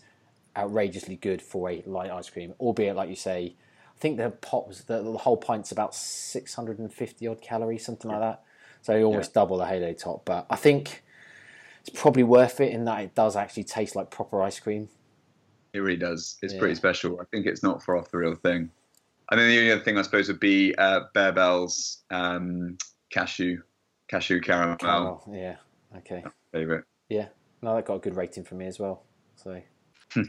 outrageously 0.56 1.16
good 1.16 1.40
for 1.40 1.70
a 1.70 1.82
light 1.86 2.10
ice 2.10 2.28
cream, 2.28 2.54
albeit 2.58 2.96
like 2.96 3.08
you 3.08 3.16
say, 3.16 3.54
I 3.96 4.00
think 4.00 4.16
the 4.16 4.30
pot 4.30 4.66
was 4.66 4.84
the, 4.84 5.02
the 5.02 5.18
whole 5.18 5.36
pint's 5.36 5.70
about 5.70 5.94
six 5.94 6.54
hundred 6.54 6.78
and 6.78 6.92
fifty 6.92 7.26
odd 7.28 7.40
calories, 7.40 7.84
something 7.84 8.10
like 8.10 8.20
that. 8.20 8.42
So 8.88 8.96
you 8.96 9.04
almost 9.04 9.32
yeah. 9.32 9.42
double 9.42 9.58
the 9.58 9.66
Halo 9.66 9.92
top, 9.92 10.24
but 10.24 10.46
I 10.48 10.56
think 10.56 11.04
it's 11.86 12.00
probably 12.00 12.22
worth 12.22 12.58
it 12.58 12.72
in 12.72 12.86
that 12.86 13.02
it 13.02 13.14
does 13.14 13.36
actually 13.36 13.64
taste 13.64 13.94
like 13.94 14.10
proper 14.10 14.40
ice 14.40 14.58
cream. 14.58 14.88
It 15.74 15.80
really 15.80 15.98
does. 15.98 16.38
It's 16.40 16.54
yeah. 16.54 16.58
pretty 16.58 16.74
special. 16.74 17.20
I 17.20 17.24
think 17.30 17.44
it's 17.44 17.62
not 17.62 17.82
far 17.82 17.98
off 17.98 18.10
the 18.10 18.16
real 18.16 18.34
thing. 18.34 18.70
And 19.30 19.38
then 19.38 19.50
the 19.50 19.58
only 19.58 19.72
other 19.72 19.82
thing 19.82 19.98
I 19.98 20.02
suppose 20.02 20.28
would 20.28 20.40
be 20.40 20.74
uh, 20.76 21.00
Barebells 21.14 21.98
um, 22.10 22.78
cashew 23.10 23.60
cashew 24.08 24.40
caramel. 24.40 24.76
caramel. 24.76 25.30
Yeah. 25.34 25.56
Okay. 25.98 26.24
Favorite. 26.52 26.86
Yeah. 27.10 27.28
No, 27.60 27.76
that 27.76 27.84
got 27.84 27.96
a 27.96 27.98
good 27.98 28.16
rating 28.16 28.44
from 28.44 28.56
me 28.56 28.68
as 28.68 28.78
well. 28.78 29.02
So 29.36 29.60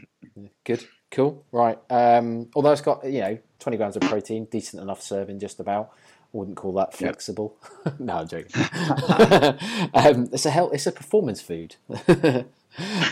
good. 0.64 0.84
Cool. 1.10 1.46
Right. 1.50 1.78
Um, 1.88 2.50
although 2.54 2.72
it's 2.72 2.82
got 2.82 3.06
you 3.06 3.20
know 3.20 3.38
20 3.58 3.78
grams 3.78 3.96
of 3.96 4.02
protein, 4.02 4.48
decent 4.50 4.82
enough 4.82 5.00
serving, 5.00 5.38
just 5.38 5.60
about. 5.60 5.92
Wouldn't 6.32 6.56
call 6.56 6.72
that 6.74 6.94
flexible. 6.94 7.56
Yep. 7.84 8.00
no, 8.00 8.18
I'm 8.18 8.28
joking. 8.28 8.52
um, 9.94 10.28
it's 10.32 10.46
a 10.46 10.50
hell. 10.50 10.70
It's 10.70 10.86
a 10.86 10.92
performance 10.92 11.40
food. 11.40 11.76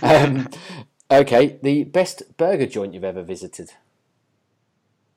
um, 0.02 0.48
okay. 1.10 1.58
The 1.62 1.84
best 1.84 2.36
burger 2.36 2.66
joint 2.66 2.94
you've 2.94 3.04
ever 3.04 3.22
visited. 3.22 3.72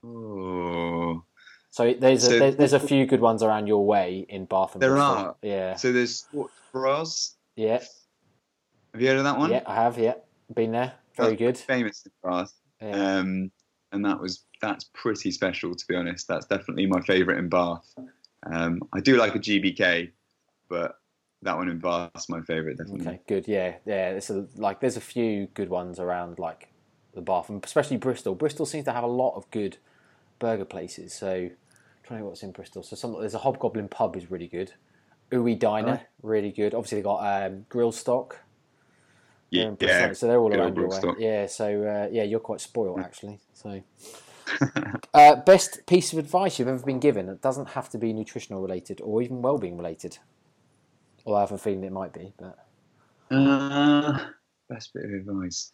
Oh. 0.04 1.24
So 1.70 1.94
there's 1.94 2.28
so, 2.28 2.44
a, 2.44 2.52
there's 2.52 2.74
a 2.74 2.80
few 2.80 3.06
good 3.06 3.22
ones 3.22 3.44
around 3.44 3.68
your 3.68 3.86
way 3.86 4.26
in 4.28 4.46
Bath 4.46 4.74
and 4.74 4.82
There 4.82 4.92
Bristol. 4.92 5.16
are. 5.16 5.36
Yeah. 5.42 5.76
So 5.76 5.94
there's 5.94 6.28
Bros. 6.72 7.36
Yeah. 7.56 7.82
Have 8.94 9.02
you 9.02 9.08
heard 9.08 9.18
of 9.18 9.24
that 9.24 9.38
one? 9.38 9.52
Yeah, 9.52 9.64
I 9.66 9.76
have. 9.76 9.98
Yeah, 9.98 10.16
been 10.54 10.72
there. 10.72 10.94
Very 11.16 11.36
good. 11.36 11.58
Famous 11.58 12.06
in 12.06 12.12
Bath. 12.24 12.52
Yeah. 12.82 13.20
Um, 13.20 13.52
and 13.92 14.06
that 14.06 14.20
was 14.20 14.44
that's 14.62 14.86
pretty 14.94 15.32
special 15.32 15.76
to 15.76 15.88
be 15.88 15.96
honest. 15.96 16.28
That's 16.28 16.46
definitely 16.46 16.86
my 16.86 17.02
favourite 17.02 17.40
in 17.40 17.50
Bath. 17.50 17.94
Um, 18.44 18.82
I 18.94 19.00
do 19.00 19.18
like 19.18 19.36
a 19.36 19.40
GBK, 19.40 20.12
but 20.70 21.00
that 21.42 21.58
one 21.58 21.70
in 21.70 21.80
Bath's 21.80 22.30
my 22.30 22.42
favourite 22.42 22.78
definitely. 22.78 23.08
Okay, 23.08 23.22
good. 23.28 23.48
Yeah, 23.48 23.76
yeah. 23.86 24.10
It's 24.12 24.30
a, 24.30 24.48
like 24.56 24.80
there's 24.80 24.98
a 24.98 25.02
few 25.02 25.48
good 25.54 25.70
ones 25.70 26.00
around 26.00 26.40
like 26.40 26.70
the 27.14 27.22
Bath 27.22 27.50
and 27.50 27.64
especially 27.64 27.98
Bristol. 27.98 28.36
Bristol 28.36 28.66
seems 28.66 28.86
to 28.86 28.92
have 28.92 29.04
a 29.04 29.08
lot 29.08 29.36
of 29.36 29.50
good 29.52 29.78
burger 30.40 30.66
places. 30.66 31.14
So 31.14 31.30
I'm 31.30 31.52
trying 32.04 32.20
to 32.20 32.24
think 32.24 32.26
what's 32.26 32.44
in 32.44 32.52
Bristol. 32.52 32.84
So 32.84 32.96
some, 32.96 33.14
there's 33.20 33.34
a 33.34 33.40
Hobgoblin 33.40 33.90
pub 33.90 34.16
is 34.16 34.30
really 34.30 34.48
good. 34.48 34.74
Uwe 35.32 35.58
Diner, 35.58 36.02
really 36.22 36.52
good. 36.52 36.74
Obviously 36.74 37.00
they 37.00 37.04
got 37.04 37.20
um, 37.20 37.66
Grillstock. 37.70 38.34
Yeah, 39.50 39.72
yeah. 39.82 40.14
So 40.14 40.28
they're 40.28 40.40
all 40.40 40.54
around 40.54 40.78
your 40.78 40.88
way. 40.88 41.00
Yeah. 41.20 41.46
So 41.48 41.84
uh, 41.84 42.10
yeah, 42.12 42.24
you're 42.24 42.40
quite 42.40 42.62
spoiled 42.62 43.00
actually. 43.00 43.40
So. 43.54 43.82
uh, 45.14 45.36
best 45.36 45.86
piece 45.86 46.14
of 46.14 46.20
advice 46.20 46.60
you've 46.60 46.68
ever 46.68 46.86
been 46.86 47.00
given. 47.00 47.28
that 47.28 47.42
doesn't 47.42 47.70
have 47.70 47.90
to 47.90 47.98
be 47.98 48.14
nutritional 48.14 48.62
related 48.62 49.02
or 49.02 49.22
even 49.22 49.42
well-being 49.42 49.78
related. 49.78 50.18
Well, 51.26 51.36
I 51.36 51.42
have 51.42 51.52
a 51.52 51.58
feeling 51.58 51.84
it 51.84 51.92
might 51.92 52.14
be, 52.14 52.34
but. 52.38 52.58
Uh, 53.30 54.20
best 54.70 54.94
bit 54.94 55.06
of 55.06 55.12
advice. 55.12 55.72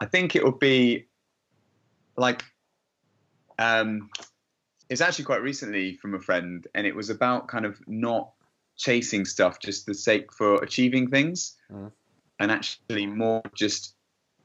I 0.00 0.06
think 0.06 0.36
it 0.36 0.44
would 0.44 0.58
be 0.58 1.06
like 2.16 2.44
um, 3.58 4.10
it's 4.88 5.00
actually 5.00 5.24
quite 5.24 5.42
recently 5.42 5.96
from 5.96 6.14
a 6.14 6.20
friend, 6.20 6.66
and 6.74 6.86
it 6.86 6.94
was 6.94 7.10
about 7.10 7.48
kind 7.48 7.66
of 7.66 7.78
not 7.86 8.32
chasing 8.76 9.24
stuff 9.24 9.58
just 9.60 9.86
the 9.86 9.94
sake 9.94 10.32
for 10.32 10.56
achieving 10.62 11.10
things, 11.10 11.56
mm. 11.70 11.90
and 12.38 12.50
actually 12.50 13.06
more 13.06 13.42
just 13.54 13.94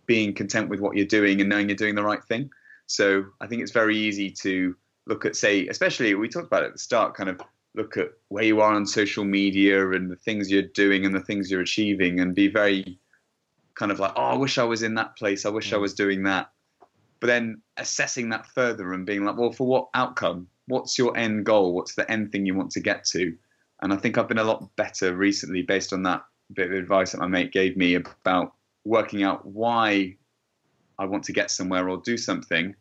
being 0.05 0.34
content 0.34 0.69
with 0.69 0.80
what 0.80 0.97
you're 0.97 1.05
doing 1.05 1.39
and 1.39 1.49
knowing 1.49 1.69
you're 1.69 1.76
doing 1.76 1.95
the 1.95 2.03
right 2.03 2.24
thing. 2.26 2.49
So 2.88 3.25
I 3.41 3.47
think 3.47 3.61
it's 3.61 3.71
very 3.71 3.97
easy 3.97 4.31
to 4.41 4.75
look 5.05 5.25
at, 5.25 5.36
say, 5.36 5.67
especially 5.67 6.13
we 6.15 6.29
talked 6.29 6.47
about 6.47 6.63
at 6.63 6.73
the 6.73 6.79
start, 6.79 7.15
kind 7.15 7.29
of 7.29 7.41
look 7.75 7.97
at 7.97 8.09
where 8.27 8.43
you 8.43 8.61
are 8.61 8.73
on 8.73 8.86
social 8.86 9.23
media 9.23 9.91
and 9.91 10.11
the 10.11 10.15
things 10.15 10.51
you're 10.51 10.61
doing 10.61 11.05
and 11.05 11.15
the 11.15 11.21
things 11.21 11.49
you're 11.49 11.61
achieving, 11.61 12.19
and 12.19 12.36
be 12.36 12.47
very 12.47 12.99
kind 13.75 13.91
of 13.91 13.99
like, 13.99 14.13
oh, 14.15 14.21
I 14.21 14.36
wish 14.36 14.57
I 14.57 14.63
was 14.63 14.84
in 14.84 14.95
that 14.95 15.15
place. 15.17 15.45
I 15.45 15.49
wish 15.49 15.73
I 15.73 15.77
mm. 15.77 15.81
was 15.81 15.93
doing 15.93 16.23
that 16.23 16.49
but 17.19 17.27
then 17.27 17.61
assessing 17.77 18.27
that 18.27 18.45
further 18.47 18.91
and 18.91 19.05
being 19.05 19.23
like, 19.23 19.38
well, 19.38 19.53
for 19.53 19.65
what 19.65 19.88
outcome? 19.93 20.45
what's 20.67 20.97
your 20.97 21.15
end 21.17 21.45
goal? 21.45 21.73
What's 21.73 21.95
the 21.95 22.09
end 22.09 22.31
thing 22.31 22.45
you 22.45 22.55
want 22.55 22.71
to 22.71 22.79
get 22.79 23.05
to? 23.05 23.36
And 23.81 23.93
I 23.93 23.97
think 23.97 24.17
I've 24.17 24.27
been 24.27 24.38
a 24.38 24.43
lot 24.43 24.75
better 24.75 25.15
recently 25.15 25.61
based 25.61 25.93
on 25.93 26.03
that 26.03 26.23
bit 26.53 26.67
of 26.67 26.77
advice 26.77 27.11
that 27.11 27.21
my 27.21 27.27
mate 27.27 27.51
gave 27.51 27.75
me 27.75 27.95
about 27.95 28.53
working 28.86 29.23
out 29.23 29.45
why 29.45 30.15
I 31.00 31.06
want 31.06 31.24
to 31.26 31.34
get 31.34 31.52
somewhere 31.52 31.89
or 31.89 31.98
do 31.98 32.18
something 32.18 32.76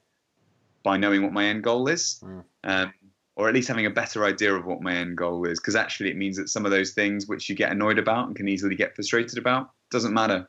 by 0.82 0.96
knowing 0.96 1.22
what 1.22 1.32
my 1.32 1.46
end 1.46 1.62
goal 1.62 1.88
is. 1.88 2.20
Mm. 2.22 2.44
Um, 2.64 2.94
or 3.34 3.48
at 3.48 3.54
least 3.54 3.68
having 3.68 3.86
a 3.86 3.90
better 3.90 4.24
idea 4.24 4.54
of 4.54 4.66
what 4.66 4.82
my 4.82 4.94
end 4.94 5.16
goal 5.16 5.44
is 5.46 5.58
because 5.58 5.74
actually 5.74 6.10
it 6.10 6.16
means 6.16 6.36
that 6.36 6.48
some 6.50 6.66
of 6.66 6.70
those 6.70 6.92
things 6.92 7.26
which 7.26 7.48
you 7.48 7.54
get 7.54 7.72
annoyed 7.72 7.98
about 7.98 8.26
and 8.26 8.36
can 8.36 8.46
easily 8.46 8.74
get 8.74 8.94
frustrated 8.94 9.38
about 9.38 9.70
doesn't 9.90 10.12
matter 10.12 10.48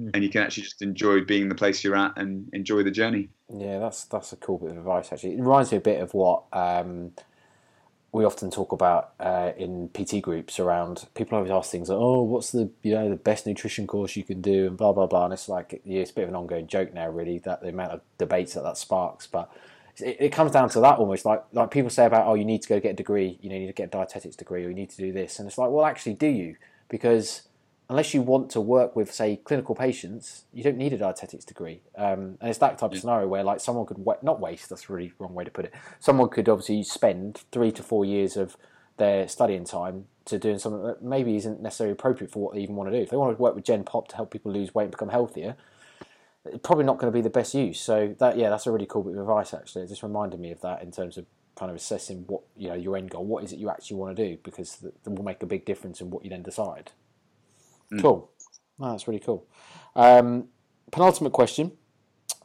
Mm. 0.00 0.10
and 0.14 0.22
you 0.22 0.30
can 0.30 0.42
actually 0.42 0.62
just 0.62 0.82
enjoy 0.82 1.20
being 1.22 1.48
the 1.48 1.54
place 1.54 1.84
you're 1.84 1.96
at 1.96 2.12
and 2.16 2.48
enjoy 2.52 2.82
the 2.82 2.90
journey 2.90 3.28
Yeah, 3.52 3.78
that's 3.80 4.04
that's 4.04 4.32
a 4.32 4.36
cool 4.36 4.56
bit 4.58 4.70
of 4.70 4.78
advice. 4.78 5.12
Actually, 5.12 5.34
it 5.34 5.40
reminds 5.40 5.72
me 5.72 5.78
a 5.78 5.80
bit 5.80 6.00
of 6.00 6.14
what 6.14 6.44
um, 6.52 7.12
we 8.12 8.24
often 8.24 8.50
talk 8.50 8.72
about 8.72 9.12
uh, 9.20 9.52
in 9.56 9.88
PT 9.90 10.20
groups 10.20 10.58
around. 10.58 11.06
People 11.14 11.36
always 11.38 11.52
ask 11.52 11.70
things 11.70 11.88
like, 11.88 11.98
"Oh, 11.98 12.22
what's 12.22 12.50
the 12.50 12.70
you 12.82 12.94
know 12.94 13.08
the 13.08 13.16
best 13.16 13.46
nutrition 13.46 13.86
course 13.86 14.16
you 14.16 14.24
can 14.24 14.40
do?" 14.40 14.66
and 14.66 14.76
blah 14.76 14.92
blah 14.92 15.06
blah. 15.06 15.24
And 15.24 15.32
it's 15.32 15.48
like 15.48 15.80
yeah, 15.84 16.00
it's 16.00 16.10
a 16.10 16.14
bit 16.14 16.24
of 16.24 16.30
an 16.30 16.36
ongoing 16.36 16.66
joke 16.66 16.92
now, 16.92 17.08
really, 17.08 17.38
that 17.40 17.62
the 17.62 17.68
amount 17.68 17.92
of 17.92 18.00
debates 18.18 18.54
that 18.54 18.62
that 18.62 18.76
sparks. 18.76 19.26
But 19.26 19.50
it, 19.98 20.16
it 20.18 20.28
comes 20.30 20.52
down 20.52 20.68
to 20.70 20.80
that 20.80 20.98
almost 20.98 21.24
like 21.24 21.44
like 21.52 21.70
people 21.70 21.90
say 21.90 22.04
about, 22.06 22.26
"Oh, 22.26 22.34
you 22.34 22.44
need 22.44 22.62
to 22.62 22.68
go 22.68 22.80
get 22.80 22.90
a 22.90 22.94
degree. 22.94 23.38
You 23.40 23.48
know, 23.48 23.54
you 23.54 23.62
need 23.62 23.66
to 23.68 23.72
get 23.72 23.88
a 23.88 23.90
dietetics 23.90 24.36
degree, 24.36 24.64
or 24.64 24.68
you 24.68 24.74
need 24.74 24.90
to 24.90 24.96
do 24.96 25.12
this." 25.12 25.38
And 25.38 25.46
it's 25.48 25.58
like, 25.58 25.70
well, 25.70 25.84
actually, 25.84 26.14
do 26.14 26.26
you? 26.26 26.56
Because 26.88 27.42
unless 27.90 28.14
you 28.14 28.22
want 28.22 28.48
to 28.52 28.60
work 28.60 28.94
with, 28.94 29.12
say, 29.12 29.36
clinical 29.36 29.74
patients, 29.74 30.44
you 30.54 30.62
don't 30.62 30.76
need 30.76 30.92
a 30.92 30.96
dietetics 30.96 31.44
degree. 31.44 31.82
Um, 31.98 32.38
and 32.40 32.48
it's 32.48 32.60
that 32.60 32.78
type 32.78 32.92
of 32.92 32.98
scenario 32.98 33.26
where, 33.26 33.42
like, 33.42 33.58
someone 33.58 33.84
could 33.84 33.98
wa- 33.98 34.16
not 34.22 34.38
waste. 34.38 34.70
That's 34.70 34.88
a 34.88 34.92
really 34.92 35.12
wrong 35.18 35.34
way 35.34 35.42
to 35.42 35.50
put 35.50 35.64
it. 35.64 35.74
Someone 35.98 36.28
could 36.28 36.48
obviously 36.48 36.84
spend 36.84 37.42
three 37.50 37.72
to 37.72 37.82
four 37.82 38.04
years 38.04 38.36
of 38.36 38.56
their 38.96 39.26
studying 39.26 39.64
time 39.64 40.06
to 40.26 40.38
doing 40.38 40.60
something 40.60 40.84
that 40.84 41.02
maybe 41.02 41.34
isn't 41.34 41.60
necessarily 41.60 41.92
appropriate 41.92 42.30
for 42.30 42.40
what 42.40 42.54
they 42.54 42.60
even 42.60 42.76
want 42.76 42.88
to 42.92 42.96
do. 42.96 43.02
If 43.02 43.10
they 43.10 43.16
want 43.16 43.36
to 43.36 43.42
work 43.42 43.56
with 43.56 43.64
Gen 43.64 43.82
Pop 43.82 44.06
to 44.08 44.16
help 44.16 44.30
people 44.30 44.52
lose 44.52 44.72
weight 44.72 44.84
and 44.84 44.92
become 44.92 45.08
healthier, 45.08 45.56
it's 46.44 46.60
probably 46.62 46.84
not 46.84 46.98
going 46.98 47.12
to 47.12 47.16
be 47.16 47.22
the 47.22 47.28
best 47.28 47.54
use. 47.54 47.80
So 47.80 48.14
that, 48.20 48.38
yeah, 48.38 48.50
that's 48.50 48.68
a 48.68 48.70
really 48.70 48.86
cool 48.86 49.02
bit 49.02 49.14
of 49.14 49.18
advice. 49.18 49.52
Actually, 49.52 49.82
it 49.82 49.88
just 49.88 50.04
reminded 50.04 50.38
me 50.38 50.52
of 50.52 50.60
that 50.60 50.80
in 50.80 50.92
terms 50.92 51.18
of 51.18 51.26
kind 51.56 51.70
of 51.70 51.76
assessing 51.76 52.24
what 52.28 52.42
you 52.56 52.68
know 52.68 52.76
your 52.76 52.96
end 52.96 53.10
goal. 53.10 53.24
What 53.24 53.42
is 53.42 53.52
it 53.52 53.58
you 53.58 53.68
actually 53.68 53.96
want 53.96 54.16
to 54.16 54.28
do? 54.28 54.38
Because 54.44 54.76
that 54.76 55.10
will 55.10 55.24
make 55.24 55.42
a 55.42 55.46
big 55.46 55.64
difference 55.64 56.00
in 56.00 56.10
what 56.10 56.22
you 56.22 56.30
then 56.30 56.44
decide. 56.44 56.92
Cool. 57.98 58.30
No, 58.78 58.92
that's 58.92 59.08
really 59.08 59.20
cool. 59.20 59.46
Um, 59.96 60.48
penultimate 60.90 61.32
question, 61.32 61.72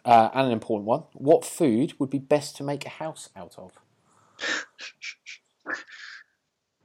uh, 0.03 0.29
and 0.33 0.47
an 0.47 0.53
important 0.53 0.87
one. 0.87 1.03
What 1.13 1.45
food 1.45 1.93
would 1.99 2.09
be 2.09 2.19
best 2.19 2.55
to 2.57 2.63
make 2.63 2.85
a 2.85 2.89
house 2.89 3.29
out 3.35 3.55
of? 3.57 3.71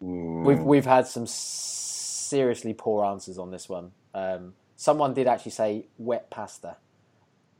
We've 0.00 0.60
we've 0.60 0.86
had 0.86 1.06
some 1.06 1.26
seriously 1.26 2.74
poor 2.74 3.04
answers 3.04 3.38
on 3.38 3.50
this 3.50 3.68
one. 3.68 3.92
Um, 4.14 4.54
someone 4.76 5.14
did 5.14 5.26
actually 5.26 5.52
say 5.52 5.86
wet 5.98 6.30
pasta, 6.30 6.76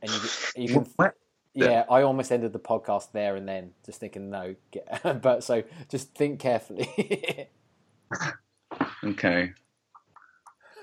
and 0.01 0.11
you, 0.11 0.19
you 0.55 0.73
can. 0.73 0.87
What? 0.95 1.15
Yeah, 1.53 1.83
I 1.89 2.03
almost 2.03 2.31
ended 2.31 2.53
the 2.53 2.59
podcast 2.59 3.11
there 3.11 3.35
and 3.35 3.45
then, 3.45 3.71
just 3.85 3.99
thinking 3.99 4.29
no. 4.29 4.55
Get, 4.71 5.01
but 5.21 5.43
so 5.43 5.63
just 5.89 6.15
think 6.15 6.39
carefully. 6.39 7.49
okay 9.03 9.53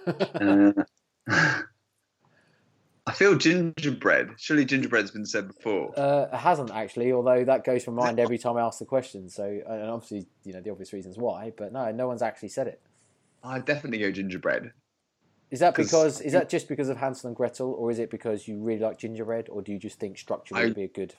uh, 0.08 0.72
I 3.06 3.12
feel 3.12 3.36
gingerbread. 3.36 4.32
Surely 4.36 4.66
gingerbread's 4.66 5.10
been 5.10 5.24
said 5.24 5.48
before. 5.48 5.98
Uh, 5.98 6.26
it 6.30 6.36
hasn't 6.36 6.70
actually, 6.70 7.10
although 7.12 7.42
that 7.44 7.64
goes 7.64 7.82
from 7.84 7.94
mind 7.94 8.20
every 8.20 8.36
time 8.36 8.56
I 8.56 8.60
ask 8.60 8.78
the 8.78 8.84
question. 8.84 9.30
So, 9.30 9.44
and 9.44 9.84
obviously, 9.90 10.26
you 10.44 10.52
know 10.52 10.60
the 10.60 10.70
obvious 10.70 10.92
reasons 10.92 11.16
why. 11.16 11.52
But 11.56 11.72
no, 11.72 11.90
no 11.92 12.06
one's 12.06 12.20
actually 12.22 12.50
said 12.50 12.66
it. 12.66 12.82
I'd 13.42 13.64
definitely 13.64 13.98
go 13.98 14.10
gingerbread. 14.10 14.72
Is 15.50 15.60
that 15.60 15.74
because 15.74 16.20
is 16.20 16.32
that 16.34 16.50
just 16.50 16.68
because 16.68 16.90
of 16.90 16.98
Hansel 16.98 17.28
and 17.28 17.36
Gretel, 17.36 17.72
or 17.72 17.90
is 17.90 17.98
it 17.98 18.10
because 18.10 18.46
you 18.46 18.58
really 18.62 18.80
like 18.80 18.98
gingerbread, 18.98 19.48
or 19.48 19.62
do 19.62 19.72
you 19.72 19.78
just 19.78 19.98
think 19.98 20.18
structurally 20.18 20.60
I- 20.62 20.64
it'd 20.66 20.76
be 20.76 20.84
a 20.84 20.88
good? 20.88 21.14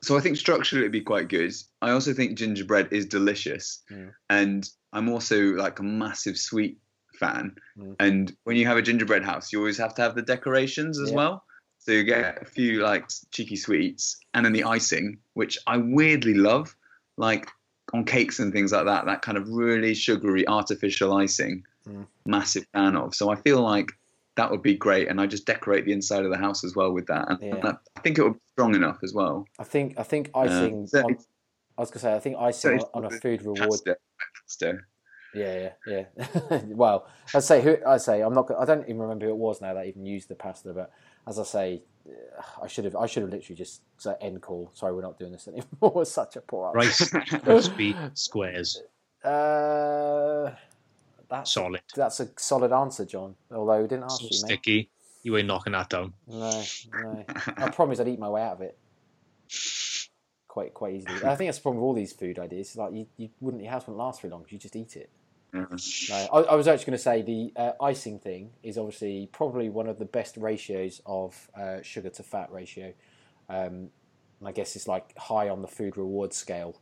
So 0.00 0.16
I 0.16 0.20
think 0.20 0.36
structurally 0.36 0.82
it'd 0.84 0.92
be 0.92 1.00
quite 1.00 1.28
good. 1.28 1.52
I 1.82 1.90
also 1.90 2.12
think 2.12 2.38
gingerbread 2.38 2.92
is 2.92 3.06
delicious, 3.06 3.82
Mm. 3.90 4.12
and 4.30 4.68
I'm 4.92 5.08
also 5.08 5.40
like 5.54 5.78
a 5.78 5.82
massive 5.84 6.36
sweet 6.38 6.78
fan. 7.18 7.56
Mm. 7.78 7.96
And 8.00 8.36
when 8.44 8.56
you 8.56 8.66
have 8.66 8.76
a 8.76 8.82
gingerbread 8.82 9.24
house, 9.24 9.52
you 9.52 9.58
always 9.58 9.78
have 9.78 9.94
to 9.96 10.02
have 10.02 10.14
the 10.14 10.22
decorations 10.22 10.98
as 11.00 11.10
Yeah. 11.10 11.16
well. 11.16 11.44
So 11.78 11.92
you 11.92 12.04
get 12.04 12.42
a 12.42 12.44
few 12.44 12.82
like 12.82 13.08
cheeky 13.30 13.56
sweets, 13.56 14.18
and 14.34 14.44
then 14.44 14.52
the 14.52 14.64
icing, 14.64 15.18
which 15.34 15.58
I 15.66 15.78
weirdly 15.78 16.34
love, 16.34 16.74
like 17.16 17.48
on 17.94 18.04
cakes 18.04 18.38
and 18.38 18.52
things 18.52 18.72
like 18.72 18.84
that. 18.84 19.06
That 19.06 19.22
kind 19.22 19.38
of 19.38 19.48
really 19.48 19.94
sugary 19.94 20.46
artificial 20.48 21.14
icing, 21.14 21.64
Mm. 21.86 22.06
massive 22.26 22.66
fan 22.74 22.96
of. 22.96 23.14
So 23.14 23.30
I 23.30 23.36
feel 23.36 23.62
like 23.62 23.90
that 24.36 24.50
would 24.50 24.62
be 24.62 24.74
great, 24.76 25.08
and 25.08 25.20
I 25.20 25.26
just 25.26 25.46
decorate 25.46 25.84
the 25.86 25.92
inside 25.92 26.24
of 26.24 26.30
the 26.30 26.36
house 26.36 26.62
as 26.64 26.76
well 26.76 26.92
with 26.92 27.06
that. 27.06 27.28
And 27.30 27.38
Yeah. 27.42 27.60
that- 27.60 27.80
I 27.96 28.00
think 28.00 28.18
it 28.18 28.22
would 28.24 28.34
be 28.34 28.40
strong 28.52 28.74
enough 28.74 28.98
as 29.02 29.14
well. 29.14 29.46
I 29.58 29.64
think 29.64 29.98
I 29.98 30.02
think 30.02 30.30
icing. 30.34 30.86
so 30.86 31.02
on, 31.04 31.16
I 31.78 31.80
was 31.80 31.90
gonna 31.90 32.00
say 32.00 32.14
I 32.14 32.20
think 32.20 32.36
icing 32.38 32.78
so 32.80 32.90
on, 32.94 33.04
on 33.04 33.12
a 33.12 33.18
food 33.18 33.40
reward. 33.42 33.58
Pasta, 33.70 33.96
pasta. 34.42 34.78
Yeah, 35.34 35.70
yeah, 35.86 36.04
yeah. 36.50 36.60
well, 36.66 37.06
I'd 37.34 37.42
say 37.44 37.60
who 37.60 37.76
I 37.86 37.98
say 37.98 38.22
I'm 38.22 38.32
not. 38.34 38.50
I 38.58 38.64
don't 38.64 38.82
even 38.84 38.98
remember 38.98 39.26
who 39.26 39.32
it 39.32 39.36
was 39.36 39.60
now 39.60 39.74
that 39.74 39.86
even 39.86 40.06
used 40.06 40.28
the 40.28 40.34
pasta. 40.34 40.72
But 40.72 40.90
as 41.26 41.38
I 41.38 41.42
say, 41.42 41.82
I 42.62 42.66
should 42.66 42.84
have. 42.84 42.96
I 42.96 43.06
should 43.06 43.22
have 43.22 43.32
literally 43.32 43.56
just 43.56 43.82
said 43.98 44.16
end 44.20 44.40
call. 44.40 44.70
Sorry, 44.74 44.94
we're 44.94 45.02
not 45.02 45.18
doing 45.18 45.32
this 45.32 45.48
anymore. 45.48 45.66
It's 46.02 46.10
such 46.10 46.36
a 46.36 46.40
poor 46.40 46.76
answer. 46.76 47.18
Rice, 47.18 47.30
crispy 47.42 47.94
squares, 48.14 48.82
Uh, 49.22 50.52
that's 51.28 51.52
solid, 51.52 51.82
that's 51.94 52.20
a 52.20 52.28
solid 52.38 52.72
answer, 52.72 53.04
John. 53.04 53.34
Although 53.52 53.82
we 53.82 53.88
didn't 53.88 54.04
ask 54.04 54.20
so 54.20 54.24
you, 54.24 54.30
mate. 54.30 54.36
sticky. 54.36 54.90
You 55.24 55.36
ain't 55.36 55.48
knocking 55.48 55.72
that 55.72 55.90
down. 55.90 56.14
No, 56.26 56.62
no. 57.02 57.24
I 57.56 57.70
promise 57.70 58.00
I'd 58.00 58.08
eat 58.08 58.20
my 58.20 58.30
way 58.30 58.40
out 58.40 58.52
of 58.54 58.60
it 58.62 58.78
quite 60.58 60.74
quite 60.74 60.94
easily. 60.94 61.24
I 61.24 61.36
think 61.36 61.48
that's 61.48 61.58
the 61.58 61.62
problem 61.62 61.80
with 61.80 61.86
all 61.86 61.94
these 61.94 62.12
food 62.12 62.38
ideas. 62.38 62.76
Like 62.76 62.92
you, 62.92 63.06
you 63.16 63.30
wouldn't 63.40 63.62
your 63.62 63.70
house 63.70 63.86
wouldn't 63.86 63.98
last 63.98 64.20
very 64.20 64.32
long 64.32 64.40
because 64.42 64.52
you 64.52 64.58
just 64.58 64.76
eat 64.76 64.96
it. 64.96 65.10
Mhm. 65.54 66.10
No, 66.10 66.40
I, 66.40 66.52
I 66.52 66.54
was 66.56 66.68
actually 66.68 66.86
going 66.86 66.98
to 66.98 67.02
say 67.02 67.22
the 67.22 67.52
uh, 67.56 67.72
icing 67.80 68.18
thing 68.18 68.50
is 68.62 68.76
obviously 68.76 69.28
probably 69.32 69.68
one 69.68 69.88
of 69.88 69.98
the 69.98 70.04
best 70.04 70.36
ratios 70.36 71.00
of 71.06 71.48
uh, 71.56 71.80
sugar 71.82 72.10
to 72.10 72.22
fat 72.22 72.50
ratio. 72.52 72.92
Um, 73.48 73.90
and 74.40 74.48
I 74.48 74.52
guess 74.52 74.76
it's 74.76 74.86
like 74.86 75.16
high 75.16 75.48
on 75.48 75.62
the 75.62 75.68
food 75.68 75.96
reward 75.96 76.32
scale, 76.34 76.80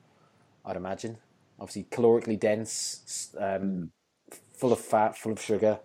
I'd 0.64 0.76
imagine. 0.76 1.18
Obviously, 1.60 1.84
calorically 1.84 2.38
dense, 2.38 3.34
um, 3.38 3.90
full 4.52 4.72
of 4.72 4.80
fat, 4.80 5.16
full 5.16 5.32
of 5.32 5.40
sugar. 5.40 5.78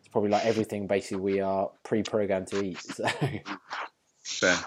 It's 0.00 0.08
probably 0.08 0.30
like 0.30 0.44
everything 0.44 0.86
basically 0.86 1.18
we 1.18 1.40
are 1.40 1.70
pre-programmed 1.84 2.48
to 2.48 2.62
eat. 2.62 2.84
So, 4.24 4.48
Fair. 4.48 4.58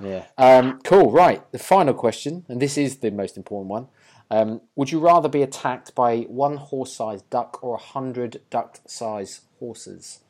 Yeah. 0.00 0.24
Um, 0.38 0.80
cool. 0.84 1.10
Right. 1.10 1.50
The 1.52 1.58
final 1.58 1.94
question, 1.94 2.44
and 2.48 2.60
this 2.60 2.76
is 2.78 2.98
the 2.98 3.10
most 3.10 3.36
important 3.36 3.70
one. 3.70 3.88
Um, 4.30 4.60
would 4.76 4.92
you 4.92 5.00
rather 5.00 5.28
be 5.28 5.42
attacked 5.42 5.94
by 5.94 6.20
one 6.22 6.56
horse-sized 6.56 7.28
duck 7.30 7.58
or 7.62 7.74
a 7.74 7.78
hundred 7.78 8.40
duck-sized 8.50 9.40
horses? 9.58 10.20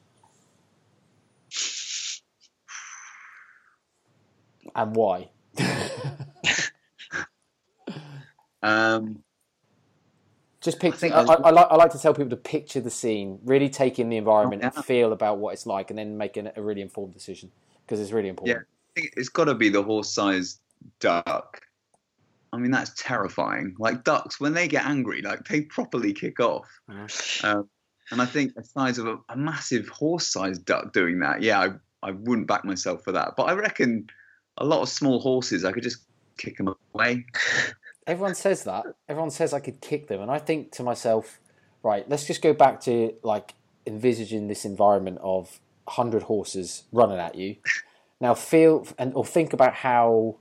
And 4.75 4.95
why? 4.95 5.31
Um, 8.63 9.23
Just 10.61 10.81
picture. 10.81 10.99
think 10.99 11.15
I, 11.15 11.23
I, 11.23 11.35
I, 11.45 11.51
like, 11.51 11.67
I 11.71 11.77
like 11.77 11.93
to 11.93 11.99
tell 11.99 12.13
people 12.13 12.29
to 12.29 12.37
picture 12.37 12.81
the 12.83 12.91
scene, 12.91 13.39
really 13.43 13.71
take 13.71 13.99
in 13.99 14.11
the 14.11 14.19
environment, 14.19 14.61
Oh, 14.63 14.67
yeah. 14.67 14.73
and 14.77 14.85
feel 14.85 15.13
about 15.15 15.39
what 15.39 15.55
it's 15.55 15.65
like, 15.65 15.89
and 15.89 15.99
then 15.99 16.19
make 16.19 16.37
an, 16.37 16.51
a 16.55 16.61
really 16.61 16.83
informed 16.83 17.15
decision 17.15 17.53
because 17.87 17.99
it's 18.01 18.13
really 18.13 18.29
important. 18.29 18.59
I 18.59 18.61
think 18.61 18.69
it's 18.97 19.29
got 19.29 19.45
to 19.45 19.55
be 19.55 19.69
the 19.69 19.83
horse-sized 19.83 20.61
duck. 20.99 21.61
I 22.53 22.57
mean, 22.57 22.71
that's 22.71 22.93
terrifying. 22.97 23.77
Like 23.79 24.05
ducks, 24.05 24.41
when 24.41 24.55
they 24.55 24.67
get 24.67 24.87
angry, 24.87 25.23
like 25.23 25.45
they 25.45 25.63
properly 25.63 26.13
kick 26.13 26.41
off. 26.41 26.69
Mhm. 26.89 27.45
Um, 27.45 27.69
and 28.11 28.21
I 28.21 28.27
think 28.27 28.55
the 28.55 28.65
size 28.65 28.99
of 28.99 29.07
a, 29.07 29.19
a 29.29 29.37
massive 29.37 29.89
horse-sized 29.89 30.65
duck 30.65 30.93
doing 30.93 31.21
that, 31.21 31.43
yeah, 31.43 31.61
I, 31.61 31.69
I 32.09 32.11
wouldn't 32.11 32.49
back 32.49 32.65
myself 32.65 33.05
for 33.05 33.13
that. 33.13 33.35
But 33.37 33.45
I 33.45 33.53
reckon 33.53 34.09
a 34.59 34.65
lot 34.65 34.83
of 34.83 34.89
small 34.89 35.21
horses, 35.21 35.65
I 35.65 35.73
could 35.73 35.85
just 35.85 35.99
kick 36.37 36.57
them 36.57 36.75
away. 36.95 37.25
Everyone 38.07 38.35
says 38.35 38.65
that. 38.65 38.85
Everyone 39.09 39.31
says 39.31 39.53
I 39.53 39.61
could 39.61 39.81
kick 39.81 40.09
them, 40.09 40.21
and 40.21 40.31
I 40.31 40.39
think 40.39 40.73
to 40.73 40.83
myself, 40.83 41.39
right, 41.83 42.09
let's 42.09 42.27
just 42.27 42.43
go 42.43 42.53
back 42.53 42.81
to 42.83 43.15
like 43.23 43.55
envisaging 43.87 44.49
this 44.49 44.65
environment 44.65 45.19
of 45.23 45.61
hundred 45.87 46.25
horses 46.25 46.85
running 46.93 47.19
at 47.19 47.37
you. 47.37 47.57
Now 48.21 48.35
feel 48.35 48.87
and 48.99 49.13
or 49.15 49.25
think 49.25 49.53
about 49.53 49.75
how 49.75 50.37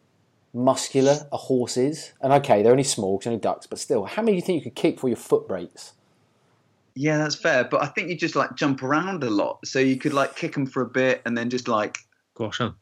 muscular 0.53 1.27
a 1.31 1.37
horse 1.37 1.77
is, 1.77 2.13
and 2.21 2.33
okay, 2.33 2.61
they're 2.61 2.71
only 2.71 2.83
small, 2.83 3.17
'cause 3.17 3.25
they're 3.25 3.31
only 3.33 3.41
ducks, 3.41 3.67
but 3.67 3.79
still, 3.79 4.05
how 4.05 4.21
many 4.21 4.33
do 4.33 4.35
you 4.37 4.41
think 4.41 4.63
you 4.63 4.69
could 4.71 4.75
kick 4.79 4.95
before 4.95 5.09
your 5.09 5.17
foot 5.17 5.47
breaks? 5.47 5.93
Yeah, 6.95 7.17
that's 7.19 7.35
fair. 7.35 7.63
But 7.63 7.81
I 7.81 7.85
think 7.87 8.09
you 8.09 8.17
just 8.17 8.35
like 8.35 8.55
jump 8.55 8.83
around 8.83 9.23
a 9.23 9.29
lot, 9.29 9.65
so 9.65 9.79
you 9.79 9.95
could 9.97 10.13
like 10.13 10.35
kick 10.35 10.53
them 10.53 10.65
for 10.65 10.81
a 10.81 10.87
bit 10.89 11.21
and 11.25 11.37
then 11.37 11.49
just 11.49 11.67
like 11.67 11.97
Squash 12.33 12.57
them. 12.57 12.75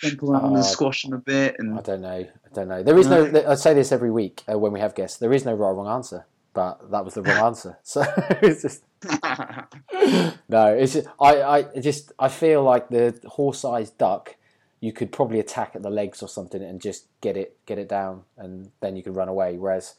jump 0.00 0.22
around 0.22 0.44
Oh, 0.52 0.54
and 0.56 0.64
squash 0.64 1.02
them 1.02 1.12
a 1.12 1.18
bit. 1.18 1.56
And 1.58 1.78
I 1.78 1.82
don't 1.82 2.00
know. 2.00 2.08
I 2.26 2.54
don't 2.54 2.68
know. 2.68 2.82
There 2.82 2.98
is 2.98 3.06
no. 3.06 3.44
I 3.46 3.54
say 3.54 3.74
this 3.74 3.92
every 3.92 4.10
week 4.10 4.42
uh, 4.50 4.58
when 4.58 4.72
we 4.72 4.80
have 4.80 4.94
guests. 4.94 5.18
There 5.18 5.32
is 5.32 5.44
no 5.44 5.52
right 5.54 5.68
or 5.68 5.74
wrong 5.74 5.88
answer, 5.94 6.26
but 6.54 6.90
that 6.92 7.04
was 7.04 7.14
the 7.14 7.22
wrong 7.22 7.46
answer. 7.46 7.78
So 7.82 8.04
it's 8.40 8.62
just 8.62 8.84
no. 10.48 10.66
It's 10.68 10.94
just, 10.94 11.08
I. 11.20 11.42
I 11.42 11.62
just. 11.80 12.12
I 12.18 12.28
feel 12.28 12.62
like 12.62 12.88
the 12.88 13.20
horse-sized 13.26 13.98
duck. 13.98 14.36
You 14.80 14.92
could 14.92 15.12
probably 15.12 15.40
attack 15.40 15.72
at 15.74 15.82
the 15.82 15.90
legs 15.90 16.22
or 16.22 16.28
something 16.28 16.62
and 16.62 16.80
just 16.80 17.06
get 17.20 17.36
it 17.36 17.56
get 17.66 17.78
it 17.78 17.88
down, 17.88 18.22
and 18.36 18.70
then 18.80 18.96
you 18.96 19.02
could 19.02 19.16
run 19.16 19.28
away. 19.28 19.56
Whereas 19.56 19.94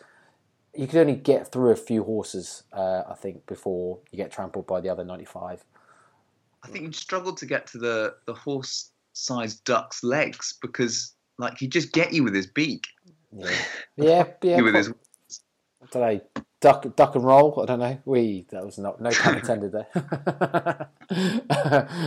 you 0.75 0.87
could 0.87 0.99
only 0.99 1.15
get 1.15 1.51
through 1.51 1.71
a 1.71 1.75
few 1.75 2.03
horses, 2.03 2.63
uh, 2.71 3.03
I 3.09 3.15
think, 3.15 3.45
before 3.47 3.99
you 4.11 4.17
get 4.17 4.31
trampled 4.31 4.67
by 4.67 4.81
the 4.81 4.89
other 4.89 5.03
ninety-five. 5.03 5.63
I 6.63 6.67
think 6.67 6.83
you'd 6.83 6.95
struggle 6.95 7.33
to 7.33 7.45
get 7.45 7.67
to 7.67 7.77
the 7.77 8.15
the 8.25 8.33
horse-sized 8.33 9.63
duck's 9.63 10.03
legs 10.03 10.55
because, 10.61 11.13
like, 11.37 11.57
he'd 11.57 11.71
just 11.71 11.91
get 11.91 12.13
you 12.13 12.23
with 12.23 12.35
his 12.35 12.47
beak. 12.47 12.85
Yeah, 13.31 13.51
yeah, 13.97 14.25
yeah. 14.43 14.61
with 14.61 14.75
his 14.75 14.89
I 14.89 15.87
don't 15.91 16.01
know. 16.01 16.43
Duck, 16.61 16.95
duck 16.95 17.15
and 17.15 17.23
roll. 17.23 17.61
I 17.61 17.65
don't 17.65 17.79
know. 17.79 17.99
We 18.05 18.45
that 18.49 18.65
was 18.65 18.77
not 18.77 18.99
no 18.99 19.11
pun 19.11 19.37
intended 19.37 19.71
there. 19.71 20.89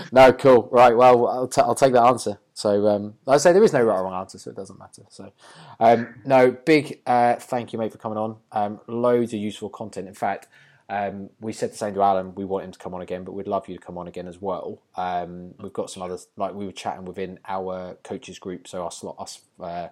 no, 0.12 0.32
cool. 0.32 0.68
Right. 0.72 0.96
Well, 0.96 1.28
I'll, 1.28 1.48
t- 1.48 1.60
I'll 1.60 1.74
take 1.74 1.92
that 1.92 2.02
answer. 2.04 2.38
So, 2.54 2.88
um, 2.88 3.14
like 3.24 3.36
I 3.36 3.38
say 3.38 3.52
there 3.52 3.62
is 3.62 3.72
no 3.72 3.82
right 3.82 3.98
or 3.98 4.04
wrong 4.04 4.20
answer, 4.20 4.38
so 4.38 4.50
it 4.50 4.56
doesn't 4.56 4.78
matter. 4.78 5.02
So, 5.10 5.32
um, 5.78 6.14
no, 6.24 6.50
big 6.50 7.00
uh, 7.06 7.36
thank 7.36 7.72
you, 7.72 7.78
mate, 7.78 7.92
for 7.92 7.98
coming 7.98 8.18
on. 8.18 8.36
Um, 8.50 8.80
loads 8.88 9.32
of 9.32 9.38
useful 9.38 9.68
content. 9.68 10.08
In 10.08 10.14
fact, 10.14 10.48
um, 10.88 11.28
we 11.40 11.52
said 11.52 11.72
the 11.72 11.76
same 11.76 11.94
to 11.94 12.02
Alan. 12.02 12.34
We 12.34 12.44
want 12.44 12.64
him 12.64 12.72
to 12.72 12.78
come 12.78 12.94
on 12.94 13.02
again, 13.02 13.22
but 13.22 13.32
we'd 13.32 13.46
love 13.46 13.68
you 13.68 13.76
to 13.76 13.80
come 13.80 13.98
on 13.98 14.08
again 14.08 14.26
as 14.26 14.40
well. 14.40 14.80
Um, 14.96 15.54
we've 15.60 15.72
got 15.72 15.90
some 15.90 16.02
others. 16.02 16.28
Like 16.36 16.54
we 16.54 16.64
were 16.64 16.72
chatting 16.72 17.04
within 17.04 17.38
our 17.46 17.96
coaches 18.02 18.38
group. 18.38 18.66
So 18.66 18.82
our 18.82 18.90
slot, 18.90 19.16
us 19.18 19.40
uh, 19.60 19.88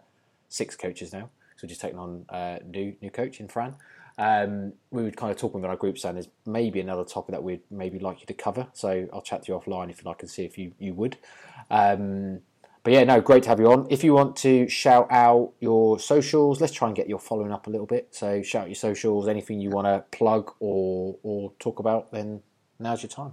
six 0.48 0.74
coaches 0.74 1.12
now. 1.12 1.30
So 1.56 1.64
we're 1.64 1.68
just 1.68 1.80
taking 1.80 1.98
on 1.98 2.24
uh, 2.30 2.58
new 2.66 2.96
new 3.00 3.10
coach 3.10 3.40
in 3.40 3.48
Fran. 3.48 3.76
Um, 4.18 4.72
we 4.90 5.02
would 5.02 5.16
kind 5.16 5.30
of 5.30 5.38
talk 5.38 5.55
within 5.55 5.68
our 5.68 5.76
group 5.76 5.98
saying 5.98 6.14
there's 6.14 6.28
maybe 6.47 6.80
another 6.80 7.05
topic 7.05 7.32
that 7.32 7.43
we'd 7.43 7.60
maybe 7.70 7.98
like 7.98 8.20
you 8.20 8.26
to 8.26 8.34
cover. 8.34 8.66
So 8.72 9.09
I'll 9.12 9.22
chat 9.22 9.44
to 9.44 9.52
you 9.52 9.59
offline 9.59 9.90
if 9.90 10.02
you 10.02 10.09
like 10.09 10.22
and 10.22 10.30
see 10.30 10.44
if 10.44 10.56
you, 10.56 10.72
you 10.78 10.94
would. 10.94 11.18
Um, 11.70 12.40
but 12.86 12.93
yeah, 12.93 13.02
no, 13.02 13.20
great 13.20 13.43
to 13.43 13.48
have 13.48 13.59
you 13.59 13.70
on. 13.72 13.88
If 13.90 14.05
you 14.05 14.14
want 14.14 14.36
to 14.36 14.68
shout 14.68 15.09
out 15.10 15.52
your 15.59 15.98
socials, 15.98 16.60
let's 16.60 16.72
try 16.72 16.86
and 16.86 16.97
get 16.97 17.09
your 17.09 17.18
following 17.18 17.51
up 17.51 17.66
a 17.66 17.70
little 17.70 17.84
bit. 17.84 18.09
So 18.12 18.43
shout 18.43 18.62
out 18.62 18.68
your 18.68 18.76
socials, 18.76 19.26
anything 19.26 19.60
you 19.60 19.70
want 19.70 19.86
to 19.86 20.05
plug 20.16 20.52
or 20.60 21.16
or 21.24 21.52
talk 21.59 21.80
about, 21.80 22.12
then 22.12 22.43
now's 22.78 23.02
your 23.02 23.10
time. 23.10 23.32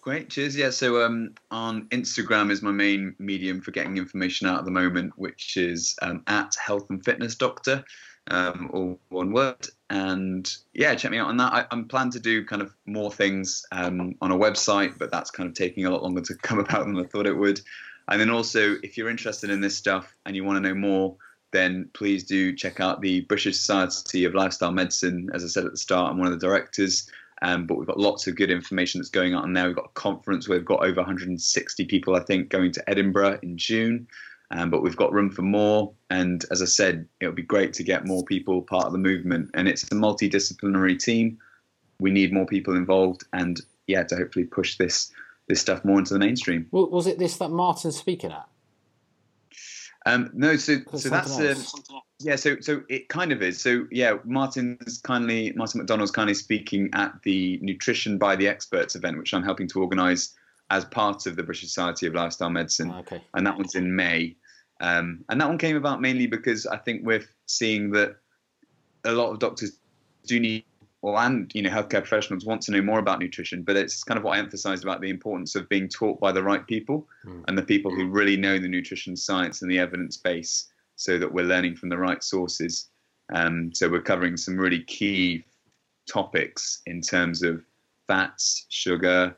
Great, 0.00 0.28
cheers. 0.28 0.56
Yeah, 0.56 0.70
so 0.70 1.02
um, 1.02 1.34
on 1.52 1.86
Instagram 1.90 2.50
is 2.50 2.62
my 2.62 2.72
main 2.72 3.14
medium 3.20 3.60
for 3.60 3.70
getting 3.70 3.96
information 3.96 4.48
out 4.48 4.58
at 4.58 4.64
the 4.64 4.72
moment, 4.72 5.12
which 5.16 5.56
is 5.56 5.96
um, 6.02 6.24
at 6.26 6.56
Health 6.56 6.90
and 6.90 7.02
Fitness 7.02 7.36
Doctor, 7.36 7.84
um, 8.30 8.70
all 8.72 8.98
one 9.08 9.32
word. 9.32 9.66
And 9.90 10.50
yeah, 10.72 10.94
check 10.94 11.10
me 11.10 11.18
out 11.18 11.28
on 11.28 11.36
that. 11.36 11.52
I, 11.52 11.66
I'm 11.70 11.86
planning 11.86 12.12
to 12.12 12.20
do 12.20 12.44
kind 12.44 12.62
of 12.62 12.74
more 12.86 13.12
things 13.12 13.64
um, 13.72 14.14
on 14.20 14.32
a 14.32 14.36
website, 14.36 14.98
but 14.98 15.10
that's 15.10 15.30
kind 15.30 15.48
of 15.48 15.54
taking 15.54 15.86
a 15.86 15.90
lot 15.90 16.02
longer 16.02 16.22
to 16.22 16.34
come 16.42 16.58
about 16.58 16.86
than 16.86 16.98
I 16.98 17.04
thought 17.04 17.26
it 17.26 17.36
would. 17.36 17.60
And 18.08 18.20
then 18.20 18.30
also, 18.30 18.76
if 18.82 18.96
you're 18.96 19.08
interested 19.08 19.50
in 19.50 19.60
this 19.60 19.76
stuff 19.76 20.14
and 20.26 20.36
you 20.36 20.44
want 20.44 20.62
to 20.62 20.68
know 20.68 20.74
more, 20.74 21.16
then 21.52 21.88
please 21.94 22.24
do 22.24 22.54
check 22.54 22.80
out 22.80 23.00
the 23.00 23.20
British 23.22 23.56
Society 23.56 24.24
of 24.24 24.34
Lifestyle 24.34 24.72
Medicine. 24.72 25.30
As 25.32 25.44
I 25.44 25.46
said 25.46 25.64
at 25.64 25.70
the 25.70 25.78
start, 25.78 26.10
I'm 26.10 26.18
one 26.18 26.26
of 26.26 26.38
the 26.38 26.46
directors. 26.46 27.08
Um, 27.42 27.66
but 27.66 27.76
we've 27.76 27.86
got 27.86 27.98
lots 27.98 28.26
of 28.26 28.36
good 28.36 28.50
information 28.50 29.00
that's 29.00 29.10
going 29.10 29.34
on 29.34 29.52
now. 29.52 29.66
We've 29.66 29.76
got 29.76 29.86
a 29.86 30.00
conference 30.00 30.48
where 30.48 30.58
we've 30.58 30.66
got 30.66 30.84
over 30.84 30.96
160 30.96 31.84
people, 31.84 32.16
I 32.16 32.20
think, 32.20 32.48
going 32.48 32.72
to 32.72 32.90
Edinburgh 32.90 33.40
in 33.42 33.56
June. 33.56 34.08
Um, 34.50 34.70
but 34.70 34.82
we've 34.82 34.96
got 34.96 35.12
room 35.12 35.30
for 35.30 35.42
more. 35.42 35.92
And 36.10 36.44
as 36.50 36.62
I 36.62 36.66
said, 36.66 37.08
it 37.20 37.26
would 37.26 37.34
be 37.34 37.42
great 37.42 37.72
to 37.74 37.82
get 37.82 38.06
more 38.06 38.24
people 38.24 38.62
part 38.62 38.86
of 38.86 38.92
the 38.92 38.98
movement. 38.98 39.50
And 39.54 39.68
it's 39.68 39.84
a 39.84 39.94
multidisciplinary 39.94 40.98
team. 40.98 41.38
We 41.98 42.10
need 42.10 42.32
more 42.32 42.46
people 42.46 42.76
involved, 42.76 43.24
and 43.32 43.60
yeah, 43.86 44.02
to 44.02 44.16
hopefully 44.16 44.44
push 44.44 44.76
this 44.76 45.12
this 45.46 45.60
stuff 45.60 45.84
more 45.84 45.98
into 45.98 46.12
the 46.12 46.18
mainstream. 46.18 46.66
Well, 46.70 46.88
was 46.88 47.06
it 47.06 47.18
this 47.18 47.36
that 47.36 47.50
Martin's 47.50 47.96
speaking 47.96 48.32
at? 48.32 48.48
Um, 50.06 50.30
no, 50.34 50.56
so 50.56 50.78
so 50.96 51.08
that's 51.08 51.32
something 51.32 51.56
um, 51.90 52.02
yeah, 52.20 52.36
so 52.36 52.56
so 52.60 52.82
it 52.88 53.08
kind 53.08 53.32
of 53.32 53.42
is. 53.42 53.60
So 53.60 53.86
yeah, 53.90 54.18
Martin's 54.24 54.98
kindly 54.98 55.52
Martin 55.56 55.78
MacDonald's 55.78 56.10
kindly 56.10 56.34
speaking 56.34 56.90
at 56.92 57.22
the 57.22 57.58
Nutrition 57.62 58.18
by 58.18 58.36
the 58.36 58.48
Experts 58.48 58.96
event, 58.96 59.18
which 59.18 59.32
I'm 59.32 59.42
helping 59.42 59.68
to 59.68 59.80
organise 59.80 60.34
as 60.74 60.84
part 60.84 61.26
of 61.26 61.36
the 61.36 61.42
British 61.42 61.62
Society 61.62 62.06
of 62.08 62.14
Lifestyle 62.14 62.50
Medicine, 62.50 62.90
Okay. 63.02 63.22
and 63.34 63.46
that 63.46 63.56
one's 63.56 63.76
in 63.76 63.94
May. 63.94 64.36
Um, 64.80 65.24
and 65.28 65.40
that 65.40 65.48
one 65.48 65.58
came 65.58 65.76
about 65.76 66.00
mainly 66.00 66.26
because 66.26 66.66
I 66.66 66.78
think 66.84 67.06
we're 67.06 67.24
seeing 67.46 67.92
that 67.92 68.16
a 69.04 69.12
lot 69.12 69.30
of 69.30 69.38
doctors 69.38 69.78
do 70.26 70.40
need, 70.40 70.64
well, 71.00 71.16
and 71.18 71.50
you 71.54 71.62
know, 71.62 71.70
healthcare 71.70 72.02
professionals 72.04 72.44
want 72.44 72.60
to 72.62 72.72
know 72.72 72.82
more 72.82 72.98
about 72.98 73.20
nutrition. 73.20 73.62
But 73.62 73.76
it's 73.76 74.02
kind 74.02 74.18
of 74.18 74.24
what 74.24 74.36
I 74.36 74.40
emphasised 74.40 74.82
about 74.82 75.00
the 75.00 75.10
importance 75.10 75.54
of 75.54 75.68
being 75.68 75.88
taught 75.88 76.18
by 76.18 76.32
the 76.32 76.42
right 76.42 76.66
people 76.66 77.06
Mm. 77.24 77.44
and 77.46 77.56
the 77.56 77.62
people 77.72 77.94
who 77.94 78.08
really 78.08 78.36
know 78.36 78.58
the 78.58 78.68
nutrition 78.76 79.14
science 79.16 79.62
and 79.62 79.70
the 79.70 79.78
evidence 79.78 80.16
base, 80.16 80.72
so 80.96 81.18
that 81.18 81.32
we're 81.32 81.44
learning 81.54 81.76
from 81.76 81.88
the 81.88 81.98
right 81.98 82.22
sources. 82.24 82.90
Um, 83.32 83.72
so 83.72 83.88
we're 83.88 84.02
covering 84.12 84.36
some 84.36 84.56
really 84.56 84.82
key 84.82 85.44
topics 86.06 86.82
in 86.86 87.00
terms 87.00 87.42
of 87.42 87.64
fats, 88.08 88.66
sugar, 88.70 89.36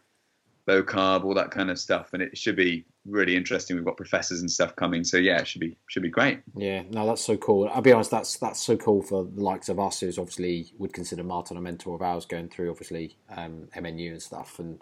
low 0.66 0.82
carb, 0.82 1.24
all 1.24 1.34
that 1.34 1.51
kind 1.51 1.70
of 1.70 1.78
stuff, 1.78 2.10
and 2.12 2.22
it 2.22 2.36
should 2.36 2.56
be 2.56 2.84
really 3.06 3.36
interesting. 3.36 3.76
We've 3.76 3.84
got 3.84 3.97
professors 3.97 4.40
and 4.40 4.51
stuff 4.51 4.74
coming, 4.76 5.05
so 5.05 5.16
yeah, 5.16 5.38
it 5.38 5.47
should 5.47 5.60
be 5.60 5.76
should 5.88 6.02
be 6.02 6.10
great. 6.10 6.40
Yeah, 6.56 6.82
no, 6.90 7.06
that's 7.06 7.24
so 7.24 7.36
cool. 7.36 7.68
I'll 7.72 7.82
be 7.82 7.93
honest, 7.93 8.10
that's 8.10 8.36
that's 8.38 8.60
so 8.60 8.76
cool 8.76 9.02
for 9.02 9.24
the 9.24 9.43
likes 9.43 9.68
of 9.68 9.78
us, 9.78 10.01
who's 10.01 10.18
obviously 10.18 10.72
would 10.78 10.93
consider 10.93 11.22
Martin 11.22 11.56
a 11.56 11.60
mentor 11.60 11.94
of 11.94 12.02
ours, 12.02 12.26
going 12.26 12.48
through 12.48 12.70
obviously 12.70 13.16
um, 13.30 13.68
MNU 13.76 14.10
and 14.10 14.22
stuff, 14.22 14.59
and 14.59 14.80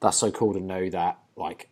that's 0.00 0.16
so 0.16 0.30
cool 0.30 0.54
to 0.54 0.60
know 0.60 0.88
that 0.90 1.18
like 1.36 1.68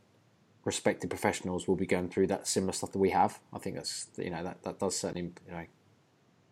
respected 0.65 1.09
professionals 1.09 1.67
will 1.67 1.77
be 1.77 1.87
going 1.87 2.09
through 2.09 2.27
that 2.27 2.47
similar 2.47 2.73
stuff 2.73 2.93
that 2.93 2.99
we 2.99 3.11
have. 3.11 3.41
I 3.53 3.59
think 3.59 3.77
that's 3.77 4.09
you 4.19 4.31
know 4.31 4.45
that 4.45 4.63
that 4.65 4.79
does 4.79 4.97
certainly 4.99 5.33
you 5.47 5.53
know, 5.53 5.65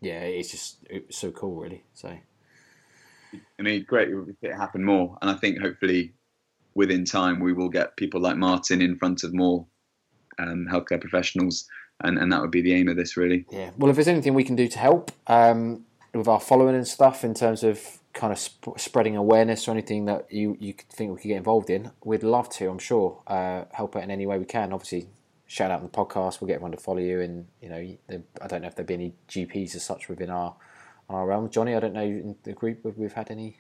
yeah, 0.01 0.20
it's 0.20 0.51
just 0.51 0.78
it's 0.89 1.19
so 1.19 1.31
cool, 1.32 1.60
really. 1.60 1.85
So 1.93 2.16
I 3.59 3.62
mean, 3.62 3.85
great 3.86 4.09
if 4.09 4.36
it 4.40 4.55
happened 4.55 4.86
more, 4.86 5.19
and 5.20 5.31
I 5.31 5.35
think 5.35 5.60
hopefully 5.60 6.15
within 6.78 7.05
time 7.05 7.40
we 7.40 7.52
will 7.52 7.68
get 7.68 7.96
people 7.96 8.20
like 8.20 8.36
Martin 8.36 8.80
in 8.80 8.96
front 8.96 9.24
of 9.24 9.34
more 9.34 9.66
um, 10.38 10.66
healthcare 10.70 11.00
professionals, 11.00 11.66
and 12.05 12.18
and 12.18 12.32
that 12.32 12.40
would 12.40 12.52
be 12.52 12.62
the 12.62 12.72
aim 12.72 12.88
of 12.88 12.96
this 12.96 13.16
really. 13.16 13.44
Yeah. 13.50 13.70
Well, 13.76 13.90
if 13.90 13.96
there's 13.96 14.09
anything 14.09 14.34
we 14.34 14.44
can 14.44 14.56
do 14.56 14.68
to 14.68 14.78
help 14.78 15.10
um, 15.26 15.84
with 16.14 16.28
our 16.28 16.40
following 16.40 16.76
and 16.76 16.86
stuff 16.86 17.24
in 17.24 17.34
terms 17.34 17.64
of 17.64 17.98
kind 18.14 18.32
of 18.32 18.38
sp- 18.38 18.78
spreading 18.78 19.16
awareness 19.16 19.66
or 19.66 19.72
anything 19.72 20.05
that 20.06 20.32
you, 20.32 20.56
you 20.60 20.74
think 20.90 21.10
we 21.10 21.20
could 21.20 21.28
get 21.28 21.36
involved 21.36 21.68
in, 21.68 21.90
we'd 22.05 22.22
love 22.22 22.48
to, 22.48 22.68
I'm 22.68 22.78
sure, 22.78 23.22
uh, 23.26 23.64
help 23.72 23.96
out 23.96 24.02
in 24.02 24.10
any 24.10 24.26
way 24.26 24.38
we 24.38 24.44
can. 24.44 24.72
Obviously, 24.72 25.09
shout 25.46 25.70
out 25.70 25.80
on 25.80 25.84
the 25.84 25.90
podcast, 25.90 26.40
we'll 26.40 26.48
get 26.48 26.55
everyone 26.55 26.72
to 26.72 26.78
follow 26.78 26.98
you. 26.98 27.20
And, 27.20 27.46
you 27.60 27.68
know, 27.68 28.22
I 28.40 28.46
don't 28.46 28.62
know 28.62 28.68
if 28.68 28.74
there'd 28.74 28.86
be 28.86 28.94
any 28.94 29.14
GPs 29.28 29.74
as 29.74 29.84
such 29.84 30.09
within 30.09 30.30
our 30.30 30.56
our 31.09 31.26
realm. 31.26 31.48
Johnny, 31.48 31.74
I 31.74 31.80
don't 31.80 31.94
know 31.94 32.02
in 32.02 32.36
the 32.42 32.52
group 32.52 32.84
if 32.84 32.96
we've 32.96 33.12
had 33.12 33.30
any. 33.30 33.59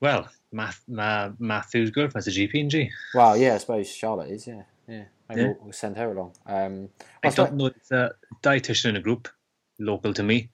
Well, 0.00 0.28
Math, 0.52 0.82
Ma, 0.88 1.30
Matthew's 1.38 1.90
girlfriend's 1.90 2.26
a 2.28 2.30
GP, 2.30 2.54
isn't 2.54 2.70
she? 2.70 2.90
Well, 3.14 3.36
yeah, 3.36 3.54
I 3.54 3.58
suppose 3.58 3.88
Charlotte 3.90 4.30
is, 4.30 4.46
yeah. 4.46 4.62
Yeah. 4.86 5.04
Maybe 5.28 5.40
Yeah. 5.40 5.46
We'll, 5.48 5.56
we'll 5.62 5.72
send 5.72 5.96
her 5.96 6.10
along. 6.12 6.32
Um, 6.46 6.88
I 7.22 7.28
I 7.28 7.30
suppose- 7.30 7.48
don't 7.48 7.56
know 7.56 7.66
if 7.66 7.74
there's 7.88 8.10
a 8.10 8.14
dietitian 8.42 8.90
in 8.90 8.96
a 8.96 9.00
group 9.00 9.28
local 9.78 10.12
to 10.14 10.22
me, 10.22 10.50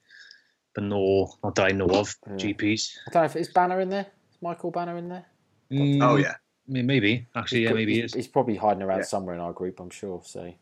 but 0.73 0.83
no, 0.85 1.33
not 1.43 1.55
that 1.55 1.65
I 1.67 1.71
know 1.71 1.87
of. 1.87 2.15
Yeah. 2.27 2.33
GPs. 2.35 2.97
I 3.07 3.11
don't 3.11 3.21
know 3.23 3.25
if 3.25 3.35
it's 3.35 3.51
Banner 3.51 3.81
in 3.81 3.89
there. 3.89 4.07
Is 4.31 4.37
Michael 4.41 4.71
Banner 4.71 4.97
in 4.97 5.09
there? 5.09 5.25
Mm, 5.71 6.01
Oh 6.01 6.15
yeah, 6.17 6.35
maybe 6.67 7.27
actually, 7.35 7.61
yeah, 7.63 7.69
He's- 7.69 7.75
maybe 7.75 7.93
he 7.95 8.01
he's, 8.01 8.11
is. 8.11 8.15
he's 8.15 8.27
probably 8.27 8.55
hiding 8.55 8.83
around 8.83 8.99
Yeah. 8.99 9.03
somewhere 9.05 9.35
in 9.35 9.41
our 9.41 9.53
group, 9.53 9.79
I'm 9.79 9.89
sure. 9.89 10.21
So 10.25 10.53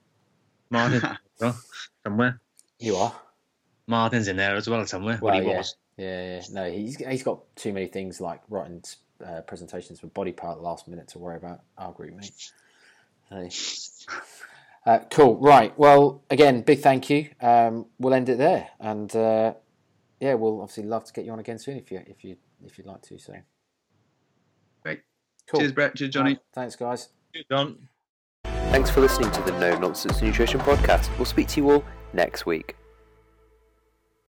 Martin, 0.72 1.02
well, 1.40 1.58
somewhere. 2.04 2.42
you 2.80 2.96
are. 2.96 3.14
Martin's 3.88 4.28
in 4.28 4.38
there 4.38 4.56
as 4.56 4.70
well 4.70 4.86
somewhere. 4.86 5.18
Well, 5.22 5.34
Well, 5.34 5.44
he 5.44 5.50
yeah. 5.50 5.58
was. 5.58 5.76
Yeah, 6.00 6.36
yeah. 6.36 6.42
No, 6.52 6.72
he's 6.72 6.96
he's 6.96 7.24
got 7.24 7.42
too 7.58 7.74
many 7.74 7.88
things 7.88 8.22
like 8.22 8.42
writing 8.50 8.82
uh, 9.26 9.42
presentations 9.42 10.00
for 10.00 10.08
BodyPower 10.08 10.52
at 10.52 10.58
the 10.58 10.64
last 10.64 10.88
minute 10.88 11.10
to 11.10 11.20
worry 11.20 11.36
about 11.36 11.60
our 11.78 11.92
group, 11.92 12.16
mate. 12.16 12.52
So, 13.30 14.08
uh, 14.86 15.00
cool. 15.12 15.36
Right. 15.36 15.78
Well, 15.78 16.24
again, 16.30 16.62
big 16.62 16.80
thank 16.80 17.10
you. 17.10 17.30
Um, 17.42 17.88
we'll 18.00 18.14
end 18.14 18.30
it 18.30 18.38
there, 18.38 18.70
and 18.80 19.14
uh, 19.14 19.54
yeah, 20.22 20.36
we'll 20.36 20.62
obviously 20.62 20.84
love 20.84 21.04
to 21.04 21.12
get 21.12 21.26
you 21.26 21.34
on 21.34 21.40
again 21.40 21.60
soon 21.60 21.78
if 21.78 21.92
you 21.92 22.02
if 22.08 22.24
you 22.24 22.38
if 22.66 22.78
you'd 22.78 22.88
like 22.88 23.02
to. 23.04 23.20
So, 23.20 23.34
Great. 24.84 25.02
cool. 25.48 25.60
cheers, 25.60 25.74
Brett. 25.74 25.96
Cheers, 25.96 26.12
Johnny. 26.12 26.32
Right, 26.32 26.40
thanks, 26.54 26.78
guys. 26.78 27.10
John. 27.52 27.90
Thanks 28.46 28.90
for 28.90 29.02
listening 29.02 29.32
to 29.32 29.42
the 29.42 29.52
No 29.60 29.78
Nonsense 29.78 30.22
Nutrition 30.22 30.62
Podcast. 30.62 31.10
We'll 31.18 31.26
speak 31.26 31.50
to 31.50 31.62
you 31.62 31.72
all 31.72 31.84
next 32.14 32.46
week. 32.46 32.78